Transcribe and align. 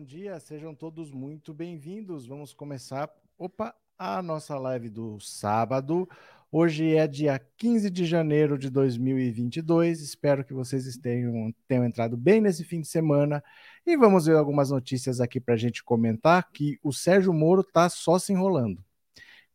Bom 0.00 0.06
dia, 0.06 0.40
sejam 0.40 0.74
todos 0.74 1.10
muito 1.10 1.52
bem-vindos. 1.52 2.26
Vamos 2.26 2.54
começar, 2.54 3.10
opa, 3.38 3.74
a 3.98 4.22
nossa 4.22 4.56
live 4.56 4.88
do 4.88 5.20
sábado. 5.20 6.08
Hoje 6.50 6.96
é 6.96 7.06
dia 7.06 7.38
15 7.58 7.90
de 7.90 8.06
janeiro 8.06 8.56
de 8.56 8.70
2022. 8.70 10.00
Espero 10.00 10.42
que 10.42 10.54
vocês 10.54 10.96
tenham, 10.96 11.54
tenham 11.68 11.84
entrado 11.84 12.16
bem 12.16 12.40
nesse 12.40 12.64
fim 12.64 12.80
de 12.80 12.88
semana. 12.88 13.44
E 13.84 13.94
vamos 13.94 14.24
ver 14.24 14.38
algumas 14.38 14.70
notícias 14.70 15.20
aqui 15.20 15.38
para 15.38 15.52
a 15.52 15.58
gente 15.58 15.84
comentar 15.84 16.50
que 16.50 16.78
o 16.82 16.94
Sérgio 16.94 17.34
Moro 17.34 17.60
está 17.60 17.86
só 17.90 18.18
se 18.18 18.32
enrolando. 18.32 18.82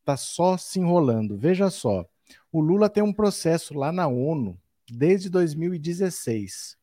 Está 0.01 0.15
só 0.15 0.57
se 0.57 0.79
enrolando. 0.79 1.35
Veja 1.39 1.71
só, 1.71 2.05
o 2.51 2.61
Lula 2.61 2.87
tem 2.87 3.01
um 3.01 3.11
processo 3.11 3.73
lá 3.73 3.91
na 3.91 4.05
ONU 4.05 4.55
desde 4.87 5.27
2016, 5.27 6.77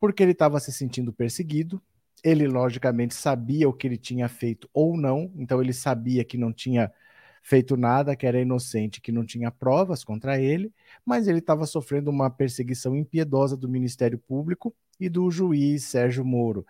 porque 0.00 0.20
ele 0.20 0.32
estava 0.32 0.58
se 0.58 0.72
sentindo 0.72 1.12
perseguido, 1.12 1.80
ele, 2.24 2.46
logicamente, 2.46 3.14
sabia 3.14 3.68
o 3.68 3.72
que 3.72 3.86
ele 3.86 3.96
tinha 3.96 4.28
feito 4.28 4.68
ou 4.72 4.96
não, 4.96 5.32
então 5.36 5.60
ele 5.60 5.72
sabia 5.72 6.24
que 6.24 6.36
não 6.36 6.52
tinha 6.52 6.92
feito 7.42 7.76
nada, 7.76 8.14
que 8.14 8.26
era 8.26 8.40
inocente, 8.40 9.00
que 9.00 9.12
não 9.12 9.24
tinha 9.24 9.50
provas 9.50 10.04
contra 10.04 10.38
ele, 10.38 10.72
mas 11.04 11.26
ele 11.28 11.38
estava 11.38 11.66
sofrendo 11.66 12.10
uma 12.10 12.28
perseguição 12.30 12.94
impiedosa 12.96 13.56
do 13.56 13.68
Ministério 13.68 14.18
Público 14.18 14.74
e 15.00 15.08
do 15.08 15.30
juiz 15.30 15.84
Sérgio 15.84 16.24
Moro. 16.24 16.66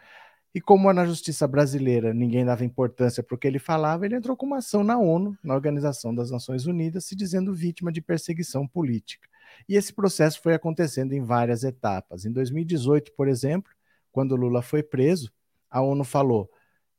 E 0.54 0.60
como 0.60 0.92
na 0.92 1.04
justiça 1.04 1.46
brasileira 1.46 2.14
ninguém 2.14 2.44
dava 2.44 2.64
importância 2.64 3.22
para 3.22 3.34
o 3.34 3.38
que 3.38 3.46
ele 3.46 3.58
falava, 3.58 4.06
ele 4.06 4.16
entrou 4.16 4.36
com 4.36 4.46
uma 4.46 4.58
ação 4.58 4.82
na 4.82 4.98
ONU, 4.98 5.36
na 5.42 5.54
Organização 5.54 6.14
das 6.14 6.30
Nações 6.30 6.66
Unidas, 6.66 7.04
se 7.04 7.14
dizendo 7.14 7.54
vítima 7.54 7.92
de 7.92 8.00
perseguição 8.00 8.66
política. 8.66 9.28
E 9.68 9.76
esse 9.76 9.92
processo 9.92 10.40
foi 10.40 10.54
acontecendo 10.54 11.12
em 11.12 11.22
várias 11.22 11.64
etapas. 11.64 12.24
Em 12.24 12.32
2018, 12.32 13.12
por 13.12 13.28
exemplo, 13.28 13.72
quando 14.10 14.36
Lula 14.36 14.62
foi 14.62 14.82
preso, 14.82 15.30
a 15.70 15.80
ONU 15.80 16.04
falou: 16.04 16.50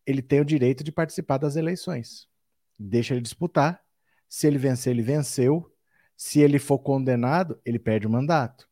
ele 0.05 0.21
tem 0.21 0.41
o 0.41 0.45
direito 0.45 0.83
de 0.83 0.91
participar 0.91 1.37
das 1.37 1.55
eleições. 1.55 2.27
Deixa 2.77 3.13
ele 3.13 3.21
disputar. 3.21 3.79
Se 4.27 4.47
ele 4.47 4.57
vencer, 4.57 4.91
ele 4.91 5.01
venceu. 5.03 5.71
Se 6.17 6.39
ele 6.39 6.59
for 6.59 6.79
condenado, 6.79 7.59
ele 7.63 7.79
perde 7.79 8.07
o 8.07 8.09
mandato. 8.09 8.67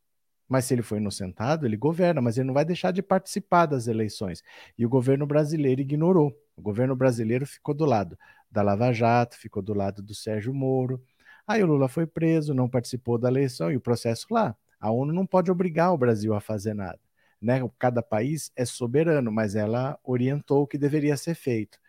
Mas 0.50 0.66
se 0.66 0.74
ele 0.74 0.81
for 0.81 0.97
inocentado, 0.97 1.66
ele 1.66 1.78
governa, 1.78 2.22
mas 2.22 2.38
ele 2.38 2.47
não 2.47 2.53
vai 2.53 2.66
deixar 2.66 2.91
de 2.91 3.02
participar 3.02 3.66
das 3.66 3.88
eleições. 3.88 4.41
E 4.78 4.86
o 4.86 4.90
governo 4.90 5.28
brasileiro 5.28 5.81
ignorou. 5.81 6.34
O 6.56 6.62
governo 6.62 6.96
brasileiro 6.96 7.46
ficou 7.46 7.75
do 7.75 7.86
lado 7.86 8.18
da 8.50 8.62
Lava 8.62 8.91
Jato, 8.91 9.38
ficou 9.38 9.62
do 9.62 9.74
lado 9.74 10.02
do 10.02 10.16
Sérgio 10.16 10.53
Moro. 10.53 11.03
Aí 11.46 11.62
o 11.62 11.68
Lula 11.68 11.88
foi 11.88 12.07
preso, 12.07 12.53
não 12.53 12.69
participou 12.69 13.18
da 13.18 13.28
eleição 13.28 13.72
e 13.72 13.78
o 13.78 13.81
processo 13.81 14.25
lá. 14.31 14.56
A 14.80 14.90
ONU 14.90 15.13
não 15.13 15.25
pode 15.25 15.52
obrigar 15.52 15.94
o 15.94 15.97
Brasil 15.97 16.34
a 16.34 16.40
fazer 16.40 16.74
nada 16.74 17.00
né? 17.42 17.59
Cada 17.80 18.02
país 18.02 18.52
é 18.56 18.66
soberano, 18.66 19.31
mas 19.31 19.56
ela 19.56 20.00
orientou 20.03 20.64
o 20.64 20.68
que 20.68 20.78
deveria 20.78 21.18
ser 21.18 21.36
feito. 21.36 21.80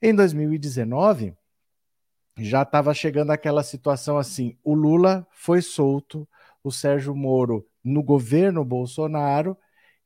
Em 0.00 0.14
2019, 0.14 1.34
já 2.38 2.62
estava 2.62 2.92
chegando 2.94 3.30
aquela 3.30 3.62
situação 3.62 4.18
assim: 4.18 4.56
o 4.62 4.74
Lula 4.74 5.26
foi 5.30 5.62
solto, 5.62 6.28
o 6.62 6.70
Sérgio 6.70 7.14
Moro 7.14 7.66
no 7.82 8.02
governo 8.02 8.64
Bolsonaro, 8.64 9.56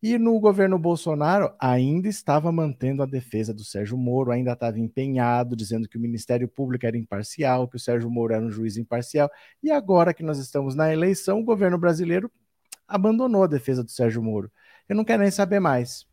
e 0.01 0.17
no 0.17 0.39
governo 0.39 0.79
Bolsonaro 0.79 1.53
ainda 1.61 2.09
estava 2.09 2.53
mantendo 2.53 3.03
a 3.03 3.07
defesa 3.07 3.53
do 3.53 3.65
Sérgio 3.65 3.99
Moro, 3.99 4.31
ainda 4.31 4.53
estava 4.53 4.79
empenhado, 4.79 5.57
dizendo 5.57 5.89
que 5.89 5.99
o 5.99 6.01
Ministério 6.01 6.49
Público 6.49 6.87
era 6.87 6.97
imparcial, 6.97 7.67
que 7.69 7.77
o 7.77 7.81
Sérgio 7.81 8.09
Moro 8.11 8.33
era 8.33 8.45
um 8.45 8.51
juiz 8.51 8.77
imparcial. 8.77 9.29
E 9.63 9.71
agora 9.73 10.15
que 10.15 10.23
nós 10.23 10.39
estamos 10.39 10.77
na 10.77 10.93
eleição, 10.93 11.41
o 11.41 11.45
governo 11.45 11.79
brasileiro 11.79 12.31
abandonou 12.89 13.45
a 13.45 13.47
defesa 13.47 13.85
do 13.85 13.91
Sérgio 13.91 14.23
Moro. 14.23 14.51
Eu 14.89 14.97
não 14.97 15.05
quero 15.05 15.23
nem 15.23 15.31
saber 15.31 15.61
mais. 15.61 16.07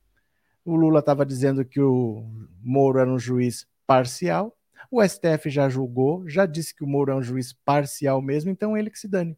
O 0.65 0.75
Lula 0.75 0.99
estava 0.99 1.25
dizendo 1.25 1.63
que 1.63 1.79
o 1.79 2.25
Moro 2.61 2.99
era 2.99 3.09
um 3.09 3.17
juiz 3.17 3.65
parcial. 3.87 4.55
O 4.91 5.01
STF 5.01 5.49
já 5.49 5.69
julgou, 5.69 6.27
já 6.27 6.45
disse 6.45 6.75
que 6.75 6.83
o 6.83 6.87
Moro 6.87 7.11
é 7.11 7.15
um 7.15 7.23
juiz 7.23 7.53
parcial 7.53 8.21
mesmo, 8.21 8.51
então 8.51 8.75
ele 8.77 8.89
que 8.89 8.99
se 8.99 9.07
dane. 9.07 9.37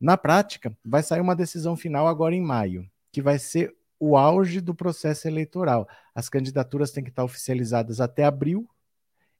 Na 0.00 0.16
prática, 0.16 0.76
vai 0.84 1.02
sair 1.02 1.20
uma 1.20 1.36
decisão 1.36 1.76
final 1.76 2.08
agora 2.08 2.34
em 2.34 2.40
maio, 2.40 2.90
que 3.12 3.22
vai 3.22 3.38
ser 3.38 3.74
o 4.00 4.16
auge 4.16 4.60
do 4.60 4.74
processo 4.74 5.28
eleitoral. 5.28 5.88
As 6.12 6.28
candidaturas 6.28 6.90
têm 6.90 7.04
que 7.04 7.10
estar 7.10 7.22
oficializadas 7.22 8.00
até 8.00 8.24
abril, 8.24 8.68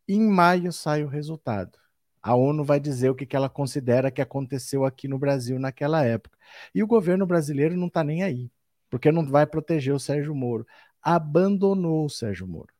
e 0.06 0.14
em 0.14 0.28
maio 0.28 0.72
sai 0.72 1.02
o 1.02 1.08
resultado 1.08 1.81
a 2.22 2.34
ONU 2.34 2.64
vai 2.64 2.78
dizer 2.78 3.10
o 3.10 3.14
que, 3.14 3.26
que 3.26 3.34
ela 3.34 3.48
considera 3.48 4.10
que 4.10 4.22
aconteceu 4.22 4.84
aqui 4.84 5.08
no 5.08 5.18
Brasil 5.18 5.58
naquela 5.58 6.04
época. 6.04 6.38
E 6.74 6.82
o 6.82 6.86
governo 6.86 7.26
brasileiro 7.26 7.76
não 7.76 7.88
está 7.88 8.04
nem 8.04 8.22
aí, 8.22 8.50
porque 8.88 9.10
não 9.10 9.26
vai 9.26 9.46
proteger 9.46 9.92
o 9.92 9.98
Sérgio 9.98 10.34
Moro. 10.34 10.66
Abandonou 11.02 12.06
o 12.06 12.10
Sérgio 12.10 12.46
Moro. 12.46 12.72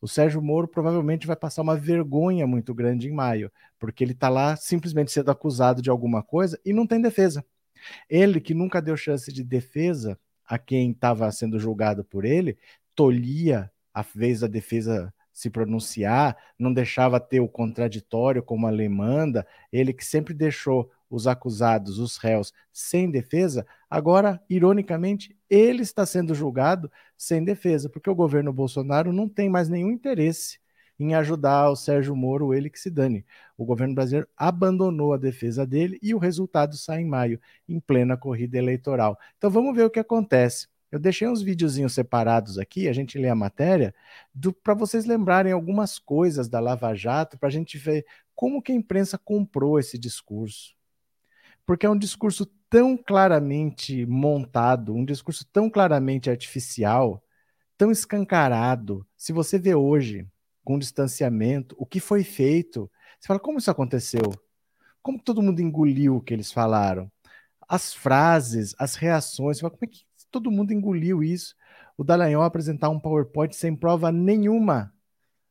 O 0.00 0.08
Sérgio 0.08 0.42
Moro 0.42 0.68
provavelmente 0.68 1.26
vai 1.26 1.36
passar 1.36 1.62
uma 1.62 1.76
vergonha 1.76 2.46
muito 2.46 2.74
grande 2.74 3.08
em 3.08 3.12
maio, 3.12 3.50
porque 3.78 4.04
ele 4.04 4.12
está 4.12 4.28
lá 4.28 4.56
simplesmente 4.56 5.12
sendo 5.12 5.30
acusado 5.30 5.80
de 5.80 5.90
alguma 5.90 6.22
coisa 6.22 6.58
e 6.64 6.72
não 6.72 6.86
tem 6.86 7.00
defesa. 7.00 7.44
Ele, 8.08 8.40
que 8.40 8.54
nunca 8.54 8.82
deu 8.82 8.96
chance 8.96 9.32
de 9.32 9.42
defesa 9.42 10.18
a 10.46 10.58
quem 10.58 10.90
estava 10.90 11.30
sendo 11.32 11.58
julgado 11.58 12.04
por 12.04 12.24
ele, 12.24 12.58
tolhia 12.94 13.70
a 13.94 14.02
vez 14.02 14.40
da 14.40 14.46
defesa 14.46 15.12
se 15.40 15.48
pronunciar, 15.48 16.36
não 16.58 16.72
deixava 16.72 17.18
ter 17.18 17.40
o 17.40 17.48
contraditório 17.48 18.42
como 18.42 18.66
a 18.66 18.70
lei 18.70 18.88
manda, 18.90 19.46
ele 19.72 19.92
que 19.92 20.04
sempre 20.04 20.34
deixou 20.34 20.90
os 21.08 21.26
acusados, 21.26 21.98
os 21.98 22.18
réus, 22.18 22.52
sem 22.72 23.10
defesa, 23.10 23.66
agora, 23.88 24.40
ironicamente, 24.50 25.34
ele 25.48 25.82
está 25.82 26.04
sendo 26.04 26.34
julgado 26.34 26.90
sem 27.16 27.42
defesa, 27.42 27.88
porque 27.88 28.10
o 28.10 28.14
governo 28.14 28.52
Bolsonaro 28.52 29.12
não 29.12 29.28
tem 29.28 29.48
mais 29.48 29.68
nenhum 29.68 29.90
interesse 29.90 30.60
em 30.98 31.14
ajudar 31.14 31.70
o 31.70 31.76
Sérgio 31.76 32.14
Moro, 32.14 32.52
ele 32.52 32.68
que 32.68 32.78
se 32.78 32.90
dane. 32.90 33.24
O 33.56 33.64
governo 33.64 33.94
brasileiro 33.94 34.28
abandonou 34.36 35.14
a 35.14 35.16
defesa 35.16 35.66
dele 35.66 35.98
e 36.02 36.14
o 36.14 36.18
resultado 36.18 36.76
sai 36.76 37.00
em 37.00 37.06
maio, 37.06 37.40
em 37.66 37.80
plena 37.80 38.14
corrida 38.16 38.58
eleitoral. 38.58 39.18
Então 39.38 39.50
vamos 39.50 39.74
ver 39.74 39.84
o 39.84 39.90
que 39.90 39.98
acontece. 39.98 40.68
Eu 40.90 40.98
deixei 40.98 41.28
uns 41.28 41.40
videozinhos 41.40 41.92
separados 41.92 42.58
aqui, 42.58 42.88
a 42.88 42.92
gente 42.92 43.16
lê 43.16 43.28
a 43.28 43.34
matéria, 43.34 43.94
para 44.62 44.74
vocês 44.74 45.04
lembrarem 45.04 45.52
algumas 45.52 45.98
coisas 45.98 46.48
da 46.48 46.58
Lava 46.58 46.94
Jato, 46.94 47.38
para 47.38 47.48
a 47.48 47.52
gente 47.52 47.78
ver 47.78 48.04
como 48.34 48.60
que 48.60 48.72
a 48.72 48.74
imprensa 48.74 49.16
comprou 49.16 49.78
esse 49.78 49.96
discurso. 49.96 50.74
Porque 51.64 51.86
é 51.86 51.90
um 51.90 51.98
discurso 51.98 52.44
tão 52.68 52.96
claramente 52.96 54.04
montado, 54.06 54.94
um 54.94 55.04
discurso 55.04 55.46
tão 55.52 55.70
claramente 55.70 56.28
artificial, 56.28 57.22
tão 57.78 57.92
escancarado. 57.92 59.06
Se 59.16 59.32
você 59.32 59.58
vê 59.58 59.74
hoje, 59.74 60.26
com 60.64 60.78
distanciamento, 60.78 61.76
o 61.78 61.86
que 61.86 62.00
foi 62.00 62.24
feito, 62.24 62.90
você 63.18 63.28
fala, 63.28 63.38
como 63.38 63.58
isso 63.58 63.70
aconteceu? 63.70 64.32
Como 65.02 65.22
todo 65.22 65.42
mundo 65.42 65.60
engoliu 65.60 66.16
o 66.16 66.20
que 66.20 66.34
eles 66.34 66.50
falaram? 66.50 67.10
As 67.68 67.94
frases, 67.94 68.74
as 68.78 68.96
reações, 68.96 69.58
você 69.58 69.60
fala, 69.60 69.70
como 69.70 69.84
é 69.84 69.86
que 69.86 70.04
todo 70.30 70.50
mundo 70.50 70.72
engoliu 70.72 71.22
isso. 71.22 71.54
O 71.96 72.04
Dallagnol 72.04 72.42
apresentar 72.42 72.88
um 72.88 72.98
PowerPoint 72.98 73.54
sem 73.54 73.74
prova 73.74 74.10
nenhuma. 74.10 74.92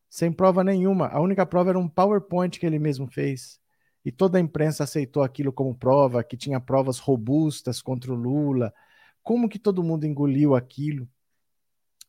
Sem 0.09 0.31
prova 0.31 0.63
nenhuma. 0.63 1.07
A 1.07 1.21
única 1.21 1.45
prova 1.45 1.69
era 1.69 1.79
um 1.79 1.87
PowerPoint 1.87 2.59
que 2.59 2.65
ele 2.65 2.79
mesmo 2.79 3.07
fez. 3.07 3.59
E 4.03 4.11
toda 4.11 4.37
a 4.37 4.41
imprensa 4.41 4.83
aceitou 4.83 5.21
aquilo 5.21 5.53
como 5.53 5.75
prova, 5.75 6.23
que 6.23 6.37
tinha 6.37 6.59
provas 6.59 6.99
robustas 6.99 7.81
contra 7.81 8.11
o 8.11 8.15
Lula. 8.15 8.73
Como 9.21 9.49
que 9.49 9.59
todo 9.59 9.83
mundo 9.83 10.05
engoliu 10.05 10.55
aquilo? 10.55 11.07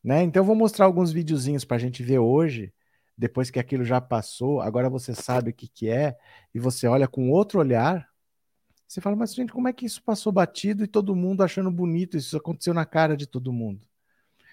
Né? 0.03 0.23
Então 0.23 0.41
eu 0.41 0.47
vou 0.47 0.57
mostrar 0.57 0.87
alguns 0.87 1.13
videozinhos 1.13 1.65
para 1.65 1.77
a 1.77 1.81
gente 1.81 2.03
ver 2.03 2.19
hoje, 2.19 2.73
depois 3.17 3.51
que 3.51 3.59
aquilo 3.59 3.85
já 3.85 4.01
passou, 4.01 4.63
agora 4.63 4.89
você 4.89 5.15
sabe 5.15 5.51
o 5.51 5.55
que, 5.55 5.69
que 5.69 5.91
é, 5.91 6.17
e 6.55 6.59
você 6.59 6.87
olha 6.87 7.07
com 7.07 7.31
outro 7.31 7.59
olhar, 7.59 8.10
você 8.91 9.01
fala, 9.01 9.15
mas 9.15 9.33
gente, 9.33 9.53
como 9.53 9.69
é 9.69 9.73
que 9.73 9.87
isso 9.87 10.03
passou 10.03 10.33
batido 10.33 10.83
e 10.83 10.89
todo 10.89 11.15
mundo 11.15 11.45
achando 11.45 11.71
bonito? 11.71 12.17
Isso 12.17 12.37
aconteceu 12.37 12.75
na 12.75 12.85
cara 12.85 13.17
de 13.17 13.25
todo 13.25 13.53
mundo. 13.53 13.87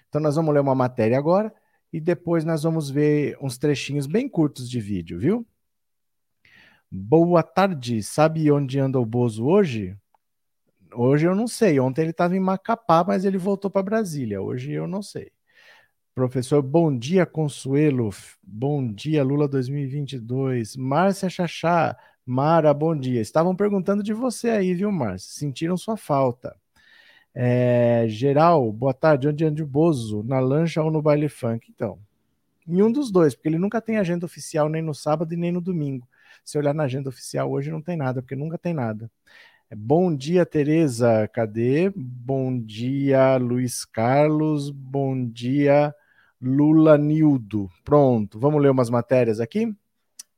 Então 0.07 0.21
nós 0.21 0.35
vamos 0.35 0.53
ler 0.53 0.59
uma 0.59 0.75
matéria 0.75 1.17
agora 1.17 1.51
e 1.91 1.99
depois 1.99 2.45
nós 2.45 2.61
vamos 2.61 2.87
ver 2.87 3.35
uns 3.41 3.57
trechinhos 3.57 4.05
bem 4.05 4.29
curtos 4.29 4.69
de 4.69 4.79
vídeo, 4.79 5.17
viu? 5.17 5.47
Boa 6.89 7.41
tarde. 7.41 8.03
Sabe 8.03 8.51
onde 8.51 8.79
anda 8.79 8.99
o 8.99 9.05
Bozo 9.07 9.43
hoje? 9.43 9.97
Hoje 10.93 11.25
eu 11.25 11.33
não 11.33 11.47
sei. 11.47 11.79
Ontem 11.79 12.03
ele 12.03 12.11
estava 12.11 12.35
em 12.35 12.39
Macapá, 12.39 13.03
mas 13.03 13.25
ele 13.25 13.39
voltou 13.39 13.71
para 13.71 13.81
Brasília. 13.81 14.39
Hoje 14.39 14.71
eu 14.71 14.87
não 14.87 15.01
sei. 15.01 15.31
Professor, 16.13 16.61
bom 16.61 16.95
dia, 16.95 17.25
Consuelo. 17.25 18.11
Bom 18.43 18.93
dia, 18.93 19.23
Lula 19.23 19.47
2022. 19.47 20.75
Márcia 20.75 21.27
Chachá, 21.27 21.97
Mara, 22.29 22.73
bom 22.73 22.93
dia. 22.93 23.21
Estavam 23.21 23.55
perguntando 23.55 24.03
de 24.03 24.13
você 24.13 24.49
aí, 24.49 24.73
viu, 24.73 24.91
Márcia? 24.91 25.31
Sentiram 25.39 25.77
sua 25.77 25.95
falta. 25.95 26.53
É, 27.33 28.05
geral, 28.09 28.71
boa 28.73 28.93
tarde. 28.93 29.29
Onde 29.29 29.45
anda 29.45 29.63
o 29.63 29.67
Bozo? 29.67 30.23
Na 30.23 30.39
lancha 30.39 30.83
ou 30.83 30.91
no 30.91 31.01
baile 31.01 31.29
funk? 31.29 31.71
Então, 31.73 31.97
em 32.67 32.81
um 32.83 32.91
dos 32.91 33.11
dois, 33.11 33.35
porque 33.35 33.49
ele 33.49 33.59
nunca 33.59 33.81
tem 33.81 33.97
agenda 33.97 34.25
oficial 34.25 34.69
nem 34.69 34.81
no 34.81 34.93
sábado 34.93 35.33
e 35.33 35.37
nem 35.37 35.51
no 35.51 35.61
domingo. 35.61 36.07
Se 36.45 36.57
olhar 36.57 36.73
na 36.73 36.83
agenda 36.83 37.09
oficial 37.09 37.51
hoje 37.51 37.71
não 37.71 37.81
tem 37.81 37.97
nada, 37.97 38.21
porque 38.21 38.35
nunca 38.35 38.57
tem 38.57 38.73
nada. 38.73 39.09
Bom 39.75 40.15
dia, 40.15 40.45
Tereza. 40.45 41.27
Cadê? 41.29 41.91
Bom 41.95 42.59
dia, 42.59 43.37
Luiz 43.37 43.85
Carlos. 43.85 44.69
Bom 44.71 45.25
dia, 45.25 45.95
Lula 46.41 46.97
Nildo. 46.97 47.69
Pronto, 47.85 48.39
vamos 48.39 48.61
ler 48.61 48.71
umas 48.71 48.89
matérias 48.89 49.39
aqui? 49.39 49.73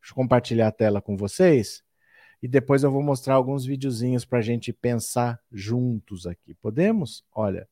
Deixa 0.09 0.13
eu 0.19 0.23
compartilhar 0.23 0.67
a 0.67 0.71
tela 0.71 1.01
com 1.01 1.15
vocês. 1.15 1.83
E 2.41 2.47
depois 2.47 2.81
eu 2.83 2.89
vou 2.89 3.03
mostrar 3.03 3.35
alguns 3.35 3.63
videozinhos 3.63 4.25
para 4.25 4.39
a 4.39 4.41
gente 4.41 4.73
pensar 4.73 5.39
juntos 5.51 6.25
aqui. 6.25 6.55
Podemos? 6.55 7.23
Olha. 7.31 7.67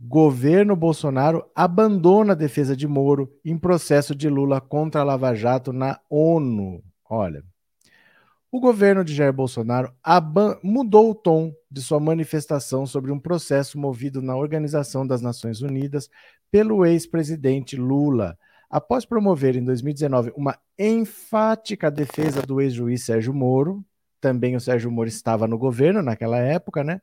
Governo 0.00 0.74
Bolsonaro 0.74 1.44
abandona 1.54 2.32
a 2.32 2.36
defesa 2.36 2.74
de 2.74 2.88
Moro 2.88 3.30
em 3.44 3.58
processo 3.58 4.14
de 4.14 4.28
Lula 4.28 4.58
contra 4.58 5.02
a 5.02 5.04
Lava 5.04 5.34
Jato 5.34 5.70
na 5.70 6.00
ONU. 6.08 6.82
Olha. 7.04 7.44
O 8.50 8.60
governo 8.60 9.04
de 9.04 9.14
Jair 9.14 9.32
Bolsonaro 9.32 9.92
mudou 10.62 11.10
o 11.10 11.14
tom 11.14 11.52
de 11.70 11.82
sua 11.82 12.00
manifestação 12.00 12.86
sobre 12.86 13.10
um 13.12 13.18
processo 13.18 13.78
movido 13.78 14.22
na 14.22 14.34
Organização 14.34 15.06
das 15.06 15.20
Nações 15.20 15.60
Unidas 15.60 16.08
pelo 16.50 16.86
ex-presidente 16.86 17.76
Lula, 17.76 18.38
após 18.68 19.04
promover 19.04 19.56
em 19.56 19.64
2019 19.64 20.32
uma 20.36 20.58
enfática 20.78 21.90
defesa 21.90 22.42
do 22.42 22.60
ex-juiz 22.60 23.04
Sérgio 23.04 23.32
Moro. 23.34 23.84
Também 24.20 24.56
o 24.56 24.60
Sérgio 24.60 24.90
Moro 24.90 25.08
estava 25.08 25.46
no 25.46 25.58
governo 25.58 26.02
naquela 26.02 26.38
época, 26.38 26.82
né? 26.82 27.00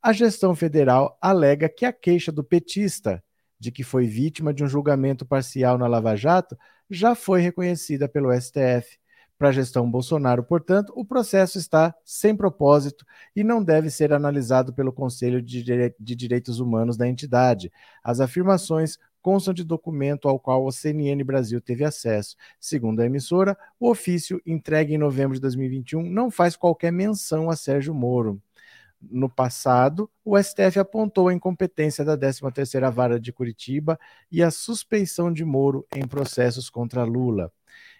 A 0.00 0.12
gestão 0.12 0.54
federal 0.54 1.16
alega 1.20 1.68
que 1.68 1.84
a 1.84 1.92
queixa 1.92 2.32
do 2.32 2.42
petista 2.42 3.22
de 3.58 3.70
que 3.70 3.84
foi 3.84 4.06
vítima 4.06 4.52
de 4.52 4.64
um 4.64 4.68
julgamento 4.68 5.24
parcial 5.24 5.78
na 5.78 5.86
Lava 5.86 6.16
Jato 6.16 6.58
já 6.90 7.14
foi 7.14 7.40
reconhecida 7.40 8.08
pelo 8.08 8.32
STF 8.32 8.98
para 9.38 9.48
a 9.48 9.52
gestão 9.52 9.90
Bolsonaro, 9.90 10.44
portanto, 10.44 10.92
o 10.94 11.04
processo 11.04 11.58
está 11.58 11.92
sem 12.04 12.36
propósito 12.36 13.04
e 13.34 13.42
não 13.42 13.62
deve 13.62 13.90
ser 13.90 14.12
analisado 14.12 14.72
pelo 14.72 14.92
Conselho 14.92 15.42
de, 15.42 15.64
de 15.98 16.14
Direitos 16.14 16.60
Humanos 16.60 16.96
da 16.96 17.08
entidade. 17.08 17.72
As 18.04 18.20
afirmações 18.20 18.98
constam 19.22 19.54
de 19.54 19.64
documento 19.64 20.28
ao 20.28 20.38
qual 20.38 20.66
o 20.66 20.72
CNN 20.72 21.22
Brasil 21.24 21.60
teve 21.60 21.84
acesso. 21.84 22.36
Segundo 22.60 23.00
a 23.00 23.06
emissora, 23.06 23.56
o 23.78 23.88
ofício 23.88 24.42
entregue 24.44 24.94
em 24.94 24.98
novembro 24.98 25.34
de 25.34 25.40
2021 25.40 26.02
não 26.02 26.30
faz 26.30 26.56
qualquer 26.56 26.92
menção 26.92 27.48
a 27.48 27.56
Sérgio 27.56 27.94
Moro. 27.94 28.42
No 29.00 29.28
passado, 29.28 30.10
o 30.24 30.40
STF 30.40 30.78
apontou 30.78 31.28
a 31.28 31.34
incompetência 31.34 32.04
da 32.04 32.16
13ª 32.16 32.90
Vara 32.90 33.18
de 33.18 33.32
Curitiba 33.32 33.98
e 34.30 34.42
a 34.42 34.50
suspeição 34.50 35.32
de 35.32 35.44
Moro 35.44 35.86
em 35.94 36.06
processos 36.06 36.68
contra 36.68 37.02
Lula. 37.04 37.50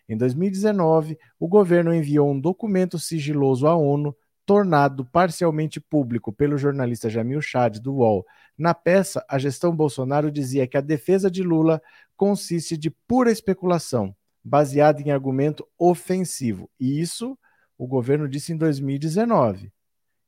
Em 0.08 0.16
2019, 0.16 1.18
o 1.38 1.48
governo 1.48 1.94
enviou 1.94 2.30
um 2.30 2.38
documento 2.38 2.98
sigiloso 2.98 3.66
à 3.66 3.74
ONU, 3.74 4.14
tornado 4.44 5.04
parcialmente 5.04 5.80
público 5.80 6.32
pelo 6.32 6.58
jornalista 6.58 7.08
Jamil 7.08 7.40
Chad, 7.40 7.78
do 7.78 7.94
UOL. 7.94 8.26
Na 8.56 8.74
peça, 8.74 9.24
a 9.28 9.38
gestão 9.38 9.74
Bolsonaro 9.74 10.30
dizia 10.30 10.66
que 10.66 10.76
a 10.76 10.80
defesa 10.80 11.30
de 11.30 11.42
Lula 11.42 11.80
consiste 12.16 12.76
de 12.76 12.90
pura 12.90 13.30
especulação, 13.30 14.14
baseada 14.44 15.00
em 15.00 15.10
argumento 15.10 15.66
ofensivo. 15.78 16.70
E 16.78 17.00
isso 17.00 17.38
o 17.78 17.86
governo 17.86 18.28
disse 18.28 18.52
em 18.52 18.56
2019, 18.56 19.72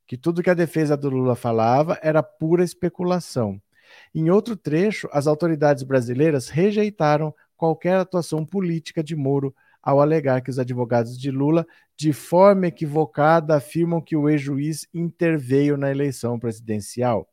que 0.07 0.17
tudo 0.17 0.43
que 0.43 0.51
a 0.51 0.55
defesa 0.55 0.97
do 0.97 1.09
Lula 1.09 1.37
falava 1.37 1.99
era 2.03 2.23
pura 2.23 2.65
especulação. 2.65 3.61
Em 4.15 4.31
outro 4.31 4.57
trecho, 4.57 5.09
as 5.13 5.27
autoridades 5.27 5.83
brasileiras 5.83 6.49
rejeitaram 6.49 7.35
qualquer 7.57 7.97
atuação 7.97 8.45
política 8.45 9.03
de 9.03 9.15
Moro 9.15 9.55
ao 9.85 10.01
alegar 10.01 10.41
que 10.41 10.51
os 10.51 10.59
advogados 10.59 11.19
de 11.19 11.31
Lula, 11.31 11.67
de 11.95 12.13
forma 12.13 12.67
equivocada, 12.67 13.55
afirmam 13.55 14.01
que 14.01 14.17
o 14.17 14.31
ex-juiz 14.31 14.89
interveio 14.95 15.77
na 15.77 15.91
eleição 15.91 16.39
presidencial. 16.39 17.29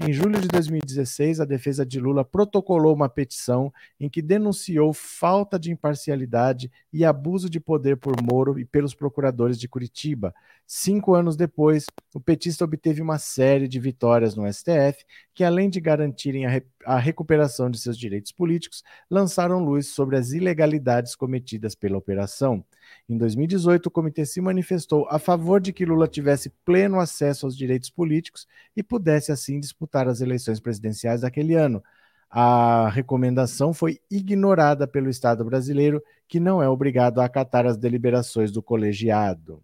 Em 0.00 0.12
julho 0.12 0.40
de 0.40 0.48
2016, 0.48 1.38
a 1.38 1.44
defesa 1.44 1.86
de 1.86 2.00
Lula 2.00 2.24
protocolou 2.24 2.92
uma 2.92 3.08
petição 3.08 3.72
em 4.00 4.08
que 4.08 4.20
denunciou 4.20 4.92
falta 4.92 5.56
de 5.56 5.70
imparcialidade 5.70 6.68
e 6.92 7.04
abuso 7.04 7.48
de 7.48 7.60
poder 7.60 7.96
por 7.96 8.20
Moro 8.20 8.58
e 8.58 8.64
pelos 8.64 8.92
procuradores 8.92 9.56
de 9.56 9.68
Curitiba. 9.68 10.34
Cinco 10.66 11.14
anos 11.14 11.36
depois, 11.36 11.86
o 12.12 12.18
petista 12.18 12.64
obteve 12.64 13.00
uma 13.00 13.18
série 13.18 13.68
de 13.68 13.78
vitórias 13.78 14.34
no 14.34 14.52
STF, 14.52 15.04
que, 15.32 15.44
além 15.44 15.70
de 15.70 15.80
garantirem 15.80 16.44
a, 16.44 16.50
re 16.50 16.66
a 16.84 16.98
recuperação 16.98 17.70
de 17.70 17.78
seus 17.78 17.96
direitos 17.96 18.32
políticos, 18.32 18.82
lançaram 19.08 19.64
luz 19.64 19.86
sobre 19.86 20.16
as 20.16 20.32
ilegalidades 20.32 21.14
cometidas 21.14 21.76
pela 21.76 21.96
operação. 21.96 22.64
Em 23.06 23.18
2018, 23.18 23.86
o 23.86 23.90
comitê 23.90 24.24
se 24.24 24.40
manifestou 24.40 25.06
a 25.10 25.18
favor 25.18 25.60
de 25.60 25.74
que 25.74 25.84
Lula 25.84 26.08
tivesse 26.08 26.48
pleno 26.64 26.98
acesso 26.98 27.44
aos 27.44 27.54
direitos 27.54 27.90
políticos 27.90 28.46
e 28.74 28.82
pudesse 28.82 29.30
assim 29.30 29.60
disputar 29.60 30.08
as 30.08 30.22
eleições 30.22 30.58
presidenciais 30.58 31.20
daquele 31.20 31.54
ano. 31.54 31.82
A 32.30 32.88
recomendação 32.88 33.74
foi 33.74 34.00
ignorada 34.10 34.88
pelo 34.88 35.10
Estado 35.10 35.44
brasileiro, 35.44 36.02
que 36.26 36.40
não 36.40 36.62
é 36.62 36.68
obrigado 36.68 37.20
a 37.20 37.26
acatar 37.26 37.66
as 37.66 37.76
deliberações 37.76 38.50
do 38.50 38.62
colegiado. 38.62 39.62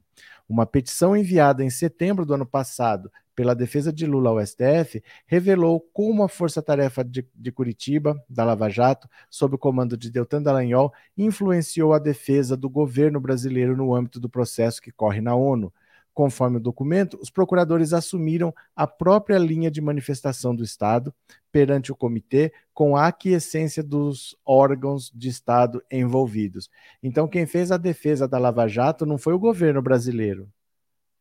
Uma 0.50 0.66
petição 0.66 1.16
enviada 1.16 1.62
em 1.62 1.70
setembro 1.70 2.26
do 2.26 2.34
ano 2.34 2.44
passado 2.44 3.08
pela 3.36 3.54
defesa 3.54 3.92
de 3.92 4.04
Lula 4.04 4.30
ao 4.30 4.44
STF 4.44 5.00
revelou 5.24 5.80
como 5.92 6.24
a 6.24 6.28
Força-Tarefa 6.28 7.04
de, 7.04 7.24
de, 7.32 7.52
Curitiba, 7.52 8.20
da 8.28 8.42
Lava 8.42 8.68
Jato, 8.68 9.08
sob 9.30 9.54
o 9.54 9.58
comando 9.58 9.96
de 9.96 10.10
Deltan 10.10 10.42
Dallagnol, 10.42 10.92
influenciou 11.16 11.92
a 11.92 12.00
defesa 12.00 12.56
do 12.56 12.68
governo 12.68 13.20
brasileiro 13.20 13.76
no 13.76 13.94
âmbito 13.94 14.18
do 14.18 14.28
processo 14.28 14.82
que 14.82 14.90
corre 14.90 15.20
na 15.20 15.36
ONU. 15.36 15.72
Conforme 16.12 16.56
o 16.56 16.60
documento, 16.60 17.18
os 17.22 17.30
procuradores 17.30 17.92
assumiram 17.92 18.54
a 18.74 18.86
própria 18.86 19.38
linha 19.38 19.70
de 19.70 19.80
manifestação 19.80 20.54
do 20.54 20.64
Estado 20.64 21.14
perante 21.52 21.92
o 21.92 21.96
comitê, 21.96 22.52
com 22.72 22.96
a 22.96 23.06
aquiescência 23.06 23.82
dos 23.82 24.36
órgãos 24.44 25.10
de 25.14 25.28
Estado 25.28 25.82
envolvidos. 25.90 26.70
Então, 27.02 27.28
quem 27.28 27.46
fez 27.46 27.72
a 27.72 27.76
defesa 27.76 28.28
da 28.28 28.38
Lava 28.38 28.66
Jato 28.68 29.06
não 29.06 29.18
foi 29.18 29.32
o 29.34 29.38
governo 29.38 29.80
brasileiro, 29.82 30.48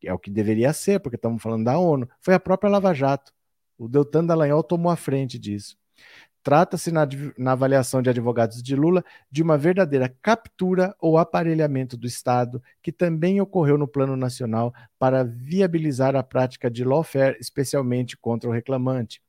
é 0.03 0.13
o 0.13 0.19
que 0.19 0.29
deveria 0.29 0.72
ser, 0.72 1.00
porque 1.00 1.15
estamos 1.15 1.41
falando 1.41 1.65
da 1.65 1.77
ONU, 1.77 2.08
foi 2.19 2.34
a 2.34 2.39
própria 2.39 2.69
Lava 2.69 2.93
Jato. 2.93 3.34
O 3.77 3.88
Deltan 3.88 4.25
Dallagnol 4.25 4.63
tomou 4.63 4.91
a 4.91 4.96
frente 4.96 5.38
disso. 5.38 5.77
Trata-se, 6.41 6.91
na, 6.91 7.08
na, 7.38 7.51
avaliação 7.51 8.01
de 8.01 8.10
advogados 8.10 8.63
de 8.63 8.75
Lula, 8.75 9.03
de 9.29 9.43
uma 9.43 9.58
verdadeira 9.58 10.08
captura 10.22 10.96
ou 11.00 11.17
aparelhamento 11.17 11.98
do 11.98 12.08
Estado, 12.08 12.63
que 12.81 12.91
também 12.91 13.41
ocorreu 13.41 13.77
no 13.77 13.88
plano 13.88 14.15
nacional 14.15 14.74
para 14.98 15.24
viabilizar 15.24 16.15
a 16.15 16.24
prática 16.24 16.72
de 16.72 16.84
lawfare, 16.84 17.38
especialmente 17.39 18.15
contra 18.15 18.50
o 18.50 18.53
reclamante. 18.53 19.22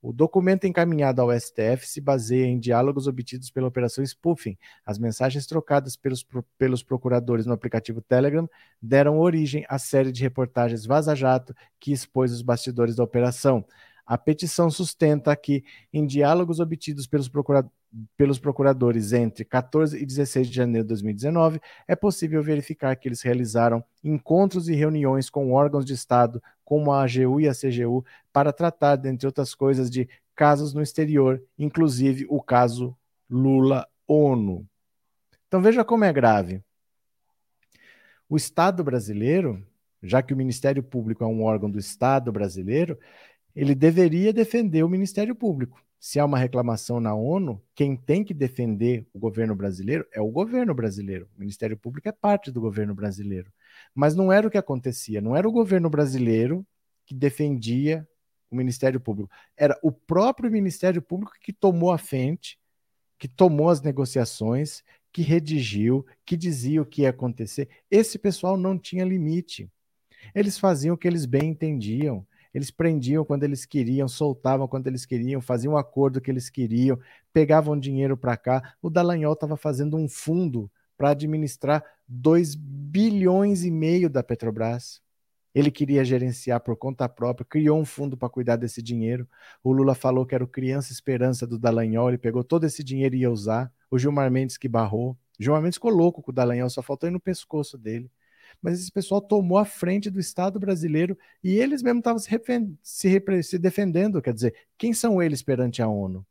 O 0.00 0.12
documento 0.12 0.64
encaminhado 0.64 1.20
ao 1.20 1.32
STF 1.32 1.84
se 1.84 2.00
baseia 2.00 2.46
em 2.46 2.58
diálogos 2.58 3.08
obtidos 3.08 3.50
pela 3.50 3.66
Operação 3.66 4.04
Spoofing. 4.04 4.56
As 4.86 4.96
mensagens 4.96 5.44
trocadas 5.44 5.96
pelos, 5.96 6.24
pelos 6.56 6.84
procuradores 6.84 7.46
no 7.46 7.52
aplicativo 7.52 8.00
Telegram 8.00 8.48
deram 8.80 9.18
origem 9.18 9.64
à 9.68 9.76
série 9.76 10.12
de 10.12 10.22
reportagens 10.22 10.86
Vaza 10.86 11.16
Jato 11.16 11.54
que 11.80 11.92
expôs 11.92 12.32
os 12.32 12.42
bastidores 12.42 12.94
da 12.94 13.02
operação. 13.02 13.64
A 14.08 14.16
petição 14.16 14.70
sustenta 14.70 15.36
que, 15.36 15.62
em 15.92 16.06
diálogos 16.06 16.60
obtidos 16.60 17.06
pelos, 17.06 17.28
procura 17.28 17.70
pelos 18.16 18.38
procuradores 18.38 19.12
entre 19.12 19.44
14 19.44 19.98
e 19.98 20.06
16 20.06 20.48
de 20.48 20.54
janeiro 20.54 20.84
de 20.84 20.88
2019, 20.88 21.60
é 21.86 21.94
possível 21.94 22.42
verificar 22.42 22.96
que 22.96 23.06
eles 23.06 23.20
realizaram 23.20 23.84
encontros 24.02 24.66
e 24.66 24.74
reuniões 24.74 25.28
com 25.28 25.52
órgãos 25.52 25.84
de 25.84 25.92
Estado, 25.92 26.42
como 26.64 26.90
a 26.90 27.02
AGU 27.02 27.38
e 27.38 27.46
a 27.46 27.52
CGU, 27.52 28.02
para 28.32 28.50
tratar, 28.50 28.96
dentre 28.96 29.26
outras 29.26 29.54
coisas, 29.54 29.90
de 29.90 30.08
casos 30.34 30.72
no 30.72 30.80
exterior, 30.80 31.42
inclusive 31.58 32.24
o 32.30 32.40
caso 32.40 32.96
Lula-ONU. 33.28 34.66
Então 35.48 35.60
veja 35.60 35.84
como 35.84 36.04
é 36.04 36.12
grave. 36.14 36.62
O 38.26 38.38
Estado 38.38 38.82
brasileiro, 38.82 39.62
já 40.02 40.22
que 40.22 40.32
o 40.32 40.36
Ministério 40.36 40.82
Público 40.82 41.24
é 41.24 41.26
um 41.26 41.42
órgão 41.42 41.70
do 41.70 41.78
Estado 41.78 42.32
brasileiro, 42.32 42.98
ele 43.54 43.74
deveria 43.74 44.32
defender 44.32 44.82
o 44.82 44.88
Ministério 44.88 45.34
Público. 45.34 45.82
Se 46.00 46.20
há 46.20 46.24
uma 46.24 46.38
reclamação 46.38 47.00
na 47.00 47.14
ONU, 47.14 47.60
quem 47.74 47.96
tem 47.96 48.22
que 48.22 48.32
defender 48.32 49.06
o 49.12 49.18
governo 49.18 49.54
brasileiro 49.54 50.06
é 50.12 50.20
o 50.20 50.30
governo 50.30 50.72
brasileiro. 50.72 51.28
O 51.36 51.40
Ministério 51.40 51.76
Público 51.76 52.08
é 52.08 52.12
parte 52.12 52.52
do 52.52 52.60
governo 52.60 52.94
brasileiro. 52.94 53.52
Mas 53.94 54.14
não 54.14 54.32
era 54.32 54.46
o 54.46 54.50
que 54.50 54.58
acontecia, 54.58 55.20
não 55.20 55.36
era 55.36 55.48
o 55.48 55.52
governo 55.52 55.90
brasileiro 55.90 56.64
que 57.04 57.14
defendia 57.14 58.06
o 58.50 58.56
Ministério 58.56 59.00
Público. 59.00 59.30
Era 59.56 59.78
o 59.82 59.90
próprio 59.90 60.50
Ministério 60.50 61.02
Público 61.02 61.32
que 61.40 61.52
tomou 61.52 61.90
a 61.90 61.98
frente, 61.98 62.58
que 63.18 63.26
tomou 63.26 63.68
as 63.68 63.82
negociações, 63.82 64.84
que 65.12 65.22
redigiu, 65.22 66.06
que 66.24 66.36
dizia 66.36 66.80
o 66.80 66.86
que 66.86 67.02
ia 67.02 67.10
acontecer. 67.10 67.68
Esse 67.90 68.18
pessoal 68.18 68.56
não 68.56 68.78
tinha 68.78 69.04
limite. 69.04 69.68
Eles 70.34 70.58
faziam 70.58 70.94
o 70.94 70.98
que 70.98 71.08
eles 71.08 71.26
bem 71.26 71.50
entendiam. 71.50 72.26
Eles 72.54 72.70
prendiam 72.70 73.24
quando 73.24 73.44
eles 73.44 73.64
queriam, 73.64 74.08
soltavam 74.08 74.66
quando 74.66 74.86
eles 74.86 75.04
queriam, 75.04 75.40
faziam 75.40 75.72
o 75.72 75.76
um 75.76 75.78
acordo 75.78 76.20
que 76.20 76.30
eles 76.30 76.48
queriam, 76.48 76.98
pegavam 77.32 77.78
dinheiro 77.78 78.16
para 78.16 78.36
cá. 78.36 78.74
O 78.80 78.90
Dallagnol 78.90 79.32
estava 79.32 79.56
fazendo 79.56 79.96
um 79.96 80.08
fundo 80.08 80.70
para 80.96 81.10
administrar 81.10 81.84
2 82.08 82.54
bilhões 82.56 83.64
e 83.64 83.70
meio 83.70 84.10
da 84.10 84.22
Petrobras. 84.22 85.00
Ele 85.54 85.70
queria 85.70 86.04
gerenciar 86.04 86.60
por 86.60 86.76
conta 86.76 87.08
própria, 87.08 87.46
criou 87.48 87.78
um 87.78 87.84
fundo 87.84 88.16
para 88.16 88.28
cuidar 88.28 88.56
desse 88.56 88.82
dinheiro. 88.82 89.26
O 89.62 89.72
Lula 89.72 89.94
falou 89.94 90.26
que 90.26 90.34
era 90.34 90.44
o 90.44 90.48
Criança 90.48 90.92
Esperança 90.92 91.46
do 91.46 91.58
Dallagnol, 91.58 92.08
ele 92.08 92.18
pegou 92.18 92.44
todo 92.44 92.64
esse 92.64 92.84
dinheiro 92.84 93.14
e 93.14 93.20
ia 93.20 93.30
usar. 93.30 93.72
O 93.90 93.98
Gilmar 93.98 94.30
Mendes 94.30 94.58
que 94.58 94.68
barrou. 94.68 95.16
O 95.38 95.42
Gilmar 95.42 95.62
Mendes 95.62 95.76
ficou 95.76 95.90
louco 95.90 96.22
com 96.22 96.30
o 96.30 96.34
Dallagnol, 96.34 96.68
só 96.68 96.82
faltou 96.82 97.08
ir 97.08 97.12
no 97.12 97.20
pescoço 97.20 97.78
dele. 97.78 98.10
Mas 98.60 98.80
esse 98.80 98.90
pessoal 98.90 99.20
tomou 99.20 99.58
a 99.58 99.64
frente 99.64 100.10
do 100.10 100.18
Estado 100.18 100.58
brasileiro 100.58 101.16
e 101.42 101.56
eles 101.56 101.82
mesmos 101.82 102.00
estavam 102.00 102.18
se, 102.18 102.30
se, 102.82 103.42
se 103.42 103.58
defendendo. 103.58 104.20
Quer 104.20 104.34
dizer, 104.34 104.54
quem 104.76 104.92
são 104.92 105.22
eles 105.22 105.42
perante 105.42 105.80
a 105.80 105.88
ONU? 105.88 106.26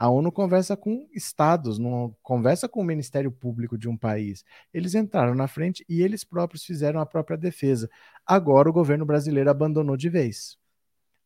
A 0.00 0.08
ONU 0.08 0.32
conversa 0.32 0.76
com 0.78 1.06
estados, 1.12 1.78
não 1.78 2.16
conversa 2.22 2.66
com 2.66 2.80
o 2.80 2.84
Ministério 2.84 3.30
Público 3.30 3.76
de 3.76 3.86
um 3.86 3.96
país. 3.96 4.44
Eles 4.72 4.94
entraram 4.94 5.34
na 5.34 5.46
frente 5.46 5.84
e 5.86 6.00
eles 6.00 6.24
próprios 6.24 6.64
fizeram 6.64 7.00
a 7.00 7.06
própria 7.06 7.36
defesa. 7.36 7.88
Agora 8.24 8.70
o 8.70 8.72
governo 8.72 9.04
brasileiro 9.04 9.50
abandonou 9.50 9.98
de 9.98 10.08
vez. 10.08 10.56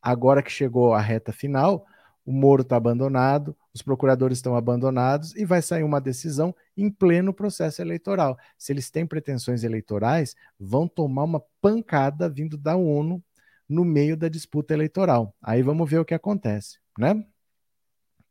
Agora 0.03 0.43
que 0.43 0.51
chegou 0.51 0.93
a 0.93 1.01
reta 1.01 1.33
final, 1.33 1.87
o 2.25 2.33
Moro 2.33 2.63
está 2.63 2.77
abandonado, 2.77 3.57
os 3.73 3.83
procuradores 3.83 4.39
estão 4.39 4.57
abandonados 4.57 5.35
e 5.37 5.45
vai 5.45 5.61
sair 5.61 5.83
uma 5.83 6.01
decisão 6.01 6.55
em 6.77 6.91
pleno 6.91 7.35
processo 7.35 7.83
eleitoral. 7.83 8.39
Se 8.57 8.73
eles 8.73 8.91
têm 8.91 9.07
pretensões 9.07 9.63
eleitorais, 9.63 10.35
vão 10.59 10.89
tomar 10.89 11.25
uma 11.25 11.43
pancada 11.61 12.29
vindo 12.29 12.57
da 12.57 12.77
ONU 12.77 13.23
no 13.69 13.85
meio 13.85 14.17
da 14.17 14.29
disputa 14.29 14.75
eleitoral. 14.75 15.35
Aí 15.43 15.63
vamos 15.63 15.89
ver 15.89 15.99
o 15.99 16.05
que 16.05 16.15
acontece, 16.15 16.79
né? 16.99 17.25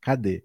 Cadê? 0.02 0.44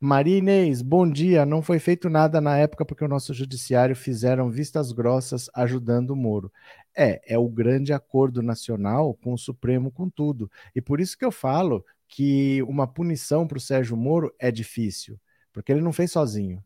Maria 0.00 0.36
Inês, 0.36 0.82
bom 0.82 1.08
dia. 1.10 1.46
Não 1.46 1.62
foi 1.62 1.78
feito 1.78 2.10
nada 2.10 2.38
na 2.40 2.58
época 2.58 2.84
porque 2.84 3.04
o 3.04 3.08
nosso 3.08 3.32
judiciário 3.32 3.96
fizeram 3.96 4.50
vistas 4.50 4.92
grossas 4.92 5.48
ajudando 5.54 6.10
o 6.10 6.16
Moro. 6.16 6.52
É, 6.94 7.22
é 7.34 7.38
o 7.38 7.48
grande 7.48 7.92
acordo 7.92 8.42
nacional 8.42 9.14
com 9.14 9.32
o 9.32 9.38
Supremo 9.38 9.90
com 9.90 10.10
tudo. 10.10 10.50
E 10.74 10.80
por 10.82 11.00
isso 11.00 11.16
que 11.16 11.24
eu 11.24 11.32
falo 11.32 11.84
que 12.14 12.62
uma 12.62 12.86
punição 12.86 13.44
para 13.44 13.58
o 13.58 13.60
Sérgio 13.60 13.96
Moro 13.96 14.32
é 14.38 14.52
difícil, 14.52 15.18
porque 15.52 15.72
ele 15.72 15.80
não 15.80 15.92
fez 15.92 16.12
sozinho. 16.12 16.62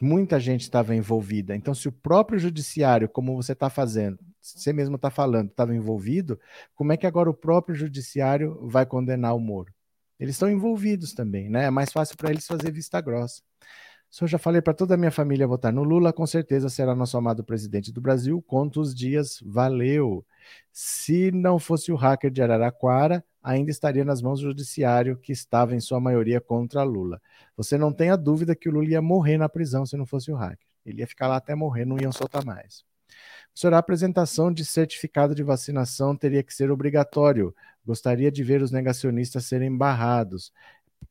Muita 0.00 0.38
gente 0.38 0.60
estava 0.60 0.94
envolvida. 0.94 1.56
Então, 1.56 1.74
se 1.74 1.88
o 1.88 1.92
próprio 1.92 2.38
judiciário, 2.38 3.08
como 3.08 3.34
você 3.34 3.50
está 3.50 3.68
fazendo, 3.68 4.16
você 4.40 4.72
mesmo 4.72 4.94
está 4.94 5.10
falando, 5.10 5.48
estava 5.50 5.74
envolvido, 5.74 6.38
como 6.72 6.92
é 6.92 6.96
que 6.96 7.04
agora 7.04 7.28
o 7.28 7.34
próprio 7.34 7.74
judiciário 7.74 8.64
vai 8.68 8.86
condenar 8.86 9.34
o 9.34 9.40
Moro? 9.40 9.74
Eles 10.20 10.36
estão 10.36 10.48
envolvidos 10.48 11.14
também, 11.14 11.48
né? 11.50 11.64
É 11.64 11.70
mais 11.70 11.90
fácil 11.90 12.16
para 12.16 12.30
eles 12.30 12.46
fazer 12.46 12.70
vista 12.70 13.00
grossa. 13.00 13.42
Se 14.14 14.22
eu 14.22 14.28
já 14.28 14.38
falei 14.38 14.62
para 14.62 14.72
toda 14.72 14.94
a 14.94 14.96
minha 14.96 15.10
família 15.10 15.44
votar 15.44 15.72
no 15.72 15.82
Lula, 15.82 16.12
com 16.12 16.24
certeza 16.24 16.68
será 16.68 16.94
nosso 16.94 17.16
amado 17.16 17.42
presidente 17.42 17.90
do 17.90 18.00
Brasil. 18.00 18.40
Conto 18.40 18.80
os 18.80 18.94
dias, 18.94 19.42
valeu. 19.44 20.24
Se 20.70 21.32
não 21.32 21.58
fosse 21.58 21.90
o 21.90 21.96
hacker 21.96 22.30
de 22.30 22.40
Araraquara, 22.40 23.24
ainda 23.42 23.72
estaria 23.72 24.04
nas 24.04 24.22
mãos 24.22 24.38
do 24.38 24.46
judiciário, 24.46 25.16
que 25.16 25.32
estava 25.32 25.74
em 25.74 25.80
sua 25.80 25.98
maioria 25.98 26.40
contra 26.40 26.84
Lula. 26.84 27.20
Você 27.56 27.76
não 27.76 27.92
tenha 27.92 28.16
dúvida 28.16 28.54
que 28.54 28.68
o 28.68 28.72
Lula 28.72 28.86
ia 28.86 29.02
morrer 29.02 29.36
na 29.36 29.48
prisão 29.48 29.84
se 29.84 29.96
não 29.96 30.06
fosse 30.06 30.30
o 30.30 30.36
hacker. 30.36 30.68
Ele 30.86 31.00
ia 31.00 31.08
ficar 31.08 31.26
lá 31.26 31.34
até 31.34 31.56
morrer, 31.56 31.84
não 31.84 31.98
iam 31.98 32.12
soltar 32.12 32.44
mais. 32.44 32.84
Senhor, 33.52 33.74
a 33.74 33.78
apresentação 33.78 34.52
de 34.52 34.64
certificado 34.64 35.34
de 35.34 35.42
vacinação 35.42 36.14
teria 36.14 36.44
que 36.44 36.54
ser 36.54 36.70
obrigatório. 36.70 37.52
Gostaria 37.84 38.30
de 38.30 38.44
ver 38.44 38.62
os 38.62 38.70
negacionistas 38.70 39.44
serem 39.46 39.76
barrados. 39.76 40.52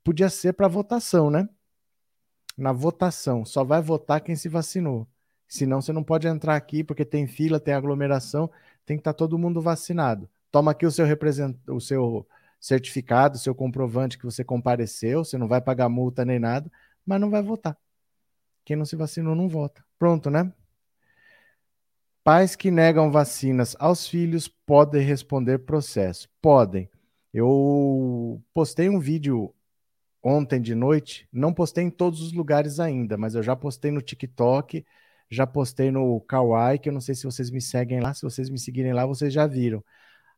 Podia 0.06 0.30
ser 0.30 0.54
para 0.54 0.70
votação, 0.70 1.30
né? 1.30 1.50
Na 2.56 2.72
votação, 2.72 3.46
só 3.46 3.64
vai 3.64 3.82
votar 3.82 4.22
quem 4.22 4.36
se 4.36 4.48
vacinou. 4.48 5.08
Senão 5.48 5.82
você 5.82 5.92
não 5.92 6.04
pode 6.04 6.28
entrar 6.28 6.56
aqui 6.56 6.84
porque 6.84 7.06
tem 7.06 7.28
fila, 7.28 7.60
tem 7.60 7.74
aglomeração, 7.74 8.50
tem 8.86 8.98
que 8.98 9.02
estar 9.02 9.14
tá 9.14 9.18
todo 9.18 9.38
mundo 9.38 9.62
vacinado. 9.62 10.30
Toma 10.52 10.72
aqui 10.72 10.86
o 10.86 10.92
seu 10.92 11.06
represent... 11.06 11.56
o 11.68 11.80
seu 11.80 12.28
certificado, 12.60 13.36
o 13.36 13.40
seu 13.40 13.54
comprovante 13.54 14.18
que 14.18 14.26
você 14.26 14.44
compareceu, 14.44 15.26
você 15.26 15.38
não 15.38 15.48
vai 15.48 15.60
pagar 15.60 15.90
multa 15.90 16.24
nem 16.24 16.40
nada, 16.40 16.72
mas 17.06 17.20
não 17.20 17.30
vai 17.30 17.42
votar. 17.42 17.78
Quem 18.64 18.78
não 18.78 18.86
se 18.86 18.96
vacinou 18.96 19.36
não 19.36 19.50
vota. 19.50 19.84
Pronto, 20.00 20.30
né? 20.30 20.52
Pais 22.24 22.56
que 22.56 22.72
negam 22.72 23.12
vacinas 23.12 23.76
aos 23.80 24.08
filhos 24.08 24.48
podem 24.48 25.02
responder 25.02 25.60
processo. 25.60 26.30
Podem. 26.42 26.90
Eu 27.34 28.42
postei 28.54 28.90
um 28.90 29.00
vídeo 29.00 29.54
ontem 30.24 30.62
de 30.62 30.74
noite, 30.74 31.28
não 31.32 31.54
postei 31.54 31.84
em 31.84 31.90
todos 31.90 32.22
os 32.22 32.32
lugares 32.32 32.80
ainda, 32.80 33.18
mas 33.18 33.36
eu 33.36 33.44
já 33.44 33.56
postei 33.56 33.92
no 33.92 34.02
TikTok, 34.02 34.86
já 35.30 35.46
postei 35.46 35.92
no 35.92 36.20
Kawaii, 36.22 36.80
que 36.80 36.90
eu 36.90 36.94
não 36.94 37.02
sei 37.02 37.14
se 37.16 37.26
vocês 37.26 37.52
me 37.52 37.60
seguem 37.60 38.00
lá, 38.00 38.14
se 38.14 38.22
vocês 38.22 38.50
me 38.50 38.58
seguirem 38.58 38.94
lá, 38.94 39.06
vocês 39.06 39.34
já 39.34 39.46
viram. 39.46 39.84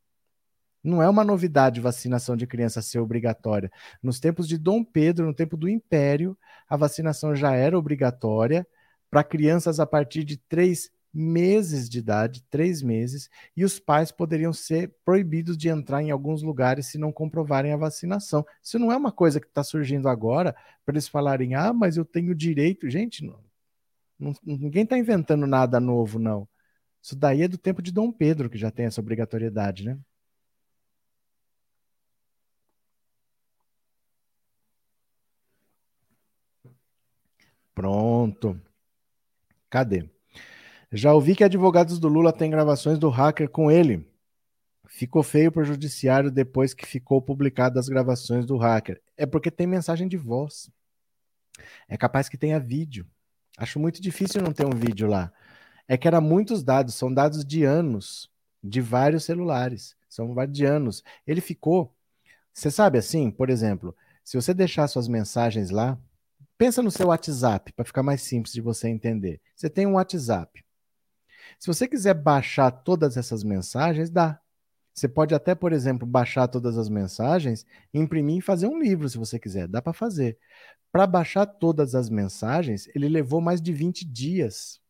Não 0.82 1.02
é 1.02 1.08
uma 1.08 1.24
novidade 1.24 1.80
vacinação 1.80 2.36
de 2.36 2.46
criança 2.46 2.82
ser 2.82 2.98
obrigatória. 2.98 3.72
Nos 4.02 4.20
tempos 4.20 4.46
de 4.46 4.58
Dom 4.58 4.84
Pedro, 4.84 5.24
no 5.26 5.34
tempo 5.34 5.56
do 5.56 5.66
Império, 5.66 6.36
a 6.68 6.76
vacinação 6.76 7.34
já 7.34 7.54
era 7.54 7.78
obrigatória 7.78 8.66
para 9.10 9.24
crianças 9.24 9.80
a 9.80 9.86
partir 9.86 10.24
de 10.24 10.36
três 10.36 10.90
meses 11.14 11.88
de 11.88 11.98
idade, 11.98 12.42
três 12.50 12.82
meses, 12.82 13.30
e 13.56 13.64
os 13.64 13.78
pais 13.78 14.10
poderiam 14.10 14.52
ser 14.52 14.94
proibidos 15.04 15.56
de 15.56 15.68
entrar 15.68 16.02
em 16.02 16.10
alguns 16.10 16.42
lugares 16.42 16.86
se 16.86 16.98
não 16.98 17.12
comprovarem 17.12 17.72
a 17.72 17.76
vacinação. 17.76 18.44
Isso 18.62 18.78
não 18.78 18.90
é 18.92 18.96
uma 18.96 19.12
coisa 19.12 19.40
que 19.40 19.46
está 19.46 19.62
surgindo 19.62 20.08
agora 20.08 20.54
para 20.84 20.94
eles 20.94 21.08
falarem, 21.08 21.54
ah, 21.54 21.72
mas 21.72 21.96
eu 21.96 22.04
tenho 22.04 22.34
direito. 22.34 22.90
Gente, 22.90 23.24
não, 23.24 23.38
não, 24.18 24.34
ninguém 24.44 24.84
está 24.84 24.98
inventando 24.98 25.46
nada 25.46 25.80
novo, 25.80 26.18
não. 26.18 26.48
Isso 27.02 27.16
daí 27.16 27.42
é 27.42 27.48
do 27.48 27.58
tempo 27.58 27.82
de 27.82 27.92
Dom 27.92 28.10
Pedro 28.12 28.50
que 28.50 28.58
já 28.58 28.70
tem 28.70 28.86
essa 28.86 29.00
obrigatoriedade, 29.00 29.84
né? 29.84 29.98
Pronto. 37.74 38.60
Cadê? 39.68 40.13
Já 40.96 41.12
ouvi 41.12 41.34
que 41.34 41.42
advogados 41.42 41.98
do 41.98 42.06
Lula 42.06 42.32
têm 42.32 42.48
gravações 42.48 42.98
do 43.00 43.08
hacker 43.08 43.48
com 43.48 43.68
ele. 43.68 44.08
Ficou 44.86 45.24
feio 45.24 45.50
para 45.50 45.62
o 45.62 45.64
judiciário 45.64 46.30
depois 46.30 46.72
que 46.72 46.86
ficou 46.86 47.20
publicado 47.20 47.78
as 47.78 47.88
gravações 47.88 48.46
do 48.46 48.56
hacker. 48.56 49.02
É 49.16 49.26
porque 49.26 49.50
tem 49.50 49.66
mensagem 49.66 50.06
de 50.06 50.16
voz. 50.16 50.70
É 51.88 51.96
capaz 51.96 52.28
que 52.28 52.38
tenha 52.38 52.60
vídeo. 52.60 53.04
Acho 53.58 53.80
muito 53.80 54.00
difícil 54.00 54.40
não 54.40 54.52
ter 54.52 54.64
um 54.64 54.70
vídeo 54.70 55.08
lá. 55.08 55.32
É 55.88 55.96
que 55.96 56.06
era 56.06 56.20
muitos 56.20 56.62
dados, 56.62 56.94
são 56.94 57.12
dados 57.12 57.44
de 57.44 57.64
anos, 57.64 58.30
de 58.62 58.80
vários 58.80 59.24
celulares. 59.24 59.96
São 60.08 60.32
de 60.46 60.64
anos. 60.64 61.02
Ele 61.26 61.40
ficou. 61.40 61.92
Você 62.52 62.70
sabe 62.70 62.98
assim, 62.98 63.32
por 63.32 63.50
exemplo, 63.50 63.96
se 64.22 64.36
você 64.36 64.54
deixar 64.54 64.86
suas 64.86 65.08
mensagens 65.08 65.70
lá, 65.70 65.98
Pensa 66.56 66.80
no 66.80 66.90
seu 66.90 67.08
WhatsApp, 67.08 67.72
para 67.72 67.84
ficar 67.84 68.02
mais 68.02 68.22
simples 68.22 68.54
de 68.54 68.60
você 68.60 68.88
entender. 68.88 69.40
Você 69.56 69.68
tem 69.68 69.86
um 69.86 69.94
WhatsApp. 69.94 70.64
Se 71.58 71.66
você 71.66 71.88
quiser 71.88 72.14
baixar 72.14 72.70
todas 72.70 73.16
essas 73.16 73.42
mensagens, 73.42 74.10
dá. 74.10 74.40
Você 74.92 75.08
pode 75.08 75.34
até, 75.34 75.54
por 75.54 75.72
exemplo, 75.72 76.06
baixar 76.06 76.46
todas 76.46 76.78
as 76.78 76.88
mensagens, 76.88 77.66
imprimir 77.92 78.38
e 78.38 78.40
fazer 78.40 78.66
um 78.66 78.78
livro, 78.78 79.08
se 79.08 79.18
você 79.18 79.38
quiser. 79.38 79.66
Dá 79.66 79.82
para 79.82 79.92
fazer. 79.92 80.38
Para 80.92 81.06
baixar 81.06 81.46
todas 81.46 81.94
as 81.94 82.08
mensagens, 82.08 82.88
ele 82.94 83.08
levou 83.08 83.40
mais 83.40 83.60
de 83.60 83.72
20 83.72 84.04
dias. 84.04 84.80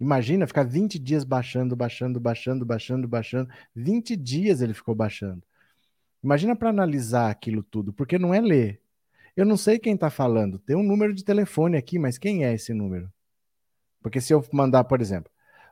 Imagina 0.00 0.46
ficar 0.46 0.64
20 0.64 0.98
dias 0.98 1.22
baixando, 1.22 1.76
baixando, 1.76 2.18
baixando, 2.18 2.66
baixando, 2.66 3.06
baixando. 3.06 3.50
20 3.76 4.16
dias 4.16 4.60
ele 4.60 4.74
ficou 4.74 4.94
baixando. 4.94 5.42
Imagina 6.22 6.56
para 6.56 6.70
analisar 6.70 7.30
aquilo 7.30 7.62
tudo, 7.62 7.92
porque 7.92 8.18
não 8.18 8.34
é 8.34 8.40
ler, 8.40 8.80
eu 9.36 9.46
não 9.46 9.56
sei 9.56 9.78
quem 9.78 9.94
está 9.94 10.10
falando. 10.10 10.58
Tem 10.58 10.76
um 10.76 10.82
número 10.82 11.14
de 11.14 11.24
telefone 11.24 11.76
aqui, 11.76 11.98
mas 11.98 12.18
quem 12.18 12.44
é 12.44 12.52
esse 12.52 12.74
número? 12.74 13.10
Porque 14.02 14.20
se 14.20 14.32
eu 14.32 14.44
mandar, 14.52 14.84
por 14.84 15.00
exemplo, 15.00 15.30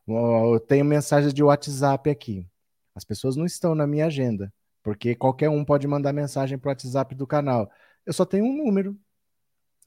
eu 0.09 0.61
tenho 0.61 0.85
mensagens 0.85 1.35
de 1.35 1.43
WhatsApp 1.43 2.09
aqui. 2.11 2.47
As 2.95 3.05
pessoas 3.05 3.37
não 3.37 3.45
estão 3.47 3.75
na 3.75 3.87
minha 3.87 4.07
agenda, 4.07 4.53
porque 4.83 5.15
qualquer 5.15 5.49
um 5.51 5.65
pode 5.65 5.87
mandar 5.87 6.13
mensagem 6.13 6.59
para 6.59 6.69
o 6.69 6.71
WhatsApp 6.71 7.15
do 7.15 7.27
canal. 7.27 7.71
Eu 8.07 8.13
só 8.13 8.25
tenho 8.25 8.45
um 8.45 8.57
número. 8.57 8.99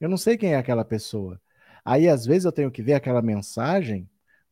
Eu 0.00 0.08
não 0.08 0.16
sei 0.16 0.36
quem 0.36 0.54
é 0.54 0.56
aquela 0.56 0.84
pessoa. 0.84 1.40
Aí, 1.84 2.08
às 2.08 2.24
vezes, 2.26 2.44
eu 2.44 2.52
tenho 2.52 2.70
que 2.70 2.82
ver 2.82 2.94
aquela 2.94 3.22
mensagem, 3.22 4.08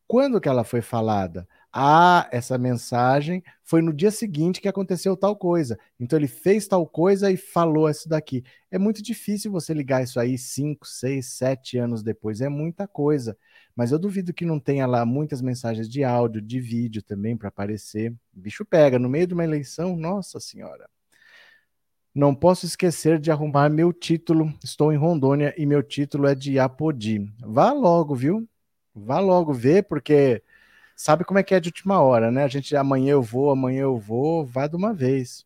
quando 0.07 0.41
que 0.41 0.49
ela 0.49 0.63
foi 0.63 0.81
falada. 0.81 1.47
Ah, 1.73 2.27
essa 2.33 2.57
mensagem 2.57 3.41
foi 3.63 3.81
no 3.81 3.93
dia 3.93 4.11
seguinte 4.11 4.59
que 4.59 4.67
aconteceu 4.67 5.15
tal 5.15 5.37
coisa. 5.37 5.79
Então 5.97 6.19
ele 6.19 6.27
fez 6.27 6.67
tal 6.67 6.85
coisa 6.85 7.31
e 7.31 7.37
falou 7.37 7.89
isso 7.89 8.09
daqui. 8.09 8.43
É 8.69 8.77
muito 8.77 9.01
difícil 9.01 9.51
você 9.51 9.73
ligar 9.73 10.03
isso 10.03 10.19
aí 10.19 10.37
cinco, 10.37 10.85
seis, 10.85 11.27
sete 11.27 11.77
anos 11.77 12.03
depois. 12.03 12.41
É 12.41 12.49
muita 12.49 12.87
coisa. 12.87 13.37
Mas 13.81 13.91
eu 13.91 13.97
duvido 13.97 14.31
que 14.31 14.45
não 14.45 14.59
tenha 14.59 14.85
lá 14.85 15.03
muitas 15.03 15.41
mensagens 15.41 15.89
de 15.89 16.03
áudio, 16.03 16.39
de 16.39 16.59
vídeo 16.59 17.01
também 17.01 17.35
para 17.35 17.47
aparecer. 17.47 18.13
Bicho 18.31 18.63
pega 18.63 18.99
no 18.99 19.09
meio 19.09 19.25
de 19.25 19.33
uma 19.33 19.43
eleição, 19.43 19.97
nossa 19.97 20.39
senhora. 20.39 20.87
Não 22.13 22.35
posso 22.35 22.63
esquecer 22.63 23.19
de 23.19 23.31
arrumar 23.31 23.71
meu 23.71 23.91
título. 23.91 24.53
Estou 24.63 24.93
em 24.93 24.97
Rondônia 24.97 25.51
e 25.57 25.65
meu 25.65 25.81
título 25.81 26.27
é 26.27 26.35
de 26.35 26.59
Apodi. 26.59 27.27
Vá 27.39 27.73
logo, 27.73 28.13
viu? 28.13 28.47
Vá 28.93 29.19
logo 29.19 29.51
ver, 29.51 29.87
porque 29.87 30.43
sabe 30.95 31.25
como 31.25 31.39
é 31.39 31.43
que 31.43 31.55
é 31.55 31.59
de 31.59 31.69
última 31.69 31.99
hora, 32.01 32.29
né? 32.29 32.43
A 32.43 32.47
gente 32.47 32.75
amanhã 32.75 33.13
eu 33.13 33.23
vou, 33.23 33.49
amanhã 33.49 33.81
eu 33.81 33.97
vou, 33.97 34.45
vá 34.45 34.67
de 34.67 34.75
uma 34.75 34.93
vez. 34.93 35.43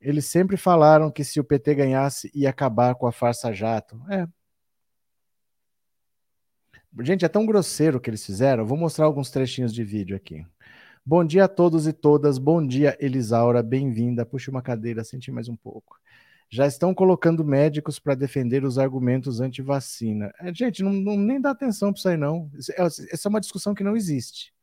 Eles 0.00 0.26
sempre 0.26 0.56
falaram 0.56 1.10
que 1.10 1.24
se 1.24 1.40
o 1.40 1.44
PT 1.44 1.74
ganhasse 1.74 2.30
ia 2.32 2.50
acabar 2.50 2.94
com 2.94 3.08
a 3.08 3.12
farsa 3.12 3.52
jato. 3.52 4.00
É. 4.08 4.24
Gente, 7.00 7.24
é 7.24 7.28
tão 7.28 7.44
grosseiro 7.44 8.00
que 8.00 8.08
eles 8.08 8.24
fizeram. 8.24 8.64
vou 8.64 8.78
mostrar 8.78 9.06
alguns 9.06 9.28
trechinhos 9.28 9.74
de 9.74 9.82
vídeo 9.82 10.16
aqui. 10.16 10.46
Bom 11.04 11.24
dia 11.24 11.44
a 11.44 11.48
todos 11.48 11.88
e 11.88 11.92
todas. 11.92 12.38
Bom 12.38 12.64
dia, 12.64 12.96
Elisaura. 13.00 13.64
Bem-vinda. 13.64 14.24
Puxe 14.24 14.48
uma 14.48 14.62
cadeira, 14.62 15.02
senti 15.02 15.32
mais 15.32 15.48
um 15.48 15.56
pouco. 15.56 15.98
Já 16.48 16.68
estão 16.68 16.94
colocando 16.94 17.44
médicos 17.44 17.98
para 17.98 18.14
defender 18.14 18.64
os 18.64 18.78
argumentos 18.78 19.40
anti-vacina. 19.40 20.32
É, 20.38 20.54
gente, 20.54 20.84
não, 20.84 20.92
não, 20.92 21.16
nem 21.16 21.40
dá 21.40 21.50
atenção 21.50 21.92
para 21.92 21.98
isso 21.98 22.08
aí, 22.08 22.16
não. 22.16 22.48
É, 22.78 22.82
essa 22.84 23.28
é 23.28 23.28
uma 23.28 23.40
discussão 23.40 23.74
que 23.74 23.82
não 23.82 23.96
existe. 23.96 24.54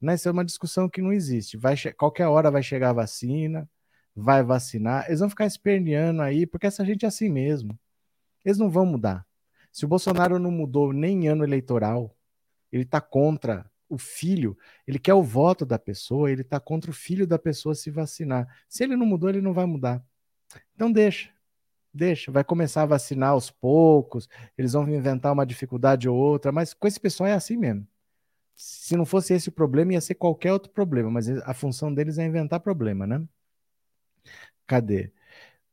Né? 0.00 0.14
Essa 0.14 0.30
é 0.30 0.32
uma 0.32 0.44
discussão 0.44 0.88
que 0.88 1.00
não 1.00 1.12
existe. 1.12 1.56
Vai 1.56 1.76
qualquer 1.96 2.26
hora 2.26 2.50
vai 2.50 2.62
chegar 2.62 2.90
a 2.90 2.94
vacina, 2.94 3.70
vai 4.16 4.42
vacinar. 4.42 5.06
Eles 5.06 5.20
vão 5.20 5.30
ficar 5.30 5.46
esperneando 5.46 6.22
aí, 6.22 6.44
porque 6.44 6.66
essa 6.66 6.84
gente 6.84 7.04
é 7.04 7.08
assim 7.08 7.28
mesmo. 7.28 7.78
Eles 8.44 8.58
não 8.58 8.68
vão 8.68 8.84
mudar. 8.84 9.24
Se 9.72 9.86
o 9.86 9.88
Bolsonaro 9.88 10.38
não 10.38 10.50
mudou 10.50 10.92
nem 10.92 11.28
ano 11.28 11.42
eleitoral, 11.42 12.14
ele 12.70 12.82
está 12.82 13.00
contra 13.00 13.68
o 13.88 13.98
filho, 13.98 14.56
ele 14.86 14.98
quer 14.98 15.14
o 15.14 15.22
voto 15.22 15.66
da 15.66 15.78
pessoa, 15.78 16.30
ele 16.30 16.42
está 16.42 16.60
contra 16.60 16.90
o 16.90 16.94
filho 16.94 17.26
da 17.26 17.38
pessoa 17.38 17.74
se 17.74 17.90
vacinar. 17.90 18.46
Se 18.68 18.84
ele 18.84 18.96
não 18.96 19.06
mudou, 19.06 19.28
ele 19.28 19.40
não 19.40 19.52
vai 19.52 19.66
mudar. 19.66 20.02
Então 20.74 20.92
deixa, 20.92 21.30
deixa, 21.92 22.30
vai 22.30 22.44
começar 22.44 22.82
a 22.82 22.86
vacinar 22.86 23.30
aos 23.30 23.50
poucos, 23.50 24.28
eles 24.56 24.72
vão 24.74 24.88
inventar 24.88 25.32
uma 25.32 25.46
dificuldade 25.46 26.08
ou 26.08 26.16
outra, 26.16 26.52
mas 26.52 26.74
com 26.74 26.86
esse 26.86 27.00
pessoal 27.00 27.28
é 27.28 27.32
assim 27.32 27.56
mesmo. 27.56 27.86
Se 28.54 28.96
não 28.96 29.06
fosse 29.06 29.34
esse 29.34 29.48
o 29.48 29.52
problema, 29.52 29.94
ia 29.94 30.00
ser 30.00 30.14
qualquer 30.14 30.52
outro 30.52 30.70
problema, 30.70 31.10
mas 31.10 31.28
a 31.28 31.54
função 31.54 31.92
deles 31.92 32.18
é 32.18 32.26
inventar 32.26 32.60
problema, 32.60 33.06
né? 33.06 33.26
Cadê? 34.66 35.12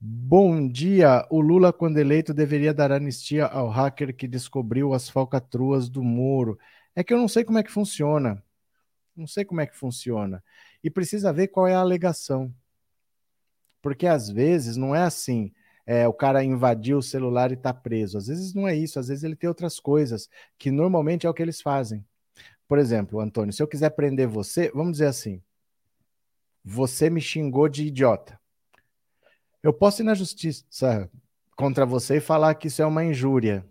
Bom 0.01 0.69
dia. 0.69 1.27
O 1.29 1.41
Lula, 1.41 1.73
quando 1.73 1.97
eleito, 1.97 2.33
deveria 2.33 2.73
dar 2.73 2.91
anistia 2.91 3.45
ao 3.45 3.67
hacker 3.67 4.15
que 4.15 4.27
descobriu 4.27 4.93
as 4.93 5.09
falcatruas 5.09 5.89
do 5.89 6.01
Moro. 6.01 6.57
É 6.95 7.03
que 7.03 7.13
eu 7.13 7.17
não 7.17 7.27
sei 7.27 7.43
como 7.43 7.57
é 7.57 7.63
que 7.63 7.71
funciona. 7.71 8.41
Não 9.15 9.27
sei 9.27 9.43
como 9.43 9.59
é 9.59 9.67
que 9.67 9.75
funciona. 9.75 10.41
E 10.81 10.89
precisa 10.89 11.33
ver 11.33 11.49
qual 11.49 11.67
é 11.67 11.75
a 11.75 11.79
alegação. 11.79 12.53
Porque 13.81 14.07
às 14.07 14.29
vezes 14.29 14.77
não 14.77 14.95
é 14.95 15.03
assim. 15.03 15.53
É, 15.85 16.07
o 16.07 16.13
cara 16.13 16.43
invadiu 16.43 16.99
o 16.99 17.03
celular 17.03 17.51
e 17.51 17.55
está 17.55 17.73
preso. 17.73 18.17
Às 18.17 18.27
vezes 18.27 18.53
não 18.53 18.67
é 18.67 18.75
isso, 18.75 18.99
às 18.99 19.09
vezes 19.09 19.23
ele 19.23 19.35
tem 19.35 19.49
outras 19.49 19.79
coisas, 19.79 20.29
que 20.57 20.71
normalmente 20.71 21.25
é 21.27 21.29
o 21.29 21.33
que 21.33 21.41
eles 21.41 21.61
fazem. 21.61 22.05
Por 22.67 22.77
exemplo, 22.77 23.19
Antônio, 23.19 23.51
se 23.51 23.61
eu 23.61 23.67
quiser 23.67 23.89
prender 23.89 24.27
você, 24.27 24.71
vamos 24.71 24.93
dizer 24.93 25.07
assim: 25.07 25.41
você 26.63 27.09
me 27.09 27.19
xingou 27.19 27.67
de 27.67 27.85
idiota. 27.87 28.38
Eu 29.61 29.73
posso 29.73 30.01
ir 30.01 30.05
na 30.05 30.13
justiça 30.13 31.09
contra 31.55 31.85
você 31.85 32.17
e 32.17 32.21
falar 32.21 32.55
que 32.55 32.67
isso 32.67 32.81
é 32.81 32.85
uma 32.85 33.03
injúria 33.03 33.65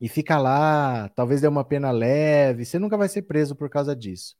e 0.00 0.08
fica 0.08 0.38
lá, 0.38 1.08
talvez 1.10 1.42
dê 1.42 1.48
uma 1.48 1.64
pena 1.64 1.90
leve, 1.90 2.64
você 2.64 2.78
nunca 2.78 2.96
vai 2.96 3.08
ser 3.08 3.22
preso 3.22 3.54
por 3.54 3.68
causa 3.68 3.94
disso. 3.94 4.36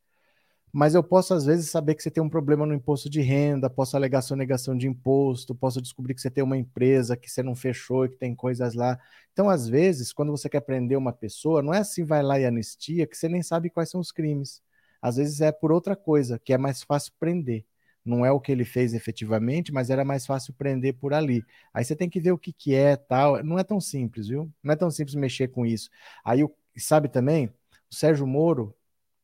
Mas 0.73 0.95
eu 0.95 1.03
posso, 1.03 1.35
às 1.35 1.45
vezes, 1.45 1.71
saber 1.71 1.95
que 1.97 2.03
você 2.03 2.11
tem 2.11 2.23
um 2.23 2.29
problema 2.31 2.67
no 2.67 2.75
imposto 2.75 3.11
de 3.11 3.21
renda, 3.21 3.71
posso 3.71 3.97
alegar 3.97 4.23
sua 4.23 4.37
negação 4.37 4.77
de 4.77 4.89
imposto, 4.89 5.55
posso 5.55 5.83
descobrir 5.83 6.15
que 6.15 6.21
você 6.23 6.31
tem 6.31 6.45
uma 6.45 6.57
empresa 6.57 7.17
que 7.17 7.31
você 7.31 7.43
não 7.43 7.57
fechou 7.57 8.07
e 8.07 8.11
que 8.11 8.17
tem 8.17 8.35
coisas 8.35 8.75
lá. 8.75 8.99
Então, 9.33 9.51
às 9.51 9.69
vezes, 9.69 10.13
quando 10.13 10.33
você 10.33 10.49
quer 10.49 10.61
prender 10.61 10.97
uma 10.99 11.13
pessoa, 11.13 11.63
não 11.63 11.75
é 11.75 11.79
assim, 11.79 12.05
vai 12.05 12.23
lá 12.23 12.39
e 12.41 12.47
anistia, 12.47 13.07
que 13.07 13.17
você 13.17 13.29
nem 13.29 13.43
sabe 13.43 13.71
quais 13.71 13.91
são 13.91 14.01
os 14.01 14.13
crimes. 14.13 14.63
Às 15.03 15.17
vezes 15.17 15.41
é 15.41 15.53
por 15.53 15.73
outra 15.73 15.97
coisa, 15.97 16.39
que 16.39 16.53
é 16.53 16.59
mais 16.59 16.83
fácil 16.83 17.13
prender 17.19 17.65
não 18.05 18.25
é 18.25 18.31
o 18.33 18.41
que 18.41 18.51
ele 18.51 18.65
fez 18.65 18.95
efetivamente, 18.95 19.73
mas 19.73 19.91
era 19.91 20.05
mais 20.05 20.27
fácil 20.27 20.55
prender 20.55 20.95
por 20.95 21.13
ali. 21.13 21.45
Aí 21.73 21.85
você 21.85 21.95
tem 21.95 22.09
que 22.09 22.21
ver 22.21 22.33
o 22.33 22.39
que, 22.39 22.53
que 22.53 22.75
é 22.75 22.97
tal. 22.97 23.43
Não 23.45 23.59
é 23.59 23.65
tão 23.65 23.81
simples, 23.81 24.29
viu? 24.29 24.51
Não 24.63 24.73
é 24.73 24.77
tão 24.77 24.91
simples 24.91 25.15
mexer 25.15 25.49
com 25.49 25.67
isso. 25.67 25.91
Aí, 26.25 26.41
sabe 26.77 27.09
também, 27.09 27.47
o 27.91 27.95
Sérgio 27.95 28.27
Moro 28.27 28.75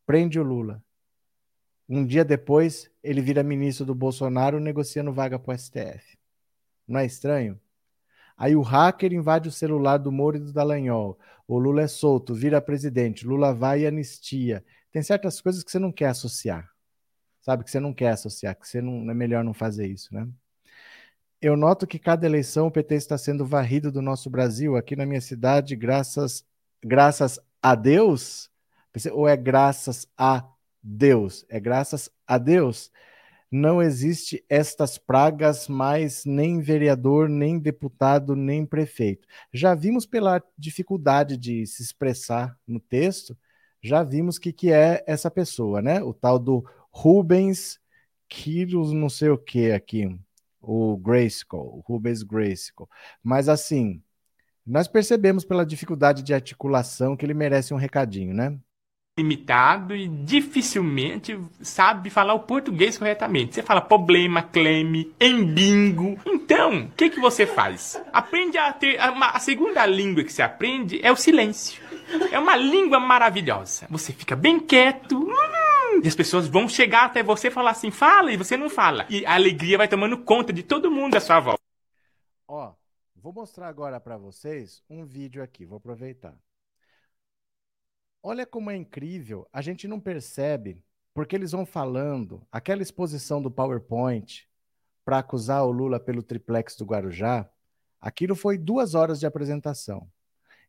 prende 0.07 0.39
o 0.39 0.43
Lula. 0.43 0.83
Um 1.89 2.05
dia 2.05 2.25
depois, 2.25 2.91
ele 3.03 3.21
vira 3.21 3.43
ministro 3.43 3.87
do 3.87 3.95
Bolsonaro 3.95 4.61
negociando 4.61 5.13
vaga 5.13 5.39
para 5.39 5.55
o 5.55 5.59
STF. 5.59 6.19
Não 6.87 7.01
é 7.01 7.07
estranho? 7.07 7.59
Aí 8.37 8.55
o 8.55 8.61
hacker 8.61 9.13
invade 9.13 9.49
o 9.49 9.53
celular 9.53 9.97
do 9.99 10.13
Moro 10.13 10.37
e 10.37 10.41
do 10.41 10.53
Dallagnol. 10.53 11.19
O 11.49 11.59
Lula 11.59 11.83
é 11.83 11.89
solto, 11.89 12.35
vira 12.35 12.61
presidente. 12.61 13.27
Lula 13.27 13.55
vai 13.55 13.83
e 13.83 13.87
anistia. 13.87 14.65
Tem 14.93 15.03
certas 15.03 15.41
coisas 15.41 15.63
que 15.65 15.71
você 15.71 15.79
não 15.79 15.93
quer 15.93 16.09
associar 16.09 16.76
sabe? 17.47 17.63
Que 17.63 17.71
você 17.71 17.79
não 17.79 17.95
quer 17.95 18.09
associar, 18.09 18.57
que 18.57 18.67
você 18.67 18.83
não 18.83 19.09
é 19.09 19.15
melhor 19.15 19.45
não 19.45 19.55
fazer 19.55 19.87
isso, 19.87 20.13
né? 20.13 20.27
Eu 21.41 21.57
noto 21.57 21.87
que 21.87 21.97
cada 21.97 22.27
eleição 22.27 22.67
o 22.67 22.71
PT 22.73 22.97
está 22.97 23.17
sendo 23.17 23.47
varrido 23.47 23.93
do 23.93 24.03
nosso 24.03 24.29
Brasil, 24.29 24.75
aqui 24.75 24.97
na 24.97 25.07
minha 25.07 25.21
cidade, 25.21 25.77
graças, 25.77 26.45
graças 26.85 27.39
a 27.63 27.77
Deus, 27.77 28.51
ou 29.13 29.29
é 29.29 29.37
graças 29.37 30.09
a 30.19 30.45
Deus? 30.83 31.47
É 31.49 31.61
graças 31.61 32.11
a 32.27 32.37
Deus. 32.37 32.91
Não 33.49 33.81
existe 33.81 34.45
estas 34.49 34.99
pragas 34.99 35.69
mais 35.69 36.25
nem 36.25 36.61
vereador, 36.61 37.29
nem 37.29 37.61
deputado, 37.61 38.35
nem 38.35 38.67
prefeito. 38.67 39.29
Já 39.53 39.73
vimos 39.73 40.05
pela 40.05 40.43
dificuldade 40.59 41.37
de 41.37 41.65
se 41.65 41.81
expressar 41.81 42.59
no 42.67 42.81
texto, 42.81 43.39
já 43.81 44.03
vimos 44.03 44.37
que 44.37 44.53
que 44.53 44.73
é 44.73 45.05
essa 45.07 45.31
pessoa, 45.31 45.81
né? 45.81 46.03
O 46.03 46.13
tal 46.13 46.41
do 46.41 46.65
Rubens 46.99 47.79
Quiros, 48.27 48.91
não 48.91 49.11
sei 49.11 49.29
o 49.29 49.37
que 49.37 49.71
aqui, 49.71 50.09
o 50.63 50.97
Grayskull, 50.97 51.85
Rubens 51.87 52.23
Grayskull. 52.23 52.89
Mas 53.23 53.51
assim, 53.51 54.03
nós 54.67 54.89
percebemos 54.89 55.45
pela 55.45 55.67
dificuldade 55.67 56.23
de 56.23 56.33
articulação 56.33 57.15
que 57.15 57.27
ele 57.27 57.35
merece 57.35 57.75
um 57.75 57.77
recadinho, 57.77 58.33
né? 58.33 58.59
limitado 59.19 59.97
e 59.97 60.07
dificilmente 60.09 61.39
sabe 61.63 62.11
falar 62.11 62.35
o 62.35 62.41
português 62.41 62.99
corretamente. 62.99 63.55
Você 63.55 63.63
fala 63.63 63.81
problema, 63.81 64.43
cleme, 64.43 65.11
embingo. 65.19 66.19
Então, 66.27 66.81
o 66.81 66.91
que, 66.91 67.09
que 67.09 67.19
você 67.19 67.47
faz? 67.47 67.99
Aprende 68.13 68.59
a 68.59 68.71
ter. 68.75 69.01
A, 69.01 69.31
a 69.31 69.39
segunda 69.39 69.87
língua 69.87 70.23
que 70.23 70.33
você 70.33 70.43
aprende 70.43 71.01
é 71.03 71.11
o 71.11 71.17
silêncio. 71.17 71.83
É 72.31 72.39
uma 72.39 72.57
língua 72.57 73.01
maravilhosa. 73.01 73.87
Você 73.89 74.13
fica 74.13 74.37
bem 74.37 74.61
quieto. 74.61 75.17
Hum, 75.17 75.46
e 76.03 76.09
as 76.09 76.15
pessoas 76.15 76.47
vão 76.47 76.69
chegar 76.69 77.07
até 77.07 77.23
você 77.23 77.49
e 77.49 77.51
falar 77.51 77.71
assim, 77.71 77.91
fala, 77.91 78.33
e 78.33 78.37
você 78.37 78.57
não 78.57 78.69
fala. 78.69 79.07
E 79.09 79.25
a 79.27 79.35
alegria 79.35 79.79
vai 79.79 79.89
tomando 79.89 80.23
conta 80.23 80.53
de 80.53 80.63
todo 80.63 80.91
mundo 80.91 81.17
à 81.17 81.21
sua 81.21 81.41
volta. 81.41 81.63
Ó, 82.49 82.75
vou 83.15 83.33
mostrar 83.33 83.69
agora 83.69 83.99
para 83.99 84.17
vocês 84.17 84.83
um 84.89 85.05
vídeo 85.05 85.43
aqui, 85.43 85.65
vou 85.65 85.79
aproveitar. 85.79 86.35
Olha 88.23 88.47
como 88.47 88.71
é 88.71 88.77
incrível, 88.77 89.49
a 89.53 89.63
gente 89.63 89.87
não 89.87 90.01
percebe, 90.01 90.83
porque 91.15 91.37
eles 91.37 91.53
vão 91.53 91.65
falando, 91.65 92.47
aquela 92.51 92.83
exposição 92.83 93.41
do 93.41 93.51
PowerPoint 93.51 94.49
para 95.05 95.19
acusar 95.19 95.65
o 95.65 95.71
Lula 95.71 96.01
pelo 96.01 96.23
triplex 96.23 96.77
do 96.77 96.85
Guarujá, 96.85 97.49
aquilo 98.01 98.35
foi 98.35 98.59
duas 98.59 98.95
horas 98.95 99.21
de 99.21 99.27
apresentação. 99.27 100.11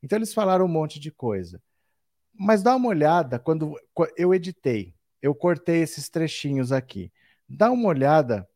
Então 0.01 0.17
eles 0.17 0.33
falaram 0.33 0.65
um 0.65 0.69
monte 0.69 0.99
de 0.99 1.11
coisa. 1.11 1.61
Mas 2.33 2.61
dá 2.61 2.75
uma 2.75 2.89
olhada 2.89 3.39
quando 3.39 3.75
eu 4.15 4.33
editei, 4.33 4.93
eu 5.21 5.33
cortei 5.33 5.81
esses 5.81 6.09
trechinhos 6.09 6.71
aqui. 6.71 7.11
Dá 7.47 7.71
uma 7.71 7.89
olhada 7.89 8.47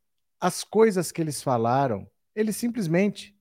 as 0.42 0.64
coisas 0.64 1.12
que 1.12 1.22
eles 1.22 1.44
falaram, 1.44 2.10
eles 2.36 2.58
simplesmente 2.58 3.36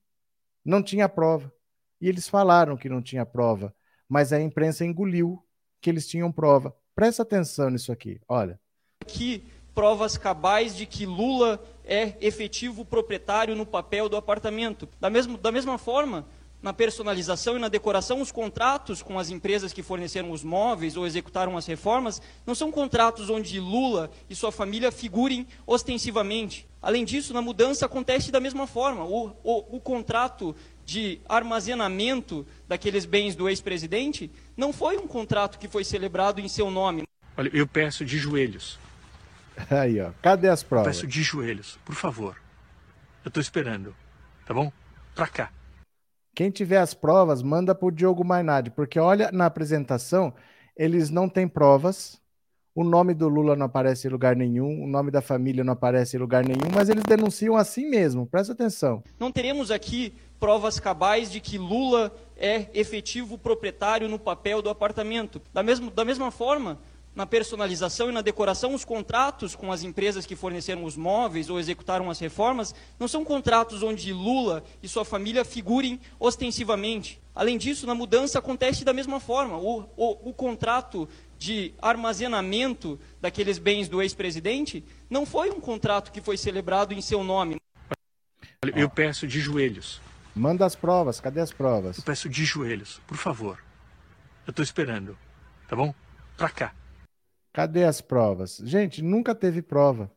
não 0.62 0.82
tinha 0.82 1.08
prova. 1.08 1.50
E 1.98 2.08
eles 2.08 2.28
falaram 2.28 2.76
que 2.76 2.88
não 2.88 3.02
tinha 3.02 3.24
prova, 3.24 3.74
mas 4.08 4.32
a 4.32 4.40
imprensa 4.40 4.84
engoliu 4.84 5.42
que 5.80 5.88
eles 5.88 6.06
tinham 6.06 6.30
prova. 6.30 6.76
Presta 6.94 7.22
atenção 7.22 7.70
nisso 7.70 7.90
aqui, 7.90 8.20
olha. 8.28 8.60
Que 9.06 9.44
provas 9.74 10.18
cabais 10.18 10.76
de 10.76 10.84
que 10.84 11.06
Lula 11.06 11.62
é 11.84 12.14
efetivo 12.20 12.84
proprietário 12.84 13.56
no 13.56 13.64
papel 13.64 14.08
do 14.08 14.16
apartamento. 14.16 14.88
Da, 15.00 15.08
mesmo, 15.08 15.38
da 15.38 15.50
mesma 15.50 15.78
forma, 15.78 16.26
na 16.62 16.72
personalização 16.72 17.56
e 17.56 17.60
na 17.60 17.68
decoração, 17.68 18.20
os 18.20 18.30
contratos 18.30 19.02
com 19.02 19.18
as 19.18 19.30
empresas 19.30 19.72
que 19.72 19.82
forneceram 19.82 20.30
os 20.30 20.44
móveis 20.44 20.96
ou 20.96 21.06
executaram 21.06 21.56
as 21.56 21.66
reformas 21.66 22.20
não 22.46 22.54
são 22.54 22.70
contratos 22.70 23.30
onde 23.30 23.58
Lula 23.58 24.10
e 24.28 24.34
sua 24.34 24.52
família 24.52 24.92
figurem 24.92 25.46
ostensivamente. 25.66 26.68
Além 26.82 27.04
disso, 27.04 27.32
na 27.32 27.42
mudança 27.42 27.86
acontece 27.86 28.30
da 28.30 28.40
mesma 28.40 28.66
forma. 28.66 29.04
O, 29.04 29.28
o, 29.42 29.76
o 29.76 29.80
contrato 29.80 30.54
de 30.84 31.20
armazenamento 31.28 32.46
daqueles 32.66 33.04
bens 33.04 33.34
do 33.34 33.48
ex-presidente 33.48 34.30
não 34.56 34.72
foi 34.72 34.96
um 34.98 35.06
contrato 35.06 35.58
que 35.58 35.68
foi 35.68 35.84
celebrado 35.84 36.40
em 36.40 36.48
seu 36.48 36.70
nome. 36.70 37.04
Olha, 37.36 37.50
eu 37.52 37.66
peço 37.66 38.04
de 38.04 38.18
joelhos. 38.18 38.78
Aí, 39.70 40.00
ó. 40.00 40.10
Cadê 40.20 40.48
as 40.48 40.62
provas? 40.62 40.86
Eu 40.86 40.92
peço 40.92 41.06
de 41.06 41.22
joelhos, 41.22 41.78
por 41.84 41.94
favor. 41.94 42.36
Eu 43.24 43.30
tô 43.30 43.40
esperando, 43.40 43.94
tá 44.46 44.54
bom? 44.54 44.72
Pra 45.14 45.26
cá. 45.26 45.50
Quem 46.40 46.50
tiver 46.50 46.78
as 46.78 46.94
provas, 46.94 47.42
manda 47.42 47.74
pro 47.74 47.90
Diogo 47.90 48.24
Mainardi, 48.24 48.70
porque 48.70 48.98
olha 48.98 49.30
na 49.30 49.44
apresentação, 49.44 50.32
eles 50.74 51.10
não 51.10 51.28
têm 51.28 51.46
provas. 51.46 52.18
O 52.74 52.82
nome 52.82 53.12
do 53.12 53.28
Lula 53.28 53.54
não 53.54 53.66
aparece 53.66 54.08
em 54.08 54.10
lugar 54.10 54.34
nenhum, 54.34 54.82
o 54.82 54.86
nome 54.86 55.10
da 55.10 55.20
família 55.20 55.62
não 55.62 55.74
aparece 55.74 56.16
em 56.16 56.18
lugar 56.18 56.42
nenhum, 56.42 56.74
mas 56.74 56.88
eles 56.88 57.02
denunciam 57.06 57.58
assim 57.58 57.90
mesmo. 57.90 58.26
Presta 58.26 58.54
atenção. 58.54 59.02
Não 59.18 59.30
teremos 59.30 59.70
aqui 59.70 60.14
provas 60.38 60.80
cabais 60.80 61.30
de 61.30 61.40
que 61.40 61.58
Lula 61.58 62.10
é 62.38 62.68
efetivo 62.72 63.36
proprietário 63.36 64.08
no 64.08 64.18
papel 64.18 64.62
do 64.62 64.70
apartamento. 64.70 65.42
Da, 65.52 65.62
mesmo, 65.62 65.90
da 65.90 66.06
mesma 66.06 66.30
forma, 66.30 66.78
na 67.20 67.26
personalização 67.26 68.08
e 68.08 68.12
na 68.12 68.22
decoração, 68.22 68.74
os 68.74 68.82
contratos 68.82 69.54
com 69.54 69.70
as 69.70 69.82
empresas 69.82 70.24
que 70.24 70.34
forneceram 70.34 70.84
os 70.84 70.96
móveis 70.96 71.50
ou 71.50 71.60
executaram 71.60 72.08
as 72.08 72.18
reformas 72.18 72.74
não 72.98 73.06
são 73.06 73.26
contratos 73.26 73.82
onde 73.82 74.10
Lula 74.10 74.64
e 74.82 74.88
sua 74.88 75.04
família 75.04 75.44
figurem 75.44 76.00
ostensivamente. 76.18 77.20
Além 77.34 77.58
disso, 77.58 77.86
na 77.86 77.94
mudança 77.94 78.38
acontece 78.38 78.86
da 78.86 78.94
mesma 78.94 79.20
forma. 79.20 79.58
O, 79.58 79.80
o, 79.98 80.30
o 80.30 80.32
contrato 80.32 81.06
de 81.36 81.74
armazenamento 81.82 82.98
daqueles 83.20 83.58
bens 83.58 83.86
do 83.86 84.00
ex-presidente 84.00 84.82
não 85.10 85.26
foi 85.26 85.50
um 85.50 85.60
contrato 85.60 86.12
que 86.12 86.22
foi 86.22 86.38
celebrado 86.38 86.94
em 86.94 87.02
seu 87.02 87.22
nome. 87.22 87.56
Eu 88.74 88.88
peço 88.88 89.26
de 89.26 89.40
joelhos. 89.40 90.00
Manda 90.34 90.64
as 90.64 90.74
provas, 90.74 91.20
cadê 91.20 91.40
as 91.40 91.52
provas? 91.52 91.98
Eu 91.98 92.04
peço 92.04 92.30
de 92.30 92.46
joelhos, 92.46 92.98
por 93.06 93.18
favor. 93.18 93.62
Eu 94.46 94.52
estou 94.52 94.62
esperando, 94.62 95.18
tá 95.68 95.76
bom? 95.76 95.94
Pra 96.38 96.48
cá. 96.48 96.79
Cadê 97.60 97.84
as 97.84 98.00
provas? 98.00 98.56
Gente, 98.64 99.02
nunca 99.02 99.34
teve 99.34 99.60
prova. 99.60 100.10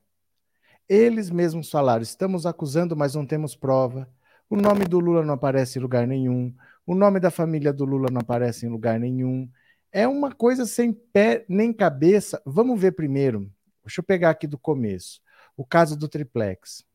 Eles 0.88 1.30
mesmos 1.30 1.70
falaram: 1.70 2.02
estamos 2.02 2.46
acusando, 2.46 2.96
mas 2.96 3.16
não 3.16 3.26
temos 3.26 3.54
prova. 3.54 4.10
O 4.50 4.56
nome 4.56 4.86
do 4.86 4.98
Lula 4.98 5.26
não 5.26 5.34
aparece 5.34 5.78
em 5.78 5.82
lugar 5.82 6.08
nenhum. 6.08 6.56
O 6.88 6.96
nome 6.96 7.20
da 7.20 7.30
família 7.30 7.74
do 7.74 7.84
Lula 7.84 8.08
não 8.10 8.22
aparece 8.22 8.66
em 8.66 8.70
lugar 8.70 8.98
nenhum. 8.98 9.52
É 9.92 10.08
uma 10.08 10.34
coisa 10.34 10.66
sem 10.66 10.94
pé 10.94 11.44
nem 11.50 11.74
cabeça. 11.74 12.42
Vamos 12.46 12.80
ver 12.80 12.94
primeiro. 12.94 13.52
Deixa 13.84 14.00
eu 14.00 14.06
pegar 14.06 14.30
aqui 14.30 14.48
do 14.48 14.58
começo. 14.58 15.22
O 15.58 15.66
caso 15.66 15.98
do 16.00 16.08
triplex. 16.08 16.80
O 16.80 16.86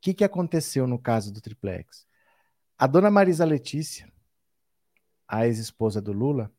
que, 0.00 0.14
que 0.14 0.22
aconteceu 0.22 0.86
no 0.86 0.96
caso 0.96 1.32
do 1.32 1.40
triplex? 1.40 2.06
A 2.78 2.86
dona 2.86 3.10
Marisa 3.10 3.44
Letícia, 3.44 4.08
a 5.26 5.44
ex-esposa 5.44 6.00
do 6.00 6.12
Lula, 6.12 6.52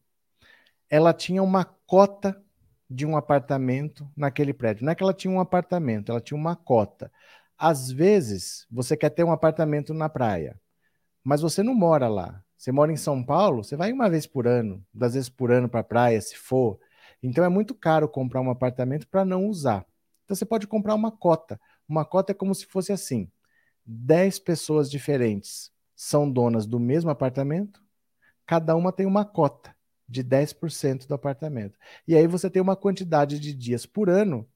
ela 0.90 1.14
tinha 1.14 1.42
uma 1.42 1.64
cota 1.64 2.44
de 2.90 3.06
um 3.06 3.18
apartamento 3.18 4.10
naquele 4.16 4.54
prédio. 4.54 4.86
Não 4.86 4.92
é 4.92 4.96
que 4.96 5.04
ela 5.04 5.14
tinha 5.14 5.34
um 5.34 5.40
apartamento, 5.40 6.12
ela 6.12 6.22
tinha 6.22 6.38
uma 6.38 6.56
cota. 6.56 7.12
Às 7.58 7.92
vezes, 7.92 8.68
você 8.70 8.96
quer 8.96 9.10
ter 9.10 9.24
um 9.24 9.32
apartamento 9.32 9.94
na 9.94 10.10
praia, 10.10 10.60
mas 11.24 11.42
você 11.42 11.64
não 11.64 11.74
mora 11.74 12.08
lá. 12.08 12.44
Você 12.58 12.72
mora 12.72 12.92
em 12.92 12.98
São 12.98 13.24
Paulo, 13.24 13.64
você 13.64 13.76
vai 13.76 13.92
uma 13.92 14.10
vez 14.10 14.26
por 14.26 14.48
ano, 14.48 14.84
duas 14.94 15.14
vezes 15.14 15.30
por 15.30 15.52
ano 15.52 15.70
para 15.70 15.82
a 15.82 15.84
praia, 15.84 16.22
se 16.22 16.36
for. 16.36 16.80
Então 17.22 17.44
é 17.44 17.50
muito 17.50 17.76
caro 17.76 18.08
comprar 18.08 18.42
um 18.42 18.50
apartamento 18.50 19.08
para 19.08 19.26
não 19.26 19.46
usar. 19.46 19.86
Então 20.24 20.36
você 20.36 20.46
pode 20.46 20.68
comprar 20.68 20.96
uma 20.96 21.12
cota. 21.12 21.60
Uma 21.88 22.06
cota 22.06 22.32
é 22.32 22.36
como 22.36 22.56
se 22.56 22.66
fosse 22.66 22.92
assim: 22.92 23.30
10 23.86 24.40
pessoas 24.40 24.90
diferentes 24.90 25.72
são 25.96 26.30
donas 26.30 26.66
do 26.66 26.80
mesmo 26.80 27.10
apartamento, 27.10 27.82
cada 28.46 28.76
uma 28.76 28.92
tem 28.92 29.06
uma 29.06 29.26
cota 29.26 29.75
de 30.08 30.24
10% 30.24 31.08
do 31.08 31.14
apartamento. 31.14 31.78
E 32.08 32.16
aí 32.16 32.28
você 32.28 32.50
tem 32.50 32.62
uma 32.62 32.76
quantidade 32.76 33.40
de 33.40 33.54
dias 33.54 33.86
por 33.86 34.10
ano 34.10 34.48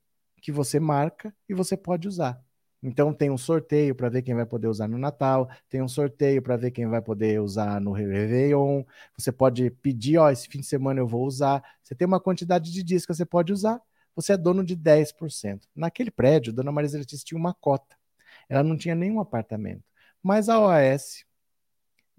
que 0.41 0.51
você 0.51 0.79
marca 0.79 1.33
e 1.47 1.53
você 1.53 1.75
pode 1.75 2.07
usar. 2.07 2.41
Então 2.81 3.13
tem 3.13 3.29
um 3.29 3.37
sorteio 3.37 3.93
para 3.93 4.07
ver 4.09 4.21
quem 4.21 4.33
vai 4.33 4.45
poder 4.45 4.67
usar 4.67 4.87
no 4.87 4.97
Natal, 4.97 5.49
tem 5.69 5.81
um 5.81 5.87
sorteio 5.87 6.41
para 6.41 6.55
ver 6.55 6.71
quem 6.71 6.87
vai 6.87 7.01
poder 7.01 7.41
usar 7.41 7.81
no 7.81 7.91
Réveillon. 7.91 8.83
Você 9.17 9.31
pode 9.31 9.69
pedir, 9.69 10.17
ó, 10.17 10.29
esse 10.31 10.47
fim 10.47 10.59
de 10.61 10.65
semana 10.65 10.99
eu 10.99 11.07
vou 11.07 11.25
usar. 11.25 11.61
Você 11.83 11.93
tem 11.93 12.07
uma 12.07 12.19
quantidade 12.21 12.71
de 12.71 12.81
dias 12.83 13.05
que 13.05 13.13
você 13.13 13.25
pode 13.25 13.51
usar, 13.51 13.81
você 14.15 14.33
é 14.33 14.37
dono 14.37 14.63
de 14.63 14.75
10%. 14.77 15.67
Naquele 15.75 16.11
prédio, 16.11 16.53
Dona 16.53 16.71
Marisa 16.71 16.97
Letícia 16.97 17.25
tinha 17.25 17.39
uma 17.39 17.53
cota. 17.53 17.97
Ela 18.47 18.63
não 18.63 18.77
tinha 18.77 18.95
nenhum 18.95 19.19
apartamento. 19.19 19.83
Mas 20.23 20.49
a 20.49 20.59
OAS 20.59 21.25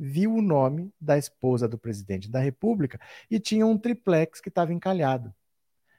viu 0.03 0.35
o 0.35 0.41
nome 0.41 0.91
da 0.99 1.19
esposa 1.19 1.69
do 1.69 1.77
presidente 1.77 2.31
da 2.31 2.41
República 2.41 2.99
e 3.31 3.39
tinha 3.39 3.67
um 3.67 3.77
triplex 3.77 4.41
que 4.41 4.49
estava 4.49 4.73
encalhado. 4.73 5.35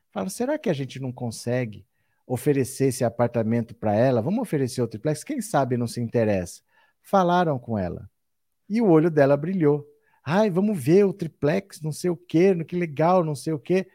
Falaram, 0.10 0.30
será 0.32 0.58
que 0.58 0.72
a 0.72 0.74
gente 0.74 1.00
não 1.00 1.12
consegue 1.12 1.86
oferecer 2.26 2.88
esse 2.88 3.04
apartamento 3.04 3.76
para 3.76 3.94
ela? 3.94 4.22
Vamos 4.22 4.42
oferecer 4.42 4.82
o 4.82 4.88
triplex? 4.88 5.24
Quem 5.24 5.40
sabe 5.40 5.78
não 5.78 5.86
se 5.86 6.02
interessa. 6.02 6.62
Falaram 7.04 7.60
com 7.60 7.78
ela. 7.78 8.10
E 8.68 8.82
o 8.82 8.90
olho 8.90 9.12
dela 9.12 9.38
brilhou. 9.38 9.86
Ai, 10.24 10.50
vamos 10.50 10.84
ver 10.84 11.06
o 11.06 11.14
triplex, 11.14 11.80
não 11.82 11.92
sei 11.92 12.10
o 12.10 12.18
quê, 12.18 12.56
que 12.66 12.76
legal, 12.76 13.24
não 13.24 13.36
sei 13.36 13.54
o 13.54 13.60
quê. 13.60 13.88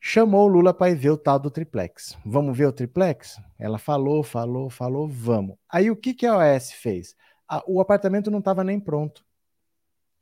Chamou 0.00 0.46
o 0.46 0.48
Lula 0.48 0.74
para 0.74 0.90
ir 0.90 0.96
ver 0.96 1.10
o 1.10 1.16
tal 1.16 1.38
do 1.38 1.50
triplex. 1.50 2.16
Vamos 2.24 2.56
ver 2.56 2.66
o 2.66 2.72
triplex? 2.72 3.40
Ela 3.58 3.78
falou, 3.78 4.22
falou, 4.22 4.68
falou, 4.70 5.08
vamos. 5.08 5.56
Aí 5.68 5.90
o 5.90 5.96
que, 5.96 6.14
que 6.14 6.26
a 6.26 6.36
OS 6.36 6.72
fez? 6.72 7.16
A, 7.48 7.62
o 7.66 7.80
apartamento 7.80 8.30
não 8.30 8.40
estava 8.40 8.62
nem 8.62 8.78
pronto. 8.78 9.24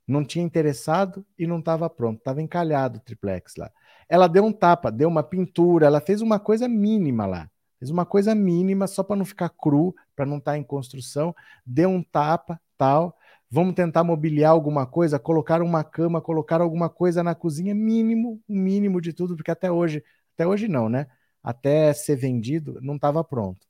Não 0.07 0.25
tinha 0.25 0.45
interessado 0.45 1.27
e 1.39 1.47
não 1.47 1.59
estava 1.59 1.91
pronto. 1.91 2.19
Estava 2.19 2.41
encalhado 2.41 2.99
o 2.99 3.03
triplex 3.03 3.57
lá. 3.57 3.71
Ela 4.09 4.29
deu 4.29 4.45
um 4.45 4.53
tapa, 4.53 4.91
deu 4.91 5.09
uma 5.09 5.23
pintura, 5.23 5.87
ela 5.87 6.01
fez 6.01 6.21
uma 6.21 6.39
coisa 6.39 6.69
mínima 6.69 7.27
lá. 7.27 7.51
Fez 7.79 7.91
uma 7.91 8.07
coisa 8.07 8.35
mínima 8.35 8.87
só 8.87 9.03
para 9.03 9.17
não 9.17 9.25
ficar 9.25 9.49
cru, 9.49 9.95
para 10.15 10.25
não 10.25 10.39
estar 10.39 10.53
tá 10.53 10.59
em 10.59 10.62
construção. 10.62 11.35
Deu 11.65 11.91
um 11.91 12.03
tapa, 12.03 12.61
tal. 12.79 13.19
Vamos 13.51 13.75
tentar 13.75 14.05
mobiliar 14.05 14.53
alguma 14.53 14.87
coisa, 14.87 15.19
colocar 15.19 15.62
uma 15.62 15.85
cama, 15.85 16.21
colocar 16.21 16.61
alguma 16.61 16.89
coisa 16.89 17.23
na 17.23 17.35
cozinha, 17.35 17.75
mínimo, 17.75 18.41
o 18.49 18.55
mínimo 18.55 19.01
de 19.01 19.12
tudo, 19.12 19.37
porque 19.37 19.51
até 19.51 19.71
hoje, 19.71 20.03
até 20.35 20.47
hoje 20.47 20.69
não, 20.69 20.89
né? 20.89 21.07
Até 21.43 21.93
ser 21.93 22.17
vendido, 22.17 22.79
não 22.83 22.97
estava 22.97 23.23
pronto. 23.23 23.67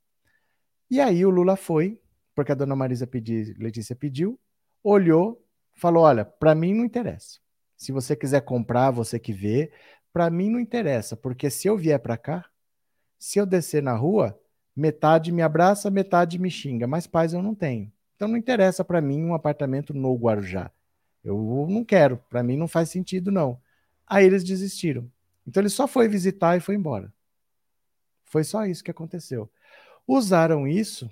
E 0.89 0.99
aí 0.99 1.25
o 1.25 1.29
Lula 1.29 1.55
foi, 1.55 1.99
porque 2.37 2.51
a 2.51 2.55
dona 2.55 2.75
Marisa 2.75 3.07
pedi, 3.07 3.55
Letícia 3.57 3.95
pediu, 3.95 4.39
olhou, 4.83 5.43
falou: 5.73 6.03
olha, 6.03 6.23
para 6.23 6.53
mim 6.53 6.71
não 6.71 6.85
interessa. 6.85 7.39
Se 7.75 7.91
você 7.91 8.15
quiser 8.15 8.41
comprar, 8.41 8.91
você 8.91 9.17
que 9.17 9.33
vê, 9.33 9.71
para 10.13 10.29
mim 10.29 10.47
não 10.51 10.59
interessa, 10.59 11.17
porque 11.17 11.49
se 11.49 11.67
eu 11.67 11.75
vier 11.75 11.99
para 11.99 12.15
cá, 12.15 12.45
se 13.17 13.39
eu 13.39 13.45
descer 13.45 13.81
na 13.81 13.95
rua, 13.95 14.39
metade 14.75 15.31
me 15.31 15.41
abraça, 15.41 15.89
metade 15.89 16.37
me 16.37 16.51
xinga, 16.51 16.85
mas 16.85 17.07
pais 17.07 17.33
eu 17.33 17.41
não 17.41 17.55
tenho. 17.55 17.91
Então 18.15 18.27
não 18.27 18.37
interessa 18.37 18.85
para 18.85 19.01
mim 19.01 19.23
um 19.23 19.33
apartamento 19.33 19.91
no 19.91 20.15
Guarujá. 20.15 20.69
Eu 21.23 21.65
não 21.67 21.83
quero, 21.83 22.17
para 22.29 22.43
mim 22.43 22.55
não 22.55 22.67
faz 22.67 22.91
sentido 22.91 23.31
não. 23.31 23.59
Aí 24.05 24.23
eles 24.23 24.43
desistiram. 24.43 25.11
Então 25.47 25.59
ele 25.59 25.69
só 25.69 25.87
foi 25.87 26.07
visitar 26.07 26.55
e 26.55 26.59
foi 26.59 26.75
embora. 26.75 27.11
Foi 28.25 28.43
só 28.43 28.63
isso 28.63 28.83
que 28.83 28.91
aconteceu. 28.91 29.49
Usaram 30.07 30.67
isso 30.67 31.09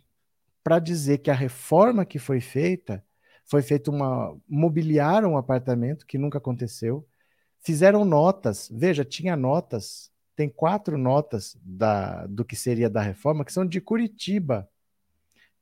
para 0.66 0.80
dizer 0.80 1.20
que 1.20 1.30
a 1.30 1.36
reforma 1.36 2.04
que 2.04 2.18
foi 2.18 2.42
feita 2.42 3.06
foi 3.46 3.62
feita 3.62 3.92
uma 3.92 4.36
mobiliaram 4.50 5.34
um 5.34 5.38
apartamento 5.38 6.08
que 6.08 6.18
nunca 6.18 6.40
aconteceu, 6.40 7.08
fizeram 7.62 8.04
notas, 8.04 8.68
veja, 8.74 9.06
tinha 9.06 9.36
notas, 9.36 10.12
tem 10.36 10.50
quatro 10.50 10.98
notas 10.98 11.56
da, 11.62 12.26
do 12.26 12.44
que 12.44 12.56
seria 12.56 12.90
da 12.90 13.00
reforma 13.00 13.46
que 13.46 13.54
são 13.54 13.64
de 13.64 13.80
Curitiba. 13.80 14.68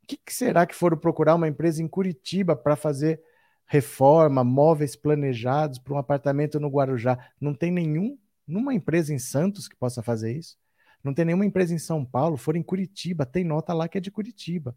O 0.01 0.07
que, 0.07 0.15
que 0.15 0.33
será 0.33 0.65
que 0.65 0.73
foram 0.73 0.97
procurar 0.97 1.35
uma 1.35 1.49
empresa 1.49 1.83
em 1.83 1.87
Curitiba 1.87 2.55
para 2.55 2.77
fazer 2.77 3.21
reforma, 3.65 4.41
móveis 4.41 4.95
planejados 4.95 5.79
para 5.79 5.95
um 5.95 5.97
apartamento 5.97 6.61
no 6.61 6.69
Guarujá? 6.69 7.17
Não 7.41 7.53
tem 7.53 7.71
nenhum, 7.71 8.17
numa 8.47 8.73
empresa 8.73 9.13
em 9.13 9.19
Santos 9.19 9.67
que 9.67 9.75
possa 9.75 10.01
fazer 10.01 10.31
isso. 10.31 10.57
Não 11.03 11.13
tem 11.13 11.25
nenhuma 11.25 11.45
empresa 11.45 11.73
em 11.73 11.77
São 11.77 12.05
Paulo, 12.05 12.37
foram 12.37 12.59
em 12.59 12.63
Curitiba, 12.63 13.25
tem 13.25 13.43
nota 13.43 13.73
lá 13.73 13.89
que 13.89 13.97
é 13.97 14.01
de 14.01 14.09
Curitiba 14.09 14.73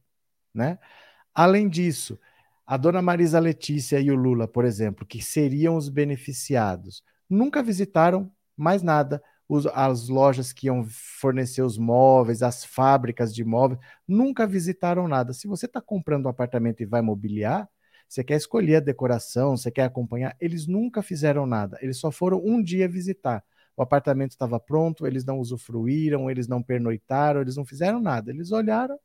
né? 0.56 0.78
Além 1.34 1.68
disso, 1.68 2.18
a 2.66 2.76
dona 2.76 3.02
Marisa 3.02 3.38
Letícia 3.38 4.00
e 4.00 4.10
o 4.10 4.16
Lula, 4.16 4.48
por 4.48 4.64
exemplo, 4.64 5.06
que 5.06 5.22
seriam 5.22 5.76
os 5.76 5.88
beneficiados, 5.88 7.04
nunca 7.28 7.62
visitaram 7.62 8.30
mais 8.56 8.82
nada. 8.82 9.22
Os, 9.48 9.66
as 9.68 10.08
lojas 10.08 10.52
que 10.52 10.66
iam 10.66 10.84
fornecer 11.20 11.62
os 11.62 11.78
móveis, 11.78 12.42
as 12.42 12.64
fábricas 12.64 13.32
de 13.32 13.44
móveis, 13.44 13.78
nunca 14.08 14.44
visitaram 14.44 15.06
nada. 15.06 15.32
Se 15.32 15.46
você 15.46 15.66
está 15.66 15.80
comprando 15.80 16.26
um 16.26 16.28
apartamento 16.28 16.82
e 16.82 16.86
vai 16.86 17.00
mobiliar, 17.00 17.68
você 18.08 18.24
quer 18.24 18.36
escolher 18.36 18.76
a 18.76 18.80
decoração, 18.80 19.56
você 19.56 19.70
quer 19.70 19.84
acompanhar, 19.84 20.36
eles 20.40 20.66
nunca 20.66 21.02
fizeram 21.02 21.46
nada. 21.46 21.78
Eles 21.80 21.98
só 21.98 22.10
foram 22.10 22.40
um 22.44 22.62
dia 22.62 22.88
visitar. 22.88 23.44
O 23.76 23.82
apartamento 23.82 24.30
estava 24.32 24.58
pronto, 24.58 25.06
eles 25.06 25.24
não 25.24 25.38
usufruíram, 25.38 26.30
eles 26.30 26.48
não 26.48 26.62
pernoitaram, 26.62 27.40
eles 27.40 27.56
não 27.56 27.64
fizeram 27.64 28.00
nada. 28.00 28.30
Eles 28.30 28.50
olharam, 28.50 28.98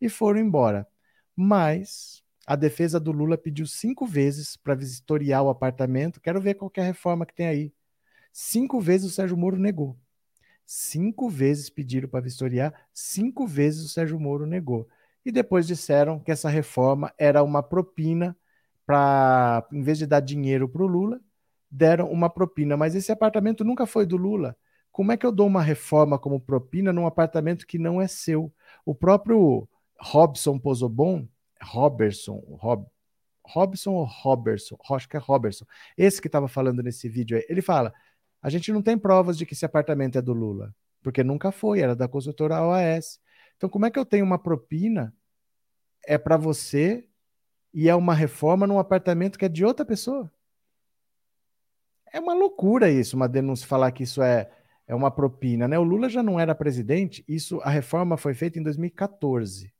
e 0.00 0.08
foram 0.08 0.40
embora. 0.40 0.86
Mas 1.34 2.22
a 2.46 2.56
defesa 2.56 3.00
do 3.00 3.12
Lula 3.12 3.36
pediu 3.36 3.66
cinco 3.66 4.06
vezes 4.06 4.56
para 4.56 4.74
vistoriar 4.74 5.42
o 5.42 5.48
apartamento. 5.48 6.20
Quero 6.20 6.40
ver 6.40 6.54
qualquer 6.54 6.84
reforma 6.84 7.26
que 7.26 7.34
tem 7.34 7.46
aí. 7.46 7.72
Cinco 8.32 8.80
vezes 8.80 9.10
o 9.10 9.14
Sérgio 9.14 9.36
Moro 9.36 9.56
negou. 9.58 9.98
Cinco 10.64 11.28
vezes 11.30 11.70
pediram 11.70 12.08
para 12.08 12.20
vistoriar, 12.20 12.74
cinco 12.92 13.46
vezes 13.46 13.84
o 13.84 13.88
Sérgio 13.88 14.18
Moro 14.18 14.46
negou. 14.46 14.88
e 15.24 15.32
depois 15.32 15.66
disseram 15.66 16.20
que 16.20 16.30
essa 16.30 16.48
reforma 16.48 17.12
era 17.18 17.42
uma 17.42 17.62
propina 17.62 18.36
para, 18.86 19.66
em 19.72 19.82
vez 19.82 19.98
de 19.98 20.06
dar 20.06 20.20
dinheiro 20.20 20.68
para 20.68 20.82
o 20.82 20.86
Lula, 20.86 21.20
deram 21.70 22.10
uma 22.10 22.30
propina. 22.30 22.76
Mas 22.76 22.94
esse 22.94 23.10
apartamento 23.12 23.64
nunca 23.64 23.86
foi 23.86 24.06
do 24.06 24.16
Lula. 24.16 24.56
Como 24.92 25.12
é 25.12 25.16
que 25.16 25.26
eu 25.26 25.32
dou 25.32 25.46
uma 25.46 25.62
reforma 25.62 26.18
como 26.18 26.40
propina 26.40 26.92
num 26.92 27.06
apartamento 27.06 27.66
que 27.66 27.78
não 27.78 28.00
é 28.00 28.08
seu? 28.08 28.52
O 28.84 28.94
próprio 28.94 29.68
Robson 30.00 30.58
Pozobon, 30.58 31.28
Robertson, 31.62 32.42
Rob, 32.60 32.86
Robson 33.44 33.92
ou 33.92 34.04
Robertson? 34.04 34.76
Acho 34.90 35.08
que 35.08 35.16
é 35.16 35.20
Robertson. 35.20 35.64
Esse 35.96 36.20
que 36.20 36.28
estava 36.28 36.48
falando 36.48 36.82
nesse 36.82 37.08
vídeo 37.08 37.36
aí, 37.36 37.46
ele 37.48 37.62
fala: 37.62 37.92
a 38.42 38.48
gente 38.48 38.72
não 38.72 38.82
tem 38.82 38.98
provas 38.98 39.36
de 39.38 39.46
que 39.46 39.54
esse 39.54 39.64
apartamento 39.64 40.18
é 40.18 40.22
do 40.22 40.32
Lula, 40.32 40.74
porque 41.02 41.24
nunca 41.24 41.50
foi, 41.50 41.80
era 41.80 41.96
da 41.96 42.08
construtora 42.08 42.62
OAS. 42.62 43.20
Então, 43.56 43.68
como 43.68 43.86
é 43.86 43.90
que 43.90 43.98
eu 43.98 44.04
tenho 44.04 44.24
uma 44.24 44.38
propina? 44.38 45.14
É 46.06 46.16
para 46.18 46.36
você 46.36 47.08
e 47.74 47.88
é 47.88 47.94
uma 47.94 48.14
reforma 48.14 48.66
num 48.66 48.78
apartamento 48.78 49.38
que 49.38 49.44
é 49.44 49.48
de 49.48 49.64
outra 49.64 49.84
pessoa. 49.84 50.30
É 52.12 52.20
uma 52.20 52.34
loucura 52.34 52.90
isso, 52.90 53.16
uma 53.16 53.28
denúncia 53.28 53.66
falar 53.66 53.90
que 53.90 54.04
isso 54.04 54.22
é, 54.22 54.50
é 54.86 54.94
uma 54.94 55.10
propina, 55.10 55.66
né? 55.66 55.78
O 55.78 55.82
Lula 55.82 56.08
já 56.08 56.22
não 56.22 56.38
era 56.38 56.54
presidente, 56.54 57.24
isso 57.28 57.60
a 57.62 57.70
reforma 57.70 58.16
foi 58.16 58.32
feita 58.32 58.58
em 58.58 58.62
2014. 58.62 59.75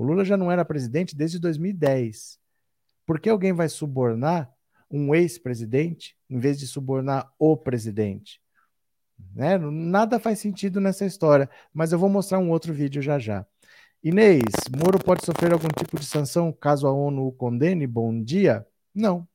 O 0.00 0.02
Lula 0.02 0.24
já 0.24 0.34
não 0.34 0.50
era 0.50 0.64
presidente 0.64 1.14
desde 1.14 1.38
2010. 1.38 2.38
Por 3.04 3.20
que 3.20 3.28
alguém 3.28 3.52
vai 3.52 3.68
subornar 3.68 4.50
um 4.90 5.14
ex-presidente 5.14 6.16
em 6.30 6.38
vez 6.38 6.58
de 6.58 6.66
subornar 6.66 7.30
o 7.38 7.54
presidente? 7.54 8.40
Né? 9.34 9.58
Nada 9.58 10.18
faz 10.18 10.38
sentido 10.38 10.80
nessa 10.80 11.04
história, 11.04 11.50
mas 11.70 11.92
eu 11.92 11.98
vou 11.98 12.08
mostrar 12.08 12.38
um 12.38 12.48
outro 12.48 12.72
vídeo 12.72 13.02
já 13.02 13.18
já. 13.18 13.44
Inês, 14.02 14.40
Moro 14.74 14.98
pode 14.98 15.22
sofrer 15.22 15.52
algum 15.52 15.68
tipo 15.68 16.00
de 16.00 16.06
sanção 16.06 16.50
caso 16.50 16.86
a 16.86 16.92
ONU 16.94 17.26
o 17.26 17.32
condene? 17.32 17.86
Bom 17.86 18.22
dia. 18.22 18.66
Não. 18.94 19.28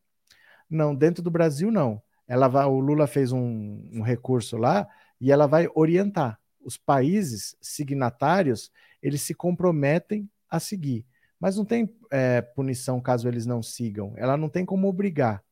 Não, 0.68 0.96
dentro 0.96 1.22
do 1.22 1.30
Brasil 1.30 1.70
não. 1.70 2.02
Ela 2.28 2.48
vai, 2.48 2.66
o 2.66 2.80
Lula 2.80 3.06
fez 3.06 3.32
um, 3.32 3.88
um 3.94 4.02
recurso 4.02 4.58
lá 4.58 4.88
e 5.22 5.32
ela 5.32 5.46
vai 5.46 5.70
orientar. 5.76 6.40
Os 6.60 6.76
países 6.76 7.56
signatários, 7.62 8.72
eles 9.00 9.22
se 9.22 9.36
comprometem 9.36 10.28
a 10.50 10.60
seguir. 10.60 11.06
Mas 11.40 11.58
não 11.58 11.66
tem 11.66 11.94
é, 12.12 12.42
punição 12.42 13.02
caso 13.02 13.28
eles 13.28 13.46
não 13.46 13.62
sigam. 13.62 14.14
Ela 14.18 14.38
não 14.38 14.50
tem 14.50 14.66
como 14.66 14.88
obrigar. 14.88 15.44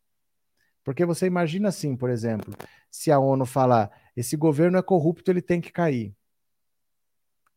Porque 0.84 1.06
você 1.06 1.26
imagina 1.26 1.70
assim, 1.70 1.96
por 1.96 2.10
exemplo, 2.10 2.54
se 2.90 3.12
a 3.12 3.20
ONU 3.20 3.46
falar 3.46 3.92
esse 4.16 4.36
governo 4.36 4.78
é 4.78 4.82
corrupto, 4.82 5.32
ele 5.32 5.42
tem 5.42 5.62
que 5.62 5.72
cair. 5.72 6.16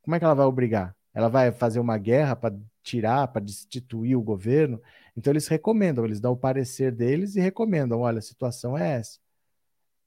Como 0.03 0.14
é 0.14 0.18
que 0.18 0.25
ela 0.25 0.35
vai 0.35 0.46
obrigar? 0.46 0.96
ela 1.16 1.31
vai 1.31 1.51
fazer 1.51 1.81
uma 1.81 1.96
guerra 1.96 2.37
para 2.37 2.55
tirar, 2.83 3.29
para 3.29 3.40
destituir 3.40 4.14
o 4.16 4.22
governo. 4.22 4.83
Então 5.16 5.33
eles 5.33 5.49
recomendam, 5.49 6.05
eles 6.05 6.20
dão 6.20 6.33
o 6.33 6.37
parecer 6.37 6.92
deles 6.92 7.37
e 7.37 7.40
recomendam: 7.40 8.01
olha, 8.01 8.18
a 8.18 8.22
situação 8.22 8.77
é 8.77 8.99
essa. 8.99 9.18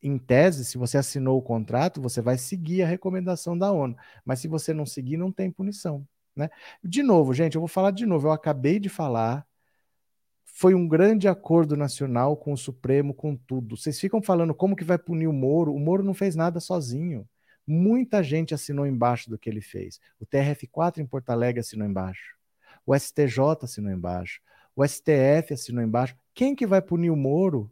Em 0.03 0.19
tese, 0.19 0.63
se 0.63 0.77
você 0.77 0.99
assinou 0.99 1.39
o 1.39 1.41
contrato, 1.41 1.99
você 1.99 2.21
vai 2.21 2.37
seguir 2.37 2.83
a 2.83 2.87
recomendação 2.87 3.57
da 3.57 3.71
ONU. 3.71 3.97
Mas 4.23 4.39
se 4.39 4.47
você 4.47 4.71
não 4.71 4.85
seguir, 4.85 5.17
não 5.17 5.31
tem 5.31 5.51
punição. 5.51 6.07
Né? 6.39 6.49
De 6.81 7.03
novo, 7.03 7.33
gente, 7.33 7.55
eu 7.55 7.61
vou 7.61 7.67
falar 7.67 7.91
de 7.91 8.05
novo. 8.05 8.27
Eu 8.27 8.31
acabei 8.31 8.79
de 8.79 8.87
falar. 8.87 9.45
Foi 10.45 10.73
um 10.73 10.87
grande 10.87 11.27
acordo 11.27 11.75
nacional 11.75 12.37
com 12.37 12.53
o 12.53 12.57
Supremo, 12.57 13.13
com 13.13 13.35
tudo. 13.35 13.75
Vocês 13.75 13.99
ficam 13.99 14.21
falando 14.21 14.55
como 14.55 14.75
que 14.75 14.85
vai 14.85 14.97
punir 14.97 15.27
o 15.27 15.33
Moro. 15.33 15.73
O 15.73 15.79
Moro 15.79 16.01
não 16.01 16.13
fez 16.13 16.35
nada 16.35 16.61
sozinho. 16.61 17.27
Muita 17.67 18.23
gente 18.23 18.53
assinou 18.53 18.87
embaixo 18.87 19.29
do 19.29 19.37
que 19.37 19.49
ele 19.49 19.61
fez. 19.61 19.99
O 20.19 20.25
TRF4 20.25 20.99
em 20.99 21.05
Porto 21.05 21.29
Alegre 21.29 21.59
assinou 21.59 21.85
embaixo. 21.85 22.35
O 22.85 22.95
STJ 22.97 23.39
assinou 23.63 23.91
embaixo. 23.91 24.41
O 24.75 24.85
STF 24.87 25.53
assinou 25.53 25.83
embaixo. 25.83 26.15
Quem 26.33 26.55
que 26.55 26.65
vai 26.65 26.81
punir 26.81 27.09
o 27.09 27.17
Moro? 27.17 27.71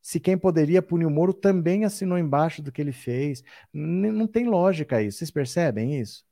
Se 0.00 0.18
quem 0.18 0.36
poderia 0.36 0.80
punir 0.82 1.04
o 1.04 1.10
Moro 1.10 1.34
também 1.34 1.84
assinou 1.84 2.18
embaixo 2.18 2.62
do 2.62 2.72
que 2.72 2.80
ele 2.80 2.92
fez. 2.92 3.44
Não 3.72 4.26
tem 4.26 4.48
lógica 4.48 5.02
isso. 5.02 5.18
Vocês 5.18 5.30
percebem 5.30 6.00
isso? 6.00 6.24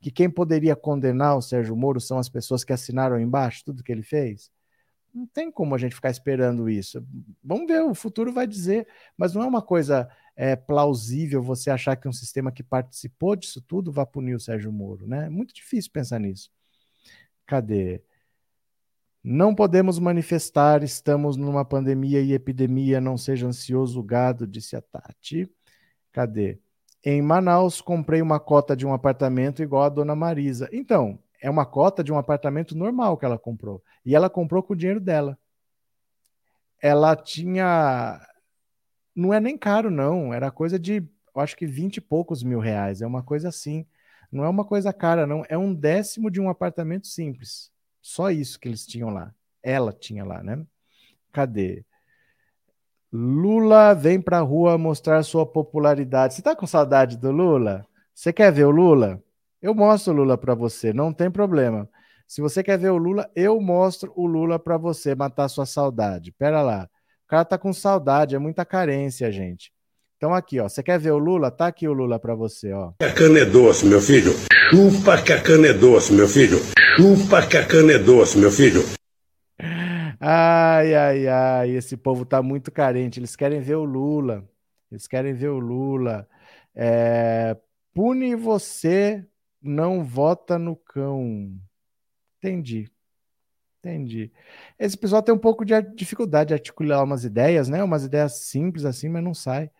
Que 0.00 0.10
quem 0.10 0.30
poderia 0.30 0.76
condenar 0.76 1.36
o 1.36 1.42
Sérgio 1.42 1.76
Moro 1.76 2.00
são 2.00 2.18
as 2.18 2.28
pessoas 2.28 2.64
que 2.64 2.72
assinaram 2.72 3.20
embaixo 3.20 3.64
tudo 3.64 3.82
que 3.82 3.92
ele 3.92 4.02
fez? 4.02 4.50
Não 5.12 5.26
tem 5.26 5.50
como 5.50 5.74
a 5.74 5.78
gente 5.78 5.94
ficar 5.94 6.10
esperando 6.10 6.68
isso. 6.68 7.04
Vamos 7.42 7.66
ver, 7.66 7.82
o 7.82 7.94
futuro 7.94 8.32
vai 8.32 8.46
dizer, 8.46 8.86
mas 9.16 9.34
não 9.34 9.42
é 9.42 9.46
uma 9.46 9.62
coisa 9.62 10.08
é, 10.36 10.54
plausível 10.54 11.42
você 11.42 11.70
achar 11.70 11.96
que 11.96 12.06
um 12.06 12.12
sistema 12.12 12.52
que 12.52 12.62
participou 12.62 13.34
disso 13.34 13.60
tudo 13.60 13.90
vai 13.90 14.06
punir 14.06 14.34
o 14.34 14.40
Sérgio 14.40 14.72
Moro, 14.72 15.06
né? 15.06 15.26
É 15.26 15.30
muito 15.30 15.54
difícil 15.54 15.90
pensar 15.90 16.20
nisso. 16.20 16.50
Cadê? 17.46 18.02
Não 19.22 19.54
podemos 19.54 19.98
manifestar, 19.98 20.82
estamos 20.82 21.36
numa 21.36 21.64
pandemia 21.64 22.20
e 22.20 22.32
epidemia, 22.32 23.00
não 23.00 23.16
seja 23.18 23.46
ansioso 23.46 24.02
gado, 24.02 24.46
disse 24.46 24.76
a 24.76 24.80
Tati. 24.80 25.50
Cadê? 26.12 26.60
Em 27.04 27.22
Manaus, 27.22 27.80
comprei 27.80 28.20
uma 28.20 28.40
cota 28.40 28.76
de 28.76 28.86
um 28.86 28.92
apartamento 28.92 29.62
igual 29.62 29.84
a 29.84 29.88
dona 29.88 30.16
Marisa. 30.16 30.68
Então, 30.72 31.18
é 31.40 31.48
uma 31.48 31.64
cota 31.64 32.02
de 32.02 32.12
um 32.12 32.18
apartamento 32.18 32.76
normal 32.76 33.16
que 33.16 33.24
ela 33.24 33.38
comprou. 33.38 33.82
E 34.04 34.14
ela 34.14 34.28
comprou 34.28 34.62
com 34.62 34.72
o 34.72 34.76
dinheiro 34.76 35.00
dela. 35.00 35.38
Ela 36.80 37.14
tinha. 37.16 38.20
Não 39.14 39.32
é 39.32 39.40
nem 39.40 39.56
caro, 39.56 39.90
não. 39.90 40.32
Era 40.34 40.50
coisa 40.50 40.78
de, 40.78 40.96
eu 41.34 41.40
acho 41.40 41.56
que 41.56 41.66
20 41.66 41.98
e 41.98 42.00
poucos 42.00 42.42
mil 42.42 42.58
reais. 42.58 43.00
É 43.00 43.06
uma 43.06 43.22
coisa 43.22 43.48
assim. 43.48 43.86
Não 44.30 44.44
é 44.44 44.48
uma 44.48 44.64
coisa 44.64 44.92
cara, 44.92 45.26
não. 45.26 45.44
É 45.48 45.56
um 45.56 45.74
décimo 45.74 46.30
de 46.30 46.40
um 46.40 46.48
apartamento 46.48 47.06
simples. 47.06 47.70
Só 48.00 48.30
isso 48.30 48.58
que 48.58 48.68
eles 48.68 48.86
tinham 48.86 49.10
lá. 49.10 49.34
Ela 49.62 49.92
tinha 49.92 50.24
lá, 50.24 50.42
né? 50.42 50.64
Cadê? 51.32 51.84
Lula 53.10 53.94
vem 53.94 54.20
pra 54.20 54.40
rua 54.40 54.76
mostrar 54.76 55.22
sua 55.22 55.46
popularidade. 55.46 56.34
Você 56.34 56.42
tá 56.42 56.54
com 56.54 56.66
saudade 56.66 57.16
do 57.16 57.30
Lula? 57.30 57.86
Você 58.14 58.34
quer 58.34 58.52
ver 58.52 58.64
o 58.64 58.70
Lula? 58.70 59.18
Eu 59.62 59.74
mostro 59.74 60.12
o 60.12 60.16
Lula 60.16 60.36
para 60.36 60.54
você, 60.54 60.92
não 60.92 61.10
tem 61.10 61.30
problema. 61.30 61.88
Se 62.26 62.42
você 62.42 62.62
quer 62.62 62.78
ver 62.78 62.90
o 62.90 62.98
Lula, 62.98 63.30
eu 63.34 63.58
mostro 63.62 64.12
o 64.14 64.26
Lula 64.26 64.58
para 64.58 64.76
você 64.76 65.14
matar 65.14 65.48
sua 65.48 65.64
saudade. 65.64 66.32
Pera 66.32 66.60
lá. 66.60 66.86
O 67.24 67.28
cara 67.28 67.46
tá 67.46 67.56
com 67.56 67.72
saudade, 67.72 68.36
é 68.36 68.38
muita 68.38 68.62
carência, 68.66 69.32
gente. 69.32 69.72
Então 70.18 70.34
aqui, 70.34 70.60
ó, 70.60 70.68
você 70.68 70.82
quer 70.82 70.98
ver 70.98 71.12
o 71.12 71.18
Lula? 71.18 71.50
Tá 71.50 71.68
aqui 71.68 71.88
o 71.88 71.94
Lula 71.94 72.18
para 72.18 72.34
você, 72.34 72.72
ó. 72.74 72.92
A 73.00 73.10
cana 73.10 73.38
é 73.38 73.46
doce, 73.46 73.86
meu 73.86 74.02
filho. 74.02 74.32
Chupa 74.68 75.22
que 75.22 75.32
a 75.32 75.40
cana 75.40 75.68
é 75.68 75.72
doce, 75.72 76.12
meu 76.12 76.28
filho. 76.28 76.58
Chupa 76.96 77.46
que 77.46 77.56
a 77.56 77.64
cana 77.64 77.92
é 77.92 77.98
doce, 77.98 78.36
meu 78.36 78.50
filho. 78.50 78.82
Ai, 80.20 80.94
ai, 80.94 81.28
ai, 81.28 81.70
esse 81.70 81.96
povo 81.96 82.24
tá 82.24 82.42
muito 82.42 82.72
carente. 82.72 83.20
Eles 83.20 83.36
querem 83.36 83.60
ver 83.60 83.76
o 83.76 83.84
Lula. 83.84 84.48
Eles 84.90 85.06
querem 85.06 85.32
ver 85.34 85.48
o 85.48 85.58
Lula. 85.58 86.28
É, 86.74 87.56
pune 87.94 88.34
você 88.34 89.24
não 89.62 90.04
vota 90.04 90.58
no 90.58 90.74
cão. 90.76 91.52
Entendi. 92.38 92.90
Entendi. 93.80 94.32
Esse 94.78 94.96
pessoal 94.96 95.22
tem 95.22 95.34
um 95.34 95.38
pouco 95.38 95.64
de 95.64 95.80
dificuldade 95.94 96.48
de 96.48 96.54
articular 96.54 97.02
umas 97.04 97.24
ideias, 97.24 97.68
né? 97.68 97.82
Umas 97.84 98.04
ideias 98.04 98.40
simples 98.46 98.84
assim, 98.84 99.08
mas 99.08 99.22
não 99.24 99.34
sai. 99.34 99.70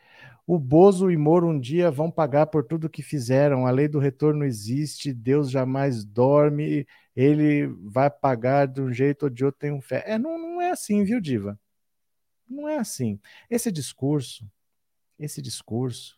O 0.47 0.59
Bozo 0.59 1.11
e 1.11 1.17
Moro 1.17 1.47
um 1.49 1.59
dia 1.61 1.91
vão 1.91 2.11
pagar 2.11 2.47
por 2.47 2.65
tudo 2.65 2.89
que 2.89 3.03
fizeram. 3.03 3.67
A 3.67 3.71
lei 3.71 3.87
do 3.89 3.99
retorno 3.99 4.45
existe, 4.45 5.13
Deus 5.13 5.51
jamais 5.51 6.05
dorme, 6.05 6.87
ele 7.21 7.67
vai 7.67 8.09
pagar 8.09 8.69
de 8.69 8.81
um 8.81 8.93
jeito 8.93 9.25
ou 9.25 9.29
de 9.29 9.45
outro, 9.45 9.59
tem 9.59 9.73
um 9.73 9.81
fé. 9.81 10.05
É, 10.07 10.17
não, 10.17 10.39
não 10.39 10.63
é 10.63 10.71
assim, 10.71 11.03
viu, 11.03 11.21
Diva? 11.21 11.59
Não 12.49 12.69
é 12.69 12.79
assim. 12.79 13.19
Esse 13.51 13.73
discurso, 13.73 14.49
esse 15.19 15.43
discurso, 15.43 16.17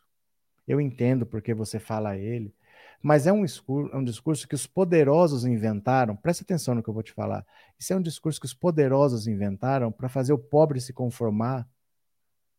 eu 0.67 0.79
entendo 0.79 1.25
porque 1.25 1.55
você 1.55 1.79
fala 1.79 2.15
ele, 2.15 2.53
mas 3.01 3.25
é 3.25 3.33
um 3.33 3.43
discurso, 3.43 3.91
é 3.91 3.97
um 3.97 4.03
discurso 4.03 4.47
que 4.47 4.53
os 4.53 4.67
poderosos 4.67 5.43
inventaram. 5.43 6.15
Presta 6.15 6.43
atenção 6.43 6.75
no 6.75 6.83
que 6.83 6.89
eu 6.89 6.93
vou 6.93 7.01
te 7.01 7.13
falar. 7.13 7.43
Isso 7.79 7.91
é 7.91 7.95
um 7.95 8.01
discurso 8.01 8.39
que 8.39 8.45
os 8.45 8.53
poderosos 8.53 9.25
inventaram 9.25 9.91
para 9.91 10.07
fazer 10.07 10.33
o 10.33 10.37
pobre 10.37 10.79
se 10.79 10.93
conformar 10.93 11.67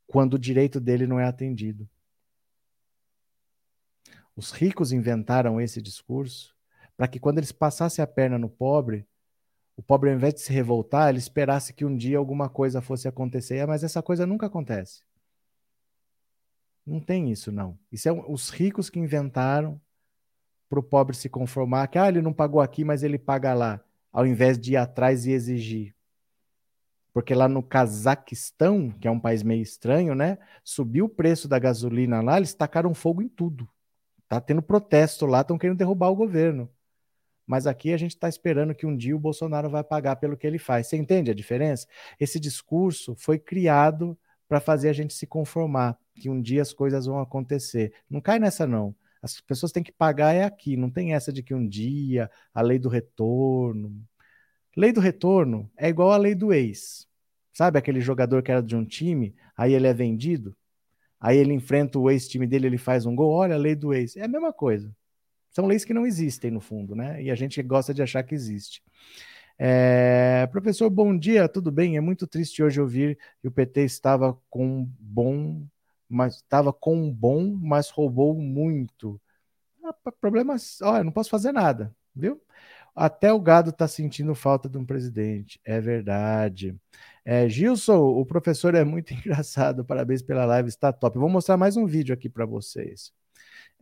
quando 0.05 0.35
o 0.35 0.39
direito 0.39 0.81
dele 0.81 1.07
não 1.07 1.21
é 1.21 1.27
atendido. 1.27 1.89
Os 4.35 4.51
ricos 4.51 4.91
inventaram 4.91 5.61
esse 5.61 5.81
discurso 5.81 6.53
para 6.97 7.09
que 7.09 7.19
quando 7.19 7.39
eles 7.39 7.53
passassem 7.53 8.03
a 8.03 8.07
perna 8.07 8.39
no 8.39 8.49
pobre, 8.49 9.07
o 9.77 9.83
pobre, 9.83 10.11
ao 10.11 10.17
invés 10.17 10.35
de 10.35 10.41
se 10.41 10.53
revoltar, 10.53 11.09
ele 11.09 11.19
esperasse 11.19 11.73
que 11.73 11.85
um 11.85 11.97
dia 11.97 12.19
alguma 12.19 12.49
coisa 12.49 12.81
fosse 12.81 13.09
acontecer. 13.09 13.67
Mas 13.67 13.83
essa 13.83 14.03
coisa 14.03 14.27
nunca 14.27 14.47
acontece. 14.47 15.03
Não 16.87 17.01
tem 17.01 17.31
isso, 17.31 17.51
não. 17.51 17.79
Isso 17.91 18.09
é 18.09 18.13
os 18.13 18.51
ricos 18.51 18.91
que 18.91 18.99
inventaram 18.99 19.81
para 20.69 20.81
o 20.81 20.83
pobre 20.83 21.17
se 21.17 21.29
conformar 21.29 21.87
que 21.89 21.99
ah, 21.99 22.09
ele 22.09 22.23
não 22.23 22.33
pagou 22.33 22.61
aqui, 22.61 22.85
mas 22.85 23.03
ele 23.03 23.19
paga 23.19 23.55
lá, 23.55 23.85
ao 24.13 24.27
invés 24.27 24.59
de 24.59 24.73
ir 24.73 24.77
atrás 24.77 25.27
e 25.27 25.31
exigir. 25.31 25.95
Porque 27.13 27.35
lá 27.35 27.47
no 27.47 27.63
Cazaquistão, 27.63 28.91
que 28.91 29.07
é 29.07 29.11
um 29.11 29.21
país 29.21 29.43
meio 29.43 29.63
estranho, 29.63 30.15
né? 30.15 30.39
Subiu 30.65 31.05
o 31.05 31.11
preço 31.11 31.47
da 31.47 31.59
gasolina 31.59 32.23
lá, 32.23 32.39
eles 32.39 32.55
tacaram 32.55 32.95
fogo 32.95 33.21
em 33.21 33.29
tudo. 33.29 33.69
Tá 34.29 34.41
tendo 34.41 34.63
protesto 34.63 35.27
lá, 35.27 35.43
estão 35.43 35.59
querendo 35.59 35.77
derrubar 35.77 36.09
o 36.09 36.17
governo. 36.17 36.71
Mas 37.47 37.67
aqui 37.67 37.93
a 37.93 37.97
gente 37.97 38.13
está 38.13 38.29
esperando 38.29 38.75
que 38.75 38.87
um 38.87 38.97
dia 38.97 39.17
o 39.17 39.19
Bolsonaro 39.19 39.69
vai 39.69 39.83
pagar 39.83 40.17
pelo 40.17 40.37
que 40.37 40.47
ele 40.47 40.59
faz. 40.59 40.87
Você 40.87 40.97
entende 40.97 41.31
a 41.31 41.35
diferença? 41.35 41.87
Esse 42.19 42.39
discurso 42.39 43.15
foi 43.17 43.39
criado 43.39 44.17
para 44.49 44.61
fazer 44.61 44.89
a 44.89 44.93
gente 44.93 45.15
se 45.15 45.27
conformar 45.27 45.99
que 46.15 46.29
um 46.29 46.41
dia 46.41 46.63
as 46.63 46.73
coisas 46.73 47.07
vão 47.07 47.19
acontecer. 47.21 47.93
Não 48.09 48.21
cai 48.21 48.39
nessa, 48.39 48.67
não. 48.67 48.95
As 49.23 49.41
pessoas 49.41 49.73
têm 49.73 49.83
que 49.83 49.93
pagar 49.93 50.35
é 50.35 50.45
aqui, 50.45 50.77
não 50.77 50.91
tem 50.91 51.15
essa 51.15 51.33
de 51.33 51.43
que 51.43 51.55
um 51.55 51.67
dia 51.67 52.31
a 52.53 52.61
lei 52.61 52.79
do 52.79 52.89
retorno. 52.89 54.05
Lei 54.77 54.93
do 54.93 55.01
retorno 55.01 55.71
é 55.77 55.89
igual 55.89 56.11
a 56.11 56.17
lei 56.17 56.35
do 56.35 56.53
ex. 56.53 57.07
Sabe 57.53 57.79
aquele 57.79 58.01
jogador 58.01 58.43
que 58.43 58.51
era 58.51 58.63
de 58.63 58.75
um 58.75 58.85
time, 58.85 59.35
aí 59.57 59.75
ele 59.75 59.87
é 59.87 59.93
vendido, 59.93 60.57
aí 61.21 61.37
ele 61.37 61.53
enfrenta 61.53 61.99
o 61.99 62.11
ex-time 62.11 62.47
dele, 62.47 62.67
ele 62.67 62.79
faz 62.79 63.07
um 63.07 63.15
gol, 63.15 63.31
olha 63.31 63.55
a 63.55 63.59
lei 63.59 63.75
do 63.77 63.93
ex. 63.95 64.17
É 64.17 64.25
a 64.25 64.29
mesma 64.29 64.53
coisa. 64.53 64.95
São 65.53 65.67
leis 65.67 65.85
que 65.85 65.95
não 65.95 66.07
existem 66.07 66.51
no 66.51 66.61
fundo, 66.61 66.95
né? 66.95 67.23
E 67.23 67.31
a 67.31 67.35
gente 67.35 67.63
gosta 67.63 67.93
de 67.93 68.03
achar 68.03 68.23
que 68.23 68.35
existe. 68.35 68.83
É, 69.59 70.47
professor, 70.51 70.89
bom 70.91 71.17
dia, 71.17 71.49
tudo 71.49 71.71
bem? 71.71 71.97
É 71.97 72.01
muito 72.01 72.27
triste 72.27 72.63
hoje 72.63 72.81
ouvir 72.81 73.19
que 73.41 73.49
o 73.49 73.51
PT 73.51 73.83
estava 73.83 74.37
com 74.51 74.89
bom, 74.99 75.63
mas 76.09 76.37
estava 76.37 76.73
com 76.73 77.13
bom, 77.13 77.55
mas 77.61 77.91
roubou 77.91 78.35
muito. 78.35 79.21
Ah, 79.85 79.95
problemas, 80.21 80.81
olha, 80.83 81.05
não 81.05 81.13
posso 81.13 81.31
fazer 81.31 81.53
nada, 81.53 81.95
viu? 82.15 82.41
Até 82.95 83.33
o 83.33 83.41
gado 83.41 83.71
está 83.71 83.89
sentindo 83.89 84.35
falta 84.35 84.69
de 84.69 84.79
um 84.79 84.85
presidente. 84.85 85.61
É 85.65 85.81
verdade. 85.81 86.77
É, 87.25 87.49
Gilson, 87.49 87.99
o 87.99 88.27
professor 88.27 88.75
é 88.75 88.85
muito 88.85 89.13
engraçado. 89.15 89.85
Parabéns 89.85 90.23
pela 90.23 90.45
live, 90.45 90.69
está 90.69 90.93
top. 90.93 91.19
vou 91.19 91.29
mostrar 91.29 91.57
mais 91.57 91.77
um 91.77 91.87
vídeo 91.87 92.15
aqui 92.15 92.29
para 92.29 92.47
vocês. 92.47 93.13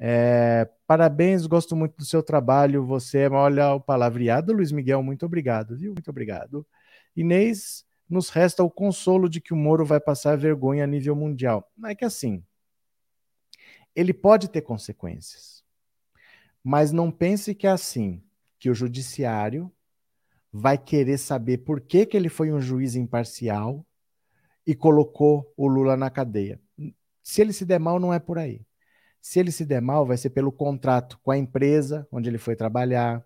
É, 0.03 0.67
parabéns, 0.87 1.47
gosto 1.47 1.77
muito 1.77 1.99
do 1.99 2.07
seu 2.07 2.23
trabalho. 2.23 2.87
Você 2.87 3.19
é, 3.19 3.31
olha, 3.31 3.75
o 3.75 3.81
palavreado, 3.81 4.53
Luiz 4.55 4.73
Miguel, 4.73 5.03
muito 5.03 5.27
obrigado, 5.27 5.77
viu? 5.77 5.93
Muito 5.93 6.09
obrigado. 6.09 6.67
Inês, 7.15 7.85
nos 8.09 8.31
resta 8.31 8.65
o 8.65 8.71
consolo 8.71 9.29
de 9.29 9.43
que 9.43 9.53
o 9.53 9.57
Moro 9.57 9.85
vai 9.85 10.01
passar 10.01 10.39
vergonha 10.39 10.85
a 10.85 10.87
nível 10.87 11.15
mundial. 11.15 11.71
É 11.85 11.95
que 11.95 12.05
assim, 12.05 12.43
ele 13.95 14.15
pode 14.15 14.49
ter 14.49 14.63
consequências, 14.63 15.63
mas 16.65 16.93
não 16.93 17.11
pense 17.11 17.55
que 17.55 17.67
é 17.67 17.71
assim, 17.71 18.23
que 18.59 18.71
o 18.71 18.75
judiciário 18.75 19.71
vai 20.51 20.79
querer 20.79 21.19
saber 21.19 21.59
por 21.59 21.81
que, 21.81 22.07
que 22.07 22.17
ele 22.17 22.29
foi 22.29 22.51
um 22.53 22.61
juiz 22.61 22.95
imparcial 22.95 23.87
e 24.67 24.75
colocou 24.75 25.53
o 25.57 25.69
Lula 25.69 25.97
na 25.97 26.11
cadeia. 26.11 26.61
Se 27.23 27.41
ele 27.41 27.53
se 27.53 27.65
der 27.65 27.79
mal, 27.79 28.01
não 28.01 28.13
é 28.13 28.19
por 28.19 28.39
aí. 28.39 28.65
Se 29.21 29.39
ele 29.39 29.53
se 29.53 29.65
der 29.65 29.83
mal, 29.83 30.07
vai 30.07 30.17
ser 30.17 30.31
pelo 30.31 30.51
contrato 30.51 31.19
com 31.23 31.31
a 31.31 31.39
empresa 31.39 32.07
onde 32.11 32.29
ele 32.29 32.39
foi 32.39 32.57
trabalhar, 32.57 33.25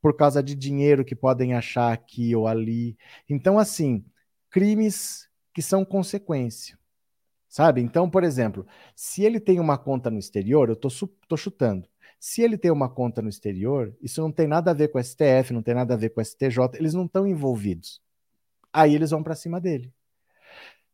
por 0.00 0.16
causa 0.16 0.42
de 0.42 0.54
dinheiro 0.54 1.04
que 1.04 1.14
podem 1.14 1.54
achar 1.54 1.92
aqui 1.92 2.34
ou 2.36 2.46
ali. 2.46 2.96
Então, 3.28 3.58
assim, 3.58 4.04
crimes 4.50 5.28
que 5.54 5.62
são 5.62 5.84
consequência. 5.84 6.78
Sabe? 7.48 7.80
Então, 7.80 8.08
por 8.08 8.22
exemplo, 8.22 8.66
se 8.94 9.24
ele 9.24 9.40
tem 9.40 9.58
uma 9.58 9.76
conta 9.76 10.10
no 10.10 10.18
exterior, 10.18 10.68
eu 10.68 10.74
estou 10.74 11.36
chutando. 11.36 11.88
Se 12.18 12.42
ele 12.42 12.56
tem 12.56 12.70
uma 12.70 12.88
conta 12.88 13.20
no 13.22 13.28
exterior, 13.28 13.96
isso 14.00 14.20
não 14.20 14.30
tem 14.30 14.46
nada 14.46 14.70
a 14.70 14.74
ver 14.74 14.88
com 14.88 14.98
o 14.98 15.02
STF, 15.02 15.52
não 15.52 15.62
tem 15.62 15.74
nada 15.74 15.94
a 15.94 15.96
ver 15.96 16.10
com 16.10 16.20
o 16.20 16.24
STJ, 16.24 16.58
eles 16.74 16.94
não 16.94 17.06
estão 17.06 17.26
envolvidos. 17.26 18.00
Aí 18.72 18.94
eles 18.94 19.10
vão 19.10 19.22
para 19.22 19.34
cima 19.34 19.60
dele. 19.60 19.92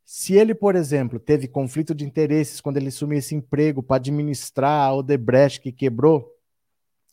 Se 0.09 0.35
ele, 0.35 0.55
por 0.55 0.77
exemplo, 0.77 1.19
teve 1.19 1.49
conflito 1.49 1.92
de 1.92 2.05
interesses 2.05 2.61
quando 2.61 2.77
ele 2.77 2.87
assumiu 2.88 3.19
esse 3.19 3.35
emprego 3.35 3.83
para 3.83 3.97
administrar 3.97 4.88
a 4.88 4.95
Odebrecht 4.95 5.61
que 5.61 5.73
quebrou, 5.73 6.33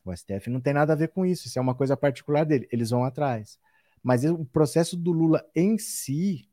o 0.06 0.16
STF 0.16 0.48
não 0.52 0.62
tem 0.62 0.74
nada 0.74 0.94
a 0.94 0.96
ver 0.96 1.08
com 1.08 1.26
isso, 1.26 1.48
isso 1.48 1.58
é 1.58 1.62
uma 1.62 1.74
coisa 1.74 1.98
particular 1.98 2.46
dele, 2.46 2.70
eles 2.72 2.92
vão 2.92 3.04
atrás. 3.04 3.58
Mas 4.04 4.24
o 4.24 4.46
processo 4.46 4.96
do 4.96 5.12
Lula 5.12 5.44
em 5.56 5.76
si, 5.80 6.48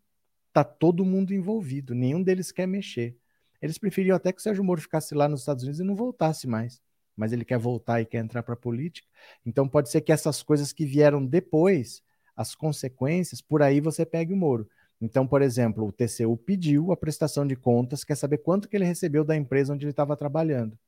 tá 0.51 0.65
todo 0.65 1.05
mundo 1.05 1.35
envolvido, 1.35 1.95
nenhum 1.95 2.23
deles 2.23 2.51
quer 2.51 2.67
mexer. 2.67 3.19
Eles 3.61 3.77
preferiam 3.77 4.17
até 4.17 4.33
que 4.33 4.39
o 4.39 4.43
Sérgio 4.43 4.65
Moro 4.65 4.81
ficasse 4.81 5.15
lá 5.15 5.29
nos 5.29 5.41
Estados 5.41 5.65
Unidos 5.65 5.81
e 5.81 5.85
não 5.85 5.95
voltasse 5.95 6.47
mais. 6.47 6.81
Mas 7.15 7.35
ele 7.35 7.45
quer 7.45 7.59
voltar 7.59 8.01
e 8.01 8.07
quer 8.07 8.25
entrar 8.25 8.43
para 8.43 8.55
a 8.55 8.57
política. 8.57 9.07
Então 9.45 9.69
pode 9.69 9.91
ser 9.91 10.01
que 10.01 10.11
essas 10.11 10.43
coisas 10.43 10.73
que 10.73 10.87
vieram 10.87 11.23
depois, 11.23 12.03
as 12.35 12.55
consequências, 12.55 13.43
por 13.43 13.61
aí 13.61 13.79
você 13.79 14.07
pegue 14.07 14.33
o 14.33 14.37
Moro. 14.39 14.67
Então, 15.01 15.27
por 15.27 15.41
exemplo, 15.41 15.87
o 15.87 15.93
TCU 15.93 16.37
pediu 16.37 16.93
a 16.93 16.97
prestação 16.97 17.47
de 17.47 17.57
contas, 17.57 18.05
quer 18.05 18.17
saber 18.17 18.39
quanto 18.39 18.69
que 18.69 18.77
ele 18.77 18.85
recebeu 18.85 19.25
da 19.25 19.35
empresa 19.35 19.73
onde 19.73 19.85
ele 19.85 19.93
estava 19.93 20.17
trabalhando. 20.17 20.79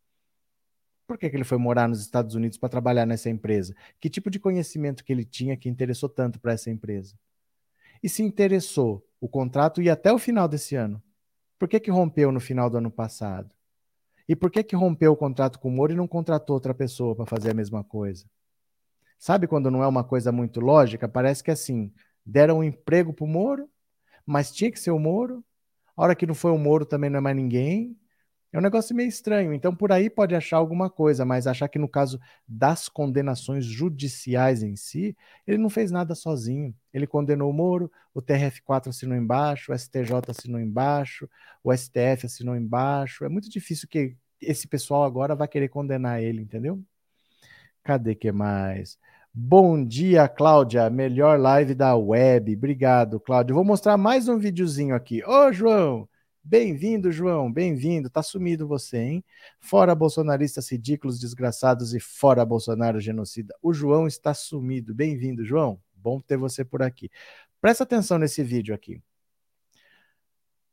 Por 1.07 1.19
que, 1.19 1.29
que 1.29 1.37
ele 1.37 1.45
foi 1.45 1.59
morar 1.59 1.89
nos 1.89 2.01
Estados 2.01 2.35
Unidos 2.35 2.59
para 2.59 2.69
trabalhar 2.69 3.07
nessa 3.07 3.31
empresa? 3.31 3.75
Que 4.01 4.11
tipo 4.11 4.31
de 4.31 4.39
conhecimento 4.39 5.05
que 5.05 5.13
ele 5.13 5.25
tinha 5.25 5.57
que 5.57 5.69
interessou 5.69 6.09
tanto 6.09 6.39
para 6.39 6.53
essa 6.53 6.71
empresa? 6.71 7.15
E 8.03 8.09
se 8.09 8.23
interessou, 8.23 9.07
o 9.21 9.29
contrato 9.29 9.81
ia 9.81 9.93
até 9.93 10.13
o 10.13 10.19
final 10.19 10.47
desse 10.49 10.75
ano. 10.75 11.03
Por 11.59 11.69
que, 11.69 11.79
que 11.81 11.91
rompeu 11.91 12.33
no 12.33 12.41
final 12.41 12.69
do 12.69 12.77
ano 12.79 12.91
passado? 12.91 13.51
E 14.29 14.37
por 14.37 14.51
que, 14.51 14.63
que 14.63 14.77
rompeu 14.77 15.13
o 15.13 15.17
contrato 15.17 15.59
com 15.59 15.69
o 15.69 15.73
Moro 15.73 15.93
e 15.93 15.97
não 15.97 16.09
contratou 16.09 16.55
outra 16.55 16.75
pessoa 16.75 17.15
para 17.15 17.27
fazer 17.27 17.51
a 17.51 17.55
mesma 17.55 17.83
coisa? 17.83 18.25
Sabe 19.19 19.47
quando 19.47 19.71
não 19.71 19.83
é 19.83 19.87
uma 19.87 20.03
coisa 20.03 20.33
muito 20.33 20.61
lógica? 20.61 21.09
Parece 21.09 21.45
que 21.45 21.51
assim, 21.51 21.93
deram 22.25 22.59
um 22.59 22.65
emprego 22.65 23.13
para 23.13 23.25
o 23.25 23.29
Moro, 23.29 23.69
mas 24.33 24.51
tinha 24.51 24.71
que 24.71 24.81
ser 24.81 24.91
o 24.91 24.99
Moro. 24.99 25.45
A 25.97 26.03
hora 26.03 26.15
que 26.17 26.27
não 26.27 26.35
foi 26.35 26.51
o 26.51 26.59
Moro 26.59 26.87
também 26.87 27.11
não 27.11 27.19
é 27.19 27.21
mais 27.21 27.37
ninguém. 27.37 27.97
É 28.53 28.59
um 28.59 28.63
negócio 28.63 28.95
meio 28.95 29.09
estranho. 29.09 29.53
Então, 29.55 29.75
por 29.75 29.93
aí 29.93 30.11
pode 30.11 30.35
achar 30.35 30.59
alguma 30.59 30.91
coisa, 30.91 31.25
mas 31.25 31.47
achar 31.47 31.69
que 31.69 31.79
no 31.79 31.89
caso 31.89 32.21
das 32.47 32.89
condenações 32.89 33.65
judiciais 33.65 34.63
em 34.63 34.77
si, 34.77 35.17
ele 35.47 35.59
não 35.59 35.71
fez 35.71 35.91
nada 35.91 36.15
sozinho. 36.15 36.75
Ele 36.93 37.07
condenou 37.07 37.51
o 37.51 37.53
Moro, 37.53 37.91
o 38.15 38.21
TRF4 38.21 38.89
assinou 38.89 39.17
embaixo, 39.17 39.73
o 39.73 39.75
STJ 39.75 40.13
assinou 40.29 40.61
embaixo, 40.61 41.29
o 41.65 41.73
STF 41.73 42.27
assinou 42.27 42.57
embaixo. 42.57 43.25
É 43.25 43.29
muito 43.29 43.49
difícil 43.51 43.89
que 43.89 44.17
esse 44.41 44.67
pessoal 44.69 45.05
agora 45.05 45.35
vá 45.35 45.47
querer 45.47 45.69
condenar 45.69 46.23
ele, 46.23 46.43
entendeu? 46.43 46.83
Cadê 47.83 48.15
que 48.15 48.31
mais? 48.33 48.99
Bom 49.35 49.83
dia, 49.83 50.29
Cláudia. 50.29 50.91
Melhor 50.91 51.41
live 51.41 51.75
da 51.75 51.97
web. 51.97 52.55
Obrigado, 52.55 53.19
Cláudia. 53.19 53.55
Vou 53.55 53.65
mostrar 53.65 53.97
mais 53.97 54.29
um 54.29 54.39
videozinho 54.39 54.95
aqui. 54.95 55.25
Ô, 55.25 55.51
João! 55.51 56.07
Bem-vindo, 56.45 57.11
João. 57.11 57.51
Bem-vindo. 57.51 58.11
Tá 58.11 58.23
sumido 58.23 58.69
você, 58.69 58.99
hein? 58.99 59.25
Fora 59.59 59.95
bolsonaristas 59.95 60.71
ridículos, 60.71 61.19
desgraçados 61.19 61.95
e 61.95 62.01
fora 62.01 62.45
Bolsonaro 62.45 63.01
genocida. 63.01 63.57
O 63.63 63.73
João 63.73 64.07
está 64.07 64.35
sumido. 64.35 64.95
Bem-vindo, 64.95 65.47
João. 65.47 65.81
Bom 65.95 66.21
ter 66.21 66.37
você 66.37 66.63
por 66.63 66.83
aqui. 66.83 67.11
Presta 67.59 67.85
atenção 67.85 68.19
nesse 68.19 68.43
vídeo 68.45 68.75
aqui. 68.75 69.01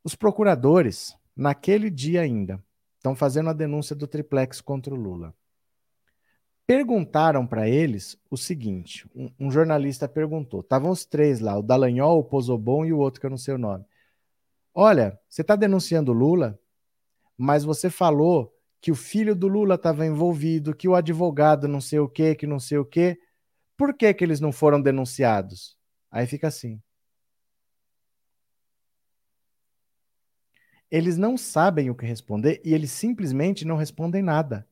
Os 0.03 0.16
procuradores, 0.16 1.16
naquele 1.34 1.89
dia 1.89 2.20
ainda, 2.24 2.62
estão 2.97 3.16
fazendo 3.16 3.49
a 3.51 3.53
denúncia 3.53 3.95
do 3.95 4.05
triplex 4.05 4.60
contra 4.60 4.93
o 4.93 4.97
Lula 4.97 5.34
perguntaram 6.70 7.47
para 7.47 7.67
eles 7.67 8.15
o 8.30 8.38
seguinte: 8.38 9.09
um, 9.15 9.32
um, 9.39 9.49
jornalista 9.49 10.07
perguntou, 10.07 10.59
estavam 10.59 10.91
os 10.91 11.03
três 11.03 11.39
lá, 11.39 11.57
o 11.57 11.63
Dallagnol, 11.63 12.20
o 12.20 12.24
Pozobon 12.24 12.86
e 12.86 12.93
o 12.93 12.99
outro 12.99 13.20
que 13.20 13.26
eu 13.26 13.30
não 13.32 13.39
sei 13.39 13.55
o 13.55 13.57
nome. 13.57 13.84
Olha, 14.72 15.20
você 15.28 15.41
está 15.41 15.55
denunciando 15.55 16.13
Lula, 16.13 16.59
mas 17.36 17.63
você 17.63 17.89
falou 17.89 18.55
que 18.80 18.91
o 18.91 18.95
filho 18.95 19.36
do 19.36 19.47
Lula 19.47 19.76
estava 19.76 20.05
envolvido, 20.05 20.76
que 20.76 20.88
o 20.88 20.93
advogado 20.93 21.67
não 21.67 21.82
sei 21.82 21.97
o 21.97 22.07
que, 22.07 22.36
que 22.36 22.45
não 22.45 22.59
sei 22.59 22.78
o 22.78 22.86
que. 22.86 23.20
Por 23.76 23.95
que, 23.95 24.13
que 24.13 24.24
eles 24.24 24.39
não 24.39 24.51
foram 24.51 24.80
denunciados? 24.80 25.76
Aí 26.11 26.28
fica 26.28 26.49
assim. 26.49 26.80
Eles 30.91 31.17
não 31.17 31.36
sabem 31.36 31.89
o 31.89 31.95
que 31.95 32.05
responder 32.05 32.61
e 32.63 32.76
eles 32.76 32.91
simplesmente 32.91 33.65
não 33.65 33.76
respondem 33.76 34.22
nada. 34.22 34.67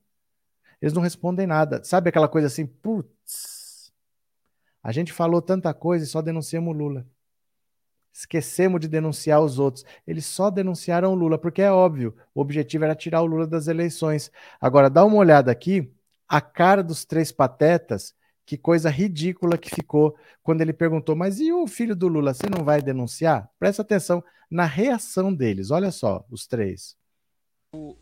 Eles 0.82 0.94
não 0.94 1.02
respondem 1.02 1.48
nada. 1.48 1.84
Sabe 1.84 2.10
aquela 2.10 2.28
coisa 2.28 2.48
assim, 2.48 2.66
putz, 2.66 3.92
a 4.82 4.92
gente 4.92 5.12
falou 5.12 5.42
tanta 5.42 5.74
coisa 5.74 6.06
e 6.06 6.08
só 6.08 6.22
denunciamos 6.22 6.74
o 6.74 6.78
Lula. 6.78 7.06
Esquecemos 8.14 8.80
de 8.80 8.88
denunciar 8.88 9.42
os 9.42 9.60
outros. 9.60 9.86
Eles 10.06 10.26
só 10.26 10.50
denunciaram 10.50 11.12
o 11.12 11.16
Lula, 11.16 11.38
porque 11.38 11.62
é 11.62 11.72
óbvio, 11.72 12.16
o 12.34 12.42
objetivo 12.42 12.84
era 12.84 12.96
tirar 12.96 13.22
o 13.22 13.26
Lula 13.26 13.46
das 13.46 13.68
eleições. 13.68 14.32
Agora, 14.60 14.90
dá 14.90 15.06
uma 15.06 15.18
olhada 15.18 15.52
aqui, 15.52 15.92
a 16.28 16.42
cara 16.42 16.84
dos 16.84 17.06
três 17.06 17.32
patetas, 17.32 18.16
que 18.46 18.58
coisa 18.58 18.90
ridícula 18.90 19.58
que 19.58 19.70
ficou 19.70 20.16
quando 20.42 20.62
ele 20.62 20.74
perguntou: 20.74 21.16
Mas 21.16 21.40
e 21.40 21.52
o 21.52 21.68
filho 21.68 21.96
do 21.96 22.08
Lula, 22.08 22.34
você 22.34 22.50
não 22.50 22.64
vai 22.64 22.82
denunciar? 22.82 23.50
Presta 23.60 23.82
atenção 23.82 24.24
na 24.50 24.66
reação 24.66 25.34
deles. 25.34 25.70
Olha 25.70 25.92
só, 25.92 26.26
os 26.32 26.48
três. 26.48 26.96
O 27.74 27.98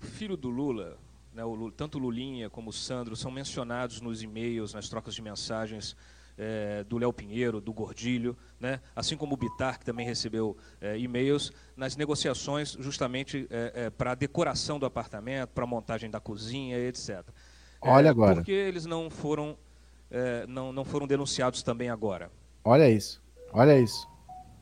filho 0.00 0.36
do 0.36 0.48
Lula 0.48 0.98
né, 1.40 1.44
o, 1.44 1.70
tanto 1.70 1.96
o 1.96 2.00
Lulinha 2.00 2.50
como 2.50 2.68
o 2.68 2.72
Sandro 2.72 3.16
são 3.16 3.30
mencionados 3.30 4.00
nos 4.00 4.22
e-mails, 4.22 4.74
nas 4.74 4.88
trocas 4.88 5.14
de 5.14 5.22
mensagens 5.22 5.96
é, 6.36 6.84
do 6.84 6.98
Léo 6.98 7.12
Pinheiro, 7.12 7.60
do 7.60 7.72
Gordilho, 7.72 8.36
né, 8.58 8.80
assim 8.94 9.16
como 9.16 9.34
o 9.34 9.36
Bitar, 9.36 9.78
que 9.78 9.84
também 9.84 10.04
recebeu 10.04 10.56
é, 10.80 10.98
e-mails, 10.98 11.50
nas 11.76 11.96
negociações 11.96 12.76
justamente 12.78 13.46
é, 13.50 13.88
para 13.88 14.12
a 14.12 14.14
decoração 14.14 14.78
do 14.78 14.84
apartamento, 14.84 15.50
para 15.50 15.64
a 15.64 15.66
montagem 15.66 16.10
da 16.10 16.20
cozinha, 16.20 16.78
etc. 16.78 17.24
Olha 17.80 18.10
agora. 18.10 18.34
Porque 18.34 18.52
eles 18.52 18.84
não 18.84 19.08
foram 19.08 19.56
não, 20.48 20.72
não 20.72 20.84
foram 20.84 21.06
denunciados 21.06 21.62
também 21.62 21.88
agora? 21.88 22.32
Olha 22.64 22.90
isso, 22.90 23.22
olha 23.52 23.78
isso, 23.78 24.08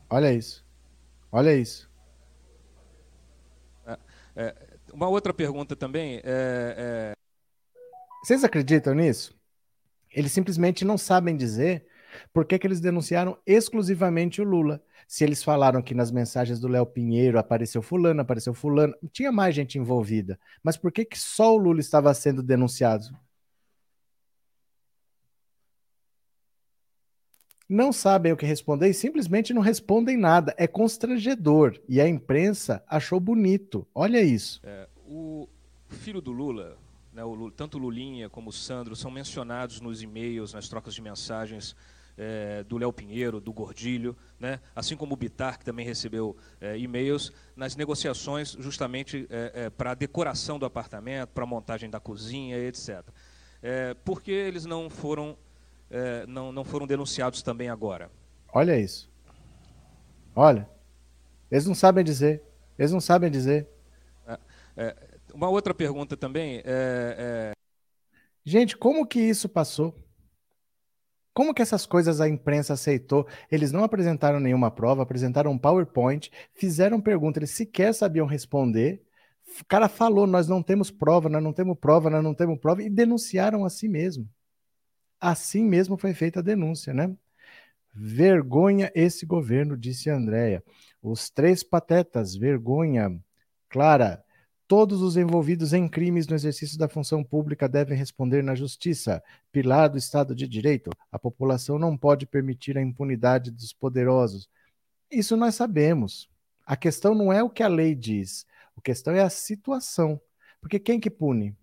olha 0.07 0.31
isso, 0.31 0.63
olha 1.31 1.55
isso. 1.55 1.89
É, 4.35 4.55
uma 4.93 5.07
outra 5.07 5.33
pergunta 5.33 5.75
também 5.75 6.21
é, 6.23 6.23
é 6.25 7.13
Vocês 8.23 8.43
acreditam 8.43 8.93
nisso? 8.93 9.37
Eles 10.11 10.31
simplesmente 10.31 10.83
não 10.83 10.97
sabem 10.97 11.35
dizer 11.35 11.85
por 12.33 12.45
que, 12.45 12.57
que 12.57 12.65
eles 12.65 12.79
denunciaram 12.79 13.37
exclusivamente 13.45 14.41
o 14.41 14.43
Lula. 14.43 14.81
Se 15.07 15.23
eles 15.23 15.43
falaram 15.43 15.81
que 15.81 15.93
nas 15.93 16.11
mensagens 16.11 16.59
do 16.59 16.67
Léo 16.67 16.85
Pinheiro 16.85 17.39
apareceu 17.39 17.81
fulano, 17.81 18.21
apareceu 18.21 18.53
fulano, 18.53 18.95
tinha 19.11 19.31
mais 19.31 19.55
gente 19.55 19.77
envolvida. 19.77 20.39
Mas 20.63 20.77
por 20.77 20.91
que, 20.91 21.05
que 21.05 21.17
só 21.17 21.53
o 21.53 21.57
Lula 21.57 21.79
estava 21.79 22.13
sendo 22.13 22.43
denunciado? 22.43 23.05
Não 27.69 27.93
sabem 27.93 28.31
o 28.31 28.37
que 28.37 28.47
responder 28.47 28.89
e 28.89 28.93
simplesmente 28.93 29.53
não 29.53 29.61
respondem 29.61 30.17
nada. 30.17 30.55
É 30.57 30.65
constrangedor. 30.65 31.79
E 31.87 32.01
a 32.01 32.09
imprensa 32.09 32.83
achou 32.87 33.19
bonito. 33.19 33.87
Olha 33.93 34.19
isso. 34.21 34.59
É, 34.63 34.87
o 35.07 35.47
filho 35.87 36.19
do 36.19 36.31
Lula, 36.31 36.77
né, 37.13 37.23
o 37.23 37.33
Lula, 37.33 37.51
tanto 37.55 37.77
o 37.77 37.81
Lulinha 37.81 38.27
como 38.27 38.49
o 38.49 38.53
Sandro, 38.53 38.95
são 38.95 39.11
mencionados 39.11 39.79
nos 39.79 40.01
e-mails, 40.01 40.53
nas 40.53 40.67
trocas 40.67 40.95
de 40.95 41.01
mensagens 41.01 41.75
é, 42.19 42.63
do 42.65 42.77
Léo 42.77 42.91
Pinheiro, 42.91 43.39
do 43.39 43.53
Gordilho, 43.53 44.15
né? 44.37 44.59
assim 44.75 44.97
como 44.97 45.13
o 45.13 45.17
Bitar, 45.17 45.57
que 45.57 45.63
também 45.63 45.85
recebeu 45.85 46.35
é, 46.59 46.77
e-mails, 46.77 47.31
nas 47.55 47.77
negociações 47.77 48.57
justamente 48.59 49.25
é, 49.29 49.51
é 49.65 49.69
para 49.69 49.91
a 49.91 49.93
decoração 49.95 50.59
do 50.59 50.65
apartamento, 50.65 51.29
para 51.29 51.45
a 51.45 51.47
montagem 51.47 51.89
da 51.89 51.99
cozinha, 51.99 52.57
etc. 52.57 53.07
É, 53.61 53.93
por 53.93 54.21
que 54.21 54.31
eles 54.31 54.65
não 54.65 54.89
foram, 54.89 55.37
é, 55.89 56.25
não, 56.27 56.51
não 56.51 56.63
foram 56.63 56.85
denunciados 56.87 57.41
também 57.41 57.69
agora? 57.69 58.11
Olha 58.53 58.79
isso. 58.79 59.11
Olha. 60.35 60.69
Eles 61.51 61.65
não 61.65 61.75
sabem 61.75 62.03
dizer. 62.03 62.43
Eles 62.77 62.91
não 62.91 63.01
sabem 63.01 63.29
dizer. 63.29 63.67
uma 65.33 65.49
outra 65.49 65.73
pergunta 65.73 66.15
também. 66.15 66.63
Gente, 68.45 68.77
como 68.77 69.05
que 69.05 69.19
isso 69.19 69.49
passou? 69.49 69.95
Como 71.33 71.53
que 71.53 71.61
essas 71.61 71.85
coisas 71.85 72.19
a 72.19 72.27
imprensa 72.27 72.73
aceitou? 72.73 73.27
Eles 73.51 73.71
não 73.71 73.83
apresentaram 73.83 74.39
nenhuma 74.39 74.69
prova, 74.69 75.03
apresentaram 75.03 75.51
um 75.51 75.57
PowerPoint, 75.57 76.31
fizeram 76.53 76.99
pergunta, 76.99 77.39
eles 77.39 77.51
sequer 77.51 77.93
sabiam 77.93 78.25
responder. 78.27 79.01
O 79.61 79.65
cara 79.65 79.87
falou: 79.87 80.27
nós 80.27 80.47
não 80.47 80.61
temos 80.61 80.91
prova, 80.91 81.29
nós 81.29 81.41
não 81.41 81.53
temos 81.53 81.77
prova, 81.79 82.09
nós 82.09 82.23
não 82.23 82.33
temos 82.33 82.59
prova, 82.59 82.83
e 82.83 82.89
denunciaram 82.89 83.63
a 83.63 83.69
si 83.69 83.87
mesmo. 83.87 84.27
Assim 85.19 85.63
mesmo 85.63 85.97
foi 85.97 86.13
feita 86.13 86.39
a 86.39 86.43
denúncia, 86.43 86.93
né? 86.93 87.15
Vergonha 87.93 88.91
esse 88.95 89.25
governo, 89.25 89.75
disse 89.77 90.09
Andréia. 90.09 90.63
Os 91.01 91.29
três 91.29 91.63
patetas, 91.63 92.35
vergonha. 92.35 93.19
Clara, 93.67 94.23
Todos 94.69 95.01
os 95.01 95.17
envolvidos 95.17 95.73
em 95.73 95.89
crimes 95.89 96.27
no 96.27 96.35
exercício 96.35 96.77
da 96.77 96.87
função 96.87 97.23
pública 97.23 97.67
devem 97.67 97.97
responder 97.97 98.43
na 98.43 98.53
justiça. 98.53 99.19
Pilar 99.51 99.89
do 99.89 99.97
Estado 99.97 100.35
de 100.35 100.47
Direito. 100.47 100.91
A 101.11 101.17
população 101.17 101.79
não 101.79 101.97
pode 101.97 102.27
permitir 102.27 102.77
a 102.77 102.81
impunidade 102.81 103.49
dos 103.49 103.73
poderosos. 103.73 104.47
Isso 105.09 105.35
nós 105.35 105.55
sabemos. 105.55 106.29
A 106.63 106.77
questão 106.77 107.15
não 107.15 107.33
é 107.33 107.41
o 107.41 107.49
que 107.49 107.63
a 107.63 107.67
lei 107.67 107.95
diz. 107.95 108.45
A 108.77 108.81
questão 108.81 109.15
é 109.15 109.21
a 109.21 109.29
situação. 109.31 110.21
Porque 110.61 110.77
quem 110.77 110.99
que 110.99 111.09
pune? 111.09 111.57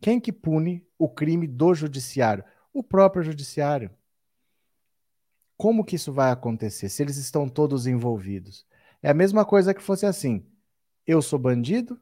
Quem 0.00 0.18
que 0.18 0.32
pune 0.32 0.84
o 1.04 1.08
crime 1.08 1.46
do 1.46 1.74
judiciário? 1.74 2.44
O 2.72 2.82
próprio 2.82 3.22
judiciário. 3.22 3.90
Como 5.56 5.84
que 5.84 5.96
isso 5.96 6.12
vai 6.12 6.30
acontecer 6.30 6.88
se 6.88 7.02
eles 7.02 7.16
estão 7.16 7.48
todos 7.48 7.86
envolvidos? 7.86 8.66
É 9.02 9.10
a 9.10 9.14
mesma 9.14 9.44
coisa 9.44 9.74
que 9.74 9.82
fosse 9.82 10.06
assim 10.06 10.46
eu 11.06 11.20
sou 11.20 11.38
bandido, 11.38 12.00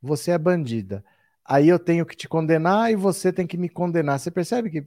você 0.00 0.30
é 0.30 0.38
bandida. 0.38 1.04
Aí 1.44 1.68
eu 1.68 1.78
tenho 1.78 2.06
que 2.06 2.16
te 2.16 2.28
condenar 2.28 2.92
e 2.92 2.96
você 2.96 3.32
tem 3.32 3.46
que 3.46 3.56
me 3.56 3.68
condenar. 3.68 4.18
Você 4.18 4.30
percebe 4.30 4.70
que 4.70 4.86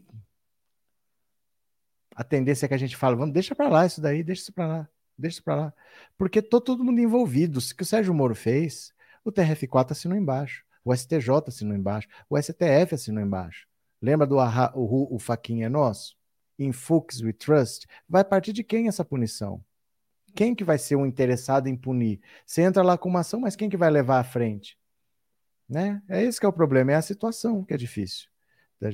a 2.15 2.23
tendência 2.23 2.65
é 2.65 2.69
que 2.69 2.73
a 2.73 2.77
gente 2.77 2.95
fala, 2.95 3.15
vamos, 3.15 3.33
deixa 3.33 3.55
para 3.55 3.67
lá 3.67 3.85
isso 3.85 3.99
daí, 3.99 4.23
deixa 4.23 4.43
isso 4.43 4.53
para 4.53 4.67
lá, 4.67 4.89
deixa 5.17 5.35
isso 5.35 5.43
para 5.43 5.55
lá. 5.55 5.73
Porque 6.17 6.41
tô 6.41 6.61
todo 6.61 6.83
mundo 6.83 6.99
envolvido. 6.99 7.59
O 7.59 7.75
que 7.75 7.83
o 7.83 7.85
Sérgio 7.85 8.13
Moro 8.13 8.35
fez, 8.35 8.93
o 9.23 9.31
TRF4 9.31 9.91
assinou 9.91 10.17
embaixo, 10.17 10.64
o 10.85 10.95
STJ 10.95 11.29
assinou 11.47 11.75
embaixo, 11.75 12.07
o 12.29 12.39
STF 12.39 12.93
assinou 12.93 13.21
embaixo. 13.21 13.67
Lembra 14.01 14.27
do 14.27 14.37
o, 14.37 15.15
o 15.15 15.19
faquinha 15.19 15.65
é 15.65 15.69
nosso? 15.69 16.15
In 16.57 16.71
Fuchs 16.71 17.21
we 17.21 17.33
trust. 17.33 17.87
Vai 18.07 18.23
partir 18.23 18.53
de 18.53 18.63
quem 18.63 18.87
essa 18.87 19.03
punição? 19.03 19.61
Quem 20.35 20.53
que 20.53 20.63
vai 20.63 20.77
ser 20.77 20.95
o 20.95 21.05
interessado 21.05 21.67
em 21.67 21.75
punir? 21.75 22.21
Você 22.45 22.61
entra 22.61 22.83
lá 22.83 22.97
com 22.97 23.09
uma 23.09 23.21
ação, 23.21 23.39
mas 23.39 23.55
quem 23.55 23.69
que 23.69 23.75
vai 23.75 23.89
levar 23.89 24.19
à 24.19 24.23
frente? 24.23 24.77
Né? 25.67 26.01
É 26.07 26.23
esse 26.23 26.39
que 26.39 26.45
é 26.45 26.49
o 26.49 26.53
problema, 26.53 26.91
é 26.91 26.95
a 26.95 27.01
situação 27.01 27.63
que 27.63 27.73
é 27.73 27.77
difícil 27.77 28.29
da. 28.79 28.89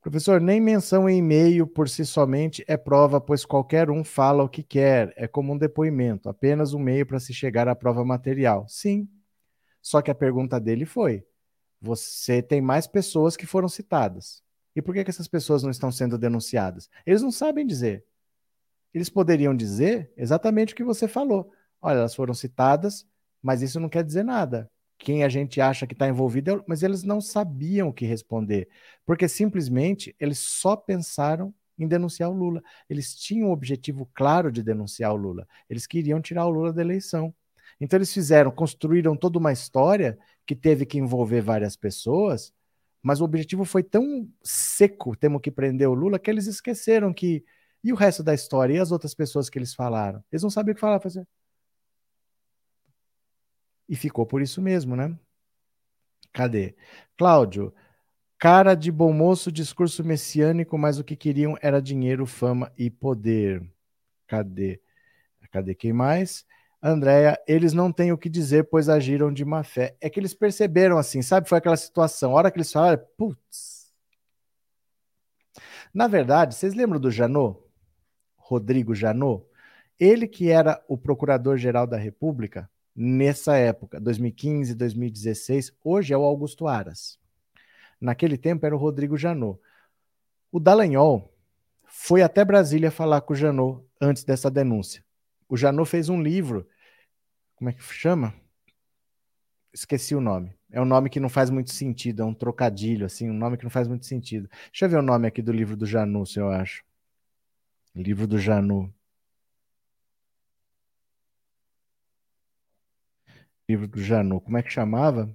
Professor, 0.00 0.40
nem 0.40 0.60
menção 0.60 1.08
em 1.08 1.18
e-mail 1.18 1.66
por 1.66 1.88
si 1.88 2.06
somente 2.06 2.64
é 2.68 2.76
prova, 2.76 3.20
pois 3.20 3.44
qualquer 3.44 3.90
um 3.90 4.04
fala 4.04 4.44
o 4.44 4.48
que 4.48 4.62
quer. 4.62 5.12
É 5.16 5.26
como 5.26 5.52
um 5.52 5.58
depoimento, 5.58 6.28
apenas 6.28 6.74
um 6.74 6.78
meio 6.78 7.04
para 7.06 7.18
se 7.18 7.34
chegar 7.34 7.66
à 7.66 7.74
prova 7.74 8.04
material. 8.04 8.66
Sim. 8.68 9.08
Só 9.86 10.02
que 10.02 10.10
a 10.10 10.14
pergunta 10.14 10.58
dele 10.58 10.84
foi: 10.86 11.24
você 11.80 12.42
tem 12.42 12.60
mais 12.60 12.86
pessoas 12.86 13.36
que 13.36 13.46
foram 13.46 13.68
citadas. 13.68 14.42
E 14.74 14.82
por 14.82 14.94
que, 14.94 15.04
que 15.04 15.10
essas 15.10 15.28
pessoas 15.28 15.62
não 15.62 15.70
estão 15.70 15.92
sendo 15.92 16.18
denunciadas? 16.18 16.90
Eles 17.06 17.22
não 17.22 17.30
sabem 17.30 17.66
dizer 17.66 18.04
eles 18.96 19.10
poderiam 19.10 19.54
dizer 19.54 20.10
exatamente 20.16 20.72
o 20.72 20.76
que 20.76 20.82
você 20.82 21.06
falou. 21.06 21.52
Olha, 21.82 21.98
elas 21.98 22.14
foram 22.14 22.32
citadas, 22.32 23.06
mas 23.42 23.60
isso 23.60 23.78
não 23.78 23.90
quer 23.90 24.02
dizer 24.02 24.24
nada. 24.24 24.70
Quem 24.96 25.22
a 25.22 25.28
gente 25.28 25.60
acha 25.60 25.86
que 25.86 25.92
está 25.92 26.08
envolvido, 26.08 26.50
é... 26.50 26.64
mas 26.66 26.82
eles 26.82 27.02
não 27.02 27.20
sabiam 27.20 27.88
o 27.88 27.92
que 27.92 28.06
responder, 28.06 28.70
porque 29.04 29.28
simplesmente 29.28 30.16
eles 30.18 30.38
só 30.38 30.74
pensaram 30.74 31.54
em 31.78 31.86
denunciar 31.86 32.30
o 32.30 32.32
Lula. 32.32 32.62
Eles 32.88 33.14
tinham 33.14 33.50
o 33.50 33.52
objetivo 33.52 34.08
claro 34.14 34.50
de 34.50 34.62
denunciar 34.62 35.12
o 35.12 35.16
Lula. 35.16 35.46
Eles 35.68 35.86
queriam 35.86 36.18
tirar 36.18 36.46
o 36.46 36.50
Lula 36.50 36.72
da 36.72 36.80
eleição. 36.80 37.34
Então 37.80 37.98
eles 37.98 38.12
fizeram, 38.12 38.50
construíram 38.50 39.16
toda 39.16 39.38
uma 39.38 39.52
história 39.52 40.18
que 40.46 40.54
teve 40.54 40.86
que 40.86 40.98
envolver 40.98 41.40
várias 41.40 41.76
pessoas, 41.76 42.52
mas 43.02 43.20
o 43.20 43.24
objetivo 43.24 43.64
foi 43.64 43.82
tão 43.82 44.28
seco, 44.42 45.16
temos 45.16 45.40
que 45.40 45.50
prender 45.50 45.88
o 45.88 45.94
Lula, 45.94 46.18
que 46.18 46.30
eles 46.30 46.46
esqueceram 46.46 47.12
que 47.12 47.44
e 47.86 47.92
o 47.92 47.96
resto 47.96 48.20
da 48.20 48.34
história? 48.34 48.74
E 48.74 48.78
as 48.80 48.90
outras 48.90 49.14
pessoas 49.14 49.48
que 49.48 49.56
eles 49.56 49.72
falaram? 49.72 50.20
Eles 50.32 50.42
não 50.42 50.50
sabiam 50.50 50.72
o 50.72 50.74
que 50.74 50.80
falar. 50.80 50.98
Fazer. 50.98 51.24
E 53.88 53.94
ficou 53.94 54.26
por 54.26 54.42
isso 54.42 54.60
mesmo, 54.60 54.96
né? 54.96 55.16
Cadê? 56.32 56.74
Cláudio, 57.16 57.72
cara 58.38 58.74
de 58.74 58.90
bom 58.90 59.12
moço, 59.12 59.52
discurso 59.52 60.02
messiânico, 60.02 60.76
mas 60.76 60.98
o 60.98 61.04
que 61.04 61.14
queriam 61.14 61.56
era 61.62 61.80
dinheiro, 61.80 62.26
fama 62.26 62.72
e 62.76 62.90
poder. 62.90 63.62
Cadê? 64.26 64.80
Cadê 65.52 65.72
quem 65.72 65.92
mais? 65.92 66.44
Andréia, 66.82 67.40
eles 67.48 67.72
não 67.72 67.90
têm 67.90 68.12
o 68.12 68.18
que 68.18 68.28
dizer, 68.28 68.64
pois 68.64 68.88
agiram 68.88 69.32
de 69.32 69.44
má 69.44 69.62
fé. 69.64 69.96
É 70.00 70.10
que 70.10 70.20
eles 70.20 70.34
perceberam 70.34 70.98
assim, 70.98 71.22
sabe? 71.22 71.48
Foi 71.48 71.58
aquela 71.58 71.76
situação. 71.76 72.32
A 72.32 72.34
hora 72.34 72.50
que 72.50 72.58
eles 72.58 72.72
falaram, 72.72 73.02
putz. 73.16 73.92
Na 75.92 76.06
verdade, 76.06 76.54
vocês 76.54 76.74
lembram 76.74 77.00
do 77.00 77.10
Janot? 77.10 77.58
Rodrigo 78.36 78.94
Janot, 78.94 79.44
ele 79.98 80.28
que 80.28 80.50
era 80.50 80.80
o 80.86 80.96
procurador-geral 80.96 81.86
da 81.86 81.96
República 81.96 82.70
nessa 82.94 83.56
época, 83.56 84.00
2015, 84.00 84.74
2016, 84.74 85.72
hoje 85.82 86.14
é 86.14 86.16
o 86.16 86.22
Augusto 86.22 86.68
Aras. 86.68 87.18
Naquele 88.00 88.38
tempo 88.38 88.64
era 88.64 88.74
o 88.74 88.78
Rodrigo 88.78 89.16
Janot. 89.16 89.58
O 90.52 90.60
Dallagnol 90.60 91.34
foi 91.84 92.22
até 92.22 92.44
Brasília 92.44 92.90
falar 92.90 93.20
com 93.22 93.32
o 93.32 93.36
Janot 93.36 93.82
antes 94.00 94.22
dessa 94.22 94.50
denúncia. 94.50 95.05
O 95.48 95.56
Janot 95.56 95.88
fez 95.88 96.08
um 96.08 96.20
livro, 96.22 96.68
como 97.54 97.70
é 97.70 97.72
que 97.72 97.82
chama? 97.82 98.34
Esqueci 99.72 100.14
o 100.14 100.20
nome. 100.20 100.56
É 100.70 100.80
um 100.80 100.84
nome 100.84 101.08
que 101.10 101.20
não 101.20 101.28
faz 101.28 101.50
muito 101.50 101.72
sentido, 101.72 102.22
é 102.22 102.24
um 102.24 102.34
trocadilho, 102.34 103.06
assim, 103.06 103.30
um 103.30 103.34
nome 103.34 103.56
que 103.56 103.64
não 103.64 103.70
faz 103.70 103.86
muito 103.86 104.06
sentido. 104.06 104.48
Deixa 104.70 104.86
eu 104.86 104.88
ver 104.88 104.98
o 104.98 105.02
nome 105.02 105.28
aqui 105.28 105.42
do 105.42 105.52
livro 105.52 105.76
do 105.76 105.86
Janot, 105.86 106.38
eu 106.38 106.48
acho. 106.50 106.82
Livro 107.94 108.26
do 108.26 108.38
Janu. 108.38 108.92
Livro 113.68 113.88
do 113.88 114.02
Janu. 114.02 114.40
Como 114.40 114.58
é 114.58 114.62
que 114.62 114.70
chamava? 114.70 115.34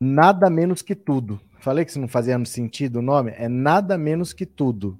Nada 0.00 0.48
menos 0.48 0.80
que 0.80 0.94
tudo. 0.94 1.40
Falei 1.60 1.84
que 1.84 1.92
se 1.92 1.98
não 1.98 2.08
fazia 2.08 2.42
sentido 2.44 3.00
o 3.00 3.02
nome? 3.02 3.32
É 3.32 3.48
Nada 3.48 3.98
Menos 3.98 4.32
que 4.32 4.46
Tudo. 4.46 4.98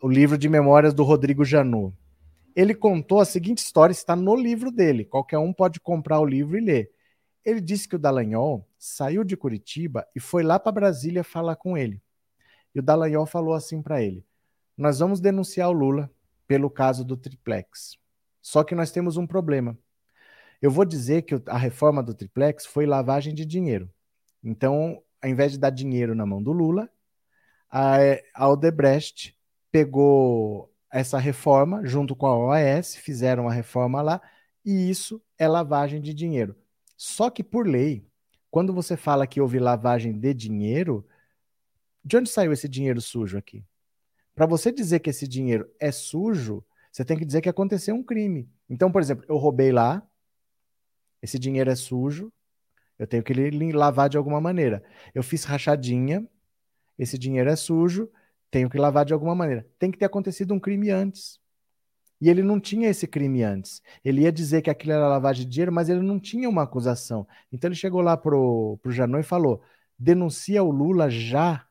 O 0.00 0.08
livro 0.08 0.36
de 0.36 0.48
memórias 0.48 0.92
do 0.92 1.04
Rodrigo 1.04 1.44
Janu. 1.44 1.96
Ele 2.58 2.74
contou 2.74 3.20
a 3.20 3.24
seguinte 3.24 3.58
história, 3.58 3.92
está 3.92 4.16
no 4.16 4.34
livro 4.34 4.72
dele. 4.72 5.04
Qualquer 5.04 5.38
um 5.38 5.52
pode 5.52 5.78
comprar 5.78 6.18
o 6.18 6.26
livro 6.26 6.58
e 6.58 6.60
ler. 6.60 6.90
Ele 7.44 7.60
disse 7.60 7.86
que 7.86 7.94
o 7.94 7.98
Dallagnol 8.00 8.68
saiu 8.76 9.22
de 9.22 9.36
Curitiba 9.36 10.04
e 10.12 10.18
foi 10.18 10.42
lá 10.42 10.58
para 10.58 10.72
Brasília 10.72 11.22
falar 11.22 11.54
com 11.54 11.78
ele. 11.78 12.02
E 12.74 12.80
o 12.80 12.82
Dallagnol 12.82 13.26
falou 13.26 13.54
assim 13.54 13.80
para 13.80 14.02
ele: 14.02 14.26
Nós 14.76 14.98
vamos 14.98 15.20
denunciar 15.20 15.68
o 15.68 15.72
Lula 15.72 16.10
pelo 16.48 16.68
caso 16.68 17.04
do 17.04 17.16
triplex. 17.16 17.96
Só 18.42 18.64
que 18.64 18.74
nós 18.74 18.90
temos 18.90 19.16
um 19.16 19.24
problema. 19.24 19.78
Eu 20.60 20.72
vou 20.72 20.84
dizer 20.84 21.22
que 21.22 21.40
a 21.46 21.56
reforma 21.56 22.02
do 22.02 22.12
triplex 22.12 22.66
foi 22.66 22.86
lavagem 22.86 23.36
de 23.36 23.46
dinheiro. 23.46 23.88
Então, 24.42 25.00
ao 25.22 25.30
invés 25.30 25.52
de 25.52 25.58
dar 25.58 25.70
dinheiro 25.70 26.12
na 26.12 26.26
mão 26.26 26.42
do 26.42 26.50
Lula, 26.50 26.90
a 27.70 28.48
Odebrecht 28.48 29.38
pegou 29.70 30.74
essa 30.90 31.18
reforma 31.18 31.84
junto 31.84 32.16
com 32.16 32.26
a 32.26 32.36
OAS, 32.36 32.96
fizeram 32.96 33.48
a 33.48 33.52
reforma 33.52 34.00
lá, 34.02 34.20
e 34.64 34.90
isso 34.90 35.22
é 35.38 35.46
lavagem 35.46 36.00
de 36.00 36.12
dinheiro. 36.14 36.56
Só 36.96 37.30
que 37.30 37.44
por 37.44 37.66
lei, 37.66 38.06
quando 38.50 38.72
você 38.72 38.96
fala 38.96 39.26
que 39.26 39.40
houve 39.40 39.58
lavagem 39.58 40.18
de 40.18 40.34
dinheiro, 40.34 41.06
de 42.04 42.16
onde 42.16 42.30
saiu 42.30 42.52
esse 42.52 42.68
dinheiro 42.68 43.00
sujo 43.00 43.36
aqui? 43.36 43.64
Para 44.34 44.46
você 44.46 44.72
dizer 44.72 45.00
que 45.00 45.10
esse 45.10 45.26
dinheiro 45.28 45.70
é 45.78 45.92
sujo, 45.92 46.64
você 46.90 47.04
tem 47.04 47.18
que 47.18 47.24
dizer 47.24 47.40
que 47.40 47.48
aconteceu 47.48 47.94
um 47.94 48.02
crime. 48.02 48.48
Então, 48.68 48.90
por 48.90 49.02
exemplo, 49.02 49.24
eu 49.28 49.36
roubei 49.36 49.70
lá, 49.70 50.02
esse 51.20 51.38
dinheiro 51.38 51.70
é 51.70 51.76
sujo, 51.76 52.32
eu 52.98 53.06
tenho 53.06 53.22
que 53.22 53.32
lavar 53.72 54.08
de 54.08 54.16
alguma 54.16 54.40
maneira. 54.40 54.82
Eu 55.14 55.22
fiz 55.22 55.44
rachadinha, 55.44 56.26
esse 56.98 57.16
dinheiro 57.16 57.48
é 57.48 57.56
sujo, 57.56 58.10
tenho 58.50 58.68
que 58.70 58.78
lavar 58.78 59.04
de 59.04 59.12
alguma 59.12 59.34
maneira. 59.34 59.66
Tem 59.78 59.90
que 59.90 59.98
ter 59.98 60.04
acontecido 60.04 60.54
um 60.54 60.60
crime 60.60 60.90
antes. 60.90 61.38
E 62.20 62.28
ele 62.28 62.42
não 62.42 62.58
tinha 62.58 62.88
esse 62.88 63.06
crime 63.06 63.42
antes. 63.42 63.80
Ele 64.04 64.22
ia 64.22 64.32
dizer 64.32 64.62
que 64.62 64.70
aquilo 64.70 64.92
era 64.92 65.06
lavagem 65.06 65.44
de 65.44 65.50
dinheiro, 65.50 65.72
mas 65.72 65.88
ele 65.88 66.00
não 66.00 66.18
tinha 66.18 66.48
uma 66.48 66.62
acusação. 66.62 67.26
Então 67.52 67.68
ele 67.68 67.76
chegou 67.76 68.00
lá 68.00 68.16
pro, 68.16 68.78
pro 68.82 68.90
Janot 68.90 69.20
e 69.20 69.28
falou: 69.28 69.62
denuncia 69.98 70.62
o 70.62 70.70
Lula 70.70 71.08
já 71.08 71.64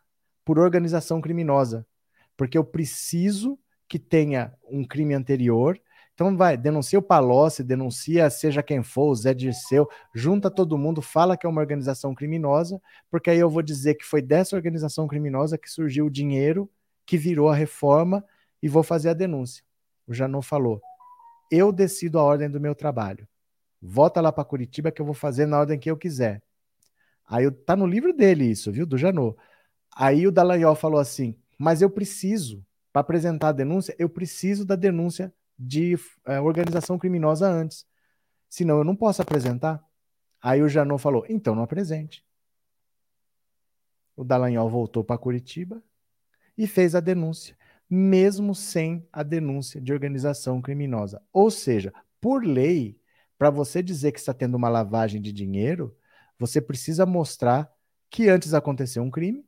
por 0.45 0.57
organização 0.57 1.19
criminosa. 1.19 1.85
Porque 2.37 2.57
eu 2.57 2.63
preciso 2.63 3.59
que 3.87 3.99
tenha 3.99 4.53
um 4.69 4.85
crime 4.85 5.13
anterior 5.13 5.79
então 6.17 6.35
vai, 6.35 6.57
denuncia 6.57 6.97
o 6.97 7.01
Palocci, 7.01 7.63
denuncia 7.63 8.27
seja 8.31 8.63
quem 8.63 8.81
for, 8.81 9.11
o 9.11 9.15
Zé 9.15 9.35
Dirceu, 9.35 9.87
junta 10.15 10.49
todo 10.49 10.75
mundo, 10.75 10.99
fala 10.99 11.37
que 11.37 11.45
é 11.45 11.49
uma 11.49 11.61
organização 11.61 12.15
criminosa, 12.15 12.81
porque 13.11 13.29
aí 13.29 13.37
eu 13.37 13.47
vou 13.47 13.61
dizer 13.61 13.93
que 13.93 14.03
foi 14.03 14.19
dessa 14.19 14.55
organização 14.55 15.07
criminosa 15.07 15.59
que 15.59 15.69
surgiu 15.69 16.07
o 16.07 16.09
dinheiro 16.09 16.67
que 17.05 17.19
virou 17.19 17.49
a 17.49 17.55
reforma 17.55 18.25
e 18.63 18.67
vou 18.67 18.81
fazer 18.81 19.09
a 19.09 19.13
denúncia. 19.13 19.63
O 20.07 20.13
Janot 20.13 20.43
falou: 20.43 20.81
eu 21.51 21.71
decido 21.71 22.17
a 22.17 22.23
ordem 22.23 22.49
do 22.49 22.59
meu 22.59 22.73
trabalho. 22.73 23.27
Volta 23.79 24.19
lá 24.19 24.31
para 24.31 24.43
Curitiba 24.43 24.89
que 24.89 24.99
eu 24.99 25.05
vou 25.05 25.13
fazer 25.13 25.45
na 25.45 25.59
ordem 25.59 25.77
que 25.77 25.91
eu 25.91 25.95
quiser. 25.95 26.41
Aí 27.27 27.51
tá 27.51 27.75
no 27.75 27.85
livro 27.85 28.11
dele 28.11 28.45
isso, 28.45 28.71
viu, 28.71 28.87
do 28.87 28.97
Janot. 28.97 29.37
Aí 29.95 30.25
o 30.25 30.31
Dallagnol 30.31 30.73
falou 30.73 30.99
assim: 30.99 31.37
mas 31.59 31.79
eu 31.79 31.91
preciso, 31.91 32.65
para 32.91 33.01
apresentar 33.01 33.49
a 33.49 33.51
denúncia, 33.51 33.95
eu 33.99 34.09
preciso 34.09 34.65
da 34.65 34.75
denúncia 34.75 35.31
de 35.57 35.97
é, 36.25 36.39
organização 36.39 36.97
criminosa 36.97 37.49
antes. 37.49 37.85
Senão 38.49 38.77
eu 38.77 38.83
não 38.83 38.95
posso 38.95 39.21
apresentar. 39.21 39.83
Aí 40.41 40.61
o 40.61 40.69
Janot 40.69 41.01
falou: 41.01 41.25
então 41.27 41.55
não 41.55 41.63
apresente. 41.63 42.25
O 44.15 44.23
Dallagnol 44.23 44.69
voltou 44.69 45.03
para 45.03 45.17
Curitiba 45.17 45.81
e 46.57 46.65
fez 46.65 46.95
a 46.95 46.99
denúncia, 46.99 47.55
mesmo 47.89 48.55
sem 48.55 49.07
a 49.13 49.21
denúncia 49.21 49.79
de 49.79 49.93
organização 49.93 50.61
criminosa. 50.61 51.21
Ou 51.31 51.51
seja, 51.51 51.93
por 52.19 52.43
lei, 52.43 52.99
para 53.37 53.51
você 53.51 53.83
dizer 53.83 54.11
que 54.11 54.19
está 54.19 54.33
tendo 54.33 54.55
uma 54.55 54.69
lavagem 54.69 55.21
de 55.21 55.31
dinheiro, 55.31 55.95
você 56.39 56.59
precisa 56.59 57.05
mostrar 57.05 57.71
que 58.09 58.27
antes 58.27 58.53
aconteceu 58.53 59.03
um 59.03 59.11
crime, 59.11 59.45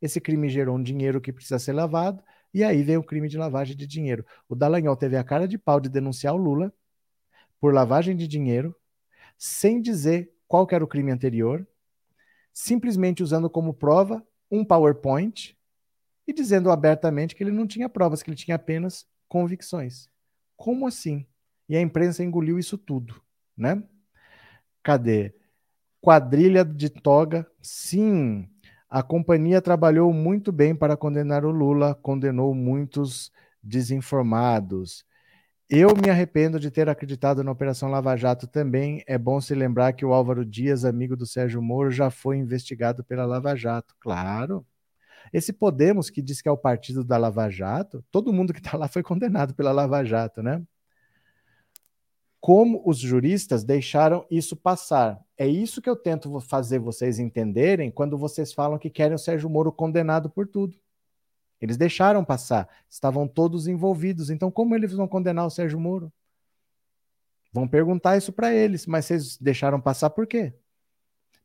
esse 0.00 0.20
crime 0.20 0.48
gerou 0.48 0.76
um 0.76 0.82
dinheiro 0.82 1.20
que 1.20 1.32
precisa 1.32 1.58
ser 1.58 1.72
lavado, 1.72 2.22
e 2.52 2.62
aí 2.62 2.82
veio 2.82 3.00
o 3.00 3.04
crime 3.04 3.28
de 3.28 3.38
lavagem 3.38 3.76
de 3.76 3.86
dinheiro. 3.86 4.24
O 4.48 4.54
Dallagnol 4.54 4.96
teve 4.96 5.16
a 5.16 5.24
cara 5.24 5.48
de 5.48 5.56
pau 5.56 5.80
de 5.80 5.88
denunciar 5.88 6.34
o 6.34 6.38
Lula 6.38 6.72
por 7.60 7.72
lavagem 7.72 8.16
de 8.16 8.26
dinheiro, 8.26 8.74
sem 9.38 9.80
dizer 9.80 10.32
qual 10.46 10.66
era 10.70 10.84
o 10.84 10.88
crime 10.88 11.10
anterior, 11.10 11.66
simplesmente 12.52 13.22
usando 13.22 13.48
como 13.48 13.72
prova 13.72 14.22
um 14.50 14.64
PowerPoint 14.64 15.56
e 16.26 16.32
dizendo 16.32 16.70
abertamente 16.70 17.34
que 17.34 17.42
ele 17.42 17.50
não 17.50 17.66
tinha 17.66 17.88
provas, 17.88 18.22
que 18.22 18.30
ele 18.30 18.36
tinha 18.36 18.56
apenas 18.56 19.06
convicções. 19.28 20.10
Como 20.56 20.86
assim? 20.86 21.26
E 21.68 21.76
a 21.76 21.80
imprensa 21.80 22.22
engoliu 22.22 22.58
isso 22.58 22.76
tudo, 22.76 23.22
né? 23.56 23.82
Cadê? 24.82 25.34
Quadrilha 26.00 26.64
de 26.64 26.90
toga, 26.90 27.50
sim. 27.62 28.51
A 28.94 29.02
companhia 29.02 29.62
trabalhou 29.62 30.12
muito 30.12 30.52
bem 30.52 30.74
para 30.74 30.98
condenar 30.98 31.46
o 31.46 31.50
Lula, 31.50 31.94
condenou 31.94 32.54
muitos 32.54 33.32
desinformados. 33.62 35.02
Eu 35.66 35.96
me 35.96 36.10
arrependo 36.10 36.60
de 36.60 36.70
ter 36.70 36.90
acreditado 36.90 37.42
na 37.42 37.50
Operação 37.50 37.90
Lava 37.90 38.14
Jato 38.18 38.46
também. 38.46 39.02
É 39.06 39.16
bom 39.16 39.40
se 39.40 39.54
lembrar 39.54 39.94
que 39.94 40.04
o 40.04 40.12
Álvaro 40.12 40.44
Dias, 40.44 40.84
amigo 40.84 41.16
do 41.16 41.24
Sérgio 41.24 41.62
Moro, 41.62 41.90
já 41.90 42.10
foi 42.10 42.36
investigado 42.36 43.02
pela 43.02 43.24
Lava 43.24 43.56
Jato. 43.56 43.94
Claro. 43.98 44.62
Esse 45.32 45.54
Podemos, 45.54 46.10
que 46.10 46.20
diz 46.20 46.42
que 46.42 46.48
é 46.50 46.52
o 46.52 46.58
partido 46.58 47.02
da 47.02 47.16
Lava 47.16 47.48
Jato, 47.48 48.04
todo 48.10 48.30
mundo 48.30 48.52
que 48.52 48.60
está 48.60 48.76
lá 48.76 48.88
foi 48.88 49.02
condenado 49.02 49.54
pela 49.54 49.72
Lava 49.72 50.04
Jato, 50.04 50.42
né? 50.42 50.62
Como 52.42 52.82
os 52.84 52.98
juristas 52.98 53.62
deixaram 53.62 54.26
isso 54.28 54.56
passar. 54.56 55.24
É 55.38 55.46
isso 55.46 55.80
que 55.80 55.88
eu 55.88 55.94
tento 55.94 56.40
fazer 56.40 56.80
vocês 56.80 57.20
entenderem 57.20 57.88
quando 57.88 58.18
vocês 58.18 58.52
falam 58.52 58.80
que 58.80 58.90
querem 58.90 59.14
o 59.14 59.18
Sérgio 59.18 59.48
Moro 59.48 59.70
condenado 59.70 60.28
por 60.28 60.48
tudo. 60.48 60.76
Eles 61.60 61.76
deixaram 61.76 62.24
passar, 62.24 62.68
estavam 62.90 63.28
todos 63.28 63.68
envolvidos. 63.68 64.28
Então, 64.28 64.50
como 64.50 64.74
eles 64.74 64.92
vão 64.92 65.06
condenar 65.06 65.46
o 65.46 65.50
Sérgio 65.50 65.78
Moro? 65.78 66.12
Vão 67.52 67.68
perguntar 67.68 68.16
isso 68.16 68.32
para 68.32 68.52
eles, 68.52 68.86
mas 68.86 69.04
vocês 69.04 69.36
deixaram 69.36 69.80
passar 69.80 70.10
por 70.10 70.26
quê? 70.26 70.52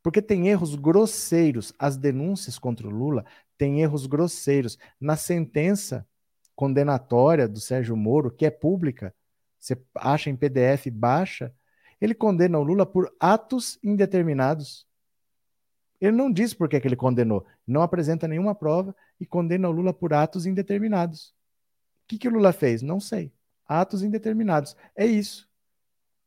Porque 0.02 0.20
tem 0.20 0.48
erros 0.48 0.74
grosseiros. 0.74 1.72
As 1.78 1.95
denúncias 1.95 2.58
contra 2.58 2.88
o 2.88 2.91
Lula 2.91 3.24
têm 3.56 3.82
erros 3.84 4.08
grosseiros. 4.08 4.80
Na 5.00 5.16
sentença 5.16 6.08
condenatória 6.56 7.48
do 7.48 7.60
Sérgio 7.60 7.95
Moro, 7.95 8.32
que 8.32 8.48
é 8.48 8.50
pública, 8.50 9.14
você 9.68 9.78
acha 9.95 10.30
em 10.30 10.36
PDF, 10.36 10.88
baixa, 10.91 11.53
ele 11.99 12.13
condena 12.13 12.57
o 12.57 12.63
Lula 12.63 12.86
por 12.86 13.13
atos 13.20 13.78
indeterminados. 13.84 14.88
Ele 15.99 16.15
não 16.15 16.32
diz 16.32 16.53
por 16.53 16.70
que, 16.70 16.76
ele 16.78 16.95
condenou, 16.95 17.45
não 17.65 17.82
apresenta 17.82 18.28
nenhuma 18.28 18.53
prova 18.53 18.95
e 19.20 19.26
condena 19.26 19.68
o 19.68 19.72
Lula 19.72 19.93
por 19.93 20.13
atos 20.13 20.45
indeterminados. 20.45 21.30
O 22.03 22.07
que, 22.07 22.18
que 22.18 22.28
o 22.28 22.32
Lula 22.32 22.53
fez? 22.53 22.82
Não 22.82 22.99
sei. 22.99 23.34
Atos 23.68 24.03
indeterminados. 24.03 24.76
É 24.95 25.05
isso. 25.05 25.49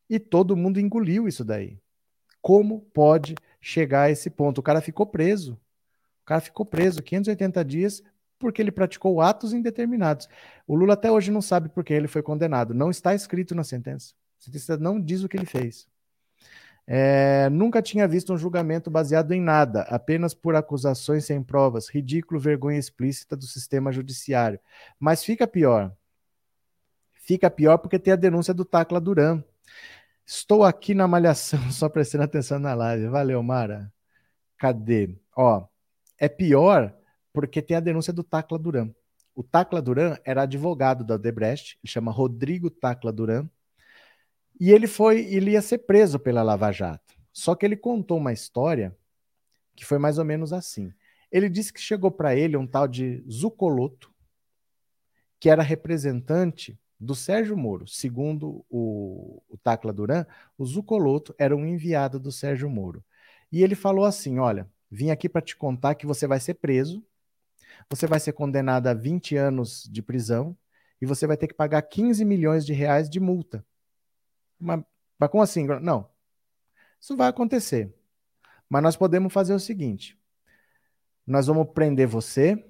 E 0.09 0.19
todo 0.19 0.57
mundo 0.57 0.81
engoliu 0.81 1.27
isso 1.27 1.45
daí. 1.45 1.79
Como 2.43 2.81
pode 2.93 3.35
chegar 3.61 4.03
a 4.03 4.11
esse 4.11 4.29
ponto? 4.29 4.59
O 4.59 4.63
cara 4.63 4.81
ficou 4.81 5.07
preso. 5.07 5.55
O 6.23 6.27
cara 6.27 6.41
ficou 6.41 6.67
preso 6.67 7.03
580 7.03 7.65
dias 7.65 8.03
porque 8.41 8.61
ele 8.61 8.73
praticou 8.73 9.21
atos 9.21 9.53
indeterminados. 9.53 10.29
O 10.67 10.75
Lula 10.75 10.95
até 10.95 11.13
hoje 11.13 11.31
não 11.31 11.43
sabe 11.43 11.69
por 11.69 11.85
que 11.85 11.93
ele 11.93 12.09
foi 12.09 12.23
condenado. 12.23 12.75
Não 12.75 12.91
está 12.91 13.15
escrito 13.15 13.55
na 13.55 13.63
sentença. 13.63 14.15
A 14.41 14.45
sentença 14.45 14.77
não 14.79 15.01
diz 15.01 15.23
o 15.23 15.29
que 15.29 15.37
ele 15.37 15.47
fez. 15.47 15.87
É, 16.87 17.49
nunca 17.51 17.81
tinha 17.81 18.09
visto 18.09 18.33
um 18.33 18.39
julgamento 18.39 18.91
baseado 18.91 19.33
em 19.33 19.41
nada, 19.41 19.83
apenas 19.83 20.35
por 20.35 20.57
acusações 20.57 21.27
sem 21.27 21.41
provas. 21.41 21.89
Ridículo, 21.89 22.41
vergonha 22.41 22.79
explícita 22.79 23.37
do 23.37 23.45
sistema 23.45 23.93
judiciário. 23.93 24.59
Mas 24.99 25.23
fica 25.23 25.47
pior. 25.47 25.95
Fica 27.13 27.49
pior 27.51 27.79
porque 27.79 27.99
tem 27.99 28.13
a 28.13 28.17
denúncia 28.17 28.55
do 28.55 28.65
Tacla 28.65 29.01
Duran. 29.01 29.45
Estou 30.27 30.65
aqui 30.65 30.95
na 30.95 31.07
malhação, 31.07 31.61
só 31.71 31.89
prestando 31.89 32.25
atenção 32.25 32.59
na 32.59 32.75
live. 32.75 33.07
Valeu, 33.09 33.43
Mara. 33.43 33.93
Cadê? 34.59 35.15
Ó, 35.37 35.67
é 36.19 36.29
pior 36.29 36.95
porque 37.33 37.63
tem 37.63 37.77
a 37.77 37.81
denúncia 37.81 38.13
do 38.13 38.25
Tacla 38.25 38.59
Duran. 38.59 38.91
O 39.35 39.43
Tacla 39.43 39.81
Duran 39.81 40.17
era 40.25 40.43
advogado 40.43 41.05
da 41.05 41.15
Odebrecht, 41.15 41.79
ele 41.83 41.91
chama 41.91 42.11
Rodrigo 42.11 42.71
Tacla 42.71 43.13
Duran, 43.13 43.49
e 44.59 44.71
ele 44.71 44.87
foi, 44.87 45.21
ele 45.33 45.53
ia 45.53 45.63
ser 45.63 45.79
preso 45.79 46.19
pela 46.19 46.43
Lava 46.43 46.71
Jato. 46.71 47.15
Só 47.33 47.55
que 47.55 47.65
ele 47.65 47.77
contou 47.77 48.19
uma 48.19 48.33
história 48.33 48.95
que 49.75 49.87
foi 49.87 49.99
mais 49.99 50.19
ou 50.19 50.25
menos 50.25 50.53
assim. 50.53 50.93
Ele 51.33 51.49
disse 51.49 51.73
que 51.73 51.81
chegou 51.81 52.11
para 52.11 52.37
ele 52.37 52.57
um 52.57 52.67
tal 52.67 52.87
de 52.87 53.25
Zucoloto, 53.31 54.13
que 55.39 55.49
era 55.49 55.63
representante 55.63 56.79
do 56.99 57.15
Sérgio 57.15 57.57
Moro. 57.57 57.87
Segundo 57.87 58.65
o, 58.69 59.43
o 59.49 59.57
Tacla 59.57 59.93
Duran, 59.93 60.27
o 60.59 60.67
Zucoloto 60.67 61.35
era 61.39 61.57
um 61.57 61.65
enviado 61.65 62.21
do 62.21 62.31
Sérgio 62.31 62.69
Moro. 62.69 63.03
E 63.51 63.63
ele 63.63 63.75
falou 63.75 64.05
assim: 64.05 64.39
Olha, 64.39 64.69
vim 64.91 65.11
aqui 65.11 65.29
para 65.29 65.41
te 65.41 65.57
contar 65.57 65.95
que 65.95 66.07
você 66.07 66.27
vai 66.27 66.39
ser 66.39 66.55
preso 66.55 67.03
você 67.89 68.07
vai 68.07 68.21
ser 68.21 68.33
condenado 68.33 68.87
a 68.87 68.95
20 68.95 69.37
anos 69.37 69.89
de 69.91 70.03
prisão 70.03 70.57
e 71.01 71.07
você 71.07 71.27
vai 71.27 71.37
ter 71.37 71.49
que 71.49 71.55
pagar 71.55 71.83
15 71.83 72.25
milhões 72.25 72.65
de 72.65 72.73
reais 72.73 73.09
de 73.09 73.19
multa. 73.19 73.65
Mas, 74.59 74.83
mas 75.19 75.31
como 75.31 75.43
assim? 75.43 75.67
Não. 75.67 76.09
Isso 77.01 77.17
vai 77.17 77.29
acontecer. 77.29 77.95
Mas 78.69 78.83
nós 78.83 78.97
podemos 78.97 79.33
fazer 79.33 79.55
o 79.55 79.61
seguinte: 79.61 80.19
nós 81.27 81.47
vamos 81.47 81.69
prender 81.73 82.07
você. 82.07 82.65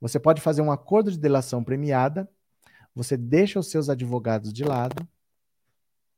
Você 0.00 0.20
pode 0.20 0.40
fazer 0.40 0.60
um 0.60 0.70
acordo 0.70 1.10
de 1.10 1.18
delação 1.18 1.64
premiada. 1.64 2.28
Você 2.94 3.16
deixa 3.16 3.58
os 3.58 3.70
seus 3.70 3.88
advogados 3.88 4.52
de 4.52 4.62
lado, 4.62 5.08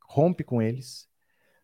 rompe 0.02 0.44
com 0.44 0.60
eles. 0.60 1.08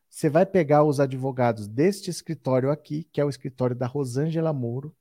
Você 0.08 0.30
vai 0.30 0.46
pegar 0.46 0.84
os 0.84 1.00
advogados 1.00 1.68
deste 1.68 2.10
escritório 2.10 2.70
aqui, 2.70 3.04
que 3.04 3.20
é 3.20 3.24
o 3.24 3.28
escritório 3.28 3.76
da 3.76 3.86
Rosângela 3.86 4.52
Moro, 4.52 4.94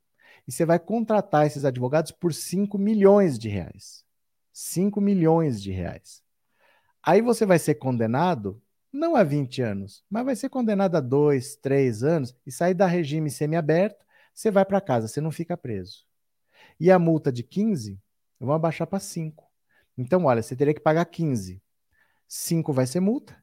e 0.46 0.52
você 0.52 0.64
vai 0.64 0.78
contratar 0.78 1.46
esses 1.46 1.64
advogados 1.64 2.10
por 2.10 2.32
5 2.34 2.76
milhões 2.78 3.38
de 3.38 3.48
reais. 3.48 4.04
5 4.52 5.00
milhões 5.00 5.62
de 5.62 5.70
reais. 5.70 6.22
Aí 7.02 7.20
você 7.20 7.46
vai 7.46 7.58
ser 7.58 7.76
condenado 7.76 8.60
não 8.92 9.16
a 9.16 9.24
20 9.24 9.62
anos, 9.62 10.04
mas 10.10 10.24
vai 10.24 10.36
ser 10.36 10.50
condenado 10.50 10.96
a 10.96 11.00
2, 11.00 11.56
3 11.56 12.02
anos 12.02 12.34
e 12.46 12.52
sair 12.52 12.74
da 12.74 12.86
regime 12.86 13.30
semiaberto, 13.30 14.04
você 14.34 14.50
vai 14.50 14.64
para 14.64 14.80
casa, 14.80 15.08
você 15.08 15.20
não 15.20 15.30
fica 15.30 15.56
preso. 15.56 16.04
E 16.78 16.90
a 16.90 16.98
multa 16.98 17.32
de 17.32 17.42
15, 17.42 17.98
vão 18.38 18.54
abaixar 18.54 18.86
para 18.86 19.00
5. 19.00 19.50
Então, 19.96 20.24
olha, 20.24 20.42
você 20.42 20.54
teria 20.54 20.74
que 20.74 20.80
pagar 20.80 21.04
15. 21.06 21.62
5 22.28 22.72
vai 22.72 22.86
ser 22.86 23.00
multa, 23.00 23.36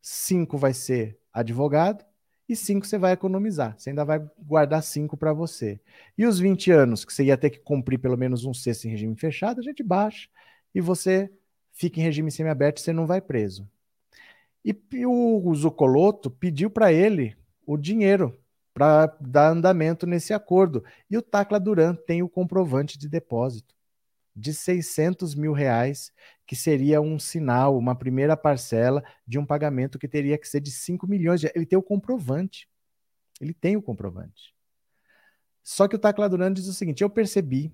5 0.00 0.56
vai 0.58 0.74
ser 0.74 1.18
advogado 1.32 2.04
e 2.50 2.56
5 2.56 2.84
você 2.84 2.98
vai 2.98 3.12
economizar. 3.12 3.78
Você 3.78 3.90
ainda 3.90 4.04
vai 4.04 4.20
guardar 4.38 4.82
5 4.82 5.16
para 5.16 5.32
você. 5.32 5.80
E 6.18 6.26
os 6.26 6.40
20 6.40 6.72
anos 6.72 7.04
que 7.04 7.12
você 7.12 7.24
ia 7.24 7.36
ter 7.36 7.50
que 7.50 7.60
cumprir 7.60 7.98
pelo 7.98 8.16
menos 8.16 8.44
um 8.44 8.52
sexto 8.52 8.86
em 8.86 8.90
regime 8.90 9.14
fechado, 9.14 9.60
a 9.60 9.62
gente 9.62 9.84
baixa 9.84 10.28
e 10.74 10.80
você 10.80 11.30
fica 11.72 12.00
em 12.00 12.02
regime 12.02 12.30
semiaberto 12.30 12.80
e 12.80 12.84
você 12.84 12.92
não 12.92 13.06
vai 13.06 13.20
preso. 13.20 13.68
E 14.64 14.76
o 15.06 15.54
Zucoloto 15.54 16.28
pediu 16.28 16.68
para 16.68 16.92
ele 16.92 17.36
o 17.64 17.76
dinheiro 17.76 18.36
para 18.74 19.06
dar 19.20 19.50
andamento 19.50 20.04
nesse 20.04 20.34
acordo. 20.34 20.84
E 21.08 21.16
o 21.16 21.22
Tacla 21.22 21.60
Duran 21.60 21.94
tem 21.94 22.20
o 22.20 22.28
comprovante 22.28 22.98
de 22.98 23.08
depósito 23.08 23.74
de 24.34 24.52
600 24.54 25.34
mil 25.34 25.52
reais, 25.52 26.12
que 26.50 26.56
seria 26.56 27.00
um 27.00 27.16
sinal, 27.16 27.78
uma 27.78 27.94
primeira 27.94 28.36
parcela 28.36 29.04
de 29.24 29.38
um 29.38 29.46
pagamento 29.46 30.00
que 30.00 30.08
teria 30.08 30.36
que 30.36 30.48
ser 30.48 30.58
de 30.58 30.72
5 30.72 31.06
milhões. 31.06 31.40
De... 31.40 31.52
Ele 31.54 31.64
tem 31.64 31.78
o 31.78 31.82
comprovante. 31.82 32.68
Ele 33.40 33.54
tem 33.54 33.76
o 33.76 33.82
comprovante. 33.82 34.52
Só 35.62 35.86
que 35.86 35.94
o 35.94 35.98
Tacla 35.98 36.28
Duran 36.28 36.52
diz 36.52 36.66
o 36.66 36.72
seguinte: 36.72 37.04
eu 37.04 37.08
percebi 37.08 37.72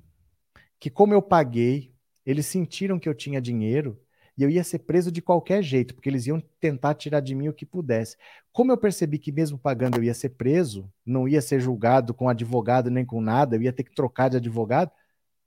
que, 0.79 0.91
como 0.91 1.15
eu 1.15 1.23
paguei, 1.23 1.95
eles 2.27 2.45
sentiram 2.45 2.99
que 2.99 3.09
eu 3.09 3.15
tinha 3.15 3.41
dinheiro 3.41 3.99
e 4.37 4.43
eu 4.43 4.51
ia 4.51 4.63
ser 4.63 4.81
preso 4.81 5.11
de 5.11 5.23
qualquer 5.23 5.63
jeito, 5.63 5.95
porque 5.95 6.11
eles 6.11 6.27
iam 6.27 6.39
tentar 6.61 6.93
tirar 6.97 7.21
de 7.21 7.35
mim 7.35 7.49
o 7.49 7.55
que 7.55 7.65
pudesse. 7.65 8.19
Como 8.53 8.71
eu 8.71 8.77
percebi 8.77 9.19
que 9.19 9.33
mesmo 9.33 9.59
pagando 9.59 9.97
eu 9.97 10.05
ia 10.05 10.13
ser 10.13 10.29
preso, 10.37 10.93
não 11.03 11.27
ia 11.27 11.41
ser 11.41 11.61
julgado 11.61 12.13
com 12.13 12.29
advogado 12.29 12.91
nem 12.91 13.07
com 13.07 13.23
nada, 13.23 13.57
eu 13.57 13.63
ia 13.63 13.73
ter 13.73 13.85
que 13.85 13.95
trocar 13.95 14.29
de 14.29 14.37
advogado, 14.37 14.91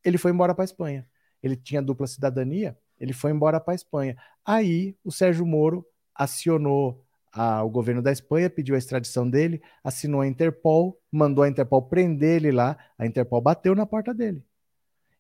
ele 0.04 0.18
foi 0.18 0.32
embora 0.32 0.56
para 0.56 0.64
a 0.64 0.66
Espanha. 0.66 1.08
Ele 1.44 1.56
tinha 1.56 1.80
dupla 1.80 2.08
cidadania, 2.08 2.76
ele 3.00 3.14
foi 3.14 3.32
embora 3.32 3.60
para 3.60 3.74
a 3.74 3.76
Espanha. 3.76 4.18
Aí 4.46 4.96
o 5.04 5.12
Sérgio 5.12 5.46
Moro 5.46 5.86
acionou 6.14 7.04
a, 7.32 7.64
o 7.64 7.70
governo 7.70 8.02
da 8.02 8.12
Espanha, 8.12 8.50
pediu 8.50 8.76
a 8.76 8.78
extradição 8.78 9.30
dele, 9.30 9.62
assinou 9.84 10.22
a 10.22 10.28
Interpol, 10.28 11.00
mandou 11.12 11.44
a 11.44 11.50
Interpol 11.50 11.84
prender 11.84 12.38
ele 12.38 12.52
lá, 12.52 12.78
a 12.98 13.06
Interpol 13.06 13.42
bateu 13.42 13.76
na 13.76 13.86
porta 13.86 14.14
dele. 14.14 14.44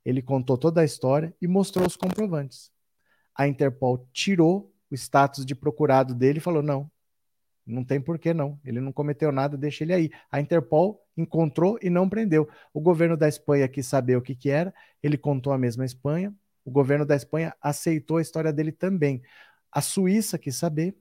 Ele 0.03 0.21
contou 0.21 0.57
toda 0.57 0.81
a 0.81 0.85
história 0.85 1.33
e 1.41 1.47
mostrou 1.47 1.85
os 1.85 1.95
comprovantes 1.95 2.71
a 3.39 3.47
Interpol 3.47 4.05
tirou 4.11 4.69
o 4.91 4.95
status 4.95 5.45
de 5.45 5.55
procurado 5.55 6.13
dele 6.13 6.39
e 6.39 6.41
falou: 6.41 6.61
não, 6.61 6.91
não 7.65 7.85
tem 7.85 8.01
porquê 8.01 8.33
não. 8.33 8.59
Ele 8.65 8.81
não 8.81 8.91
cometeu 8.91 9.31
nada, 9.31 9.55
deixa 9.55 9.85
ele 9.85 9.93
aí. 9.93 10.11
A 10.29 10.41
Interpol 10.41 11.01
encontrou 11.15 11.79
e 11.81 11.89
não 11.89 12.09
prendeu. 12.09 12.49
O 12.73 12.81
governo 12.81 13.15
da 13.15 13.29
Espanha 13.29 13.65
quis 13.69 13.87
saber 13.87 14.17
o 14.17 14.21
que, 14.21 14.35
que 14.35 14.49
era, 14.49 14.73
ele 15.01 15.17
contou 15.17 15.53
a 15.53 15.57
mesma 15.57 15.85
Espanha. 15.85 16.35
O 16.65 16.71
governo 16.71 17.05
da 17.05 17.15
Espanha 17.15 17.55
aceitou 17.61 18.17
a 18.17 18.21
história 18.21 18.53
dele 18.53 18.71
também. 18.71 19.21
A 19.71 19.81
Suíça 19.81 20.37
quis 20.37 20.55
saber, 20.55 20.95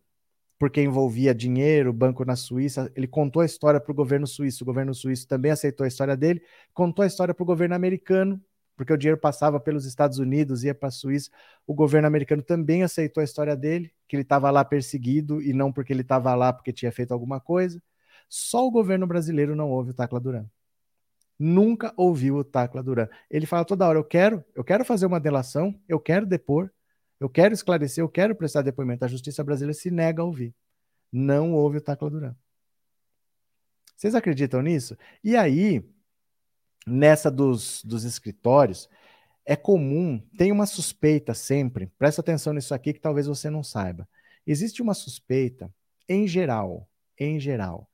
porque 0.58 0.82
envolvia 0.82 1.34
dinheiro, 1.34 1.92
banco 1.92 2.24
na 2.24 2.36
Suíça. 2.36 2.90
Ele 2.96 3.06
contou 3.06 3.42
a 3.42 3.46
história 3.46 3.80
para 3.80 3.92
o 3.92 3.94
governo 3.94 4.26
suíço. 4.26 4.64
O 4.64 4.66
governo 4.66 4.94
suíço 4.94 5.28
também 5.28 5.52
aceitou 5.52 5.84
a 5.84 5.88
história 5.88 6.16
dele. 6.16 6.42
Contou 6.74 7.02
a 7.02 7.06
história 7.06 7.34
para 7.34 7.42
o 7.42 7.46
governo 7.46 7.74
americano 7.74 8.40
porque 8.78 8.92
o 8.92 8.96
dinheiro 8.96 9.20
passava 9.20 9.58
pelos 9.58 9.84
Estados 9.84 10.20
Unidos, 10.20 10.62
ia 10.62 10.72
para 10.72 10.88
a 10.88 10.92
Suíça. 10.92 11.30
O 11.66 11.74
governo 11.74 12.06
americano 12.06 12.42
também 12.42 12.84
aceitou 12.84 13.20
a 13.20 13.24
história 13.24 13.56
dele, 13.56 13.92
que 14.06 14.14
ele 14.14 14.22
estava 14.22 14.52
lá 14.52 14.64
perseguido 14.64 15.42
e 15.42 15.52
não 15.52 15.72
porque 15.72 15.92
ele 15.92 16.02
estava 16.02 16.32
lá 16.36 16.52
porque 16.52 16.72
tinha 16.72 16.92
feito 16.92 17.12
alguma 17.12 17.40
coisa. 17.40 17.82
Só 18.28 18.64
o 18.64 18.70
governo 18.70 19.04
brasileiro 19.04 19.56
não 19.56 19.68
ouve 19.68 19.90
o 19.90 19.94
Tacla 19.94 20.20
Duran. 20.20 20.46
Nunca 21.38 21.92
ouviu 21.96 22.36
o 22.36 22.44
Tacla 22.44 22.82
Duran. 22.82 23.08
Ele 23.30 23.46
fala 23.46 23.64
toda 23.64 23.86
hora: 23.86 23.98
eu 23.98 24.04
quero, 24.04 24.44
eu 24.54 24.64
quero 24.64 24.84
fazer 24.84 25.06
uma 25.06 25.20
delação, 25.20 25.78
eu 25.88 26.00
quero 26.00 26.26
depor, 26.26 26.70
eu 27.20 27.28
quero 27.28 27.54
esclarecer, 27.54 28.02
eu 28.02 28.08
quero 28.08 28.34
prestar 28.34 28.62
depoimento. 28.62 29.04
A 29.04 29.08
justiça 29.08 29.44
brasileira 29.44 29.74
se 29.74 29.90
nega 29.90 30.22
a 30.22 30.24
ouvir. 30.24 30.54
Não 31.12 31.52
ouve 31.52 31.78
o 31.78 31.80
Tacla 31.80 32.10
Duran. 32.10 32.34
Vocês 33.96 34.14
acreditam 34.14 34.62
nisso? 34.62 34.96
E 35.22 35.36
aí, 35.36 35.84
nessa 36.86 37.30
dos, 37.30 37.82
dos 37.84 38.04
escritórios, 38.04 38.88
é 39.44 39.56
comum, 39.56 40.20
tem 40.36 40.52
uma 40.52 40.66
suspeita 40.66 41.34
sempre, 41.34 41.86
presta 41.98 42.20
atenção 42.20 42.52
nisso 42.52 42.74
aqui 42.74 42.92
que 42.92 43.00
talvez 43.00 43.26
você 43.26 43.48
não 43.48 43.62
saiba. 43.62 44.08
Existe 44.46 44.82
uma 44.82 44.94
suspeita, 44.94 45.72
em 46.08 46.28
geral, 46.28 46.88
em 47.18 47.40
geral, 47.40 47.90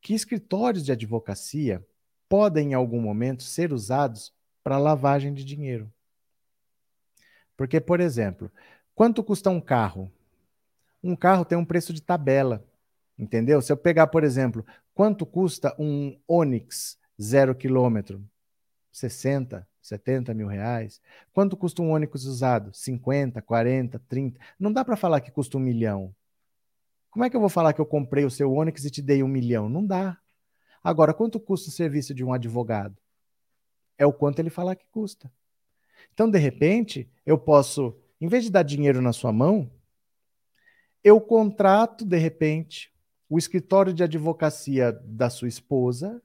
que 0.00 0.14
escritórios 0.14 0.84
de 0.84 0.92
advocacia 0.92 1.84
podem, 2.28 2.72
em 2.72 2.74
algum 2.74 3.00
momento, 3.00 3.42
ser 3.42 3.72
usados 3.72 4.32
para 4.62 4.78
lavagem 4.78 5.32
de 5.32 5.44
dinheiro. 5.44 5.92
Porque, 7.56 7.80
por 7.80 8.00
exemplo, 8.00 8.50
quanto 8.94 9.22
custa 9.22 9.50
um 9.50 9.60
carro? 9.60 10.10
Um 11.02 11.16
carro 11.16 11.44
tem 11.44 11.56
um 11.56 11.64
preço 11.64 11.92
de 11.92 12.02
tabela, 12.02 12.64
entendeu? 13.18 13.62
Se 13.62 13.72
eu 13.72 13.76
pegar, 13.76 14.08
por 14.08 14.24
exemplo, 14.24 14.64
quanto 14.94 15.24
custa 15.24 15.74
um 15.78 16.18
Onix 16.26 16.98
zero 17.20 17.54
quilômetro, 17.54 18.22
60, 18.92 19.66
70 19.82 20.34
mil 20.34 20.46
reais. 20.46 21.00
Quanto 21.32 21.56
custa 21.56 21.82
um 21.82 21.90
ônibus 21.90 22.24
usado? 22.24 22.72
50, 22.72 23.40
40, 23.42 24.00
30. 24.08 24.40
Não 24.58 24.72
dá 24.72 24.84
para 24.84 24.96
falar 24.96 25.20
que 25.20 25.30
custa 25.30 25.56
um 25.56 25.60
milhão. 25.60 26.14
Como 27.10 27.24
é 27.24 27.30
que 27.30 27.36
eu 27.36 27.40
vou 27.40 27.48
falar 27.48 27.72
que 27.72 27.80
eu 27.80 27.86
comprei 27.86 28.24
o 28.24 28.30
seu 28.30 28.52
ônibus 28.52 28.84
e 28.84 28.90
te 28.90 29.00
dei 29.00 29.22
um 29.22 29.28
milhão? 29.28 29.68
Não 29.68 29.84
dá. 29.84 30.18
Agora, 30.86 31.12
quanto 31.12 31.40
custa 31.40 31.68
o 31.68 31.72
serviço 31.72 32.14
de 32.14 32.24
um 32.24 32.32
advogado? 32.32 32.96
É 33.98 34.06
o 34.06 34.12
quanto 34.12 34.38
ele 34.38 34.50
falar 34.50 34.76
que 34.76 34.86
custa. 34.86 35.28
Então, 36.14 36.30
de 36.30 36.38
repente, 36.38 37.10
eu 37.26 37.36
posso, 37.36 37.92
em 38.20 38.28
vez 38.28 38.44
de 38.44 38.52
dar 38.52 38.62
dinheiro 38.62 39.02
na 39.02 39.12
sua 39.12 39.32
mão, 39.32 39.68
eu 41.02 41.20
contrato, 41.20 42.04
de 42.04 42.16
repente, 42.16 42.94
o 43.28 43.36
escritório 43.36 43.92
de 43.92 44.04
advocacia 44.04 44.92
da 44.92 45.28
sua 45.28 45.48
esposa 45.48 46.22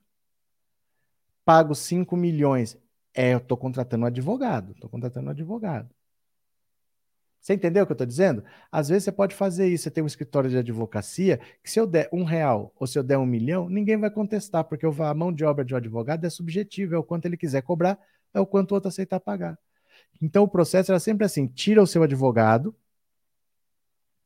pago 1.43 1.73
5 1.73 2.15
milhões. 2.15 2.77
É, 3.15 3.33
eu 3.33 3.39
estou 3.39 3.57
contratando 3.57 4.03
um 4.03 4.07
advogado. 4.07 4.73
Estou 4.73 4.91
contratando 4.91 5.25
um 5.25 5.31
advogado. 5.31 5.89
Você 7.41 7.55
entendeu 7.55 7.83
o 7.83 7.87
que 7.87 7.91
eu 7.91 7.95
estou 7.95 8.05
dizendo? 8.05 8.43
Às 8.71 8.89
vezes 8.89 9.05
você 9.05 9.11
pode 9.11 9.33
fazer 9.33 9.67
isso. 9.67 9.85
Você 9.85 9.91
tem 9.91 10.03
um 10.03 10.07
escritório 10.07 10.49
de 10.49 10.57
advocacia 10.57 11.39
que 11.63 11.71
se 11.71 11.79
eu 11.79 11.87
der 11.87 12.07
um 12.13 12.23
real 12.23 12.71
ou 12.79 12.85
se 12.85 12.99
eu 12.99 13.03
der 13.03 13.17
um 13.17 13.25
milhão, 13.25 13.67
ninguém 13.67 13.97
vai 13.97 14.11
contestar, 14.11 14.63
porque 14.63 14.85
a 14.85 15.13
mão 15.13 15.33
de 15.33 15.43
obra 15.43 15.65
de 15.65 15.73
um 15.73 15.77
advogado 15.77 16.23
é 16.23 16.29
subjetiva, 16.29 16.95
é 16.95 16.97
o 16.99 17.03
quanto 17.03 17.25
ele 17.25 17.35
quiser 17.35 17.63
cobrar, 17.63 17.97
é 18.31 18.39
o 18.39 18.45
quanto 18.45 18.71
o 18.71 18.75
outro 18.75 18.89
aceitar 18.89 19.19
pagar. 19.19 19.57
Então 20.21 20.43
o 20.43 20.47
processo 20.47 20.91
era 20.91 20.99
sempre 20.99 21.25
assim: 21.25 21.47
tira 21.47 21.81
o 21.81 21.87
seu 21.87 22.03
advogado, 22.03 22.75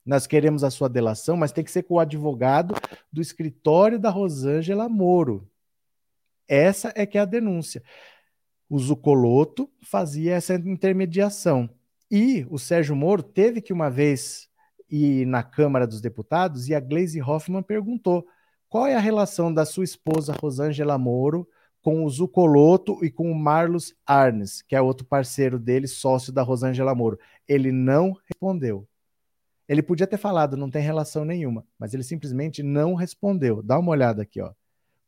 nós 0.05 0.27
queremos 0.27 0.63
a 0.63 0.69
sua 0.69 0.89
delação, 0.89 1.37
mas 1.37 1.53
tem 1.53 1.63
que 1.63 1.71
ser 1.71 1.83
com 1.83 1.95
o 1.95 1.99
advogado 1.99 2.75
do 3.11 3.21
escritório 3.21 3.97
da 3.97 4.09
Rosângela 4.09 4.89
Moro. 4.89 5.49
Essa 6.47 6.91
é 6.95 7.05
que 7.05 7.17
é 7.17 7.21
a 7.21 7.25
denúncia. 7.25 7.81
O 8.69 8.77
Zucoloto 8.77 9.71
fazia 9.81 10.35
essa 10.35 10.53
intermediação. 10.55 11.69
E 12.09 12.45
o 12.49 12.57
Sérgio 12.57 12.95
Moro 12.95 13.23
teve 13.23 13.61
que 13.61 13.73
uma 13.73 13.89
vez 13.89 14.47
ir 14.89 15.25
na 15.25 15.43
Câmara 15.43 15.87
dos 15.87 16.01
Deputados 16.01 16.69
e 16.69 16.75
a 16.75 16.79
Glaze 16.79 17.21
Hoffman 17.21 17.63
perguntou 17.63 18.25
qual 18.69 18.85
é 18.87 18.95
a 18.95 18.99
relação 18.99 19.53
da 19.53 19.65
sua 19.65 19.83
esposa 19.83 20.33
Rosângela 20.39 20.97
Moro 20.97 21.47
com 21.81 22.03
o 22.03 22.09
Zucoloto 22.09 23.03
e 23.03 23.11
com 23.11 23.31
o 23.31 23.35
Marlos 23.35 23.93
Arnes, 24.05 24.61
que 24.61 24.75
é 24.75 24.81
outro 24.81 25.05
parceiro 25.05 25.59
dele, 25.59 25.87
sócio 25.87 26.33
da 26.33 26.41
Rosângela 26.41 26.95
Moro. 26.95 27.19
Ele 27.47 27.71
não 27.71 28.17
respondeu. 28.27 28.87
Ele 29.67 29.81
podia 29.81 30.07
ter 30.07 30.17
falado, 30.17 30.57
não 30.57 30.69
tem 30.69 30.81
relação 30.81 31.25
nenhuma, 31.25 31.65
mas 31.77 31.93
ele 31.93 32.03
simplesmente 32.03 32.61
não 32.61 32.93
respondeu. 32.93 33.63
Dá 33.63 33.79
uma 33.79 33.91
olhada 33.91 34.21
aqui, 34.21 34.41
ó 34.41 34.51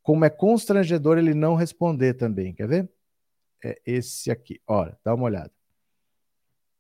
como 0.08 0.24
é 0.24 0.30
constrangedor 0.30 1.18
ele 1.18 1.34
não 1.34 1.54
responder 1.54 2.14
também. 2.14 2.54
Quer 2.54 2.66
ver? 2.66 2.90
É 3.62 3.78
esse 3.86 4.32
aqui. 4.32 4.62
Olha, 4.66 4.98
dá 5.04 5.14
uma 5.14 5.26
olhada. 5.26 5.52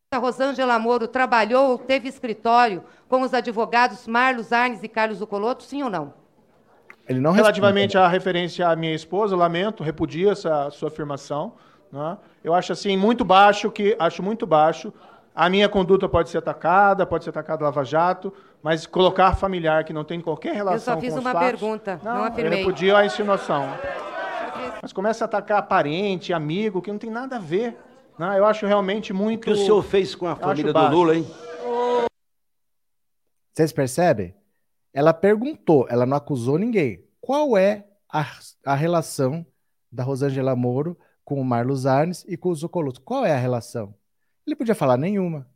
A 0.09 0.19
Rosângela 0.19 0.79
Moro 0.79 1.05
trabalhou 1.05 1.71
ou 1.71 1.77
teve 1.77 2.07
escritório 2.07 2.81
com 3.09 3.23
os 3.23 3.33
advogados 3.33 4.07
Marlos 4.07 4.53
Arnes 4.53 4.81
e 4.81 4.87
Carlos 4.87 5.21
Ocoloto, 5.21 5.63
sim 5.63 5.83
ou 5.83 5.89
não? 5.89 6.13
Ele 7.09 7.19
não 7.19 7.33
Relativamente 7.33 7.95
responde. 7.95 8.05
à 8.05 8.07
referência 8.07 8.69
à 8.69 8.75
minha 8.77 8.95
esposa, 8.95 9.35
lamento, 9.35 9.83
repudio 9.83 10.31
essa 10.31 10.71
sua 10.71 10.87
afirmação. 10.87 11.55
Né? 11.91 12.17
Eu 12.41 12.53
acho 12.53 12.71
assim 12.71 12.95
muito 12.95 13.25
baixo 13.25 13.69
que 13.69 13.97
acho 13.99 14.23
muito 14.23 14.47
baixo. 14.47 14.93
A 15.35 15.49
minha 15.49 15.67
conduta 15.67 16.07
pode 16.07 16.29
ser 16.29 16.37
atacada, 16.37 17.05
pode 17.05 17.25
ser 17.25 17.31
atacada 17.31 17.65
Lava 17.65 17.83
Jato, 17.83 18.33
mas 18.63 18.85
colocar 18.85 19.35
familiar 19.35 19.83
que 19.83 19.91
não 19.91 20.05
tem 20.05 20.21
qualquer 20.21 20.55
relação 20.55 20.93
com 20.95 21.05
Eu 21.05 21.11
só 21.11 21.15
fiz 21.17 21.21
uma 21.21 21.33
fatos, 21.33 21.59
pergunta, 21.59 21.99
não, 22.01 22.15
não 22.19 22.23
afirmei. 22.23 22.53
Eu 22.53 22.65
repudio 22.65 22.95
a 22.95 23.05
insinuação. 23.05 23.67
Mas 24.81 24.93
começa 24.93 25.25
a 25.25 25.27
atacar 25.27 25.63
parente, 25.63 26.31
amigo, 26.31 26.81
que 26.81 26.89
não 26.89 26.97
tem 26.97 27.09
nada 27.09 27.35
a 27.35 27.39
ver. 27.39 27.77
Não, 28.17 28.33
eu 28.33 28.45
acho 28.45 28.65
realmente 28.65 29.13
muito. 29.13 29.41
O 29.41 29.43
que 29.45 29.51
o 29.51 29.55
senhor 29.55 29.83
fez 29.83 30.15
com 30.15 30.27
a 30.27 30.35
família 30.35 30.73
do 30.73 30.87
Lula, 30.89 31.15
hein? 31.15 31.25
Vocês 33.53 33.71
percebem? 33.71 34.35
Ela 34.93 35.13
perguntou, 35.13 35.85
ela 35.89 36.05
não 36.05 36.17
acusou 36.17 36.57
ninguém. 36.57 37.03
Qual 37.21 37.57
é 37.57 37.87
a, 38.11 38.25
a 38.65 38.75
relação 38.75 39.45
da 39.91 40.03
Rosângela 40.03 40.55
Moro 40.55 40.97
com 41.23 41.39
o 41.39 41.45
Marlos 41.45 41.85
Arnes 41.85 42.25
e 42.27 42.35
com 42.35 42.49
o 42.49 42.55
Zucoloto? 42.55 43.01
Qual 43.01 43.25
é 43.25 43.33
a 43.33 43.37
relação? 43.37 43.93
Ele 44.45 44.55
podia 44.55 44.73
falar 44.73 44.97
nenhuma. 44.97 45.47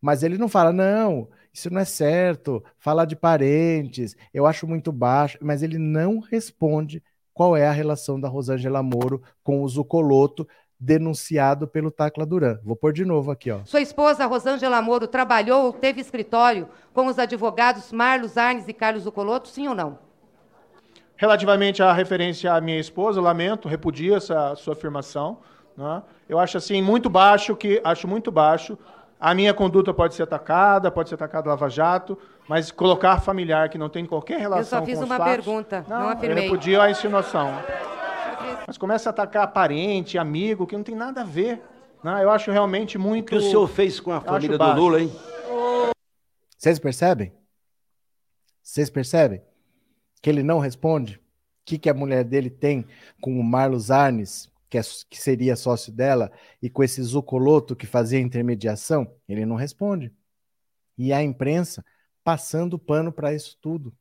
Mas 0.00 0.22
ele 0.22 0.38
não 0.38 0.48
fala, 0.48 0.72
não, 0.72 1.28
isso 1.52 1.70
não 1.70 1.80
é 1.80 1.84
certo, 1.84 2.64
falar 2.78 3.04
de 3.04 3.14
parentes, 3.14 4.16
eu 4.32 4.46
acho 4.46 4.66
muito 4.66 4.90
baixo, 4.90 5.36
mas 5.42 5.62
ele 5.62 5.76
não 5.76 6.18
responde 6.18 7.02
qual 7.34 7.56
é 7.56 7.66
a 7.66 7.72
relação 7.72 8.18
da 8.18 8.28
Rosângela 8.28 8.82
Moro 8.82 9.22
com 9.42 9.62
o 9.62 9.68
Zucoloto, 9.68 10.48
denunciado 10.80 11.68
pelo 11.68 11.90
Tacla 11.90 12.24
Duran. 12.24 12.58
Vou 12.64 12.74
pôr 12.74 12.92
de 12.94 13.04
novo 13.04 13.30
aqui, 13.30 13.50
ó. 13.50 13.60
Sua 13.66 13.82
esposa, 13.82 14.24
Rosângela 14.24 14.80
Moro, 14.80 15.06
trabalhou 15.06 15.66
ou 15.66 15.72
teve 15.74 16.00
escritório 16.00 16.66
com 16.94 17.06
os 17.06 17.18
advogados 17.18 17.92
Marlos 17.92 18.38
Arnes 18.38 18.66
e 18.66 18.72
Carlos 18.72 19.02
Zucoloto, 19.02 19.48
sim 19.48 19.68
ou 19.68 19.74
não? 19.74 19.98
Relativamente 21.16 21.82
à 21.82 21.92
referência 21.92 22.54
à 22.54 22.60
minha 22.62 22.80
esposa, 22.80 23.20
lamento, 23.20 23.68
repudio 23.68 24.16
essa 24.16 24.54
sua 24.56 24.72
afirmação. 24.72 25.40
Né? 25.76 26.02
Eu 26.26 26.38
acho 26.38 26.56
assim 26.56 26.80
muito 26.80 27.10
baixo 27.10 27.54
que 27.54 27.78
acho 27.84 28.08
muito 28.08 28.32
baixo. 28.32 28.78
A 29.20 29.34
minha 29.34 29.52
conduta 29.52 29.92
pode 29.92 30.14
ser 30.14 30.22
atacada, 30.22 30.90
pode 30.90 31.10
ser 31.10 31.16
atacada 31.16 31.50
Lava 31.50 31.68
Jato, 31.68 32.16
mas 32.48 32.70
colocar 32.70 33.20
familiar 33.20 33.68
que 33.68 33.76
não 33.76 33.90
tem 33.90 34.06
qualquer 34.06 34.38
relação 34.38 34.78
com 34.78 34.86
Eu 34.86 34.96
só 34.96 35.02
fiz 35.02 35.06
uma 35.06 35.18
fatos, 35.18 35.44
pergunta, 35.44 35.84
não, 35.86 36.00
não 36.00 36.08
afirmei. 36.08 36.38
Eu 36.38 36.42
repudio 36.44 36.80
a 36.80 36.90
insinuação. 36.90 37.52
Mas 38.66 38.78
começa 38.78 39.08
a 39.08 39.12
atacar 39.12 39.52
parente, 39.52 40.18
amigo, 40.18 40.66
que 40.66 40.76
não 40.76 40.84
tem 40.84 40.94
nada 40.94 41.22
a 41.22 41.24
ver. 41.24 41.62
Não, 42.02 42.18
eu 42.18 42.30
acho 42.30 42.50
realmente 42.50 42.96
muito. 42.96 43.26
O 43.26 43.30
que 43.30 43.36
o 43.36 43.40
senhor 43.40 43.68
fez 43.68 44.00
com 44.00 44.12
a 44.12 44.20
família 44.20 44.56
do 44.56 44.72
Lula, 44.72 45.00
hein? 45.00 45.12
Vocês 46.56 46.78
percebem? 46.78 47.32
Vocês 48.62 48.90
percebem? 48.90 49.42
Que 50.22 50.30
ele 50.30 50.42
não 50.42 50.58
responde? 50.58 51.16
O 51.16 51.20
que, 51.64 51.78
que 51.78 51.90
a 51.90 51.94
mulher 51.94 52.24
dele 52.24 52.50
tem 52.50 52.86
com 53.20 53.38
o 53.38 53.44
Marlos 53.44 53.90
Arnes, 53.90 54.50
que, 54.68 54.78
é, 54.78 54.82
que 55.08 55.20
seria 55.20 55.56
sócio 55.56 55.92
dela, 55.92 56.30
e 56.62 56.68
com 56.68 56.82
esse 56.82 57.02
Zucoloto 57.02 57.76
que 57.76 57.86
fazia 57.86 58.20
intermediação? 58.20 59.14
Ele 59.28 59.44
não 59.44 59.56
responde. 59.56 60.12
E 60.96 61.12
a 61.12 61.22
imprensa 61.22 61.84
passando 62.22 62.78
pano 62.78 63.12
para 63.12 63.34
isso 63.34 63.56
tudo. 63.60 63.92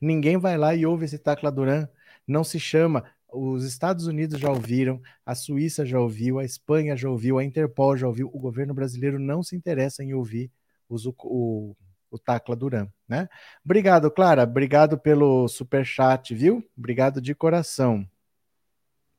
Ninguém 0.00 0.36
vai 0.36 0.56
lá 0.56 0.74
e 0.74 0.86
ouve 0.86 1.04
esse 1.04 1.18
Tacla 1.18 1.50
Duran. 1.50 1.88
Não 2.26 2.42
se 2.42 2.58
chama 2.58 3.04
os 3.36 3.64
Estados 3.64 4.06
Unidos 4.06 4.40
já 4.40 4.50
ouviram, 4.50 5.00
a 5.24 5.34
Suíça 5.34 5.84
já 5.84 6.00
ouviu, 6.00 6.38
a 6.38 6.44
Espanha 6.44 6.96
já 6.96 7.08
ouviu, 7.08 7.38
a 7.38 7.44
Interpol 7.44 7.96
já 7.96 8.06
ouviu, 8.06 8.30
o 8.32 8.38
governo 8.38 8.72
brasileiro 8.72 9.18
não 9.18 9.42
se 9.42 9.54
interessa 9.54 10.02
em 10.02 10.14
ouvir 10.14 10.50
os, 10.88 11.06
o, 11.06 11.76
o 12.10 12.18
Tacla 12.18 12.56
Duran, 12.56 12.88
né? 13.08 13.28
Obrigado, 13.64 14.10
Clara, 14.10 14.44
obrigado 14.44 14.98
pelo 14.98 15.46
super 15.48 15.84
chat, 15.84 16.34
viu? 16.34 16.64
Obrigado 16.76 17.20
de 17.20 17.34
coração. 17.34 18.08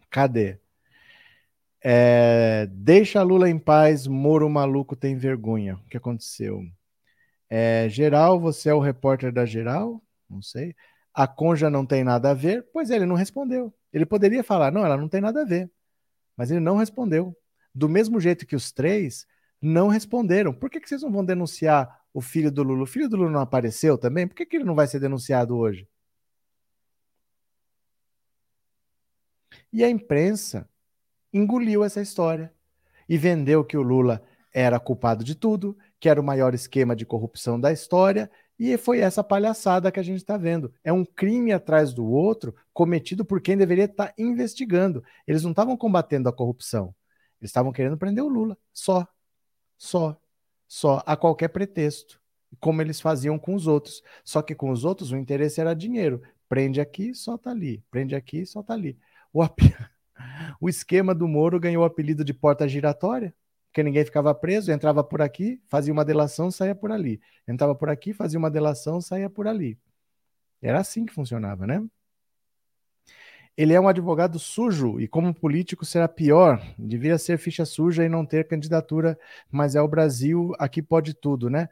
Cadê? 0.09 0.57
É, 1.83 2.67
deixa 2.71 3.21
Lula 3.21 3.49
em 3.49 3.59
paz, 3.59 4.07
Moro 4.07 4.49
maluco 4.49 4.95
tem 4.95 5.15
vergonha. 5.15 5.75
O 5.75 5.89
que 5.89 5.97
aconteceu? 5.97 6.63
É, 7.49 7.87
geral, 7.89 8.39
você 8.39 8.69
é 8.69 8.73
o 8.73 8.79
repórter 8.79 9.31
da 9.31 9.45
Geral? 9.45 10.01
Não 10.29 10.41
sei. 10.41 10.75
A 11.13 11.27
Conja 11.27 11.69
não 11.69 11.85
tem 11.85 12.03
nada 12.03 12.31
a 12.31 12.33
ver? 12.33 12.65
Pois 12.73 12.91
é, 12.91 12.95
ele 12.95 13.05
não 13.05 13.15
respondeu. 13.15 13.73
Ele 13.91 14.05
poderia 14.05 14.43
falar, 14.43 14.71
não, 14.71 14.85
ela 14.85 14.97
não 14.97 15.07
tem 15.07 15.21
nada 15.21 15.41
a 15.41 15.45
ver. 15.45 15.71
Mas 16.35 16.51
ele 16.51 16.59
não 16.59 16.77
respondeu. 16.77 17.35
Do 17.73 17.87
mesmo 17.89 18.19
jeito 18.19 18.45
que 18.45 18.55
os 18.55 18.71
três 18.71 19.25
não 19.61 19.87
responderam. 19.87 20.53
Por 20.53 20.69
que, 20.69 20.79
que 20.79 20.87
vocês 20.87 21.01
não 21.01 21.11
vão 21.11 21.25
denunciar 21.25 22.01
o 22.13 22.21
filho 22.21 22.51
do 22.51 22.63
Lula? 22.63 22.83
O 22.83 22.87
filho 22.87 23.09
do 23.09 23.17
Lula 23.17 23.31
não 23.31 23.41
apareceu 23.41 23.97
também? 23.97 24.27
Por 24.27 24.35
que, 24.35 24.45
que 24.45 24.57
ele 24.57 24.65
não 24.65 24.75
vai 24.75 24.87
ser 24.87 24.99
denunciado 24.99 25.57
hoje? 25.57 25.87
E 29.71 29.83
a 29.83 29.89
imprensa 29.89 30.69
engoliu 31.33 31.83
essa 31.83 32.01
história 32.01 32.53
e 33.07 33.17
vendeu 33.17 33.63
que 33.63 33.77
o 33.77 33.81
Lula 33.81 34.23
era 34.53 34.79
culpado 34.79 35.23
de 35.23 35.35
tudo, 35.35 35.77
que 35.99 36.09
era 36.09 36.19
o 36.19 36.23
maior 36.23 36.53
esquema 36.53 36.95
de 36.95 37.05
corrupção 37.05 37.59
da 37.59 37.71
história 37.71 38.29
e 38.59 38.75
foi 38.77 38.99
essa 38.99 39.23
palhaçada 39.23 39.91
que 39.91 39.99
a 39.99 40.03
gente 40.03 40.17
está 40.17 40.35
vendo. 40.35 40.73
É 40.83 40.91
um 40.91 41.05
crime 41.05 41.51
atrás 41.51 41.93
do 41.93 42.05
outro 42.05 42.55
cometido 42.73 43.23
por 43.23 43.39
quem 43.39 43.55
deveria 43.55 43.85
estar 43.85 44.07
tá 44.07 44.13
investigando. 44.17 45.03
Eles 45.27 45.43
não 45.43 45.51
estavam 45.51 45.77
combatendo 45.77 46.27
a 46.27 46.33
corrupção. 46.33 46.93
Eles 47.39 47.49
estavam 47.49 47.71
querendo 47.71 47.97
prender 47.97 48.23
o 48.23 48.27
Lula. 48.27 48.57
Só. 48.73 49.07
Só. 49.77 50.19
Só. 50.67 51.03
A 51.05 51.15
qualquer 51.15 51.49
pretexto. 51.49 52.19
Como 52.59 52.81
eles 52.81 52.99
faziam 52.99 53.37
com 53.37 53.53
os 53.53 53.67
outros. 53.67 54.01
Só 54.23 54.41
que 54.41 54.55
com 54.55 54.71
os 54.71 54.83
outros 54.83 55.11
o 55.11 55.17
interesse 55.17 55.61
era 55.61 55.75
dinheiro. 55.75 56.23
Prende 56.49 56.81
aqui, 56.81 57.13
solta 57.13 57.51
ali. 57.51 57.83
Prende 57.91 58.15
aqui, 58.15 58.43
solta 58.43 58.73
ali. 58.73 58.97
O, 59.31 59.43
ap... 59.43 59.59
o 60.59 60.67
esquema 60.67 61.13
do 61.13 61.27
Moro 61.27 61.59
ganhou 61.59 61.83
o 61.83 61.85
apelido 61.85 62.23
de 62.23 62.33
porta 62.33 62.67
giratória 62.67 63.35
porque 63.77 63.83
ninguém 63.83 64.03
ficava 64.03 64.33
preso, 64.33 64.71
entrava 64.71 65.03
por 65.03 65.21
aqui, 65.21 65.61
fazia 65.67 65.93
uma 65.93 66.03
delação, 66.03 66.49
saía 66.49 66.73
por 66.73 66.91
ali. 66.91 67.21
Entrava 67.47 67.75
por 67.75 67.89
aqui, 67.89 68.11
fazia 68.11 68.39
uma 68.39 68.49
delação, 68.49 68.99
saía 68.99 69.29
por 69.29 69.47
ali. 69.47 69.77
Era 70.59 70.79
assim 70.79 71.05
que 71.05 71.13
funcionava, 71.13 71.67
né? 71.67 71.85
Ele 73.55 73.73
é 73.73 73.79
um 73.79 73.87
advogado 73.87 74.39
sujo 74.39 74.99
e, 74.99 75.07
como 75.07 75.31
político, 75.31 75.85
será 75.85 76.07
pior. 76.07 76.59
Devia 76.75 77.19
ser 77.19 77.37
ficha 77.37 77.65
suja 77.65 78.03
e 78.03 78.09
não 78.09 78.25
ter 78.25 78.47
candidatura, 78.47 79.15
mas 79.51 79.75
é 79.75 79.81
o 79.81 79.87
Brasil, 79.87 80.53
aqui 80.57 80.81
pode 80.81 81.13
tudo, 81.13 81.47
né? 81.47 81.69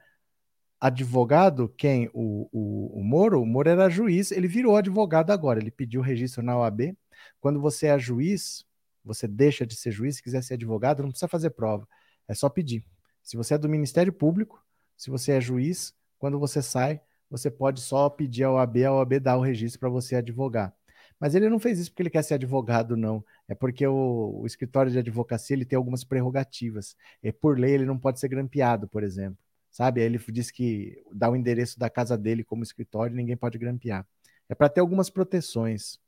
Advogado, 0.79 1.73
quem? 1.75 2.07
O, 2.13 2.47
o, 2.51 2.99
o 2.99 3.03
Moro? 3.03 3.41
O 3.41 3.47
Moro 3.47 3.67
era 3.67 3.89
juiz, 3.89 4.31
ele 4.31 4.47
virou 4.47 4.77
advogado 4.77 5.31
agora, 5.31 5.59
ele 5.59 5.71
pediu 5.71 6.01
registro 6.01 6.43
na 6.43 6.55
OAB. 6.55 6.95
Quando 7.41 7.59
você 7.59 7.87
é 7.87 7.97
juiz, 7.97 8.63
você 9.05 9.27
deixa 9.27 9.65
de 9.65 9.75
ser 9.75 9.91
juiz, 9.91 10.17
se 10.17 10.23
quiser 10.23 10.43
ser 10.43 10.55
advogado, 10.55 11.03
não 11.03 11.09
precisa 11.09 11.27
fazer 11.27 11.51
prova, 11.51 11.87
é 12.27 12.33
só 12.33 12.49
pedir. 12.49 12.83
Se 13.23 13.37
você 13.37 13.53
é 13.53 13.57
do 13.57 13.69
Ministério 13.69 14.11
Público, 14.11 14.63
se 14.97 15.09
você 15.09 15.33
é 15.33 15.41
juiz, 15.41 15.93
quando 16.17 16.39
você 16.39 16.61
sai, 16.61 17.01
você 17.29 17.49
pode 17.49 17.81
só 17.81 18.09
pedir 18.09 18.43
ao 18.43 18.55
OAB, 18.55 18.83
a 18.83 18.93
OAB 18.93 19.19
dá 19.19 19.37
o 19.37 19.41
registro 19.41 19.79
para 19.79 19.89
você 19.89 20.15
advogar. 20.15 20.73
Mas 21.19 21.33
ele 21.33 21.49
não 21.49 21.59
fez 21.59 21.79
isso 21.79 21.91
porque 21.91 22.03
ele 22.03 22.09
quer 22.09 22.23
ser 22.23 22.35
advogado, 22.35 22.97
não. 22.97 23.23
É 23.47 23.55
porque 23.55 23.85
o, 23.87 24.41
o, 24.41 24.45
escritório 24.45 24.91
de 24.91 24.99
advocacia 24.99 25.55
ele 25.55 25.65
tem 25.65 25.77
algumas 25.77 26.03
prerrogativas. 26.03 26.95
E 27.23 27.31
por 27.31 27.57
lei 27.57 27.73
ele 27.73 27.85
não 27.85 27.97
pode 27.97 28.19
ser 28.19 28.27
grampeado, 28.27 28.87
por 28.87 29.03
exemplo. 29.03 29.37
Sabe? 29.71 30.01
Ele 30.01 30.17
diz 30.29 30.51
que 30.51 31.01
dá 31.13 31.29
o 31.29 31.35
endereço 31.35 31.79
da 31.79 31.89
casa 31.89 32.17
dele 32.17 32.43
como 32.43 32.63
escritório 32.63 33.13
e 33.13 33.17
ninguém 33.17 33.37
pode 33.37 33.57
grampear. 33.57 34.05
É 34.49 34.55
para 34.55 34.69
ter 34.69 34.81
algumas 34.81 35.09
proteções. 35.09 35.99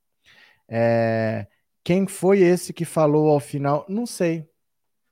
É, 0.70 1.48
quem 1.88 2.06
foi 2.06 2.42
esse 2.42 2.74
que 2.74 2.84
falou 2.84 3.30
ao 3.30 3.40
final? 3.40 3.86
Não 3.88 4.06
sei. 4.06 4.46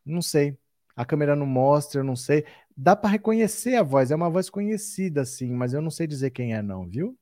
Não 0.05 0.21
sei. 0.21 0.57
A 0.93 1.05
câmera 1.05 1.33
não 1.33 1.45
mostra, 1.45 2.01
eu 2.01 2.03
não 2.03 2.17
sei. 2.17 2.43
Dá 2.75 2.97
para 2.97 3.11
reconhecer 3.11 3.75
a 3.75 3.81
voz, 3.81 4.11
é 4.11 4.15
uma 4.15 4.29
voz 4.29 4.49
conhecida, 4.49 5.23
sim, 5.23 5.53
mas 5.53 5.71
eu 5.71 5.81
não 5.81 5.89
sei 5.89 6.05
dizer 6.05 6.31
quem 6.31 6.53
é, 6.53 6.61
não, 6.61 6.85
viu? 6.85 7.17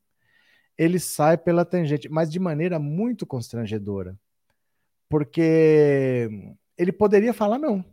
Ele 0.76 0.98
sai 0.98 1.38
pela 1.38 1.64
tangente, 1.64 2.08
mas 2.08 2.32
de 2.32 2.40
maneira 2.40 2.80
muito 2.80 3.24
constrangedora. 3.24 4.18
Porque 5.08 6.28
ele 6.76 6.90
poderia 6.90 7.32
falar 7.32 7.56
não. 7.56 7.84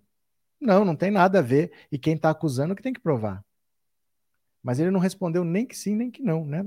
Não, 0.60 0.84
não 0.84 0.96
tem 0.96 1.12
nada 1.12 1.38
a 1.38 1.44
ver. 1.44 1.72
E 1.92 2.00
quem 2.00 2.16
está 2.16 2.32
acusando 2.32 2.76
que 2.76 2.82
tem 2.82 2.92
que 2.92 3.00
provar. 3.00 3.46
Mas 4.64 4.80
ele 4.80 4.90
não 4.90 5.00
respondeu 5.00 5.44
nem 5.44 5.68
que 5.68 5.78
sim, 5.78 5.96
nem 5.96 6.10
que 6.10 6.24
não, 6.24 6.44
né? 6.44 6.66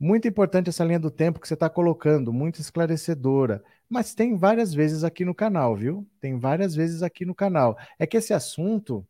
Muito 0.00 0.28
importante 0.28 0.68
essa 0.68 0.84
linha 0.84 1.00
do 1.00 1.10
tempo 1.10 1.40
que 1.40 1.48
você 1.48 1.54
está 1.54 1.68
colocando, 1.68 2.32
muito 2.32 2.60
esclarecedora. 2.60 3.64
Mas 3.88 4.14
tem 4.14 4.36
várias 4.36 4.72
vezes 4.72 5.02
aqui 5.02 5.24
no 5.24 5.34
canal, 5.34 5.74
viu? 5.74 6.06
Tem 6.20 6.38
várias 6.38 6.74
vezes 6.74 7.02
aqui 7.02 7.24
no 7.24 7.34
canal. 7.34 7.76
É 7.98 8.06
que 8.06 8.16
esse 8.16 8.32
assunto 8.32 9.06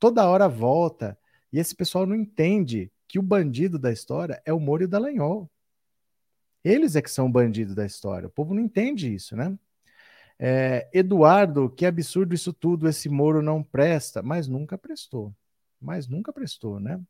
toda 0.00 0.28
hora 0.28 0.48
volta 0.48 1.16
e 1.52 1.60
esse 1.60 1.76
pessoal 1.76 2.06
não 2.06 2.16
entende 2.16 2.90
que 3.06 3.18
o 3.18 3.22
bandido 3.22 3.78
da 3.78 3.92
história 3.92 4.42
é 4.44 4.52
o 4.52 4.58
Moro 4.58 4.82
e 4.82 4.86
o 4.86 4.88
Dallagnol. 4.88 5.48
Eles 6.64 6.96
é 6.96 7.02
que 7.02 7.10
são 7.10 7.30
bandido 7.30 7.74
da 7.74 7.86
história. 7.86 8.26
O 8.26 8.30
povo 8.30 8.54
não 8.54 8.62
entende 8.62 9.12
isso, 9.14 9.36
né? 9.36 9.56
É, 10.38 10.88
Eduardo, 10.92 11.70
que 11.70 11.86
absurdo 11.86 12.34
isso 12.34 12.52
tudo, 12.52 12.88
esse 12.88 13.08
Moro 13.08 13.42
não 13.42 13.62
presta, 13.62 14.22
mas 14.22 14.48
nunca 14.48 14.76
prestou. 14.76 15.32
Mas 15.80 16.08
nunca 16.08 16.32
prestou, 16.32 16.80
né? 16.80 17.00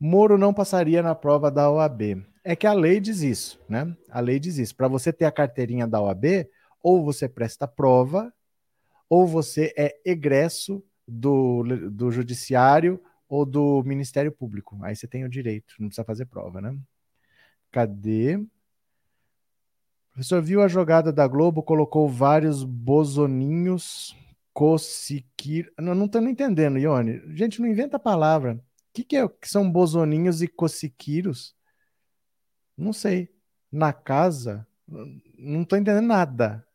Moro 0.00 0.38
não 0.38 0.54
passaria 0.54 1.02
na 1.02 1.14
prova 1.14 1.50
da 1.50 1.70
OAB. 1.70 2.24
É 2.44 2.54
que 2.54 2.66
a 2.66 2.72
lei 2.72 3.00
diz 3.00 3.20
isso, 3.20 3.60
né? 3.68 3.94
A 4.08 4.20
lei 4.20 4.38
diz 4.38 4.58
isso. 4.58 4.74
Para 4.74 4.88
você 4.88 5.12
ter 5.12 5.24
a 5.24 5.32
carteirinha 5.32 5.86
da 5.86 6.00
OAB, 6.00 6.48
ou 6.82 7.04
você 7.04 7.28
presta 7.28 7.66
prova, 7.66 8.32
ou 9.08 9.26
você 9.26 9.72
é 9.76 9.96
egresso 10.04 10.82
do, 11.06 11.62
do 11.90 12.10
judiciário 12.10 13.00
ou 13.28 13.44
do 13.44 13.82
Ministério 13.84 14.32
Público. 14.32 14.78
Aí 14.82 14.94
você 14.96 15.06
tem 15.06 15.24
o 15.24 15.28
direito, 15.28 15.74
não 15.78 15.88
precisa 15.88 16.04
fazer 16.04 16.26
prova, 16.26 16.60
né? 16.60 16.76
Cadê? 17.70 18.42
Professor 20.12 20.42
viu 20.42 20.62
a 20.62 20.68
jogada 20.68 21.12
da 21.12 21.26
Globo, 21.28 21.62
colocou 21.62 22.08
vários 22.08 22.64
bozoninhos, 22.64 24.16
cosiquir. 24.52 25.72
Não, 25.78 25.94
não 25.94 26.08
tô 26.08 26.18
entendendo, 26.18 26.78
Ione. 26.78 27.22
Gente, 27.36 27.60
não 27.60 27.68
inventa 27.68 27.96
a 27.96 28.00
palavra. 28.00 28.58
Que, 28.98 29.04
que, 29.04 29.16
é, 29.16 29.28
que 29.28 29.48
são 29.48 29.70
bozoninhos 29.70 30.42
e 30.42 30.48
cosiquiros? 30.48 31.54
Não 32.76 32.92
sei. 32.92 33.32
Na 33.70 33.92
casa, 33.92 34.66
não 35.38 35.64
tô 35.64 35.76
entendendo 35.76 36.06
nada. 36.06 36.66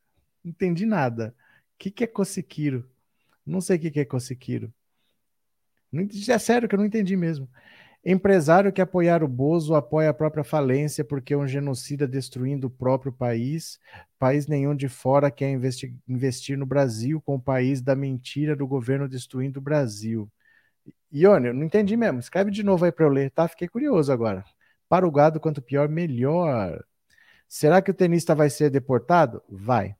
Não 0.41 0.51
entendi 0.51 0.85
nada. 0.85 1.35
O 1.73 1.77
que, 1.79 1.91
que 1.91 2.05
é 2.05 2.07
cosiquiro? 2.07 2.89
Não 3.45 3.59
sei 3.59 3.75
o 3.75 3.79
que, 3.81 3.91
que 3.91 3.99
é 3.99 4.05
cosiquiro. 4.05 4.73
É 6.29 6.37
sério 6.37 6.69
que 6.69 6.75
eu 6.75 6.79
não 6.79 6.85
entendi 6.85 7.17
mesmo. 7.17 7.49
Empresário 8.05 8.71
que 8.71 8.81
apoiar 8.81 9.21
o 9.21 9.27
Bozo 9.27 9.75
apoia 9.75 10.09
a 10.09 10.13
própria 10.13 10.45
falência 10.45 11.03
porque 11.03 11.33
é 11.33 11.37
um 11.37 11.45
genocida 11.45 12.07
destruindo 12.07 12.67
o 12.67 12.71
próprio 12.71 13.11
país. 13.11 13.81
País 14.17 14.47
nenhum 14.47 14.73
de 14.73 14.87
fora 14.87 15.29
quer 15.29 15.51
investir, 15.51 15.93
investir 16.07 16.57
no 16.57 16.65
Brasil 16.65 17.19
com 17.19 17.35
o 17.35 17.41
país 17.41 17.81
da 17.81 17.97
mentira 17.97 18.55
do 18.55 18.65
governo 18.65 19.09
destruindo 19.09 19.59
o 19.59 19.63
Brasil. 19.63 20.31
Ione, 21.13 21.47
eu 21.47 21.53
não 21.53 21.63
entendi 21.63 21.95
mesmo. 21.95 22.19
Escreve 22.19 22.49
de 22.49 22.63
novo 22.63 22.85
aí 22.85 22.91
para 22.91 23.05
eu 23.05 23.09
ler, 23.09 23.29
tá? 23.31 23.47
Fiquei 23.47 23.67
curioso 23.67 24.11
agora. 24.11 24.43
Para 24.89 25.07
o 25.07 25.11
gado, 25.11 25.39
quanto 25.39 25.61
pior, 25.61 25.87
melhor. 25.87 26.83
Será 27.47 27.81
que 27.81 27.91
o 27.91 27.93
tenista 27.93 28.33
vai 28.33 28.49
ser 28.49 28.71
deportado? 28.71 29.41
Vai. 29.47 29.95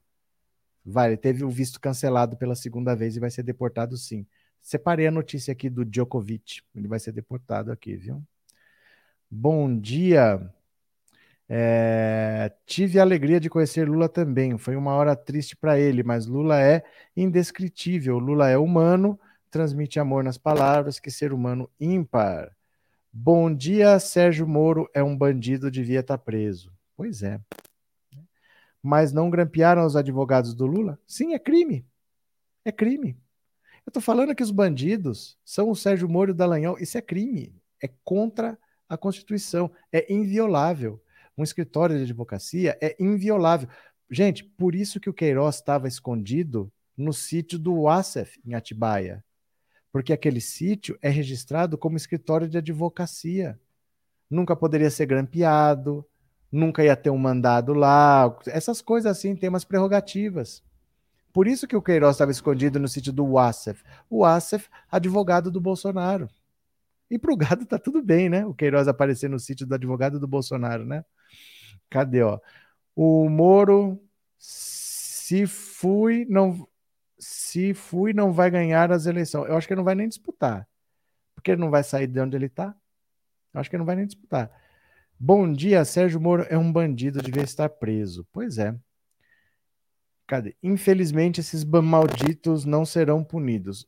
Vai. 0.84 1.09
Ele 1.09 1.18
teve 1.18 1.43
o 1.43 1.49
visto 1.49 1.80
cancelado 1.80 2.36
pela 2.36 2.55
segunda 2.55 2.95
vez 2.95 3.16
e 3.16 3.20
vai 3.20 3.30
ser 3.30 3.43
deportado 3.43 3.95
sim. 3.95 4.26
Separei 4.59 5.05
a 5.07 5.11
notícia 5.11 5.51
aqui 5.51 5.70
do 5.70 5.86
Djokovic. 5.86 6.61
Ele 6.76 6.88
vai 6.88 6.99
ser 6.99 7.11
deportado 7.11 7.72
aqui, 7.72 7.95
viu? 7.95 8.24
Bom 9.30 9.80
dia. 9.80 10.41
É, 11.47 12.51
tive 12.66 12.97
a 12.99 13.03
alegria 13.03 13.39
de 13.39 13.49
conhecer 13.49 13.88
Lula 13.88 14.09
também. 14.09 14.57
Foi 14.57 14.76
uma 14.76 14.93
hora 14.93 15.16
triste 15.16 15.55
para 15.55 15.78
ele, 15.78 16.01
mas 16.01 16.26
Lula 16.26 16.59
é 16.59 16.84
indescritível. 17.16 18.18
Lula 18.18 18.49
é 18.49 18.57
humano, 18.57 19.20
transmite 19.54 19.99
amor 19.99 20.24
nas 20.24 20.36
palavras, 20.36 20.99
que 20.99 21.12
ser 21.12 21.32
humano 21.32 21.70
ímpar. 21.80 22.58
Bom 23.12 23.54
dia, 23.54 23.99
Sérgio 23.99 24.47
Moro 24.47 24.89
é 24.95 25.04
um 25.04 25.16
bandido, 25.16 25.70
devia 25.70 25.99
estar 25.99 26.18
tá 26.18 26.24
preso. 26.24 26.74
Pois 26.97 27.22
é. 27.22 27.39
Mas 28.82 29.14
não 29.14 29.30
grampearam 29.30 29.86
os 29.86 29.95
advogados 29.95 30.56
do 30.56 30.66
Lula? 30.66 30.99
Sim, 31.06 31.36
é 31.36 31.39
crime. 31.39 31.86
É 32.66 32.72
crime. 32.72 33.16
Eu 33.86 33.91
estou 33.91 34.01
falando 34.01 34.34
que 34.34 34.41
os 34.41 34.49
bandidos 34.49 35.38
são 35.45 35.70
o 35.70 35.76
Sérgio 35.76 36.10
Moro 36.10 36.32
e 36.32 36.34
o 36.34 36.36
Dallagnol. 36.36 36.80
Isso 36.80 36.97
é 36.97 37.01
crime. 37.01 37.56
É 37.80 37.88
contra 38.04 38.58
a 38.89 38.97
Constituição. 38.97 39.70
É 39.91 40.12
inviolável. 40.12 40.99
Um 41.38 41.43
escritório 41.43 41.95
de 41.95 42.06
advocacia 42.06 42.76
é 42.82 42.95
inviolável. 42.99 43.70
Gente, 44.10 44.43
por 44.43 44.74
isso 44.74 44.99
que 44.99 45.12
o 45.12 45.14
Queiroz 45.14 45.58
estava 45.58 45.88
escondido 45.88 46.74
no 46.97 47.14
sítio 47.14 47.60
do 47.60 47.84
Wassef, 47.84 48.41
em 48.43 48.56
Atibaia. 48.56 49.24
Porque 49.93 50.11
aquele 50.11 50.41
sítio 50.41 50.97
é 51.03 51.09
registrado 51.09 51.77
como 51.77 51.95
escritório 51.95 52.49
de 52.49 52.57
advocacia. 52.57 53.59
Nunca 54.27 54.55
poderia 54.55 54.89
ser 54.89 55.05
grampeado, 55.05 56.03
nunca 56.51 56.83
ia 56.83 56.95
ter 56.95 57.11
um 57.11 57.17
mandado 57.17 57.75
lá. 57.75 58.35
Essas 58.47 58.81
coisas 58.81 59.15
assim 59.15 59.35
têm 59.35 59.49
umas 59.49 59.63
prerrogativas. 59.63 60.63
Por 61.31 61.47
isso 61.47 61.67
que 61.67 61.75
o 61.75 61.81
Queiroz 61.81 62.15
estava 62.15 62.31
escondido 62.31 62.79
no 62.79 62.87
sítio 62.87 63.13
do 63.13 63.33
Wassef. 63.33 63.83
O 64.09 64.21
Wassef, 64.21 64.67
advogado 64.91 65.51
do 65.51 65.61
Bolsonaro. 65.61 66.27
E 67.07 67.19
para 67.19 67.31
o 67.31 67.37
gado 67.37 67.63
tá 67.63 67.77
tudo 67.77 68.01
bem, 68.01 68.29
né? 68.29 68.43
O 68.47 68.53
Queiroz 68.53 68.87
aparecer 68.87 69.29
no 69.29 69.39
sítio 69.39 69.67
do 69.67 69.75
advogado 69.75 70.19
do 70.19 70.27
Bolsonaro, 70.27 70.83
né? 70.83 71.05
Cadê, 71.87 72.23
ó? 72.23 72.39
O 72.95 73.29
Moro, 73.29 74.01
se 74.39 75.45
fui, 75.45 76.25
não 76.27 76.67
se 77.24 77.74
fui, 77.74 78.13
não 78.13 78.32
vai 78.32 78.51
ganhar 78.51 78.91
as 78.91 79.05
eleições. 79.05 79.49
Eu 79.49 79.57
acho 79.57 79.67
que 79.67 79.74
ele 79.74 79.80
não 79.80 79.86
vai 79.86 79.95
nem 79.95 80.07
disputar. 80.07 80.67
Porque 81.34 81.51
ele 81.51 81.61
não 81.61 81.69
vai 81.69 81.84
sair 81.84 82.07
de 82.07 82.19
onde 82.19 82.36
ele 82.36 82.47
está. 82.47 82.76
Eu 83.53 83.59
acho 83.59 83.69
que 83.69 83.76
ele 83.76 83.82
não 83.82 83.86
vai 83.86 83.95
nem 83.95 84.05
disputar. 84.05 84.51
Bom 85.19 85.51
dia, 85.51 85.86
Sérgio 85.86 86.19
Moro 86.19 86.45
é 86.49 86.57
um 86.57 86.71
bandido, 86.71 87.21
devia 87.21 87.43
estar 87.43 87.69
preso. 87.69 88.28
Pois 88.32 88.57
é. 88.57 88.76
Cadê? 90.28 90.55
Infelizmente, 90.61 91.39
esses 91.39 91.63
malditos 91.63 92.65
não 92.65 92.86
serão 92.86 93.24
punidos. 93.24 93.88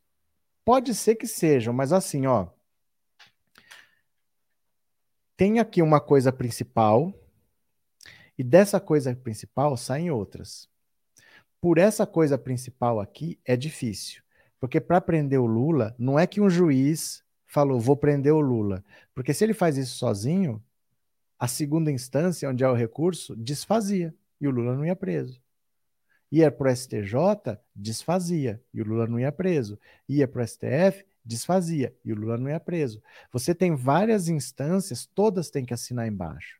Pode 0.64 0.94
ser 0.94 1.16
que 1.16 1.28
sejam, 1.28 1.74
mas 1.74 1.92
assim, 1.92 2.26
ó. 2.26 2.48
Tem 5.38 5.60
aqui 5.60 5.82
uma 5.82 6.00
coisa 6.00 6.32
principal, 6.32 7.14
e 8.38 8.44
dessa 8.44 8.80
coisa 8.80 9.16
principal 9.16 9.76
saem 9.76 10.12
outras. 10.12 10.70
Por 11.66 11.80
essa 11.80 12.06
coisa 12.06 12.38
principal 12.38 13.00
aqui 13.00 13.40
é 13.44 13.58
difícil. 13.58 14.22
Porque 14.60 14.80
para 14.80 15.02
prender 15.02 15.40
o 15.40 15.48
Lula, 15.48 15.96
não 15.98 16.20
é 16.20 16.28
que 16.28 16.40
um 16.40 16.48
juiz 16.48 17.24
falou, 17.48 17.80
vou 17.80 17.98
prender 17.98 18.32
o 18.32 18.40
Lula. 18.40 18.86
Porque 19.16 19.34
se 19.34 19.44
ele 19.44 19.54
faz 19.56 19.76
isso 19.76 19.98
sozinho, 19.98 20.64
a 21.40 21.48
segunda 21.48 21.92
instância, 21.92 22.48
onde 22.48 22.64
é 22.64 22.70
o 22.70 22.76
recurso, 22.76 23.36
desfazia. 23.36 24.14
E 24.40 24.48
o 24.48 24.52
Lula 24.52 24.76
não 24.76 24.86
ia 24.86 24.96
preso. 24.96 25.42
Ia 26.32 26.52
para 26.52 26.72
o 26.72 26.76
STJ, 26.76 27.58
desfazia, 27.76 28.62
e 28.72 28.80
o 28.80 28.86
Lula 28.86 29.08
não 29.08 29.20
ia 29.20 29.32
preso. 29.32 29.80
Ia 30.08 30.28
para 30.28 30.44
o 30.44 30.48
STF, 30.48 31.04
desfazia, 31.26 31.96
e 32.06 32.14
o 32.14 32.16
Lula 32.16 32.38
não 32.38 32.48
ia 32.48 32.60
preso. 32.60 33.02
Você 33.32 33.56
tem 33.56 33.74
várias 33.76 34.28
instâncias, 34.28 35.10
todas 35.16 35.50
têm 35.50 35.66
que 35.66 35.74
assinar 35.74 36.08
embaixo. 36.08 36.60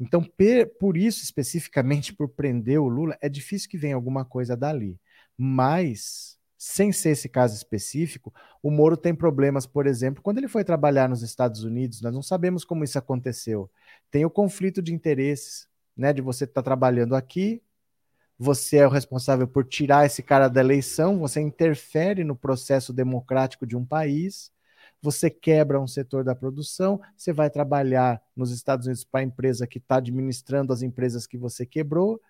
Então, 0.00 0.24
por 0.78 0.96
isso, 0.96 1.22
especificamente 1.22 2.14
por 2.14 2.30
prender 2.30 2.80
o 2.80 2.88
Lula, 2.88 3.18
é 3.20 3.28
difícil 3.28 3.68
que 3.68 3.76
venha 3.76 3.94
alguma 3.94 4.24
coisa 4.24 4.56
dali. 4.56 4.98
Mas, 5.36 6.38
sem 6.56 6.90
ser 6.90 7.10
esse 7.10 7.28
caso 7.28 7.54
específico, 7.54 8.32
o 8.62 8.70
Moro 8.70 8.96
tem 8.96 9.14
problemas, 9.14 9.66
por 9.66 9.86
exemplo, 9.86 10.22
quando 10.22 10.38
ele 10.38 10.48
foi 10.48 10.64
trabalhar 10.64 11.06
nos 11.06 11.22
Estados 11.22 11.64
Unidos, 11.64 12.00
nós 12.00 12.14
não 12.14 12.22
sabemos 12.22 12.64
como 12.64 12.82
isso 12.82 12.98
aconteceu. 12.98 13.70
Tem 14.10 14.24
o 14.24 14.30
conflito 14.30 14.80
de 14.80 14.94
interesses, 14.94 15.68
né? 15.94 16.14
De 16.14 16.22
você 16.22 16.44
estar 16.44 16.62
tá 16.62 16.64
trabalhando 16.64 17.14
aqui, 17.14 17.62
você 18.38 18.78
é 18.78 18.86
o 18.86 18.90
responsável 18.90 19.46
por 19.46 19.66
tirar 19.66 20.06
esse 20.06 20.22
cara 20.22 20.48
da 20.48 20.60
eleição, 20.60 21.18
você 21.18 21.42
interfere 21.42 22.24
no 22.24 22.34
processo 22.34 22.90
democrático 22.90 23.66
de 23.66 23.76
um 23.76 23.84
país, 23.84 24.50
você 25.02 25.30
quebra 25.30 25.80
um 25.80 25.86
setor 25.86 26.24
da 26.24 26.34
produção, 26.34 27.00
você 27.16 27.32
vai 27.32 27.50
trabalhar 27.50 28.22
nos 28.36 28.50
Estados 28.50 28.86
Unidos 28.86 29.04
para 29.04 29.20
a 29.20 29.24
empresa 29.24 29.66
que 29.66 29.78
está 29.78 29.96
administrando 29.96 30.72
as 30.72 30.82
empresas 30.82 31.26
que 31.26 31.38
você 31.38 31.64
quebrou, 31.64 32.20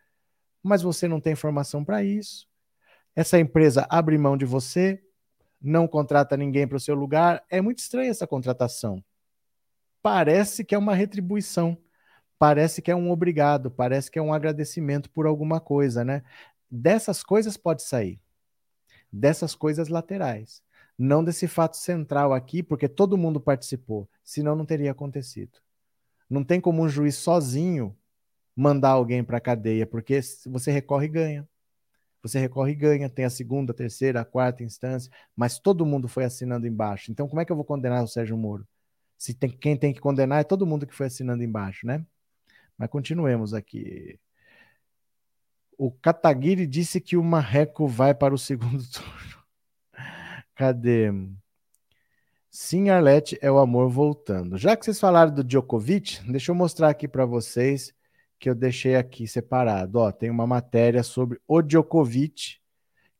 mas 0.62 0.82
você 0.82 1.08
não 1.08 1.20
tem 1.20 1.34
formação 1.34 1.84
para 1.84 2.02
isso. 2.04 2.48
Essa 3.16 3.38
empresa 3.38 3.86
abre 3.90 4.16
mão 4.16 4.36
de 4.36 4.44
você, 4.44 5.02
não 5.60 5.88
contrata 5.88 6.36
ninguém 6.36 6.66
para 6.66 6.76
o 6.76 6.80
seu 6.80 6.94
lugar. 6.94 7.44
É 7.50 7.60
muito 7.60 7.78
estranha 7.78 8.10
essa 8.10 8.26
contratação. 8.26 9.02
Parece 10.02 10.64
que 10.64 10.74
é 10.74 10.78
uma 10.78 10.94
retribuição 10.94 11.76
parece 12.40 12.80
que 12.80 12.90
é 12.90 12.96
um 12.96 13.10
obrigado, 13.10 13.70
parece 13.70 14.10
que 14.10 14.18
é 14.18 14.22
um 14.22 14.32
agradecimento 14.32 15.10
por 15.10 15.26
alguma 15.26 15.60
coisa, 15.60 16.02
né? 16.02 16.22
Dessas 16.70 17.22
coisas 17.22 17.58
pode 17.58 17.82
sair, 17.82 18.18
dessas 19.12 19.54
coisas 19.54 19.88
laterais, 19.88 20.62
não 21.02 21.24
desse 21.24 21.48
fato 21.48 21.78
central 21.78 22.34
aqui, 22.34 22.62
porque 22.62 22.86
todo 22.86 23.16
mundo 23.16 23.40
participou, 23.40 24.06
senão 24.22 24.54
não 24.54 24.66
teria 24.66 24.90
acontecido. 24.90 25.58
Não 26.28 26.44
tem 26.44 26.60
como 26.60 26.82
um 26.82 26.88
juiz 26.90 27.16
sozinho 27.16 27.96
mandar 28.54 28.90
alguém 28.90 29.24
para 29.24 29.38
a 29.38 29.40
cadeia, 29.40 29.86
porque 29.86 30.20
você 30.46 30.70
recorre 30.70 31.06
e 31.06 31.08
ganha. 31.08 31.48
Você 32.22 32.38
recorre 32.38 32.72
e 32.72 32.74
ganha, 32.74 33.08
tem 33.08 33.24
a 33.24 33.30
segunda, 33.30 33.72
a 33.72 33.74
terceira, 33.74 34.20
a 34.20 34.26
quarta 34.26 34.62
instância, 34.62 35.10
mas 35.34 35.58
todo 35.58 35.86
mundo 35.86 36.06
foi 36.06 36.24
assinando 36.24 36.66
embaixo. 36.66 37.10
Então, 37.10 37.26
como 37.26 37.40
é 37.40 37.46
que 37.46 37.50
eu 37.50 37.56
vou 37.56 37.64
condenar 37.64 38.04
o 38.04 38.06
Sérgio 38.06 38.36
Moro? 38.36 38.68
Se 39.16 39.32
tem, 39.32 39.50
quem 39.50 39.78
tem 39.78 39.94
que 39.94 40.00
condenar 40.00 40.42
é 40.42 40.44
todo 40.44 40.66
mundo 40.66 40.86
que 40.86 40.94
foi 40.94 41.06
assinando 41.06 41.42
embaixo, 41.42 41.86
né? 41.86 42.04
Mas 42.76 42.90
continuemos 42.90 43.54
aqui. 43.54 44.20
O 45.78 45.90
Kataguiri 45.90 46.66
disse 46.66 47.00
que 47.00 47.16
o 47.16 47.24
Marreco 47.24 47.88
vai 47.88 48.14
para 48.14 48.34
o 48.34 48.38
segundo 48.38 48.84
turno. 48.92 49.29
Cadê? 50.60 51.10
Sim, 52.50 52.90
Arlete, 52.90 53.38
é 53.40 53.50
o 53.50 53.56
amor 53.56 53.88
voltando. 53.88 54.58
Já 54.58 54.76
que 54.76 54.84
vocês 54.84 55.00
falaram 55.00 55.32
do 55.32 55.42
Djokovic, 55.42 56.20
deixa 56.30 56.50
eu 56.50 56.54
mostrar 56.54 56.90
aqui 56.90 57.08
para 57.08 57.24
vocês 57.24 57.94
que 58.38 58.50
eu 58.50 58.54
deixei 58.54 58.94
aqui 58.94 59.26
separado. 59.26 59.98
Ó, 59.98 60.12
tem 60.12 60.28
uma 60.28 60.46
matéria 60.46 61.02
sobre 61.02 61.40
o 61.48 61.62
Djokovic, 61.62 62.58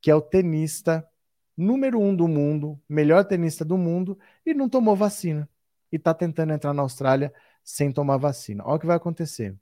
que 0.03 0.11
é 0.11 0.15
o 0.15 0.21
tenista 0.21 1.09
número 1.57 1.99
um 1.99 2.15
do 2.15 2.29
mundo, 2.29 2.79
melhor 2.87 3.25
tenista 3.25 3.65
do 3.65 3.79
mundo, 3.79 4.19
e 4.45 4.53
não 4.53 4.69
tomou 4.69 4.95
vacina. 4.95 5.49
E 5.91 5.97
está 5.97 6.13
tentando 6.13 6.53
entrar 6.53 6.75
na 6.75 6.83
Austrália 6.83 7.33
sem 7.65 7.91
tomar 7.91 8.19
vacina. 8.19 8.65
Olha 8.67 8.77
o 8.77 8.79
que 8.79 8.87
vai 8.87 8.97
acontecer. 8.97 9.57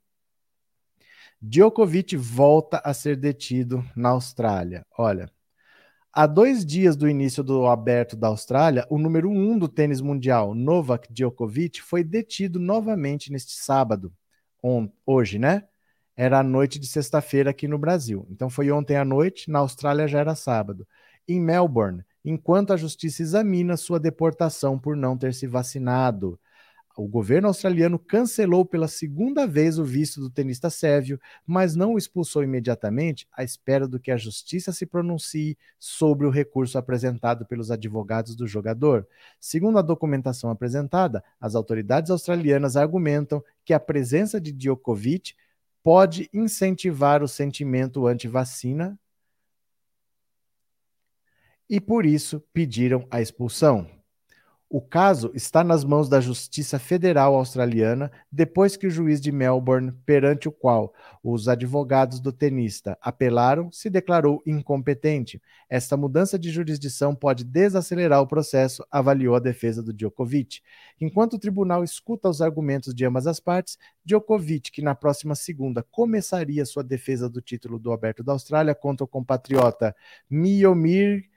Djokovic 1.41 2.17
volta 2.17 2.81
a 2.83 2.93
ser 2.93 3.15
detido 3.15 3.89
na 3.95 4.09
Austrália. 4.09 4.85
Olha, 4.97 5.31
há 6.19 6.27
dois 6.27 6.65
dias 6.65 6.97
do 6.97 7.07
início 7.07 7.41
do 7.41 7.65
aberto 7.65 8.13
da 8.17 8.27
Austrália, 8.27 8.85
o 8.89 8.97
número 8.97 9.29
um 9.29 9.57
do 9.57 9.69
tênis 9.69 10.01
mundial, 10.01 10.53
Novak 10.53 11.07
Djokovic, 11.13 11.81
foi 11.81 12.03
detido 12.03 12.59
novamente 12.59 13.31
neste 13.31 13.53
sábado, 13.53 14.11
hoje, 15.05 15.39
né? 15.39 15.63
Era 16.17 16.39
a 16.39 16.43
noite 16.43 16.77
de 16.77 16.87
sexta-feira 16.87 17.51
aqui 17.51 17.69
no 17.69 17.77
Brasil. 17.77 18.27
Então 18.29 18.49
foi 18.49 18.69
ontem 18.69 18.97
à 18.97 19.05
noite, 19.05 19.49
na 19.49 19.59
Austrália 19.59 20.09
já 20.09 20.19
era 20.19 20.35
sábado. 20.35 20.85
Em 21.25 21.39
Melbourne, 21.39 22.03
enquanto 22.25 22.73
a 22.73 22.77
justiça 22.77 23.21
examina 23.21 23.77
sua 23.77 23.97
deportação 23.97 24.77
por 24.77 24.97
não 24.97 25.17
ter 25.17 25.33
se 25.33 25.47
vacinado 25.47 26.37
o 26.97 27.07
governo 27.07 27.47
australiano 27.47 27.97
cancelou 27.97 28.65
pela 28.65 28.87
segunda 28.87 29.47
vez 29.47 29.79
o 29.79 29.85
visto 29.85 30.19
do 30.19 30.29
tenista 30.29 30.69
sérvio, 30.69 31.19
mas 31.45 31.75
não 31.75 31.93
o 31.93 31.97
expulsou 31.97 32.43
imediatamente, 32.43 33.27
à 33.31 33.43
espera 33.43 33.87
do 33.87 33.99
que 33.99 34.11
a 34.11 34.17
justiça 34.17 34.71
se 34.71 34.85
pronuncie 34.85 35.57
sobre 35.79 36.27
o 36.27 36.29
recurso 36.29 36.77
apresentado 36.77 37.45
pelos 37.45 37.71
advogados 37.71 38.35
do 38.35 38.47
jogador. 38.47 39.07
Segundo 39.39 39.77
a 39.77 39.81
documentação 39.81 40.49
apresentada, 40.49 41.23
as 41.39 41.55
autoridades 41.55 42.11
australianas 42.11 42.75
argumentam 42.75 43.43
que 43.63 43.73
a 43.73 43.79
presença 43.79 44.41
de 44.41 44.51
Djokovic 44.51 45.35
pode 45.81 46.29
incentivar 46.33 47.23
o 47.23 47.27
sentimento 47.27 48.07
anti-vacina 48.07 48.99
e 51.69 51.79
por 51.79 52.05
isso 52.05 52.43
pediram 52.51 53.07
a 53.11 53.21
expulsão. 53.21 53.98
O 54.71 54.79
caso 54.79 55.31
está 55.33 55.63
nas 55.63 55.83
mãos 55.83 56.07
da 56.07 56.21
Justiça 56.21 56.77
Federal 56.77 57.33
Australiana 57.33 58.11
depois 58.31 58.77
que 58.77 58.85
o 58.85 58.91
juiz 58.91 59.19
de 59.19 59.31
Melbourne, 59.31 59.91
perante 60.05 60.47
o 60.47 60.51
qual 60.51 60.93
os 61.23 61.47
advogados 61.47 62.19
do 62.19 62.31
tenista 62.31 62.95
apelaram, 63.01 63.71
se 63.71 63.89
declarou 63.89 64.43
incompetente. 64.45 65.41
Esta 65.67 65.97
mudança 65.97 66.37
de 66.37 66.51
jurisdição 66.51 67.15
pode 67.15 67.43
desacelerar 67.43 68.21
o 68.21 68.27
processo, 68.27 68.85
avaliou 68.91 69.35
a 69.35 69.39
defesa 69.39 69.81
do 69.81 69.91
Djokovic. 69.91 70.61
Enquanto 71.01 71.33
o 71.33 71.39
tribunal 71.39 71.83
escuta 71.83 72.29
os 72.29 72.39
argumentos 72.39 72.93
de 72.93 73.03
ambas 73.03 73.25
as 73.25 73.39
partes, 73.39 73.75
Djokovic, 74.05 74.71
que 74.71 74.83
na 74.83 74.93
próxima 74.93 75.33
segunda 75.33 75.81
começaria 75.81 76.63
sua 76.63 76.83
defesa 76.83 77.27
do 77.27 77.41
título 77.41 77.79
do 77.79 77.91
Aberto 77.91 78.23
da 78.23 78.33
Austrália 78.33 78.75
contra 78.75 79.03
o 79.03 79.07
compatriota 79.07 79.95
Miomir 80.29 81.27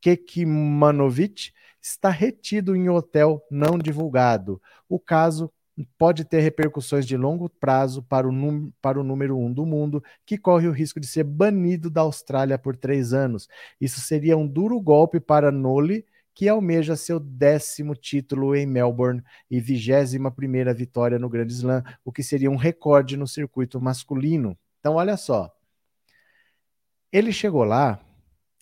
Kekmanovic, 0.00 1.52
está 1.80 2.10
retido 2.10 2.74
em 2.74 2.88
hotel 2.88 3.42
não 3.50 3.78
divulgado. 3.78 4.60
O 4.88 4.98
caso 4.98 5.52
pode 5.96 6.24
ter 6.24 6.40
repercussões 6.40 7.06
de 7.06 7.16
longo 7.16 7.48
prazo 7.48 8.02
para 8.02 8.28
o, 8.28 8.72
para 8.80 9.00
o 9.00 9.04
número 9.04 9.38
um 9.38 9.52
do 9.52 9.64
mundo, 9.64 10.02
que 10.26 10.36
corre 10.36 10.66
o 10.66 10.72
risco 10.72 10.98
de 10.98 11.06
ser 11.06 11.24
banido 11.24 11.90
da 11.90 12.00
Austrália 12.00 12.58
por 12.58 12.76
três 12.76 13.12
anos. 13.12 13.48
Isso 13.80 14.00
seria 14.00 14.36
um 14.36 14.46
duro 14.46 14.80
golpe 14.80 15.20
para 15.20 15.52
Nole, 15.52 16.04
que 16.34 16.48
almeja 16.48 16.94
seu 16.94 17.18
décimo 17.18 17.96
título 17.96 18.54
em 18.54 18.64
Melbourne 18.64 19.22
e 19.50 19.60
vigésima 19.60 20.30
primeira 20.30 20.72
vitória 20.72 21.18
no 21.18 21.28
Grand 21.28 21.48
Slam, 21.48 21.82
o 22.04 22.12
que 22.12 22.22
seria 22.22 22.50
um 22.50 22.56
recorde 22.56 23.16
no 23.16 23.26
circuito 23.26 23.80
masculino. 23.80 24.56
Então, 24.78 24.94
olha 24.94 25.16
só. 25.16 25.52
Ele 27.12 27.32
chegou 27.32 27.64
lá 27.64 28.00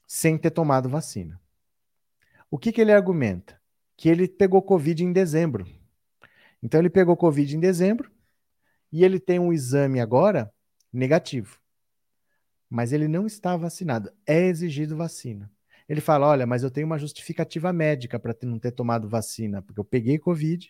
sem 0.06 0.38
ter 0.38 0.50
tomado 0.50 0.88
vacina. 0.88 1.38
O 2.50 2.58
que, 2.58 2.72
que 2.72 2.80
ele 2.80 2.92
argumenta? 2.92 3.60
Que 3.96 4.08
ele 4.08 4.28
pegou 4.28 4.62
Covid 4.62 5.02
em 5.04 5.12
dezembro. 5.12 5.66
Então 6.62 6.80
ele 6.80 6.90
pegou 6.90 7.16
Covid 7.16 7.56
em 7.56 7.60
dezembro 7.60 8.10
e 8.92 9.04
ele 9.04 9.18
tem 9.18 9.38
um 9.38 9.52
exame 9.52 10.00
agora 10.00 10.52
negativo. 10.92 11.58
Mas 12.68 12.92
ele 12.92 13.08
não 13.08 13.26
está 13.26 13.56
vacinado. 13.56 14.12
É 14.26 14.46
exigido 14.46 14.96
vacina. 14.96 15.50
Ele 15.88 16.00
fala: 16.00 16.26
olha, 16.26 16.46
mas 16.46 16.62
eu 16.62 16.70
tenho 16.70 16.86
uma 16.86 16.98
justificativa 16.98 17.72
médica 17.72 18.18
para 18.18 18.34
não 18.42 18.58
ter 18.58 18.72
tomado 18.72 19.08
vacina, 19.08 19.62
porque 19.62 19.80
eu 19.80 19.84
peguei 19.84 20.18
Covid 20.18 20.68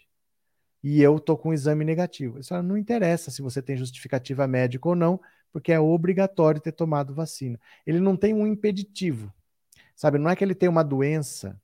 e 0.83 1.03
eu 1.03 1.19
tô 1.19 1.37
com 1.37 1.49
um 1.51 1.53
exame 1.53 1.85
negativo. 1.85 2.43
Fala, 2.45 2.63
não 2.63 2.77
interessa 2.77 3.31
se 3.31 3.43
você 3.43 3.63
tem 3.63 3.77
justificativa 3.77 4.47
médica 4.47 4.89
ou 4.89 4.95
não, 4.95 5.21
porque 5.53 5.73
é 5.73 5.81
obrigatório 5.81 6.61
ter 6.61 6.73
tomado 6.73 7.15
vacina. 7.15 7.59
Ele 7.87 7.99
não 8.01 8.17
tem 8.17 8.35
um 8.35 8.47
impeditivo. 8.47 9.33
Sabe, 9.95 10.19
não 10.19 10.31
é 10.31 10.37
que 10.37 10.45
ele 10.45 10.55
tem 10.55 10.69
uma 10.69 10.85
doença 10.85 11.61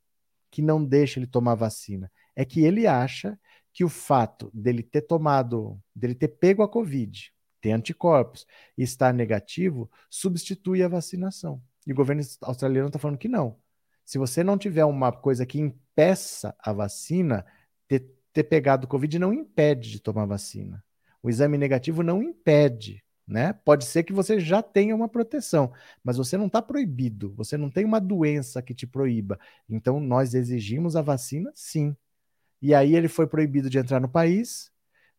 que 0.53 0.61
não 0.61 0.85
deixa 0.85 1.19
ele 1.19 1.27
tomar 1.27 1.55
vacina. 1.55 2.13
É 2.37 2.45
que 2.45 2.61
ele 2.61 2.87
acha 2.87 3.39
que 3.73 3.85
o 3.85 3.89
fato 3.89 4.51
dele 4.53 4.83
ter 4.83 5.01
tomado, 5.01 5.81
dele 5.97 6.15
ter 6.15 6.29
pego 6.29 6.63
a 6.63 6.69
Covid, 6.69 7.33
ter 7.61 7.73
anticorpos 7.73 8.47
e 8.77 8.83
estar 8.83 9.15
negativo, 9.15 9.91
substitui 10.11 10.83
a 10.83 10.89
vacinação. 10.89 11.61
E 11.87 11.93
o 11.93 11.95
governo 11.95 12.23
australiano 12.43 12.89
está 12.89 12.99
falando 12.99 13.19
que 13.19 13.29
não. 13.29 13.57
Se 14.05 14.19
você 14.19 14.45
não 14.45 14.59
tiver 14.59 14.85
uma 14.85 15.11
coisa 15.11 15.47
que 15.47 15.59
impeça 15.59 16.55
a 16.59 16.71
vacina, 16.71 17.47
ter, 17.89 18.07
ter 18.31 18.45
pegado 18.45 18.87
Covid 18.87 19.19
não 19.19 19.33
impede 19.33 19.91
de 19.91 20.01
tomar 20.01 20.27
vacina. 20.27 20.85
O 21.23 21.31
exame 21.31 21.57
negativo 21.57 22.03
não 22.03 22.23
impede 22.23 23.03
né? 23.27 23.53
Pode 23.53 23.85
ser 23.85 24.03
que 24.03 24.12
você 24.12 24.41
já 24.41 24.62
tenha 24.62 24.95
uma 24.95 25.09
proteção, 25.09 25.73
mas 26.03 26.16
você 26.16 26.37
não 26.37 26.47
está 26.47 26.61
proibido, 26.61 27.33
você 27.35 27.57
não 27.57 27.70
tem 27.70 27.85
uma 27.85 28.01
doença 28.01 28.62
que 28.62 28.75
te 28.75 28.87
proíba. 28.87 29.39
Então, 29.68 30.01
nós 30.01 30.35
exigimos 30.35 30.97
a 30.97 31.03
vacina, 31.03 31.51
sim. 31.55 31.97
E 32.61 32.75
aí 32.75 32.95
ele 32.95 33.09
foi 33.09 33.27
proibido 33.27 33.68
de 33.70 33.79
entrar 33.79 34.01
no 34.01 34.09
país, 34.09 34.70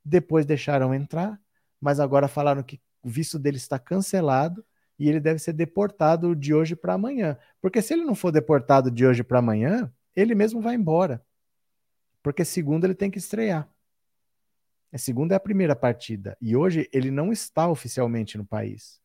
depois 0.04 0.46
deixaram 0.46 0.94
entrar, 0.94 1.40
mas 1.80 2.00
agora 2.00 2.28
falaram 2.28 2.64
que 2.64 2.82
o 3.02 3.10
visto 3.10 3.38
dele 3.40 3.58
está 3.58 3.78
cancelado 3.80 4.66
e 4.98 5.10
ele 5.10 5.20
deve 5.20 5.40
ser 5.40 5.54
deportado 5.54 6.36
de 6.36 6.54
hoje 6.54 6.76
para 6.76 6.94
amanhã. 6.94 7.38
Porque 7.62 7.82
se 7.82 7.94
ele 7.94 8.06
não 8.06 8.16
for 8.16 8.32
deportado 8.32 8.90
de 8.92 9.06
hoje 9.06 9.24
para 9.24 9.40
amanhã, 9.40 9.92
ele 10.16 10.36
mesmo 10.36 10.62
vai 10.62 10.76
embora. 10.76 11.22
Porque 12.22 12.46
segundo 12.46 12.86
ele 12.86 12.96
tem 12.96 13.12
que 13.12 13.18
estrear. 13.18 13.70
A 14.94 14.98
segunda 15.00 15.34
é 15.34 15.38
a 15.38 15.40
primeira 15.40 15.76
partida. 15.76 16.38
E 16.40 16.56
hoje 16.56 16.88
ele 16.94 17.10
não 17.10 17.32
está 17.32 17.68
oficialmente 17.68 18.38
no 18.38 18.46
país. 18.46 19.02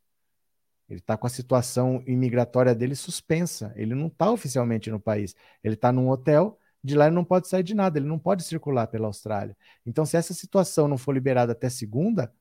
Ele 0.89 1.01
está 1.01 1.17
com 1.17 1.27
a 1.27 1.31
situação 1.31 2.03
imigratória 2.07 2.75
dele 2.75 2.95
suspensa. 2.95 3.73
Ele 3.75 3.95
não 3.95 4.09
está 4.09 4.31
oficialmente 4.31 4.91
no 4.91 5.01
país. 5.01 5.35
Ele 5.65 5.75
está 5.75 5.91
num 5.91 6.11
hotel, 6.11 6.59
de 6.85 6.95
lá 6.95 7.07
ele 7.07 7.15
não 7.15 7.25
pode 7.25 7.49
sair 7.49 7.63
de 7.63 7.75
nada, 7.75 7.99
ele 7.99 8.07
não 8.07 8.19
pode 8.19 8.43
circular 8.43 8.87
pela 8.87 9.07
Austrália. 9.07 9.57
Então, 9.85 10.05
se 10.05 10.17
essa 10.17 10.35
situação 10.35 10.89
não 10.89 10.99
for 10.99 11.13
liberada 11.13 11.53
até 11.53 11.69
segunda, 11.71 12.33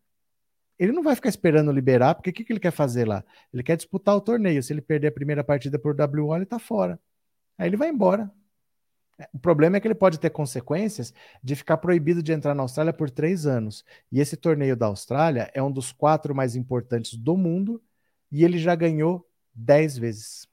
ele 0.78 0.92
não 0.92 1.02
vai 1.02 1.16
ficar 1.16 1.30
esperando 1.30 1.72
liberar, 1.72 2.16
porque 2.16 2.30
o 2.30 2.34
que, 2.34 2.44
que 2.44 2.54
ele 2.54 2.60
quer 2.60 2.72
fazer 2.72 3.08
lá? 3.08 3.24
Ele 3.54 3.64
quer 3.64 3.78
disputar 3.78 4.16
o 4.16 4.22
torneio. 4.22 4.62
Se 4.62 4.74
ele 4.74 4.82
perder 4.82 5.08
a 5.08 5.12
primeira 5.12 5.44
partida 5.44 5.80
por 5.80 5.96
WO, 5.96 6.36
ele 6.36 6.44
está 6.44 6.60
fora. 6.60 7.00
Aí 7.58 7.68
ele 7.68 7.78
vai 7.78 7.90
embora. 7.90 8.32
O 9.34 9.40
problema 9.40 9.78
é 9.78 9.80
que 9.80 9.88
ele 9.88 9.96
pode 9.96 10.20
ter 10.20 10.30
consequências 10.30 11.14
de 11.44 11.56
ficar 11.56 11.78
proibido 11.78 12.22
de 12.22 12.32
entrar 12.32 12.54
na 12.54 12.62
Austrália 12.62 12.94
por 12.94 13.10
três 13.10 13.48
anos. 13.48 13.84
E 14.12 14.20
esse 14.20 14.38
torneio 14.38 14.76
da 14.76 14.86
Austrália 14.86 15.50
é 15.54 15.62
um 15.62 15.72
dos 15.72 15.92
quatro 15.92 16.36
mais 16.36 16.56
importantes 16.56 17.16
do 17.16 17.36
mundo 17.36 17.82
e 18.32 18.44
ele 18.44 18.60
já 18.60 18.76
ganhou 18.76 19.28
dez 19.54 19.98
vezes. 19.98 20.48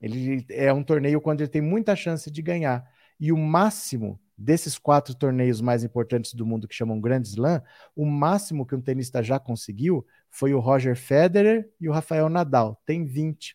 Ele 0.00 0.46
é 0.50 0.72
um 0.72 0.82
torneio 0.82 1.20
quando 1.20 1.40
ele 1.40 1.50
tem 1.50 1.60
muita 1.60 1.96
chance 1.96 2.30
de 2.30 2.40
ganhar. 2.40 2.88
E 3.18 3.32
o 3.32 3.36
máximo 3.36 4.20
desses 4.36 4.78
quatro 4.78 5.14
torneios 5.14 5.60
mais 5.60 5.84
importantes 5.84 6.32
do 6.32 6.46
mundo 6.46 6.66
que 6.66 6.74
chamam 6.74 7.00
Grand 7.00 7.22
Slam, 7.22 7.62
o 7.94 8.06
máximo 8.06 8.64
que 8.64 8.74
um 8.74 8.80
tenista 8.80 9.22
já 9.22 9.38
conseguiu 9.38 10.06
foi 10.30 10.54
o 10.54 10.60
Roger 10.60 10.96
Federer 10.96 11.68
e 11.78 11.88
o 11.88 11.92
Rafael 11.92 12.30
Nadal. 12.30 12.80
Tem 12.86 13.04
20. 13.04 13.54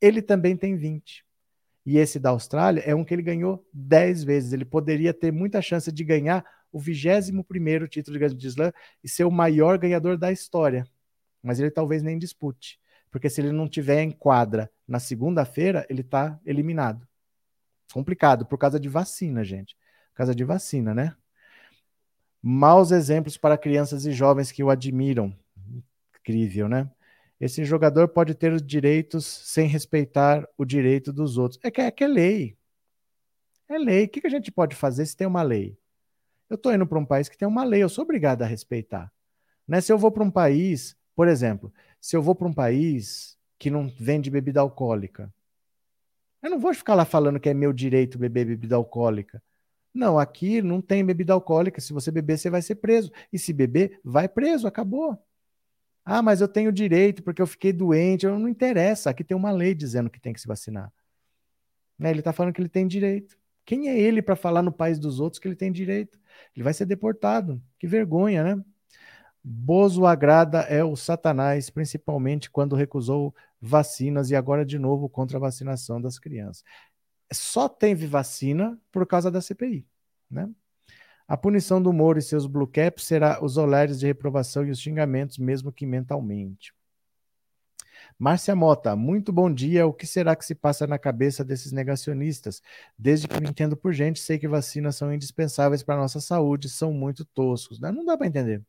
Ele 0.00 0.20
também 0.20 0.56
tem 0.56 0.76
20. 0.76 1.24
E 1.84 1.98
esse 1.98 2.18
da 2.18 2.30
Austrália 2.30 2.82
é 2.84 2.94
um 2.94 3.04
que 3.04 3.14
ele 3.14 3.22
ganhou 3.22 3.66
10 3.72 4.24
vezes. 4.24 4.52
Ele 4.52 4.64
poderia 4.64 5.14
ter 5.14 5.32
muita 5.32 5.62
chance 5.62 5.90
de 5.90 6.04
ganhar 6.04 6.44
o 6.72 6.78
21 6.78 7.42
título 7.88 8.18
de 8.18 8.18
Grand 8.18 8.38
Slam 8.38 8.72
e 9.02 9.08
ser 9.08 9.24
o 9.24 9.30
maior 9.30 9.78
ganhador 9.78 10.16
da 10.16 10.30
história. 10.30 10.86
Mas 11.42 11.58
ele 11.58 11.70
talvez 11.70 12.02
nem 12.02 12.18
dispute. 12.18 12.78
Porque 13.10 13.28
se 13.28 13.40
ele 13.40 13.50
não 13.50 13.68
tiver 13.68 14.02
em 14.02 14.10
quadra 14.10 14.70
na 14.86 15.00
segunda-feira, 15.00 15.86
ele 15.88 16.02
está 16.02 16.38
eliminado. 16.44 17.06
Complicado, 17.92 18.46
por 18.46 18.56
causa 18.56 18.78
de 18.78 18.88
vacina, 18.88 19.42
gente. 19.42 19.74
Por 20.10 20.18
causa 20.18 20.34
de 20.34 20.44
vacina, 20.44 20.94
né? 20.94 21.16
Maus 22.42 22.90
exemplos 22.90 23.36
para 23.36 23.58
crianças 23.58 24.06
e 24.06 24.12
jovens 24.12 24.52
que 24.52 24.62
o 24.62 24.70
admiram. 24.70 25.34
Incrível, 26.20 26.68
né? 26.68 26.88
Esse 27.40 27.64
jogador 27.64 28.08
pode 28.08 28.34
ter 28.34 28.52
os 28.52 28.62
direitos 28.62 29.24
sem 29.24 29.66
respeitar 29.66 30.46
o 30.58 30.64
direito 30.64 31.10
dos 31.10 31.38
outros. 31.38 31.58
É 31.64 31.70
que 31.70 31.80
é, 31.80 31.90
que 31.90 32.04
é 32.04 32.08
lei. 32.08 32.56
É 33.66 33.78
lei. 33.78 34.04
O 34.04 34.08
que, 34.08 34.26
a 34.26 34.30
gente 34.30 34.52
pode 34.52 34.76
fazer 34.76 35.06
se 35.06 35.16
tem 35.16 35.26
uma 35.26 35.42
lei? 35.42 35.78
Eu 36.50 36.56
estou 36.56 36.74
indo 36.74 36.86
para 36.86 36.98
um 36.98 37.06
país 37.06 37.28
que 37.28 37.38
tem 37.38 37.48
uma 37.48 37.64
lei, 37.64 37.82
eu 37.82 37.88
sou 37.88 38.02
obrigado 38.04 38.42
a 38.42 38.46
respeitar. 38.46 39.10
Né? 39.66 39.80
Se 39.80 39.92
eu 39.92 39.96
vou 39.96 40.10
para 40.10 40.24
um 40.24 40.30
país, 40.30 40.96
por 41.14 41.28
exemplo, 41.28 41.72
se 42.00 42.14
eu 42.16 42.20
vou 42.20 42.34
para 42.34 42.48
um 42.48 42.52
país 42.52 43.38
que 43.58 43.70
não 43.70 43.88
vende 43.88 44.30
bebida 44.30 44.60
alcoólica, 44.60 45.32
eu 46.42 46.50
não 46.50 46.58
vou 46.58 46.74
ficar 46.74 46.94
lá 46.94 47.04
falando 47.04 47.38
que 47.38 47.48
é 47.48 47.54
meu 47.54 47.72
direito 47.72 48.18
beber 48.18 48.46
bebida 48.46 48.76
alcoólica. 48.76 49.42
Não, 49.94 50.18
aqui 50.18 50.62
não 50.62 50.80
tem 50.80 51.04
bebida 51.04 51.32
alcoólica. 51.32 51.80
Se 51.80 51.92
você 51.92 52.10
beber, 52.10 52.38
você 52.38 52.50
vai 52.50 52.62
ser 52.62 52.76
preso. 52.76 53.10
E 53.32 53.38
se 53.38 53.52
beber, 53.52 54.00
vai 54.04 54.28
preso, 54.28 54.66
acabou. 54.66 55.18
Ah, 56.04 56.22
mas 56.22 56.40
eu 56.40 56.48
tenho 56.48 56.72
direito 56.72 57.22
porque 57.22 57.42
eu 57.42 57.46
fiquei 57.46 57.72
doente. 57.72 58.26
Não 58.26 58.48
interessa. 58.48 59.10
Aqui 59.10 59.22
tem 59.22 59.36
uma 59.36 59.50
lei 59.50 59.74
dizendo 59.74 60.10
que 60.10 60.20
tem 60.20 60.32
que 60.32 60.40
se 60.40 60.48
vacinar. 60.48 60.92
Né? 61.98 62.10
Ele 62.10 62.20
está 62.20 62.32
falando 62.32 62.54
que 62.54 62.60
ele 62.60 62.68
tem 62.68 62.86
direito. 62.86 63.38
Quem 63.64 63.88
é 63.88 63.98
ele 63.98 64.22
para 64.22 64.34
falar 64.34 64.62
no 64.62 64.72
país 64.72 64.98
dos 64.98 65.20
outros 65.20 65.38
que 65.38 65.46
ele 65.46 65.54
tem 65.54 65.70
direito? 65.70 66.18
Ele 66.56 66.64
vai 66.64 66.72
ser 66.72 66.86
deportado. 66.86 67.62
Que 67.78 67.86
vergonha, 67.86 68.42
né? 68.42 68.64
Bozo 69.42 70.04
agrada 70.04 70.60
é 70.62 70.84
o 70.84 70.96
Satanás, 70.96 71.70
principalmente 71.70 72.50
quando 72.50 72.76
recusou 72.76 73.34
vacinas 73.60 74.30
e 74.30 74.36
agora 74.36 74.64
de 74.64 74.78
novo 74.78 75.08
contra 75.08 75.38
a 75.38 75.40
vacinação 75.40 76.00
das 76.00 76.18
crianças. 76.18 76.64
Só 77.32 77.68
teve 77.68 78.06
vacina 78.06 78.78
por 78.90 79.06
causa 79.06 79.30
da 79.30 79.40
CPI, 79.40 79.86
né? 80.30 80.48
A 81.30 81.36
punição 81.36 81.80
do 81.80 81.92
Moro 81.92 82.18
e 82.18 82.22
seus 82.22 82.44
blue 82.44 82.66
caps 82.66 83.04
será 83.04 83.40
os 83.40 83.56
olhares 83.56 84.00
de 84.00 84.06
reprovação 84.06 84.66
e 84.66 84.70
os 84.72 84.80
xingamentos, 84.80 85.38
mesmo 85.38 85.70
que 85.70 85.86
mentalmente. 85.86 86.74
Márcia 88.18 88.56
Mota, 88.56 88.96
muito 88.96 89.32
bom 89.32 89.48
dia. 89.48 89.86
O 89.86 89.92
que 89.92 90.08
será 90.08 90.34
que 90.34 90.44
se 90.44 90.56
passa 90.56 90.88
na 90.88 90.98
cabeça 90.98 91.44
desses 91.44 91.70
negacionistas? 91.70 92.60
Desde 92.98 93.28
que 93.28 93.40
me 93.40 93.48
entendo 93.48 93.76
por 93.76 93.92
gente, 93.92 94.18
sei 94.18 94.40
que 94.40 94.48
vacinas 94.48 94.96
são 94.96 95.14
indispensáveis 95.14 95.84
para 95.84 95.94
a 95.94 95.98
nossa 95.98 96.20
saúde, 96.20 96.68
são 96.68 96.92
muito 96.92 97.24
toscos. 97.24 97.78
Né? 97.78 97.92
Não 97.92 98.04
dá 98.04 98.18
para 98.18 98.26
entender. 98.26 98.60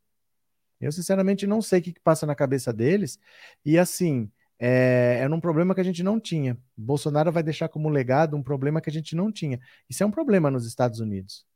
Eu, 0.79 0.91
sinceramente, 0.91 1.47
não 1.47 1.63
sei 1.63 1.79
o 1.79 1.81
que, 1.81 1.99
passa 1.99 2.27
na 2.27 2.35
cabeça 2.35 2.71
deles. 2.71 3.17
E, 3.65 3.75
assim, 3.79 4.31
é, 4.59 5.17
era 5.19 5.33
um 5.33 5.41
problema 5.41 5.73
que 5.73 5.81
a 5.81 5.83
gente 5.83 6.03
não 6.03 6.19
tinha. 6.19 6.55
Bolsonaro 6.77 7.31
vai 7.31 7.41
deixar 7.41 7.69
como 7.69 7.89
legado 7.89 8.37
um 8.37 8.43
problema 8.43 8.79
que 8.79 8.89
a 8.91 8.93
gente 8.93 9.15
não 9.15 9.31
tinha. 9.31 9.59
Isso 9.89 10.03
é 10.03 10.05
um 10.05 10.11
problema 10.11 10.51
nos 10.51 10.67
Estados 10.67 10.99
Unidos. 10.99 11.49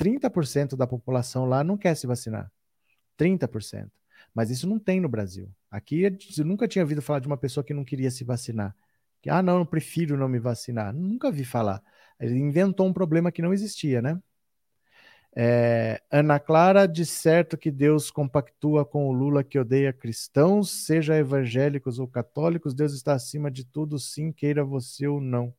30% 0.00 0.76
da 0.76 0.86
população 0.86 1.44
lá 1.44 1.62
não 1.62 1.76
quer 1.76 1.94
se 1.94 2.06
vacinar. 2.06 2.50
30%. 3.18 3.90
Mas 4.34 4.50
isso 4.50 4.66
não 4.66 4.78
tem 4.78 4.98
no 4.98 5.08
Brasil. 5.10 5.50
Aqui 5.70 6.02
eu 6.02 6.44
nunca 6.44 6.66
tinha 6.66 6.82
ouvido 6.82 7.02
falar 7.02 7.18
de 7.18 7.26
uma 7.26 7.36
pessoa 7.36 7.62
que 7.62 7.74
não 7.74 7.84
queria 7.84 8.10
se 8.10 8.24
vacinar. 8.24 8.74
Que, 9.20 9.28
ah, 9.28 9.42
não, 9.42 9.58
eu 9.58 9.66
prefiro 9.66 10.16
não 10.16 10.28
me 10.28 10.38
vacinar. 10.38 10.94
Nunca 10.94 11.30
vi 11.30 11.44
falar. 11.44 11.82
Ele 12.18 12.38
inventou 12.38 12.86
um 12.86 12.92
problema 12.94 13.30
que 13.30 13.42
não 13.42 13.52
existia, 13.52 14.00
né? 14.00 14.18
É, 15.36 16.02
Ana 16.10 16.40
Clara, 16.40 16.86
de 16.86 17.04
certo 17.04 17.56
que 17.58 17.70
Deus 17.70 18.10
compactua 18.10 18.84
com 18.86 19.06
o 19.06 19.12
Lula 19.12 19.44
que 19.44 19.58
odeia 19.58 19.92
cristãos, 19.92 20.70
seja 20.70 21.16
evangélicos 21.16 21.98
ou 21.98 22.08
católicos, 22.08 22.74
Deus 22.74 22.92
está 22.94 23.12
acima 23.14 23.50
de 23.50 23.64
tudo, 23.64 23.98
sim, 23.98 24.32
queira 24.32 24.64
você 24.64 25.06
ou 25.06 25.20
não. 25.20 25.54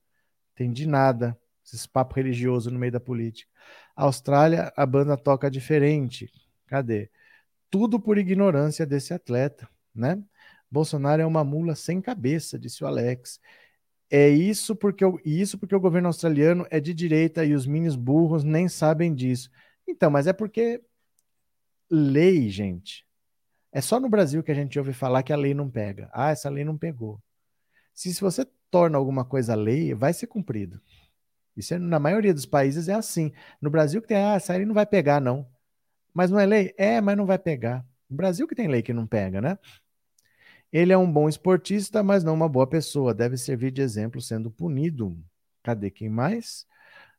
Entendi 0.53 0.87
nada, 0.87 1.39
esses 1.76 1.88
papo 1.88 2.15
religioso 2.15 2.69
no 2.69 2.80
meio 2.80 2.91
da 2.91 2.99
política. 2.99 3.49
Austrália, 3.95 4.72
a 4.76 4.86
banda 4.86 5.15
toca 5.17 5.49
diferente. 5.49 6.30
Cadê? 6.67 7.09
Tudo 7.69 7.99
por 7.99 8.17
ignorância 8.17 8.86
desse 8.86 9.13
atleta, 9.13 9.67
né? 9.95 10.22
Bolsonaro 10.69 11.22
é 11.22 11.26
uma 11.26 11.43
mula 11.43 11.76
sem 11.76 12.01
cabeça, 12.01 12.59
disse 12.59 12.84
o 12.84 12.88
Alex. 12.88 13.39
É 14.09 14.30
isso 14.30 14.76
porque, 14.76 15.05
o, 15.05 15.19
isso 15.26 15.57
porque 15.57 15.76
o 15.76 15.80
governo 15.80 16.07
australiano 16.07 16.65
é 16.69 16.80
de 16.80 16.93
direita 16.93 17.45
e 17.45 17.53
os 17.53 17.65
minis 17.65 17.95
burros 17.95 18.43
nem 18.43 18.67
sabem 18.67 19.13
disso. 19.13 19.49
Então, 19.88 20.09
mas 20.11 20.28
é 20.28 20.34
porque 20.34 20.82
lei, 21.89 22.49
gente. 22.49 23.05
É 23.72 23.80
só 23.82 23.99
no 23.99 24.09
Brasil 24.09 24.43
que 24.43 24.51
a 24.51 24.55
gente 24.55 24.78
ouve 24.78 24.93
falar 24.93 25.24
que 25.24 25.32
a 25.32 25.38
lei 25.38 25.53
não 25.53 25.69
pega. 25.69 26.09
Ah, 26.13 26.32
essa 26.32 26.49
lei 26.49 26.63
não 26.65 26.78
pegou. 26.78 27.22
Se, 27.93 28.13
se 28.13 28.22
você 28.22 28.45
torna 28.69 28.97
alguma 28.97 29.24
coisa 29.26 29.55
lei, 29.55 29.93
vai 29.93 30.13
ser 30.13 30.28
cumprido. 30.28 30.82
Isso 31.56 31.74
é, 31.74 31.80
na 31.80 31.99
maioria 31.99 32.34
dos 32.34 32.45
países 32.45 32.88
é 32.88 32.93
assim. 32.93 33.32
No 33.62 33.70
Brasil 33.70 34.02
que 34.02 34.08
tem, 34.08 34.18
ah, 34.18 34.36
essa 34.36 34.54
lei 34.56 34.66
não 34.66 34.74
vai 34.74 34.86
pegar, 34.86 35.20
não. 35.22 35.47
Mas 36.14 36.32
não 36.32 36.39
é 36.39 36.45
lei? 36.45 36.74
É, 36.78 37.02
mas 37.02 37.18
não 37.18 37.26
vai 37.26 37.39
pegar. 37.39 37.86
No 38.10 38.18
Brasil 38.18 38.47
que 38.47 38.56
tem 38.56 38.68
lei 38.68 38.82
que 38.82 38.93
não 38.93 39.08
pega, 39.08 39.41
né? 39.41 39.58
Ele 40.72 40.93
é 40.93 40.97
um 40.97 41.12
bom 41.12 41.28
esportista, 41.28 42.02
mas 42.04 42.24
não 42.24 42.34
uma 42.34 42.47
boa 42.49 42.68
pessoa. 42.68 43.14
Deve 43.14 43.38
servir 43.38 43.72
de 43.72 43.82
exemplo 43.82 44.22
sendo 44.22 44.49
punido. 44.49 45.18
Cadê 45.64 45.91
quem 45.91 46.10
mais? 46.10 46.66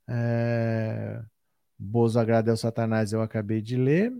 É... 0.08 1.22
Bozo 1.78 2.18
agrada 2.18 2.50
ao 2.50 2.56
Satanás, 2.56 3.12
eu 3.12 3.22
acabei 3.22 3.60
de 3.60 3.76
ler. 3.76 4.12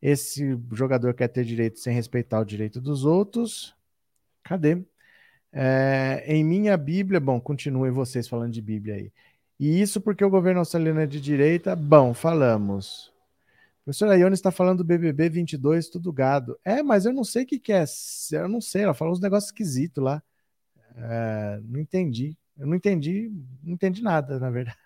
Esse 0.00 0.58
jogador 0.72 1.14
quer 1.14 1.28
ter 1.28 1.44
direito 1.44 1.78
sem 1.80 1.94
respeitar 1.94 2.40
o 2.40 2.44
direito 2.44 2.80
dos 2.80 3.04
outros. 3.04 3.74
Cadê? 4.42 4.84
É... 5.56 6.24
em 6.26 6.42
minha 6.42 6.76
Bíblia, 6.76 7.20
bom, 7.20 7.40
continuem 7.40 7.92
vocês 7.92 8.26
falando 8.26 8.52
de 8.52 8.60
Bíblia 8.60 8.96
aí. 8.96 9.12
E 9.58 9.80
isso 9.80 10.00
porque 10.00 10.24
o 10.24 10.30
governo 10.30 10.58
australiano 10.60 11.00
é 11.00 11.06
de 11.06 11.20
direita? 11.20 11.76
Bom, 11.76 12.12
falamos. 12.12 13.12
O 13.82 13.84
professor 13.84 14.08
Ayone 14.10 14.34
está 14.34 14.50
falando 14.50 14.78
do 14.78 14.84
BBB 14.84 15.28
22, 15.28 15.88
tudo 15.88 16.12
gado. 16.12 16.58
É, 16.64 16.82
mas 16.82 17.06
eu 17.06 17.12
não 17.12 17.22
sei 17.22 17.44
o 17.44 17.46
que, 17.46 17.58
que 17.60 17.72
é. 17.72 17.84
Eu 18.32 18.48
não 18.48 18.60
sei, 18.60 18.82
ela 18.82 18.94
falou 18.94 19.12
uns 19.12 19.20
negócios 19.20 19.50
esquisitos 19.50 20.02
lá. 20.02 20.22
É, 20.96 21.60
não 21.62 21.80
entendi. 21.80 22.36
Eu 22.56 22.66
não 22.66 22.74
entendi, 22.76 23.30
não 23.62 23.74
entendi 23.74 24.02
nada, 24.02 24.38
na 24.38 24.50
verdade. 24.50 24.78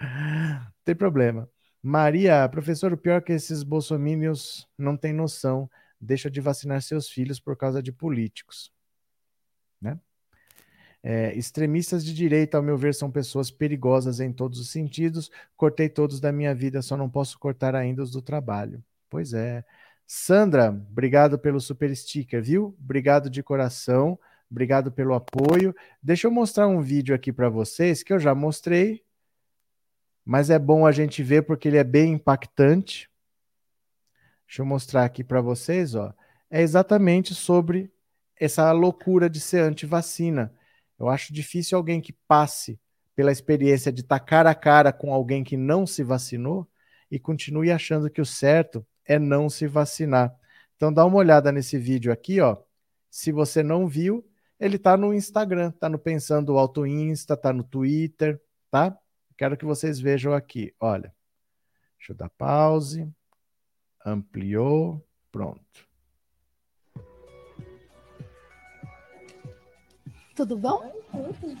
Não 0.00 0.72
tem 0.84 0.94
problema. 0.94 1.48
Maria, 1.82 2.48
professor, 2.48 2.92
o 2.92 2.96
pior 2.96 3.18
é 3.18 3.20
que 3.20 3.32
esses 3.32 3.62
bolsomínios 3.62 4.66
não 4.76 4.96
têm 4.96 5.12
noção. 5.12 5.70
Deixa 6.00 6.30
de 6.30 6.40
vacinar 6.40 6.82
seus 6.82 7.08
filhos 7.08 7.38
por 7.40 7.56
causa 7.56 7.82
de 7.82 7.92
políticos. 7.92 8.72
É, 11.02 11.32
extremistas 11.34 12.04
de 12.04 12.12
direita, 12.12 12.56
ao 12.56 12.62
meu 12.62 12.76
ver, 12.76 12.94
são 12.94 13.10
pessoas 13.10 13.50
perigosas 13.50 14.20
em 14.20 14.32
todos 14.32 14.58
os 14.58 14.70
sentidos. 14.70 15.30
Cortei 15.56 15.88
todos 15.88 16.20
da 16.20 16.30
minha 16.32 16.54
vida, 16.54 16.82
só 16.82 16.96
não 16.96 17.08
posso 17.08 17.38
cortar 17.38 17.74
ainda 17.74 18.02
os 18.02 18.10
do 18.10 18.20
trabalho. 18.20 18.82
Pois 19.08 19.32
é. 19.32 19.64
Sandra, 20.06 20.70
obrigado 20.70 21.38
pelo 21.38 21.60
super 21.60 21.94
sticker, 21.94 22.42
viu? 22.42 22.76
Obrigado 22.82 23.30
de 23.30 23.42
coração, 23.42 24.18
obrigado 24.50 24.90
pelo 24.90 25.14
apoio. 25.14 25.74
Deixa 26.02 26.26
eu 26.26 26.30
mostrar 26.32 26.66
um 26.66 26.80
vídeo 26.80 27.14
aqui 27.14 27.32
para 27.32 27.48
vocês 27.48 28.02
que 28.02 28.12
eu 28.12 28.18
já 28.18 28.34
mostrei, 28.34 29.04
mas 30.24 30.50
é 30.50 30.58
bom 30.58 30.84
a 30.84 30.92
gente 30.92 31.22
ver 31.22 31.42
porque 31.42 31.68
ele 31.68 31.76
é 31.76 31.84
bem 31.84 32.14
impactante. 32.14 33.08
Deixa 34.46 34.62
eu 34.62 34.66
mostrar 34.66 35.04
aqui 35.04 35.22
para 35.22 35.40
vocês, 35.40 35.94
ó. 35.94 36.12
É 36.50 36.60
exatamente 36.60 37.32
sobre 37.32 37.88
essa 38.36 38.72
loucura 38.72 39.30
de 39.30 39.38
ser 39.38 39.60
anti-vacina. 39.60 40.52
Eu 41.00 41.08
acho 41.08 41.32
difícil 41.32 41.78
alguém 41.78 41.98
que 41.98 42.12
passe 42.28 42.78
pela 43.16 43.32
experiência 43.32 43.90
de 43.90 44.02
estar 44.02 44.20
cara 44.20 44.50
a 44.50 44.54
cara 44.54 44.92
com 44.92 45.14
alguém 45.14 45.42
que 45.42 45.56
não 45.56 45.86
se 45.86 46.04
vacinou 46.04 46.68
e 47.10 47.18
continue 47.18 47.72
achando 47.72 48.10
que 48.10 48.20
o 48.20 48.26
certo 48.26 48.86
é 49.06 49.18
não 49.18 49.48
se 49.48 49.66
vacinar. 49.66 50.34
Então 50.76 50.92
dá 50.92 51.04
uma 51.06 51.16
olhada 51.16 51.50
nesse 51.50 51.78
vídeo 51.78 52.12
aqui, 52.12 52.40
ó. 52.40 52.58
Se 53.10 53.32
você 53.32 53.62
não 53.62 53.88
viu, 53.88 54.24
ele 54.58 54.76
está 54.76 54.96
no 54.96 55.14
Instagram, 55.14 55.70
está 55.70 55.88
no 55.88 55.98
Pensando 55.98 56.58
Auto 56.58 56.86
Insta, 56.86 57.32
está 57.32 57.50
no 57.52 57.64
Twitter, 57.64 58.40
tá? 58.70 58.96
Quero 59.38 59.56
que 59.56 59.64
vocês 59.64 59.98
vejam 59.98 60.34
aqui. 60.34 60.74
Olha, 60.78 61.14
deixa 61.98 62.12
eu 62.12 62.16
dar 62.16 62.28
pause. 62.28 63.10
Ampliou, 64.04 65.02
pronto. 65.32 65.89
Tudo 70.34 70.56
bom? 70.56 70.82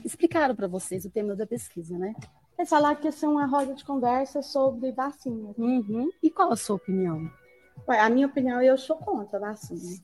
Explicaram 0.04 0.54
para 0.54 0.68
vocês 0.68 1.04
o 1.04 1.10
tema 1.10 1.34
da 1.34 1.46
pesquisa, 1.46 1.98
né? 1.98 2.14
É 2.56 2.64
falar 2.64 2.94
que 2.96 3.08
essa 3.08 3.26
é 3.26 3.28
uma 3.28 3.46
roda 3.46 3.74
de 3.74 3.84
conversa 3.84 4.42
sobre 4.42 4.92
vacina. 4.92 5.54
Uhum. 5.56 6.10
E 6.22 6.30
qual 6.30 6.52
a 6.52 6.56
sua 6.56 6.76
opinião? 6.76 7.30
Ué, 7.88 7.98
a 7.98 8.10
minha 8.10 8.26
opinião, 8.26 8.60
eu 8.60 8.76
sou 8.76 8.96
contra 8.96 9.38
a 9.38 9.40
vacina. 9.40 9.98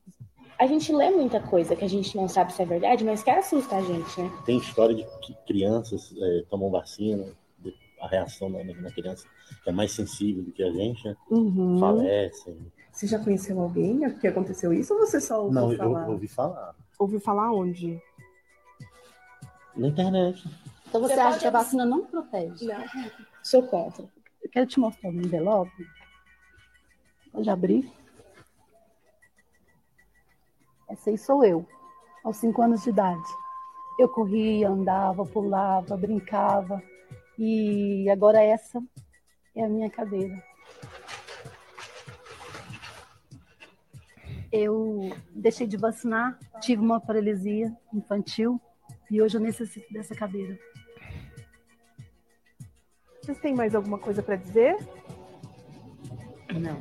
A 0.59 0.67
gente 0.67 0.91
lê 0.91 1.11
muita 1.11 1.39
coisa 1.39 1.77
que 1.77 1.85
a 1.85 1.89
gente 1.89 2.17
não 2.17 2.27
sabe 2.29 2.53
se 2.53 2.63
é 2.63 2.65
verdade, 2.65 3.05
mas 3.05 3.23
que 3.23 3.31
assusta 3.31 3.77
a 3.77 3.83
gente, 3.83 4.21
né? 4.21 4.33
Tem 4.47 4.57
história 4.57 4.95
de 4.95 5.05
que 5.21 5.35
crianças 5.47 6.15
é, 6.17 6.45
tomam 6.49 6.71
vacina, 6.71 7.27
a 8.01 8.09
reação 8.09 8.49
na, 8.49 8.63
na, 8.63 8.91
criança 8.91 9.27
que 9.63 9.71
é 9.71 9.73
mais 9.73 9.93
sensível 9.93 10.43
do 10.43 10.53
que 10.53 10.63
a 10.63 10.71
gente, 10.71 11.05
né? 11.05 11.17
Uhum. 11.31 11.79
Falecem. 11.79 12.57
Você 12.93 13.07
já 13.07 13.19
conheceu 13.19 13.61
alguém 13.61 14.09
que 14.19 14.27
aconteceu 14.27 14.73
isso 14.73 14.95
ou 14.95 15.01
você 15.01 15.21
só 15.21 15.45
ouviu 15.45 15.61
não, 15.61 15.77
falar? 15.77 16.01
Não, 16.01 16.07
eu 16.07 16.13
ouvi 16.13 16.29
falar. 16.29 16.75
Ouviu 16.99 17.21
falar 17.21 17.53
onde? 17.53 18.01
Na 19.77 19.89
internet. 19.89 20.43
Então 20.89 21.01
você, 21.01 21.15
você 21.15 21.20
acha 21.20 21.39
que 21.39 21.47
a 21.47 21.51
vacina 21.51 21.85
não 21.85 22.07
protege? 22.07 22.66
Não, 22.66 22.85
sou 23.43 23.62
contra. 23.65 24.05
Eu 24.43 24.51
quero 24.51 24.66
te 24.66 24.81
mostrar 24.81 25.11
um 25.11 25.15
envelope. 25.15 25.86
Pode 27.32 27.51
abrir. 27.51 27.93
Essa 30.89 31.11
aí 31.11 31.19
sou 31.19 31.44
eu, 31.44 31.66
aos 32.24 32.36
cinco 32.36 32.62
anos 32.62 32.85
de 32.85 32.90
idade. 32.90 33.28
Eu 33.98 34.09
corria, 34.09 34.69
andava, 34.69 35.27
pulava, 35.27 35.97
brincava. 35.97 36.82
E 37.39 38.09
agora 38.09 38.43
essa 38.43 38.82
é 39.55 39.65
a 39.65 39.69
minha 39.69 39.90
cadeira. 39.90 40.43
Eu 44.51 45.11
deixei 45.32 45.66
de 45.66 45.77
vacinar, 45.77 46.39
tive 46.61 46.81
uma 46.81 47.01
paralisia 47.01 47.77
infantil 47.93 48.61
e 49.11 49.20
hoje 49.23 49.37
eu 49.37 49.41
necessito 49.41 49.93
dessa 49.93 50.15
cadeira. 50.15 50.59
Vocês 53.23 53.39
têm 53.39 53.55
mais 53.55 53.74
alguma 53.74 53.99
coisa 53.99 54.23
para 54.23 54.37
dizer? 54.37 54.77
Não. 56.53 56.78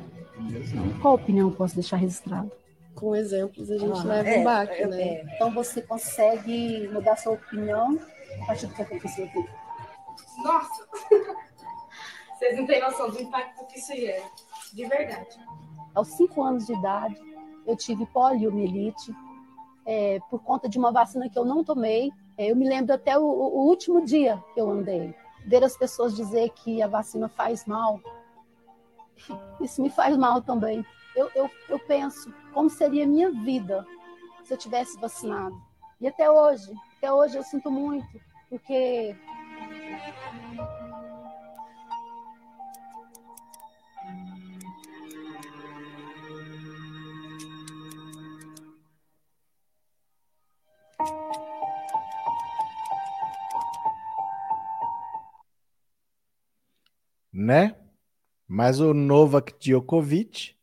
Qual 1.00 1.14
opinião 1.14 1.50
posso 1.50 1.74
deixar 1.74 1.96
registrado? 1.96 2.50
Com 2.94 3.14
exemplos 3.14 3.70
a 3.70 3.76
gente 3.78 3.98
Ah, 4.00 4.04
leva 4.04 4.28
é, 4.28 4.38
um 4.38 4.44
baque, 4.44 4.82
é, 4.82 4.86
né? 4.86 5.02
é. 5.02 5.24
Então 5.34 5.50
você 5.52 5.82
consegue 5.82 6.88
mudar 6.88 7.16
sua 7.16 7.32
opinião 7.32 7.98
a 8.42 8.46
partir 8.46 8.66
do 8.66 8.74
que 8.74 8.82
aconteceu 8.82 9.26
aqui? 9.26 9.46
Nossa! 10.42 10.86
Vocês 12.38 12.56
não 12.58 12.66
têm 12.66 12.80
noção 12.80 13.10
do 13.10 13.20
impacto 13.20 13.66
que 13.66 13.78
isso 13.78 13.92
é. 13.92 14.22
De 14.72 14.84
verdade. 14.86 15.38
Aos 15.94 16.08
cinco 16.08 16.42
anos 16.42 16.66
de 16.66 16.74
idade, 16.74 17.16
eu 17.66 17.74
tive 17.76 18.04
poliomielite 18.06 19.12
é, 19.86 20.18
por 20.28 20.42
conta 20.42 20.68
de 20.68 20.78
uma 20.78 20.90
vacina 20.90 21.30
que 21.30 21.38
eu 21.38 21.44
não 21.44 21.62
tomei. 21.62 22.12
É, 22.36 22.50
eu 22.50 22.56
me 22.56 22.68
lembro 22.68 22.94
até 22.94 23.16
o, 23.16 23.22
o 23.22 23.66
último 23.66 24.04
dia 24.04 24.42
que 24.52 24.60
eu 24.60 24.68
andei. 24.68 25.14
Ver 25.46 25.62
as 25.62 25.76
pessoas 25.76 26.16
dizer 26.16 26.50
que 26.50 26.82
a 26.82 26.88
vacina 26.88 27.28
faz 27.28 27.64
mal, 27.64 28.00
isso 29.60 29.80
me 29.80 29.88
faz 29.88 30.16
mal 30.16 30.42
também. 30.42 30.84
Eu, 31.14 31.30
eu, 31.34 31.50
eu 31.68 31.78
penso 31.78 32.34
como 32.52 32.68
seria 32.68 33.04
a 33.04 33.08
minha 33.08 33.30
vida 33.30 33.86
se 34.44 34.52
eu 34.52 34.58
tivesse 34.58 34.98
vacinado. 34.98 35.56
E 36.00 36.06
até 36.06 36.30
hoje, 36.30 36.70
até 36.98 37.10
hoje 37.12 37.36
eu 37.38 37.42
sinto 37.42 37.70
muito, 37.70 38.20
porque 38.50 39.16
Né? 57.46 57.76
Mas 58.48 58.80
o 58.80 58.92
Novak 58.92 59.54
Djokovic 59.60 60.56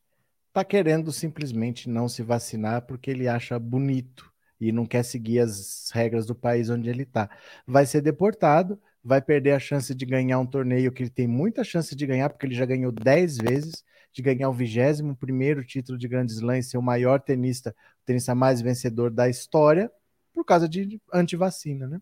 tá 0.51 0.65
querendo 0.65 1.13
simplesmente 1.13 1.89
não 1.89 2.09
se 2.09 2.21
vacinar 2.21 2.81
porque 2.81 3.09
ele 3.09 3.25
acha 3.25 3.57
bonito 3.57 4.29
e 4.59 4.69
não 4.69 4.85
quer 4.85 5.03
seguir 5.03 5.39
as 5.39 5.89
regras 5.93 6.25
do 6.25 6.35
país 6.35 6.69
onde 6.69 6.89
ele 6.89 7.03
está. 7.03 7.29
Vai 7.65 7.85
ser 7.85 8.01
deportado, 8.01 8.77
vai 9.01 9.21
perder 9.21 9.53
a 9.53 9.59
chance 9.59 9.95
de 9.95 10.05
ganhar 10.05 10.39
um 10.39 10.45
torneio 10.45 10.91
que 10.91 11.03
ele 11.03 11.09
tem 11.09 11.25
muita 11.25 11.63
chance 11.63 11.95
de 11.95 12.05
ganhar, 12.05 12.29
porque 12.29 12.45
ele 12.45 12.53
já 12.53 12.65
ganhou 12.65 12.91
10 12.91 13.37
vezes, 13.37 13.81
de 14.11 14.21
ganhar 14.21 14.49
o 14.49 14.53
21 14.53 15.15
primeiro 15.15 15.63
título 15.63 15.97
de 15.97 16.09
Grand 16.09 16.25
Slam 16.25 16.57
e 16.57 16.63
ser 16.63 16.77
o 16.77 16.81
maior 16.81 17.21
tenista, 17.21 17.73
o 18.01 18.05
tenista 18.05 18.35
mais 18.35 18.59
vencedor 18.59 19.09
da 19.09 19.29
história, 19.29 19.89
por 20.33 20.43
causa 20.43 20.67
de 20.67 20.99
antivacina, 21.13 21.87
né? 21.87 22.01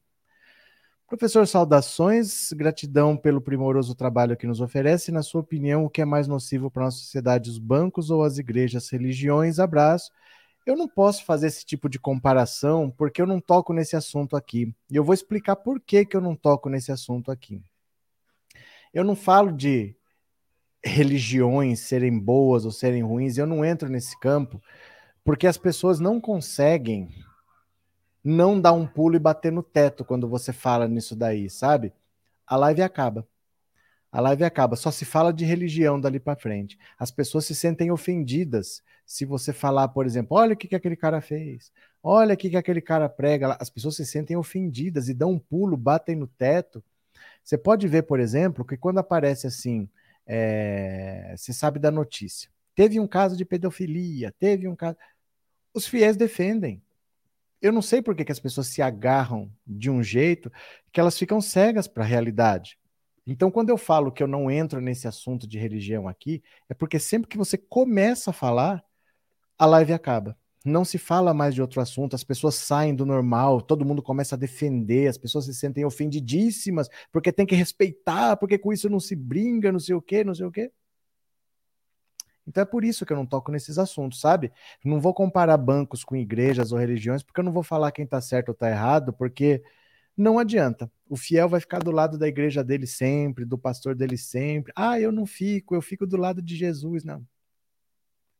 Professor, 1.11 1.45
saudações, 1.45 2.53
gratidão 2.53 3.17
pelo 3.17 3.41
primoroso 3.41 3.93
trabalho 3.93 4.37
que 4.37 4.47
nos 4.47 4.61
oferece. 4.61 5.11
Na 5.11 5.21
sua 5.21 5.41
opinião, 5.41 5.83
o 5.83 5.89
que 5.89 6.01
é 6.01 6.05
mais 6.05 6.25
nocivo 6.25 6.71
para 6.71 6.83
a 6.83 6.85
nossa 6.85 6.99
sociedade, 6.99 7.49
os 7.49 7.59
bancos 7.59 8.09
ou 8.09 8.23
as 8.23 8.37
igrejas, 8.37 8.89
religiões? 8.89 9.59
Abraço. 9.59 10.09
Eu 10.65 10.77
não 10.77 10.87
posso 10.87 11.25
fazer 11.25 11.47
esse 11.47 11.65
tipo 11.65 11.89
de 11.89 11.99
comparação 11.99 12.89
porque 12.89 13.21
eu 13.21 13.27
não 13.27 13.41
toco 13.41 13.73
nesse 13.73 13.93
assunto 13.93 14.37
aqui. 14.37 14.73
E 14.89 14.95
eu 14.95 15.03
vou 15.03 15.13
explicar 15.13 15.57
por 15.57 15.81
que, 15.81 16.05
que 16.05 16.15
eu 16.15 16.21
não 16.21 16.33
toco 16.33 16.69
nesse 16.69 16.93
assunto 16.93 17.29
aqui. 17.29 17.61
Eu 18.93 19.03
não 19.03 19.13
falo 19.13 19.51
de 19.51 19.93
religiões 20.81 21.81
serem 21.81 22.17
boas 22.17 22.63
ou 22.63 22.71
serem 22.71 23.03
ruins, 23.03 23.37
eu 23.37 23.45
não 23.45 23.65
entro 23.65 23.89
nesse 23.89 24.17
campo 24.17 24.61
porque 25.25 25.45
as 25.45 25.57
pessoas 25.57 25.99
não 25.99 26.21
conseguem 26.21 27.09
não 28.23 28.59
dar 28.59 28.73
um 28.73 28.85
pulo 28.85 29.15
e 29.15 29.19
bater 29.19 29.51
no 29.51 29.63
teto 29.63 30.05
quando 30.05 30.27
você 30.27 30.53
fala 30.53 30.87
nisso 30.87 31.15
daí, 31.15 31.49
sabe? 31.49 31.93
A 32.45 32.55
live 32.55 32.81
acaba. 32.81 33.27
A 34.11 34.19
live 34.19 34.43
acaba. 34.43 34.75
Só 34.75 34.91
se 34.91 35.05
fala 35.05 35.31
de 35.31 35.45
religião 35.45 35.99
dali 35.99 36.19
para 36.19 36.39
frente. 36.39 36.77
As 36.99 37.09
pessoas 37.11 37.45
se 37.45 37.55
sentem 37.55 37.91
ofendidas 37.91 38.83
se 39.05 39.25
você 39.25 39.51
falar, 39.53 39.87
por 39.89 40.05
exemplo, 40.05 40.37
olha 40.37 40.53
o 40.53 40.57
que, 40.57 40.67
que 40.67 40.75
aquele 40.75 40.95
cara 40.95 41.19
fez, 41.21 41.71
olha 42.01 42.33
o 42.33 42.37
que, 42.37 42.49
que 42.49 42.57
aquele 42.57 42.81
cara 42.81 43.09
prega. 43.09 43.57
As 43.59 43.69
pessoas 43.69 43.95
se 43.95 44.05
sentem 44.05 44.37
ofendidas 44.37 45.09
e 45.09 45.13
dão 45.13 45.31
um 45.31 45.39
pulo, 45.39 45.75
batem 45.75 46.15
no 46.15 46.27
teto. 46.27 46.83
Você 47.43 47.57
pode 47.57 47.87
ver, 47.87 48.03
por 48.03 48.19
exemplo, 48.19 48.65
que 48.65 48.77
quando 48.77 48.99
aparece 48.99 49.47
assim, 49.47 49.89
é... 50.25 51.33
você 51.35 51.53
sabe 51.53 51.79
da 51.79 51.91
notícia. 51.91 52.49
Teve 52.75 52.99
um 52.99 53.07
caso 53.07 53.35
de 53.35 53.45
pedofilia, 53.45 54.33
teve 54.39 54.67
um 54.67 54.75
caso. 54.75 54.97
Os 55.73 55.87
fiéis 55.87 56.15
defendem 56.15 56.81
eu 57.61 57.71
não 57.71 57.81
sei 57.81 58.01
por 58.01 58.15
que, 58.15 58.25
que 58.25 58.31
as 58.31 58.39
pessoas 58.39 58.67
se 58.67 58.81
agarram 58.81 59.51
de 59.65 59.89
um 59.89 60.01
jeito 60.01 60.51
que 60.91 60.99
elas 60.99 61.17
ficam 61.17 61.39
cegas 61.39 61.87
para 61.87 62.03
a 62.03 62.07
realidade. 62.07 62.77
Então, 63.25 63.51
quando 63.51 63.69
eu 63.69 63.77
falo 63.77 64.11
que 64.11 64.23
eu 64.23 64.27
não 64.27 64.49
entro 64.49 64.81
nesse 64.81 65.07
assunto 65.07 65.47
de 65.47 65.59
religião 65.59 66.07
aqui, 66.07 66.41
é 66.67 66.73
porque 66.73 66.99
sempre 66.99 67.29
que 67.29 67.37
você 67.37 67.57
começa 67.57 68.31
a 68.31 68.33
falar, 68.33 68.83
a 69.57 69.65
live 69.65 69.93
acaba. 69.93 70.35
Não 70.65 70.83
se 70.83 70.97
fala 70.97 71.33
mais 71.33 71.55
de 71.55 71.61
outro 71.61 71.81
assunto, 71.81 72.15
as 72.15 72.23
pessoas 72.23 72.55
saem 72.55 72.95
do 72.95 73.05
normal, 73.05 73.61
todo 73.61 73.85
mundo 73.85 74.01
começa 74.01 74.35
a 74.35 74.37
defender, 74.37 75.07
as 75.07 75.17
pessoas 75.17 75.45
se 75.45 75.53
sentem 75.53 75.85
ofendidíssimas, 75.85 76.87
porque 77.11 77.31
tem 77.31 77.45
que 77.45 77.55
respeitar, 77.55 78.37
porque 78.37 78.57
com 78.57 78.73
isso 78.73 78.89
não 78.89 78.99
se 78.99 79.15
brinca, 79.15 79.71
não 79.71 79.79
sei 79.79 79.95
o 79.95 80.01
quê, 80.01 80.23
não 80.23 80.35
sei 80.35 80.45
o 80.45 80.51
quê. 80.51 80.71
Então 82.47 82.61
é 82.63 82.65
por 82.65 82.83
isso 82.83 83.05
que 83.05 83.13
eu 83.13 83.17
não 83.17 83.25
toco 83.25 83.51
nesses 83.51 83.77
assuntos, 83.77 84.19
sabe? 84.19 84.51
Não 84.83 84.99
vou 84.99 85.13
comparar 85.13 85.57
bancos 85.57 86.03
com 86.03 86.15
igrejas 86.15 86.71
ou 86.71 86.79
religiões, 86.79 87.23
porque 87.23 87.39
eu 87.39 87.43
não 87.43 87.51
vou 87.51 87.63
falar 87.63 87.91
quem 87.91 88.05
está 88.05 88.19
certo 88.21 88.49
ou 88.49 88.53
está 88.53 88.69
errado, 88.69 89.13
porque 89.13 89.63
não 90.17 90.39
adianta. 90.39 90.91
O 91.09 91.15
fiel 91.17 91.49
vai 91.49 91.59
ficar 91.59 91.79
do 91.79 91.91
lado 91.91 92.17
da 92.17 92.27
igreja 92.27 92.63
dele 92.63 92.87
sempre, 92.87 93.45
do 93.45 93.57
pastor 93.57 93.95
dele 93.95 94.17
sempre. 94.17 94.73
Ah, 94.75 94.99
eu 94.99 95.11
não 95.11 95.25
fico, 95.25 95.75
eu 95.75 95.81
fico 95.81 96.05
do 96.07 96.17
lado 96.17 96.41
de 96.41 96.55
Jesus. 96.55 97.03
Não. 97.03 97.25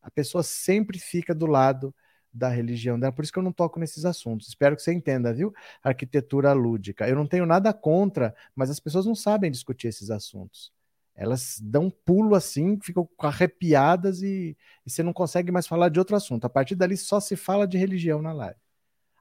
A 0.01 0.09
pessoa 0.09 0.43
sempre 0.43 0.99
fica 0.99 1.33
do 1.33 1.45
lado 1.45 1.93
da 2.33 2.49
religião 2.49 2.99
dela, 2.99 3.11
por 3.11 3.23
isso 3.23 3.33
que 3.33 3.39
eu 3.39 3.43
não 3.43 3.51
toco 3.51 3.79
nesses 3.79 4.05
assuntos. 4.05 4.47
Espero 4.47 4.75
que 4.75 4.81
você 4.81 4.93
entenda, 4.93 5.33
viu? 5.33 5.53
Arquitetura 5.83 6.53
lúdica. 6.53 7.07
Eu 7.07 7.15
não 7.15 7.27
tenho 7.27 7.45
nada 7.45 7.73
contra, 7.73 8.33
mas 8.55 8.69
as 8.69 8.79
pessoas 8.79 9.05
não 9.05 9.15
sabem 9.15 9.51
discutir 9.51 9.87
esses 9.87 10.09
assuntos. 10.09 10.71
Elas 11.15 11.59
dão 11.61 11.85
um 11.85 11.89
pulo 11.89 12.35
assim, 12.35 12.79
ficam 12.81 13.07
arrepiadas 13.19 14.21
e, 14.21 14.57
e, 14.85 14.89
você 14.89 15.03
não 15.03 15.13
consegue 15.13 15.51
mais 15.51 15.67
falar 15.67 15.89
de 15.89 15.99
outro 15.99 16.15
assunto. 16.15 16.45
A 16.45 16.49
partir 16.49 16.75
dali 16.75 16.97
só 16.97 17.19
se 17.19 17.35
fala 17.35 17.67
de 17.67 17.77
religião 17.77 18.21
na 18.21 18.33
live. 18.33 18.59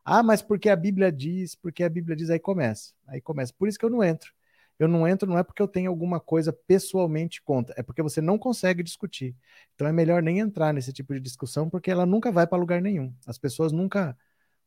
Ah, 0.05 0.23
mas 0.23 0.43
porque 0.43 0.69
a 0.69 0.77
Bíblia 0.77 1.13
diz, 1.13 1.55
porque 1.55 1.85
a 1.85 1.89
Bíblia 1.89 2.17
diz, 2.17 2.31
aí 2.31 2.39
começa. 2.39 2.95
Aí 3.07 3.21
começa. 3.21 3.53
Por 3.57 3.69
isso 3.69 3.79
que 3.79 3.85
eu 3.85 3.91
não 3.91 4.03
entro. 4.03 4.33
Eu 4.81 4.89
não 4.89 5.07
entro 5.07 5.29
não 5.29 5.37
é 5.37 5.43
porque 5.43 5.61
eu 5.61 5.69
tenho 5.69 5.91
alguma 5.91 6.19
coisa 6.19 6.55
pessoalmente 6.55 7.43
contra, 7.43 7.75
é 7.79 7.83
porque 7.83 8.01
você 8.03 8.23
não 8.23 8.39
consegue 8.39 8.83
discutir. 8.83 9.37
Então 9.75 9.87
é 9.87 9.93
melhor 9.93 10.23
nem 10.23 10.39
entrar 10.39 10.73
nesse 10.73 10.91
tipo 10.91 11.13
de 11.13 11.21
discussão, 11.21 11.69
porque 11.69 11.91
ela 11.91 12.07
nunca 12.07 12.33
vai 12.33 12.47
para 12.47 12.57
lugar 12.57 12.81
nenhum. 12.81 13.15
As 13.27 13.37
pessoas 13.37 13.73
nunca 13.73 14.17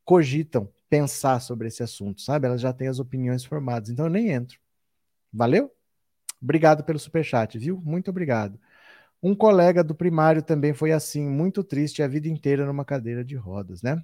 cogitam 0.06 0.72
pensar 0.88 1.40
sobre 1.40 1.68
esse 1.68 1.82
assunto, 1.82 2.22
sabe? 2.22 2.46
Elas 2.46 2.62
já 2.62 2.72
têm 2.72 2.88
as 2.88 3.00
opiniões 3.00 3.44
formadas. 3.44 3.90
Então 3.90 4.06
eu 4.06 4.12
nem 4.12 4.30
entro. 4.30 4.60
Valeu? 5.34 5.74
Obrigado 6.44 6.84
pelo 6.84 7.00
superchat, 7.00 7.58
viu? 7.58 7.82
Muito 7.84 8.10
obrigado. 8.12 8.60
Um 9.22 9.34
colega 9.34 9.84
do 9.84 9.96
primário 9.96 10.44
também 10.44 10.74
foi 10.74 10.92
assim, 10.92 11.26
muito 11.26 11.64
triste 11.64 12.04
a 12.04 12.08
vida 12.08 12.28
inteira 12.28 12.66
numa 12.66 12.84
cadeira 12.84 13.24
de 13.24 13.36
rodas, 13.36 13.82
né? 13.82 14.04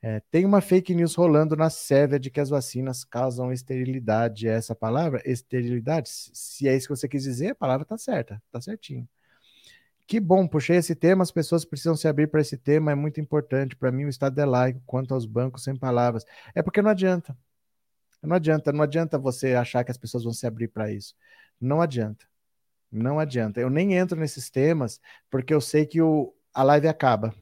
É, 0.00 0.20
tem 0.30 0.44
uma 0.44 0.60
fake 0.60 0.94
news 0.94 1.14
rolando 1.14 1.56
na 1.56 1.70
Sérvia 1.70 2.20
de 2.20 2.30
que 2.30 2.38
as 2.38 2.50
vacinas 2.50 3.04
causam 3.04 3.52
esterilidade. 3.52 4.46
É 4.46 4.52
essa 4.52 4.74
palavra? 4.74 5.20
Esterilidade? 5.24 6.08
Se 6.10 6.68
é 6.68 6.76
isso 6.76 6.88
que 6.88 6.96
você 6.96 7.08
quis 7.08 7.24
dizer, 7.24 7.50
a 7.50 7.54
palavra 7.54 7.86
tá 7.86 7.96
certa, 7.98 8.40
tá 8.52 8.60
certinho. 8.60 9.08
Que 10.06 10.20
bom, 10.20 10.46
puxei 10.46 10.76
esse 10.76 10.94
tema, 10.94 11.22
as 11.22 11.32
pessoas 11.32 11.64
precisam 11.64 11.96
se 11.96 12.06
abrir 12.06 12.26
para 12.26 12.40
esse 12.42 12.58
tema, 12.58 12.92
é 12.92 12.94
muito 12.94 13.20
importante. 13.20 13.74
Para 13.74 13.90
mim, 13.90 14.04
o 14.04 14.08
Estado 14.08 14.38
é 14.38 14.44
laico, 14.44 14.82
quanto 14.86 15.14
aos 15.14 15.24
bancos, 15.24 15.64
sem 15.64 15.74
palavras. 15.74 16.24
É 16.54 16.62
porque 16.62 16.82
não 16.82 16.90
adianta. 16.90 17.36
Não 18.22 18.36
adianta, 18.36 18.72
não 18.72 18.82
adianta 18.82 19.18
você 19.18 19.54
achar 19.54 19.84
que 19.84 19.90
as 19.90 19.98
pessoas 19.98 20.24
vão 20.24 20.32
se 20.32 20.46
abrir 20.46 20.68
para 20.68 20.92
isso. 20.92 21.14
Não 21.60 21.80
adianta. 21.80 22.26
Não 22.90 23.18
adianta. 23.18 23.60
Eu 23.60 23.70
nem 23.70 23.94
entro 23.94 24.18
nesses 24.18 24.50
temas 24.50 25.00
porque 25.30 25.52
eu 25.52 25.60
sei 25.60 25.86
que 25.86 26.00
o, 26.00 26.34
a 26.52 26.62
live 26.62 26.88
acaba. 26.88 27.34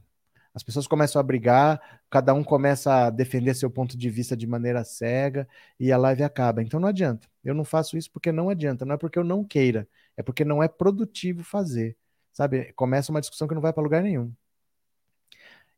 As 0.54 0.62
pessoas 0.62 0.86
começam 0.86 1.18
a 1.20 1.22
brigar, 1.22 2.00
cada 2.10 2.34
um 2.34 2.44
começa 2.44 3.06
a 3.06 3.10
defender 3.10 3.54
seu 3.54 3.70
ponto 3.70 3.96
de 3.96 4.10
vista 4.10 4.36
de 4.36 4.46
maneira 4.46 4.84
cega 4.84 5.48
e 5.80 5.90
a 5.90 5.96
live 5.96 6.22
acaba. 6.22 6.62
Então 6.62 6.78
não 6.78 6.88
adianta. 6.88 7.28
Eu 7.44 7.54
não 7.54 7.64
faço 7.64 7.96
isso 7.96 8.10
porque 8.10 8.30
não 8.32 8.50
adianta. 8.50 8.84
Não 8.84 8.94
é 8.94 8.98
porque 8.98 9.18
eu 9.18 9.24
não 9.24 9.44
queira, 9.44 9.88
é 10.16 10.22
porque 10.22 10.44
não 10.44 10.62
é 10.62 10.68
produtivo 10.68 11.42
fazer. 11.42 11.96
Sabe? 12.32 12.72
Começa 12.74 13.10
uma 13.10 13.20
discussão 13.20 13.48
que 13.48 13.54
não 13.54 13.62
vai 13.62 13.72
para 13.72 13.82
lugar 13.82 14.02
nenhum. 14.02 14.32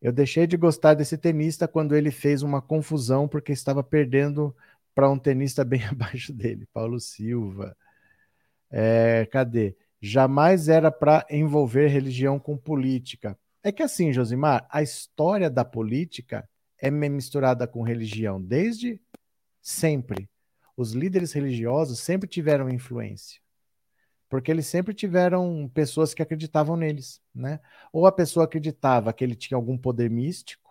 Eu 0.01 0.13
deixei 0.13 0.47
de 0.47 0.57
gostar 0.57 0.95
desse 0.95 1.17
tenista 1.17 1.67
quando 1.67 1.97
ele 1.97 2.11
fez 2.11 2.43
uma 2.43 2.61
confusão 2.61 3.27
porque 3.27 3.53
estava 3.53 3.83
perdendo 3.83 4.55
para 4.95 5.11
um 5.11 5.19
tenista 5.19 5.65
bem 5.65 5.85
abaixo 5.85 6.33
dele, 6.33 6.67
Paulo 6.73 7.01
Silva. 7.01 7.77
É, 8.71 9.27
cadê? 9.27 9.77
Jamais 10.01 10.69
era 10.69 10.91
para 10.91 11.27
envolver 11.31 11.89
religião 11.89 12.39
com 12.39 12.57
política. 12.57 13.39
É 13.63 13.73
que 13.73 13.83
assim, 13.83 14.13
Josimar, 14.13 14.67
a 14.71 14.83
história 14.83 15.49
da 15.51 15.65
política 15.65 16.49
é 16.79 16.91
misturada 16.91 17.67
com 17.67 17.83
religião 17.83 18.41
desde 18.43 19.01
sempre. 19.63 20.29
Os 20.77 20.93
líderes 20.93 21.33
religiosos 21.33 22.01
sempre 22.01 22.29
tiveram 22.29 22.69
influência. 22.69 23.41
porque 24.29 24.51
eles 24.51 24.67
sempre 24.67 24.93
tiveram 24.95 25.71
pessoas 25.73 26.13
que 26.15 26.23
acreditavam 26.23 26.77
neles, 26.77 27.21
né? 27.35 27.61
Ou 27.93 28.07
a 28.07 28.13
pessoa 28.13 28.45
acreditava 28.47 29.13
que 29.13 29.23
ele 29.23 29.35
tinha 29.35 29.57
algum 29.57 29.79
poder 29.79 30.11
místico, 30.11 30.71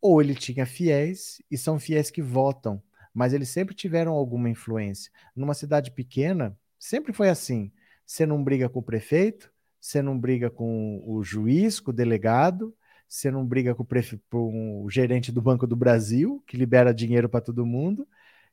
ou 0.00 0.20
ele 0.22 0.34
tinha 0.34 0.66
fiéis, 0.66 1.42
e 1.50 1.58
são 1.58 1.78
fiéis 1.78 2.10
que 2.10 2.22
votam, 2.22 2.82
mas 3.12 3.32
eles 3.34 3.48
sempre 3.50 3.74
tiveram 3.74 4.12
alguma 4.12 4.48
influência. 4.50 5.12
Numa 5.36 5.54
cidade 5.54 5.90
pequena, 5.90 6.56
sempre 6.78 7.12
foi 7.12 7.28
assim. 7.28 7.72
Você 8.06 8.24
não 8.24 8.42
briga 8.42 8.68
com 8.68 8.78
o 8.78 8.82
prefeito, 8.82 9.52
você 9.80 10.02
não 10.02 10.18
briga 10.18 10.50
com 10.50 11.02
o 11.06 11.22
juiz, 11.22 11.80
com 11.80 11.90
o 11.90 11.94
delegado, 11.94 12.74
você 13.08 13.30
não 13.30 13.46
briga 13.46 13.74
com 13.74 13.82
o, 13.82 13.86
prefe... 13.86 14.20
com 14.30 14.84
o 14.84 14.90
gerente 14.90 15.32
do 15.32 15.40
Banco 15.40 15.66
do 15.66 15.76
Brasil, 15.76 16.42
que 16.46 16.56
libera 16.56 16.92
dinheiro 16.92 17.28
para 17.28 17.40
todo 17.40 17.66
mundo, 17.66 18.06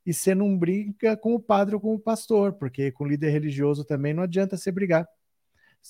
e 0.05 0.13
você 0.13 0.35
não 0.35 0.57
briga 0.57 1.17
com 1.17 1.35
o 1.35 1.39
padre 1.39 1.75
ou 1.75 1.81
com 1.81 1.95
o 1.95 1.99
pastor, 1.99 2.53
porque 2.53 2.91
com 2.91 3.03
o 3.03 3.07
líder 3.07 3.29
religioso 3.31 3.83
também 3.83 4.13
não 4.13 4.23
adianta 4.23 4.55
você 4.55 4.71
brigar. 4.71 5.07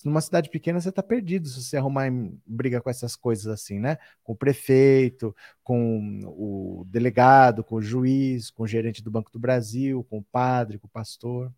Numa 0.04 0.20
cidade 0.20 0.50
pequena 0.50 0.80
você 0.80 0.90
está 0.90 1.02
perdido 1.02 1.48
se 1.48 1.64
você 1.64 1.78
arrumar 1.78 2.12
briga 2.46 2.82
com 2.82 2.90
essas 2.90 3.16
coisas 3.16 3.48
assim, 3.48 3.80
né? 3.80 3.98
Com 4.24 4.34
o 4.34 4.36
prefeito, 4.36 5.34
com 5.64 6.20
o 6.26 6.86
delegado, 6.90 7.64
com 7.64 7.76
o 7.76 7.82
juiz, 7.82 8.50
com 8.52 8.64
o 8.64 8.68
gerente 8.68 9.02
do 9.02 9.10
Banco 9.10 9.32
do 9.32 9.40
Brasil, 9.40 10.04
com 10.10 10.18
o 10.18 10.24
padre, 10.24 10.78
com 10.80 10.88
o 10.88 10.90
pastor. 10.90 11.52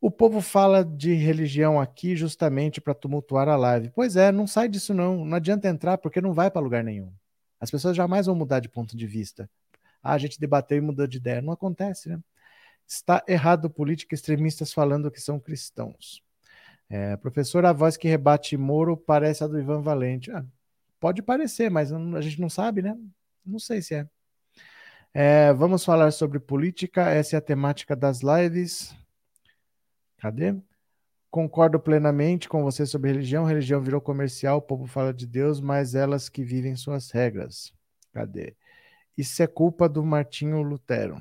O 0.00 0.10
povo 0.10 0.40
fala 0.40 0.82
de 0.82 1.12
religião 1.12 1.78
aqui 1.78 2.16
justamente 2.16 2.80
para 2.80 2.94
tumultuar 2.94 3.48
a 3.48 3.56
live. 3.56 3.90
Pois 3.90 4.16
é, 4.16 4.32
não 4.32 4.46
sai 4.46 4.66
disso 4.66 4.94
não. 4.94 5.26
Não 5.26 5.36
adianta 5.36 5.68
entrar 5.68 5.98
porque 5.98 6.22
não 6.22 6.32
vai 6.32 6.50
para 6.50 6.62
lugar 6.62 6.82
nenhum. 6.82 7.12
As 7.60 7.70
pessoas 7.70 7.94
jamais 7.94 8.24
vão 8.24 8.34
mudar 8.34 8.60
de 8.60 8.68
ponto 8.68 8.96
de 8.96 9.06
vista. 9.06 9.48
Ah, 10.02 10.12
a 10.14 10.18
gente 10.18 10.40
debateu 10.40 10.78
e 10.78 10.80
mudou 10.80 11.06
de 11.06 11.18
ideia. 11.18 11.42
Não 11.42 11.52
acontece, 11.52 12.08
né? 12.08 12.18
Está 12.88 13.22
errado 13.28 13.68
política 13.68 14.14
extremistas 14.14 14.72
falando 14.72 15.10
que 15.10 15.20
são 15.20 15.38
cristãos. 15.38 16.22
É, 16.88 17.16
professor, 17.18 17.66
a 17.66 17.72
voz 17.72 17.96
que 17.98 18.08
rebate 18.08 18.56
Moro 18.56 18.96
parece 18.96 19.44
a 19.44 19.46
do 19.46 19.58
Ivan 19.58 19.82
Valente. 19.82 20.30
Ah, 20.32 20.44
pode 20.98 21.22
parecer, 21.22 21.70
mas 21.70 21.92
a 21.92 22.20
gente 22.22 22.40
não 22.40 22.48
sabe, 22.48 22.80
né? 22.80 22.96
Não 23.44 23.58
sei 23.58 23.82
se 23.82 23.94
é. 23.94 24.08
é. 25.12 25.52
Vamos 25.52 25.84
falar 25.84 26.10
sobre 26.10 26.40
política. 26.40 27.10
Essa 27.10 27.36
é 27.36 27.38
a 27.38 27.42
temática 27.42 27.94
das 27.94 28.22
lives. 28.22 28.94
Cadê? 30.20 30.54
Concordo 31.30 31.80
plenamente 31.80 32.48
com 32.48 32.62
você 32.62 32.84
sobre 32.84 33.10
religião. 33.10 33.44
Religião 33.44 33.80
virou 33.80 34.00
comercial, 34.00 34.58
o 34.58 34.62
povo 34.62 34.86
fala 34.86 35.14
de 35.14 35.26
Deus, 35.26 35.60
mas 35.60 35.94
elas 35.94 36.28
que 36.28 36.44
vivem 36.44 36.76
suas 36.76 37.10
regras. 37.10 37.72
Cadê? 38.12 38.54
Isso 39.16 39.42
é 39.42 39.46
culpa 39.46 39.88
do 39.88 40.04
Martinho 40.04 40.60
Lutero. 40.62 41.20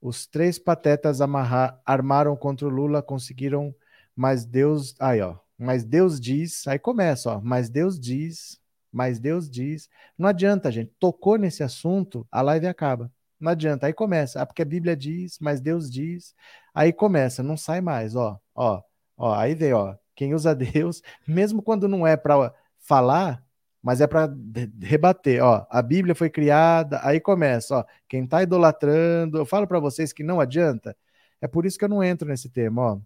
Os 0.00 0.26
três 0.26 0.58
patetas 0.58 1.20
amarrar, 1.20 1.80
armaram 1.84 2.36
contra 2.36 2.66
o 2.66 2.70
Lula, 2.70 3.02
conseguiram, 3.02 3.74
mas 4.16 4.44
Deus. 4.44 4.94
Aí, 4.98 5.20
ó. 5.20 5.36
Mas 5.58 5.84
Deus 5.84 6.20
diz. 6.20 6.66
Aí 6.66 6.78
começa, 6.78 7.36
ó. 7.36 7.40
Mas 7.40 7.68
Deus 7.68 7.98
diz. 8.00 8.60
Mas 8.90 9.18
Deus 9.18 9.48
diz. 9.48 9.88
Não 10.16 10.28
adianta, 10.28 10.70
gente. 10.70 10.92
Tocou 10.98 11.36
nesse 11.36 11.62
assunto, 11.62 12.26
a 12.30 12.42
live 12.42 12.66
acaba. 12.66 13.10
Não 13.42 13.50
adianta. 13.52 13.86
Aí 13.86 13.92
começa. 13.92 14.40
Ah, 14.40 14.46
porque 14.46 14.62
a 14.62 14.64
Bíblia 14.64 14.96
diz, 14.96 15.38
mas 15.40 15.60
Deus 15.60 15.90
diz. 15.90 16.34
Aí 16.72 16.92
começa, 16.92 17.42
não 17.42 17.56
sai 17.56 17.80
mais, 17.80 18.14
ó, 18.14 18.40
ó, 18.54 18.80
ó. 19.16 19.34
Aí 19.34 19.54
vem, 19.54 19.72
ó. 19.72 19.96
Quem 20.14 20.32
usa 20.34 20.54
Deus, 20.54 21.02
mesmo 21.26 21.62
quando 21.62 21.88
não 21.88 22.06
é 22.06 22.16
para 22.16 22.54
falar, 22.78 23.44
mas 23.82 24.00
é 24.00 24.06
para 24.06 24.32
rebater, 24.80 25.42
ó. 25.42 25.66
A 25.68 25.82
Bíblia 25.82 26.14
foi 26.14 26.30
criada, 26.30 27.00
aí 27.02 27.20
começa, 27.20 27.78
ó. 27.78 27.84
Quem 28.08 28.26
tá 28.26 28.42
idolatrando, 28.42 29.38
eu 29.38 29.44
falo 29.46 29.66
para 29.66 29.80
vocês 29.80 30.12
que 30.12 30.22
não 30.22 30.40
adianta. 30.40 30.96
É 31.40 31.48
por 31.48 31.66
isso 31.66 31.78
que 31.78 31.84
eu 31.84 31.88
não 31.88 32.02
entro 32.04 32.28
nesse 32.28 32.48
tema, 32.48 32.82
ó. 32.94 33.00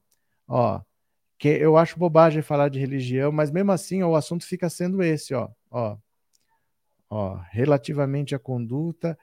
Ó, 0.76 0.80
que 1.38 1.48
eu 1.48 1.76
acho 1.76 1.98
bobagem 1.98 2.42
falar 2.42 2.68
de 2.68 2.78
religião, 2.78 3.32
mas 3.32 3.50
mesmo 3.50 3.72
assim 3.72 4.02
ó, 4.02 4.10
o 4.10 4.16
assunto 4.16 4.46
fica 4.46 4.68
sendo 4.70 5.02
esse, 5.02 5.34
ó, 5.34 5.48
ó, 5.70 5.96
ó, 7.10 7.36
relativamente 7.50 8.34
à 8.34 8.38
conduta, 8.38 9.18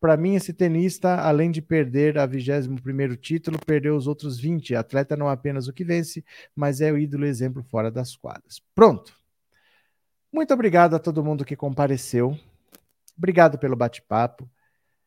para 0.00 0.16
mim, 0.16 0.34
esse 0.34 0.52
tenista, 0.52 1.16
além 1.20 1.50
de 1.50 1.62
perder 1.62 2.18
a 2.18 2.26
21 2.26 3.16
título, 3.16 3.58
perdeu 3.64 3.96
os 3.96 4.06
outros 4.06 4.38
20. 4.38 4.74
Atleta 4.74 5.16
não 5.16 5.28
é 5.28 5.32
apenas 5.32 5.68
o 5.68 5.72
que 5.72 5.84
vence, 5.84 6.24
mas 6.54 6.80
é 6.80 6.92
o 6.92 6.98
ídolo 6.98 7.24
exemplo 7.24 7.62
fora 7.62 7.90
das 7.90 8.14
quadras. 8.14 8.60
Pronto. 8.74 9.16
Muito 10.32 10.52
obrigado 10.52 10.94
a 10.94 10.98
todo 10.98 11.24
mundo 11.24 11.44
que 11.44 11.56
compareceu. 11.56 12.38
Obrigado 13.16 13.58
pelo 13.58 13.74
bate-papo. 13.76 14.48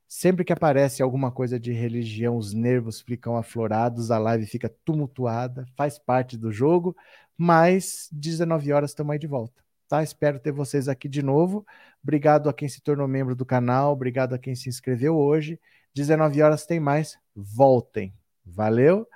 Sempre 0.07 0.43
que 0.43 0.51
aparece 0.51 1.03
alguma 1.03 1.31
coisa 1.31 1.59
de 1.59 1.71
religião, 1.71 2.35
os 2.35 2.51
nervos 2.51 2.99
ficam 2.99 3.37
aflorados, 3.37 4.09
a 4.09 4.17
live 4.17 4.47
fica 4.47 4.73
tumultuada, 4.83 5.67
faz 5.77 5.99
parte 5.99 6.35
do 6.35 6.51
jogo, 6.51 6.95
mas 7.37 8.09
19 8.11 8.73
horas 8.73 8.89
estamos 8.89 9.13
aí 9.13 9.19
de 9.19 9.27
volta 9.27 9.61
tá? 9.89 10.03
Espero 10.03 10.39
ter 10.39 10.51
vocês 10.51 10.87
aqui 10.87 11.09
de 11.09 11.23
novo. 11.23 11.65
Obrigado 12.01 12.47
a 12.47 12.53
quem 12.53 12.69
se 12.69 12.79
tornou 12.79 13.07
membro 13.07 13.35
do 13.35 13.45
canal, 13.45 13.91
obrigado 13.91 14.33
a 14.33 14.39
quem 14.39 14.55
se 14.55 14.69
inscreveu 14.69 15.17
hoje. 15.17 15.59
19 15.93 16.41
horas 16.41 16.65
tem 16.65 16.79
mais. 16.79 17.17
Voltem. 17.35 18.13
Valeu. 18.45 19.07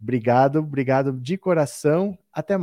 Obrigado, 0.00 0.58
obrigado 0.58 1.12
de 1.12 1.36
coração. 1.36 2.18
Até 2.32 2.56
mais. 2.56 2.60